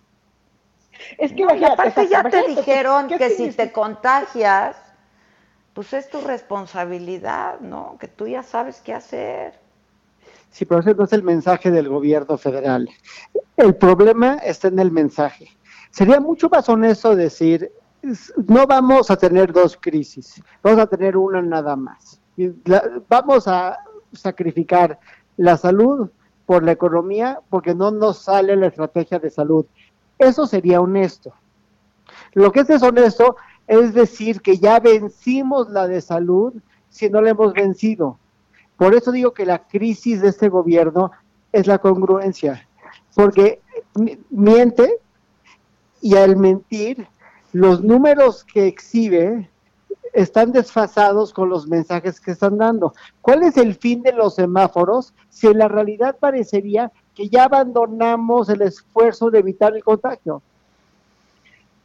Es 1.18 1.32
que 1.32 1.44
No, 1.44 1.54
y 1.54 1.58
imagínate, 1.58 1.72
aparte 1.74 2.08
ya 2.08 2.22
te 2.22 2.28
imagínate, 2.28 2.60
dijeron 2.60 3.08
¿qué 3.08 3.18
que 3.18 3.30
si 3.30 3.50
te 3.50 3.72
contagias, 3.72 4.76
pues 5.74 5.92
es 5.92 6.08
tu 6.08 6.22
responsabilidad, 6.22 7.60
¿no? 7.60 7.98
Que 8.00 8.08
tú 8.08 8.26
ya 8.26 8.42
sabes 8.42 8.80
qué 8.80 8.94
hacer. 8.94 9.58
Sí, 10.50 10.64
pero 10.64 10.80
ese 10.80 10.94
no 10.94 11.04
es 11.04 11.12
el 11.12 11.22
mensaje 11.22 11.70
del 11.70 11.90
gobierno 11.90 12.38
federal. 12.38 12.88
El 13.58 13.74
problema 13.74 14.36
está 14.36 14.68
en 14.68 14.78
el 14.78 14.90
mensaje. 14.90 15.50
Sería 15.96 16.20
mucho 16.20 16.50
más 16.50 16.68
honesto 16.68 17.16
decir, 17.16 17.72
no 18.46 18.66
vamos 18.66 19.10
a 19.10 19.16
tener 19.16 19.50
dos 19.50 19.78
crisis, 19.80 20.42
vamos 20.62 20.78
a 20.80 20.86
tener 20.86 21.16
una 21.16 21.40
nada 21.40 21.74
más. 21.74 22.20
Vamos 23.08 23.48
a 23.48 23.78
sacrificar 24.12 24.98
la 25.38 25.56
salud 25.56 26.10
por 26.44 26.62
la 26.62 26.72
economía 26.72 27.40
porque 27.48 27.74
no 27.74 27.90
nos 27.90 28.18
sale 28.18 28.54
la 28.56 28.66
estrategia 28.66 29.18
de 29.18 29.30
salud. 29.30 29.64
Eso 30.18 30.46
sería 30.46 30.82
honesto. 30.82 31.32
Lo 32.34 32.52
que 32.52 32.60
es 32.60 32.66
deshonesto 32.66 33.36
es 33.66 33.94
decir 33.94 34.42
que 34.42 34.58
ya 34.58 34.78
vencimos 34.80 35.70
la 35.70 35.88
de 35.88 36.02
salud 36.02 36.52
si 36.90 37.08
no 37.08 37.22
la 37.22 37.30
hemos 37.30 37.54
vencido. 37.54 38.18
Por 38.76 38.94
eso 38.94 39.12
digo 39.12 39.32
que 39.32 39.46
la 39.46 39.66
crisis 39.66 40.20
de 40.20 40.28
este 40.28 40.50
gobierno 40.50 41.10
es 41.52 41.66
la 41.66 41.78
congruencia, 41.78 42.68
porque 43.14 43.62
mi- 43.94 44.18
miente 44.28 44.98
y 46.06 46.16
al 46.16 46.36
mentir, 46.36 47.08
los 47.52 47.82
números 47.82 48.44
que 48.44 48.68
exhibe 48.68 49.50
están 50.12 50.52
desfasados 50.52 51.32
con 51.32 51.48
los 51.48 51.66
mensajes 51.66 52.20
que 52.20 52.30
están 52.30 52.58
dando. 52.58 52.94
¿Cuál 53.20 53.42
es 53.42 53.56
el 53.56 53.74
fin 53.74 54.02
de 54.02 54.12
los 54.12 54.36
semáforos 54.36 55.12
si 55.30 55.48
en 55.48 55.58
la 55.58 55.66
realidad 55.66 56.16
parecería 56.20 56.92
que 57.12 57.28
ya 57.28 57.44
abandonamos 57.44 58.48
el 58.48 58.62
esfuerzo 58.62 59.30
de 59.30 59.40
evitar 59.40 59.74
el 59.74 59.82
contagio? 59.82 60.42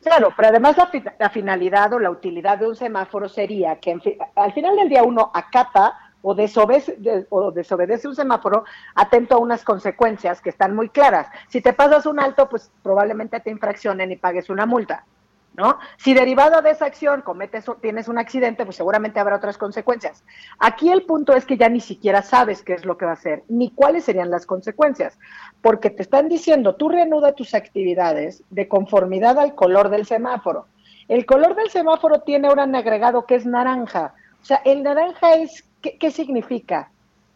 Claro, 0.04 0.30
pero 0.36 0.50
además 0.50 0.78
la, 0.78 0.86
fi- 0.86 1.04
la 1.18 1.30
finalidad 1.32 1.92
o 1.94 2.00
la 2.00 2.12
utilidad 2.12 2.60
de 2.60 2.68
un 2.68 2.76
semáforo 2.76 3.28
sería 3.28 3.80
que 3.80 4.00
al 4.36 4.54
final 4.54 4.76
del 4.76 4.90
día 4.90 5.02
uno 5.04 5.32
acata 5.34 5.96
o 6.22 6.36
desobedece, 6.36 8.08
un 8.08 8.16
semáforo 8.16 8.64
atento 8.96 9.36
a 9.36 9.40
unas 9.40 9.64
consecuencias 9.64 10.42
que 10.42 10.50
están 10.50 10.76
muy 10.76 10.90
claras. 10.90 11.28
Si 11.50 11.62
te 11.62 11.74
pasas 11.74 12.06
un 12.06 12.20
alto, 12.20 12.48
pues 12.50 12.72
probablemente 12.84 13.40
te 13.40 13.50
infraccionen 13.50 14.12
y 14.12 14.18
pagues 14.18 14.50
una 14.50 14.66
multa. 14.66 15.06
¿No? 15.54 15.80
Si 15.98 16.14
derivado 16.14 16.62
de 16.62 16.70
esa 16.70 16.86
acción 16.86 17.24
cometes 17.24 17.68
o 17.68 17.76
tienes 17.76 18.08
un 18.08 18.18
accidente, 18.18 18.64
pues 18.64 18.78
seguramente 18.78 19.20
habrá 19.20 19.36
otras 19.36 19.58
consecuencias. 19.58 20.24
Aquí 20.60 20.90
el 20.90 21.04
punto 21.04 21.36
es 21.36 21.46
que 21.46 21.58
ya 21.58 21.68
ni 21.68 21.82
siquiera 21.82 22.22
sabes 22.22 22.64
qué 22.64 22.72
es 22.72 22.86
lo 22.86 22.98
que 22.98 23.04
va 23.04 23.12
a 23.12 23.16
hacer, 23.16 23.44
ni 23.50 23.70
cuáles 23.70 24.06
serían 24.06 24.32
las 24.32 24.46
consecuencias, 24.46 25.20
porque 25.62 25.90
te 25.90 26.04
están 26.04 26.30
diciendo, 26.30 26.76
tú 26.76 26.88
reanuda 26.88 27.34
tus 27.34 27.54
actividades 27.54 28.46
de 28.50 28.70
conformidad 28.70 29.38
al 29.40 29.54
color 29.54 29.90
del 29.90 30.06
semáforo. 30.06 30.68
El 31.10 31.26
color 31.26 31.56
del 31.56 31.70
semáforo 31.70 32.22
tiene 32.22 32.48
ahora 32.48 32.64
un 32.64 32.76
agregado 32.76 33.26
que 33.26 33.36
es 33.36 33.46
naranja. 33.46 34.14
O 34.42 34.46
sea, 34.46 34.62
el 34.64 34.82
naranja 34.82 35.36
es, 35.36 35.66
¿qué, 35.82 36.12
significa? 36.12 36.92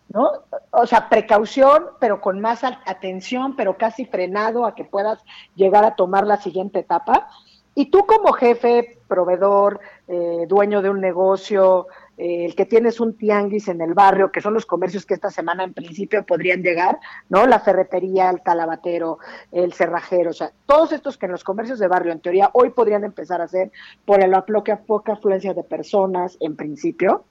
¿No? 0.09 0.29
O 0.71 0.85
sea, 0.85 1.09
precaución, 1.09 1.85
pero 1.99 2.21
con 2.21 2.39
más 2.39 2.63
atención, 2.63 3.55
pero 3.55 3.77
casi 3.77 4.05
frenado 4.05 4.65
a 4.65 4.75
que 4.75 4.85
puedas 4.85 5.23
llegar 5.55 5.83
a 5.83 5.95
tomar 5.95 6.25
la 6.25 6.37
siguiente 6.37 6.79
etapa. 6.79 7.27
Y 7.73 7.87
tú 7.87 8.05
como 8.05 8.31
jefe, 8.31 8.99
proveedor, 9.07 9.81
eh, 10.07 10.45
dueño 10.47 10.81
de 10.81 10.89
un 10.89 11.01
negocio, 11.01 11.87
eh, 12.17 12.45
el 12.45 12.55
que 12.55 12.65
tienes 12.65 13.01
un 13.01 13.17
tianguis 13.17 13.67
en 13.67 13.81
el 13.81 13.93
barrio, 13.93 14.31
que 14.31 14.39
son 14.39 14.53
los 14.53 14.65
comercios 14.65 15.05
que 15.05 15.13
esta 15.13 15.29
semana 15.29 15.65
en 15.65 15.73
principio 15.73 16.25
podrían 16.25 16.61
llegar, 16.61 16.97
¿no? 17.27 17.45
La 17.45 17.59
ferretería, 17.59 18.29
el 18.29 18.41
talabatero, 18.41 19.19
el 19.51 19.73
cerrajero, 19.73 20.29
o 20.29 20.33
sea, 20.33 20.51
todos 20.65 20.93
estos 20.93 21.17
que 21.17 21.25
en 21.25 21.33
los 21.33 21.43
comercios 21.43 21.79
de 21.79 21.89
barrio 21.89 22.13
en 22.13 22.21
teoría 22.21 22.49
hoy 22.53 22.69
podrían 22.69 23.03
empezar 23.03 23.41
a 23.41 23.45
hacer 23.45 23.71
por 24.05 24.25
la 24.25 24.45
poca, 24.45 24.77
poca 24.77 25.13
afluencia 25.13 25.53
de 25.53 25.63
personas 25.63 26.37
en 26.39 26.55
principio. 26.55 27.25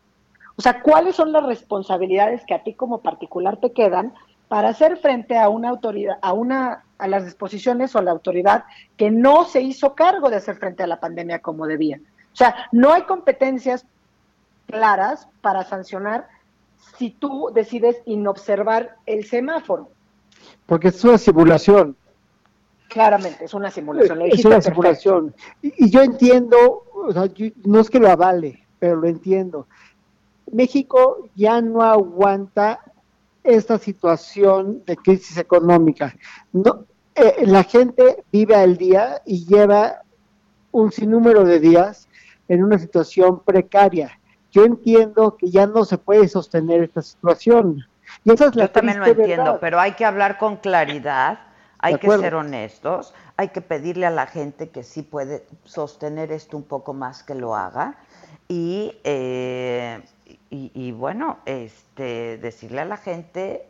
O 0.57 0.63
sea, 0.63 0.83
¿cuáles 0.83 1.17
son 1.17 1.33
las 1.33 1.45
responsabilidades 1.45 2.43
que 2.47 2.55
a 2.55 2.63
ti 2.63 2.75
como 2.75 3.01
particular 3.01 3.59
te 3.59 3.73
quedan 3.73 4.15
para 4.49 4.69
hacer 4.69 4.99
frente 4.99 5.37
a 5.39 5.49
una 5.49 5.71
autoridad, 5.71 6.19
a 6.23 6.33
una 6.33 6.85
a 6.99 7.09
las 7.09 7.25
disposiciones 7.25 7.95
o 7.95 7.99
a 7.99 8.03
la 8.03 8.13
autoridad 8.13 8.65
que 8.97 9.11
no 9.11 9.45
se 9.47 9.61
hizo 9.61 9.95
cargo 9.95 10.31
de 10.31 10.37
hacer 10.37 10.57
frente 10.57 10.83
a 10.83 10.87
la 10.87 11.01
pandemia 11.01 11.41
como 11.41 11.67
debía? 11.67 11.99
O 12.33 12.37
sea, 12.37 12.69
no 12.73 12.93
hay 12.93 13.03
competencias 13.03 13.85
claras 14.67 15.29
para 15.41 15.65
sancionar 15.65 16.29
si 16.99 17.11
tú 17.11 17.51
decides 17.53 17.97
inobservar 18.07 18.97
el 19.07 19.25
semáforo. 19.25 19.91
Porque 20.67 20.89
es 20.89 21.03
una 21.05 21.19
simulación. 21.19 21.97
Claramente, 22.89 23.47
es 23.47 23.55
una 23.55 23.71
simulación. 23.71 24.19
lo 24.21 24.25
Es 24.27 24.45
una 24.45 24.57
perfecto. 24.57 24.71
simulación. 24.81 25.35
Y, 25.63 25.87
y 25.87 25.91
yo 25.91 26.03
entiendo, 26.03 26.85
o 26.95 27.13
sea, 27.13 27.27
yo- 27.27 27.49
no 27.65 27.81
es 27.81 27.91
que 27.91 27.99
lo 27.99 28.09
avale, 28.11 28.65
pero 28.79 28.97
lo 28.97 29.09
entiendo. 29.09 29.67
México 30.53 31.29
ya 31.35 31.61
no 31.61 31.83
aguanta 31.83 32.81
esta 33.43 33.79
situación 33.79 34.83
de 34.87 34.97
crisis 34.97 35.37
económica. 35.37 36.15
No, 36.53 36.85
eh, 37.15 37.45
la 37.47 37.63
gente 37.65 38.25
vive 38.33 38.57
al 38.57 38.77
día 38.77 39.23
y 39.25 39.47
lleva 39.47 40.03
un 40.73 40.91
sinnúmero 40.91 41.45
de 41.45 41.61
días 41.61 42.09
en 42.49 42.65
una 42.65 42.79
situación 42.79 43.41
precaria. 43.41 44.19
Yo 44.51 44.65
entiendo 44.65 45.37
que 45.37 45.51
ya 45.51 45.67
no 45.67 45.85
se 45.85 45.99
puede 45.99 46.29
sostener 46.29 46.83
esta 46.83 47.03
situación. 47.03 47.85
Y 48.25 48.33
esa 48.33 48.47
es 48.47 48.57
la 48.57 48.67
Yo 48.67 48.71
también 48.71 49.01
lo 49.01 49.07
entiendo, 49.07 49.45
verdad. 49.45 49.59
pero 49.61 49.81
hay 49.81 49.93
que 49.93 50.05
hablar 50.05 50.39
con 50.39 50.57
claridad, 50.57 51.41
hay 51.79 51.99
que 51.99 52.09
ser 52.19 52.35
honestos, 52.35 53.15
hay 53.37 53.49
que 53.49 53.61
pedirle 53.61 54.07
a 54.07 54.11
la 54.11 54.27
gente 54.27 54.71
que 54.71 54.83
sí 54.83 55.03
puede 55.03 55.45
sostener 55.65 56.33
esto 56.33 56.57
un 56.57 56.63
poco 56.63 56.95
más 56.95 57.23
que 57.23 57.35
lo 57.35 57.55
haga 57.55 57.97
y, 58.49 58.97
eh, 59.05 60.03
y, 60.51 60.71
y 60.75 60.93
bueno, 60.93 61.39
este, 61.45 62.39
decirle 62.39 62.81
a 62.81 62.85
la 62.85 62.97
gente 62.97 63.67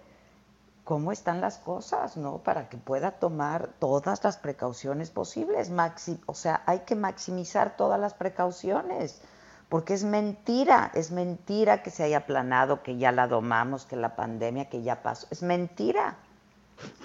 cómo 0.84 1.12
están 1.12 1.40
las 1.40 1.58
cosas, 1.58 2.16
¿no? 2.16 2.38
Para 2.38 2.68
que 2.68 2.76
pueda 2.76 3.12
tomar 3.12 3.68
todas 3.78 4.22
las 4.22 4.36
precauciones 4.36 5.10
posibles. 5.10 5.70
Maxi 5.70 6.20
o 6.26 6.34
sea, 6.34 6.62
hay 6.66 6.80
que 6.80 6.94
maximizar 6.94 7.76
todas 7.76 7.98
las 7.98 8.14
precauciones, 8.14 9.20
porque 9.68 9.94
es 9.94 10.04
mentira, 10.04 10.92
es 10.94 11.10
mentira 11.10 11.82
que 11.82 11.90
se 11.90 12.04
haya 12.04 12.18
aplanado, 12.18 12.82
que 12.82 12.96
ya 12.98 13.12
la 13.12 13.26
domamos, 13.26 13.86
que 13.86 13.96
la 13.96 14.14
pandemia, 14.14 14.68
que 14.68 14.82
ya 14.82 15.02
pasó. 15.02 15.26
Es 15.30 15.42
mentira. 15.42 16.16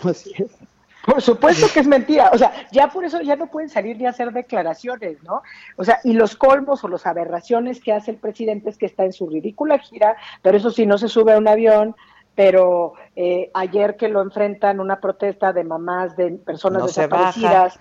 Así 0.03 0.34
es. 0.38 0.51
Por 1.05 1.21
supuesto 1.21 1.67
que 1.73 1.80
es 1.80 1.88
mentira. 1.97 2.30
O 2.34 2.38
sea, 2.38 2.51
ya 2.71 2.89
por 2.89 3.05
eso 3.05 3.21
ya 3.21 3.35
no 3.35 3.47
pueden 3.47 3.69
salir 3.69 3.97
ni 3.97 4.05
hacer 4.05 4.31
declaraciones, 4.31 5.21
¿no? 5.23 5.41
O 5.77 5.84
sea, 5.84 5.99
y 6.03 6.13
los 6.13 6.35
colmos 6.35 6.84
o 6.84 6.88
las 6.88 7.05
aberraciones 7.05 7.81
que 7.81 7.93
hace 7.93 8.11
el 8.11 8.17
presidente 8.17 8.69
es 8.69 8.77
que 8.77 8.85
está 8.85 9.05
en 9.05 9.13
su 9.13 9.27
ridícula 9.30 9.80
gira, 9.80 10.15
pero 10.41 10.57
eso 10.57 10.71
sí, 10.71 10.85
no 10.85 10.97
se 10.97 11.07
sube 11.07 11.34
a 11.34 11.38
un 11.38 11.47
avión. 11.47 11.95
Pero 12.35 12.93
eh, 13.17 13.51
ayer 13.53 13.97
que 13.97 14.07
lo 14.07 14.21
enfrentan 14.21 14.80
una 14.80 15.01
protesta 15.01 15.51
de 15.51 15.65
mamás 15.65 16.15
de 16.15 16.31
personas 16.31 16.81
No 16.81 16.88
desaparecidas, 16.88 17.80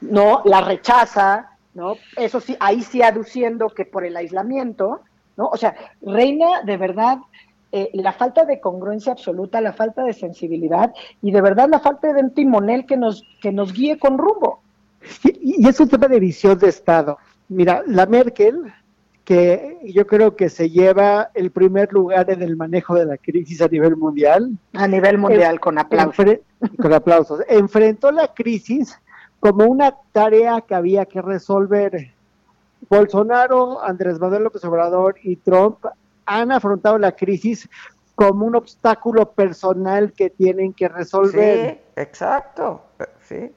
¿no? 0.00 0.40
La 0.46 0.62
rechaza, 0.62 1.50
¿no? 1.74 1.96
Eso 2.16 2.40
sí, 2.40 2.56
ahí 2.58 2.82
sí 2.82 3.02
aduciendo 3.02 3.68
que 3.68 3.84
por 3.84 4.06
el 4.06 4.16
aislamiento, 4.16 5.02
¿no? 5.36 5.48
O 5.48 5.56
sea, 5.58 5.76
reina 6.00 6.62
de 6.62 6.76
verdad 6.78 7.18
eh, 7.72 7.90
la 7.94 8.12
falta 8.12 8.44
de 8.44 8.60
congruencia 8.60 9.12
absoluta, 9.12 9.60
la 9.60 9.72
falta 9.72 10.02
de 10.02 10.12
sensibilidad 10.12 10.92
y 11.22 11.30
de 11.32 11.40
verdad 11.40 11.68
la 11.68 11.80
falta 11.80 12.12
de 12.12 12.22
un 12.22 12.32
timonel 12.32 12.86
que 12.86 12.96
nos, 12.96 13.22
que 13.40 13.52
nos 13.52 13.72
guíe 13.72 13.98
con 13.98 14.16
rumbo. 14.18 14.60
Y, 15.24 15.64
y 15.64 15.68
es 15.68 15.78
un 15.80 15.88
tema 15.88 16.08
de 16.08 16.18
visión 16.20 16.58
de 16.58 16.68
Estado. 16.68 17.18
Mira, 17.48 17.82
la 17.86 18.06
Merkel, 18.06 18.60
que 19.24 19.78
yo 19.84 20.06
creo 20.06 20.34
que 20.36 20.48
se 20.48 20.70
lleva 20.70 21.30
el 21.34 21.50
primer 21.50 21.92
lugar 21.92 22.30
en 22.30 22.42
el 22.42 22.56
manejo 22.56 22.94
de 22.94 23.04
la 23.04 23.18
crisis 23.18 23.60
a 23.60 23.68
nivel 23.68 23.96
mundial. 23.96 24.50
A 24.72 24.88
nivel 24.88 25.18
mundial, 25.18 25.54
En- 25.54 25.60
con 25.60 25.78
aplausos. 25.78 26.26
con 26.80 26.92
aplausos. 26.92 27.40
Enfrentó 27.48 28.10
la 28.10 28.32
crisis 28.34 28.98
como 29.40 29.66
una 29.66 29.94
tarea 30.12 30.62
que 30.62 30.74
había 30.74 31.04
que 31.04 31.20
resolver. 31.22 32.10
Bolsonaro, 32.88 33.82
Andrés 33.84 34.18
Manuel 34.18 34.44
López 34.44 34.64
Obrador 34.64 35.16
y 35.22 35.36
Trump 35.36 35.84
han 36.28 36.52
afrontado 36.52 36.98
la 36.98 37.12
crisis 37.12 37.68
como 38.14 38.46
un 38.46 38.56
obstáculo 38.56 39.32
personal 39.32 40.12
que 40.12 40.30
tienen 40.30 40.72
que 40.72 40.88
resolver. 40.88 41.74
Sí, 41.74 42.00
exacto, 42.00 42.82
sí. 43.20 43.52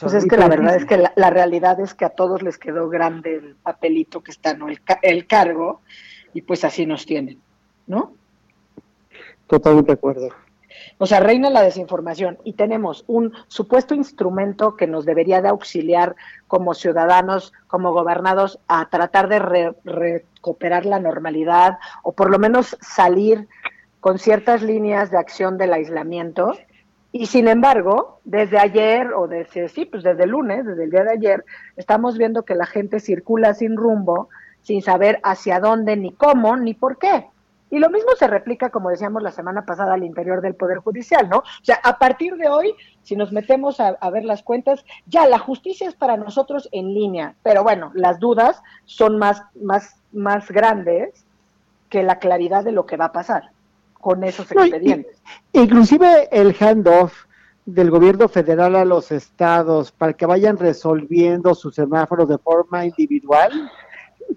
Pues 0.00 0.14
es 0.14 0.26
que 0.26 0.36
la 0.36 0.48
verdad 0.48 0.76
es 0.76 0.84
que 0.84 0.96
la, 0.96 1.30
realidad 1.30 1.80
es 1.80 1.94
que 1.94 2.04
a 2.04 2.10
todos 2.10 2.42
les 2.42 2.58
quedó 2.58 2.88
grande 2.88 3.34
el 3.36 3.56
papelito 3.56 4.22
que 4.22 4.30
está, 4.30 4.54
¿no? 4.54 4.68
El, 4.68 4.80
el 5.02 5.26
cargo, 5.26 5.80
y 6.32 6.42
pues 6.42 6.64
así 6.64 6.86
nos 6.86 7.04
tienen, 7.06 7.40
¿no? 7.86 8.14
Totalmente 9.48 9.88
de 9.88 9.94
acuerdo. 9.94 10.28
O 10.98 11.06
sea, 11.06 11.20
reina 11.20 11.50
la 11.50 11.62
desinformación 11.62 12.38
y 12.44 12.52
tenemos 12.52 13.04
un 13.08 13.32
supuesto 13.48 13.94
instrumento 13.94 14.76
que 14.76 14.86
nos 14.86 15.04
debería 15.04 15.42
de 15.42 15.48
auxiliar 15.48 16.14
como 16.46 16.74
ciudadanos, 16.74 17.52
como 17.66 17.92
gobernados, 17.92 18.60
a 18.68 18.88
tratar 18.88 19.28
de 19.28 19.74
recuperar 19.84 20.86
la 20.86 21.00
normalidad 21.00 21.78
o 22.02 22.12
por 22.12 22.30
lo 22.30 22.38
menos 22.38 22.76
salir 22.80 23.48
con 24.00 24.18
ciertas 24.18 24.62
líneas 24.62 25.10
de 25.10 25.18
acción 25.18 25.58
del 25.58 25.72
aislamiento. 25.72 26.52
Y 27.10 27.26
sin 27.26 27.48
embargo, 27.48 28.20
desde 28.24 28.58
ayer 28.58 29.12
o 29.14 29.26
desde, 29.26 29.68
sí, 29.68 29.86
pues 29.86 30.02
desde 30.02 30.24
el 30.24 30.30
lunes, 30.30 30.64
desde 30.66 30.84
el 30.84 30.90
día 30.90 31.04
de 31.04 31.12
ayer, 31.12 31.44
estamos 31.76 32.18
viendo 32.18 32.44
que 32.44 32.54
la 32.54 32.66
gente 32.66 33.00
circula 33.00 33.54
sin 33.54 33.76
rumbo, 33.76 34.28
sin 34.62 34.82
saber 34.82 35.20
hacia 35.22 35.58
dónde, 35.58 35.96
ni 35.96 36.12
cómo, 36.12 36.56
ni 36.56 36.74
por 36.74 36.98
qué. 36.98 37.26
Y 37.74 37.80
lo 37.80 37.90
mismo 37.90 38.12
se 38.16 38.28
replica, 38.28 38.70
como 38.70 38.90
decíamos 38.90 39.20
la 39.20 39.32
semana 39.32 39.66
pasada, 39.66 39.94
al 39.94 40.04
interior 40.04 40.40
del 40.40 40.54
Poder 40.54 40.78
Judicial, 40.78 41.28
¿no? 41.28 41.38
O 41.38 41.64
sea, 41.64 41.80
a 41.82 41.98
partir 41.98 42.36
de 42.36 42.48
hoy, 42.48 42.72
si 43.02 43.16
nos 43.16 43.32
metemos 43.32 43.80
a, 43.80 43.96
ver 44.10 44.24
las 44.24 44.44
cuentas, 44.44 44.84
ya 45.06 45.26
la 45.26 45.40
justicia 45.40 45.88
es 45.88 45.96
para 45.96 46.16
nosotros 46.16 46.68
en 46.70 46.94
línea, 46.94 47.34
pero 47.42 47.64
bueno, 47.64 47.90
las 47.94 48.20
dudas 48.20 48.62
son 48.84 49.18
más, 49.18 49.42
más, 49.60 49.96
más 50.12 50.48
grandes 50.52 51.26
que 51.88 52.04
la 52.04 52.20
claridad 52.20 52.62
de 52.62 52.70
lo 52.70 52.86
que 52.86 52.96
va 52.96 53.06
a 53.06 53.12
pasar 53.12 53.50
con 53.94 54.22
esos 54.22 54.52
expedientes. 54.52 55.20
inclusive 55.52 56.28
el 56.30 56.54
handoff 56.60 57.24
del 57.66 57.90
gobierno 57.90 58.28
federal 58.28 58.76
a 58.76 58.84
los 58.84 59.10
estados 59.10 59.90
para 59.90 60.12
que 60.12 60.26
vayan 60.26 60.58
resolviendo 60.58 61.56
sus 61.56 61.74
semáforos 61.74 62.28
de 62.28 62.38
forma 62.38 62.86
individual 62.86 63.50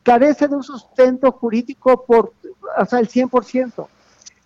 carece 0.04 0.48
de 0.48 0.56
un 0.56 0.64
sustento 0.64 1.32
jurídico 1.32 2.06
por 2.06 2.34
o 2.78 2.86
sea, 2.86 3.00
el 3.00 3.08
100%. 3.08 3.88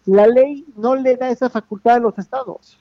La 0.05 0.27
ley 0.27 0.65
no 0.75 0.95
le 0.95 1.15
da 1.15 1.29
esa 1.29 1.49
facultad 1.49 1.95
a 1.95 1.99
los 1.99 2.17
estados. 2.17 2.77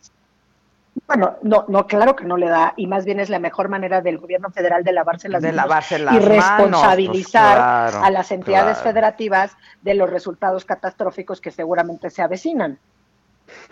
Bueno, 1.06 1.36
no, 1.42 1.64
no, 1.68 1.86
claro 1.86 2.16
que 2.16 2.24
no 2.24 2.36
le 2.36 2.48
da, 2.48 2.74
y 2.76 2.86
más 2.86 3.04
bien 3.04 3.20
es 3.20 3.30
la 3.30 3.38
mejor 3.38 3.68
manera 3.68 4.00
del 4.00 4.18
gobierno 4.18 4.50
federal 4.50 4.84
de 4.84 4.92
lavarse 4.92 5.28
las 5.28 5.42
de 5.42 5.52
lavarse 5.52 5.98
las 5.98 6.14
y 6.14 6.18
responsabilizar 6.18 7.90
pues, 7.90 8.02
a 8.04 8.10
las 8.10 8.30
entidades 8.30 8.78
federativas 8.78 9.56
de 9.82 9.94
los 9.94 10.10
resultados 10.10 10.64
catastróficos 10.64 11.40
que 11.40 11.50
seguramente 11.50 12.10
se 12.10 12.22
avecinan. 12.22 12.78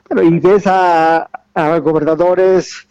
Bueno, 0.09 0.23
y 0.23 0.39
ves 0.39 0.67
a, 0.67 1.29
a 1.55 1.79
gobernadores 1.79 2.87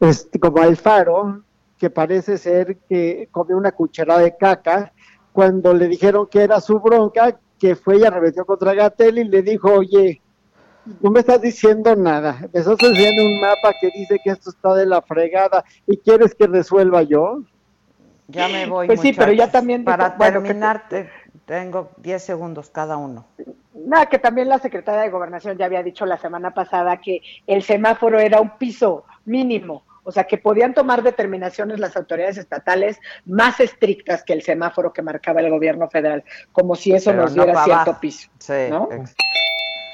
este, 0.00 0.38
como 0.38 0.62
Alfaro, 0.62 1.42
que 1.78 1.90
parece 1.90 2.38
ser 2.38 2.78
que 2.88 3.28
come 3.30 3.54
una 3.54 3.72
cucharada 3.72 4.20
de 4.20 4.36
caca, 4.36 4.92
cuando 5.32 5.72
le 5.72 5.88
dijeron 5.88 6.26
que 6.26 6.42
era 6.42 6.60
su 6.60 6.78
bronca, 6.80 7.38
que 7.62 7.76
fue 7.76 7.98
y 7.98 8.04
arremetió 8.04 8.44
contra 8.44 8.74
Gatel 8.74 9.18
y 9.18 9.24
le 9.24 9.40
dijo, 9.40 9.72
oye, 9.72 10.20
no 11.00 11.12
me 11.12 11.20
estás 11.20 11.40
diciendo 11.40 11.94
nada, 11.94 12.40
me 12.52 12.58
estás 12.58 12.76
enseñando 12.82 13.24
un 13.24 13.40
mapa 13.40 13.72
que 13.80 13.88
dice 13.94 14.18
que 14.22 14.30
esto 14.30 14.50
está 14.50 14.74
de 14.74 14.84
la 14.84 15.00
fregada 15.00 15.64
y 15.86 15.96
quieres 15.96 16.34
que 16.34 16.48
resuelva 16.48 17.04
yo. 17.04 17.42
Ya 18.26 18.48
me 18.48 18.66
voy. 18.66 18.88
Pues 18.88 19.00
sí, 19.00 19.12
pero 19.12 19.30
ya 19.30 19.48
también. 19.48 19.84
Para 19.84 20.16
terminar, 20.16 20.88
tengo 21.46 21.90
10 21.98 22.20
segundos 22.20 22.68
cada 22.70 22.96
uno. 22.96 23.26
Nada, 23.74 24.06
que 24.06 24.18
también 24.18 24.48
la 24.48 24.58
secretaria 24.58 25.02
de 25.02 25.10
Gobernación 25.10 25.56
ya 25.56 25.66
había 25.66 25.84
dicho 25.84 26.04
la 26.04 26.18
semana 26.18 26.52
pasada 26.52 26.96
que 26.96 27.22
el 27.46 27.62
semáforo 27.62 28.18
era 28.18 28.40
un 28.40 28.58
piso 28.58 29.04
mínimo 29.24 29.84
o 30.04 30.12
sea, 30.12 30.24
que 30.24 30.38
podían 30.38 30.74
tomar 30.74 31.02
determinaciones 31.02 31.78
las 31.78 31.96
autoridades 31.96 32.38
estatales 32.38 32.98
más 33.24 33.60
estrictas 33.60 34.22
que 34.24 34.32
el 34.32 34.42
semáforo 34.42 34.92
que 34.92 35.02
marcaba 35.02 35.40
el 35.40 35.50
gobierno 35.50 35.88
federal, 35.88 36.24
como 36.50 36.74
si 36.74 36.92
eso 36.92 37.12
nos 37.12 37.34
diera 37.34 37.64
cierto 37.64 37.98
piso. 38.00 38.28
Sí, 38.38 38.68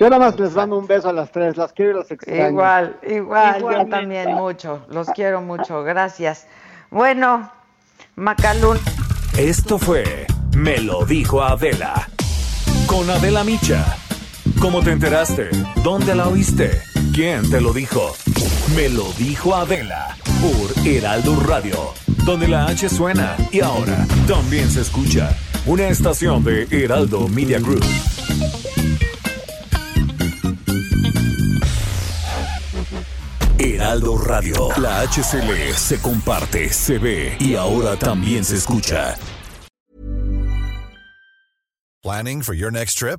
Yo 0.00 0.10
nada 0.10 0.18
más 0.18 0.38
les 0.38 0.54
mando 0.54 0.78
un 0.78 0.86
beso 0.86 1.08
a 1.10 1.12
las 1.12 1.30
tres, 1.30 1.56
las 1.56 1.72
quiero 1.72 1.92
y 1.92 1.94
las 1.94 2.10
extraño. 2.10 2.48
Igual, 2.48 2.98
igual, 3.06 3.60
yo 3.60 3.86
también 3.86 4.34
mucho, 4.34 4.86
los 4.88 5.08
quiero 5.10 5.40
mucho, 5.40 5.82
gracias. 5.82 6.46
Bueno, 6.90 7.50
Macalún. 8.16 8.78
Esto 9.36 9.78
fue 9.78 10.26
Me 10.56 10.78
lo 10.78 11.04
dijo 11.04 11.42
Adela, 11.42 12.08
con 12.86 13.08
Adela 13.10 13.44
Micha. 13.44 13.84
¿Cómo 14.60 14.82
te 14.82 14.90
enteraste? 14.90 15.50
¿Dónde 15.84 16.14
la 16.14 16.28
oíste? 16.28 16.82
¿Quién 17.18 17.50
te 17.50 17.60
lo 17.60 17.72
dijo? 17.72 18.14
Me 18.76 18.88
lo 18.88 19.12
dijo 19.14 19.52
Adela 19.52 20.16
por 20.40 20.86
Heraldo 20.86 21.34
Radio, 21.40 21.92
donde 22.24 22.46
la 22.46 22.66
H 22.66 22.88
suena 22.88 23.36
y 23.50 23.58
ahora 23.58 24.06
también 24.28 24.70
se 24.70 24.82
escucha. 24.82 25.36
Una 25.66 25.88
estación 25.88 26.44
de 26.44 26.68
Heraldo 26.70 27.26
Media 27.26 27.58
Group. 27.58 27.82
Heraldo 33.58 34.16
Radio, 34.18 34.68
la 34.80 35.00
HCL 35.00 35.74
se 35.74 36.00
comparte, 36.00 36.72
se 36.72 36.98
ve 36.98 37.36
y 37.40 37.56
ahora 37.56 37.96
también 37.96 38.44
se 38.44 38.54
escucha. 38.54 39.16
Planning 42.00 42.42
for 42.42 42.54
your 42.54 42.70
next 42.70 42.96
trip? 42.96 43.18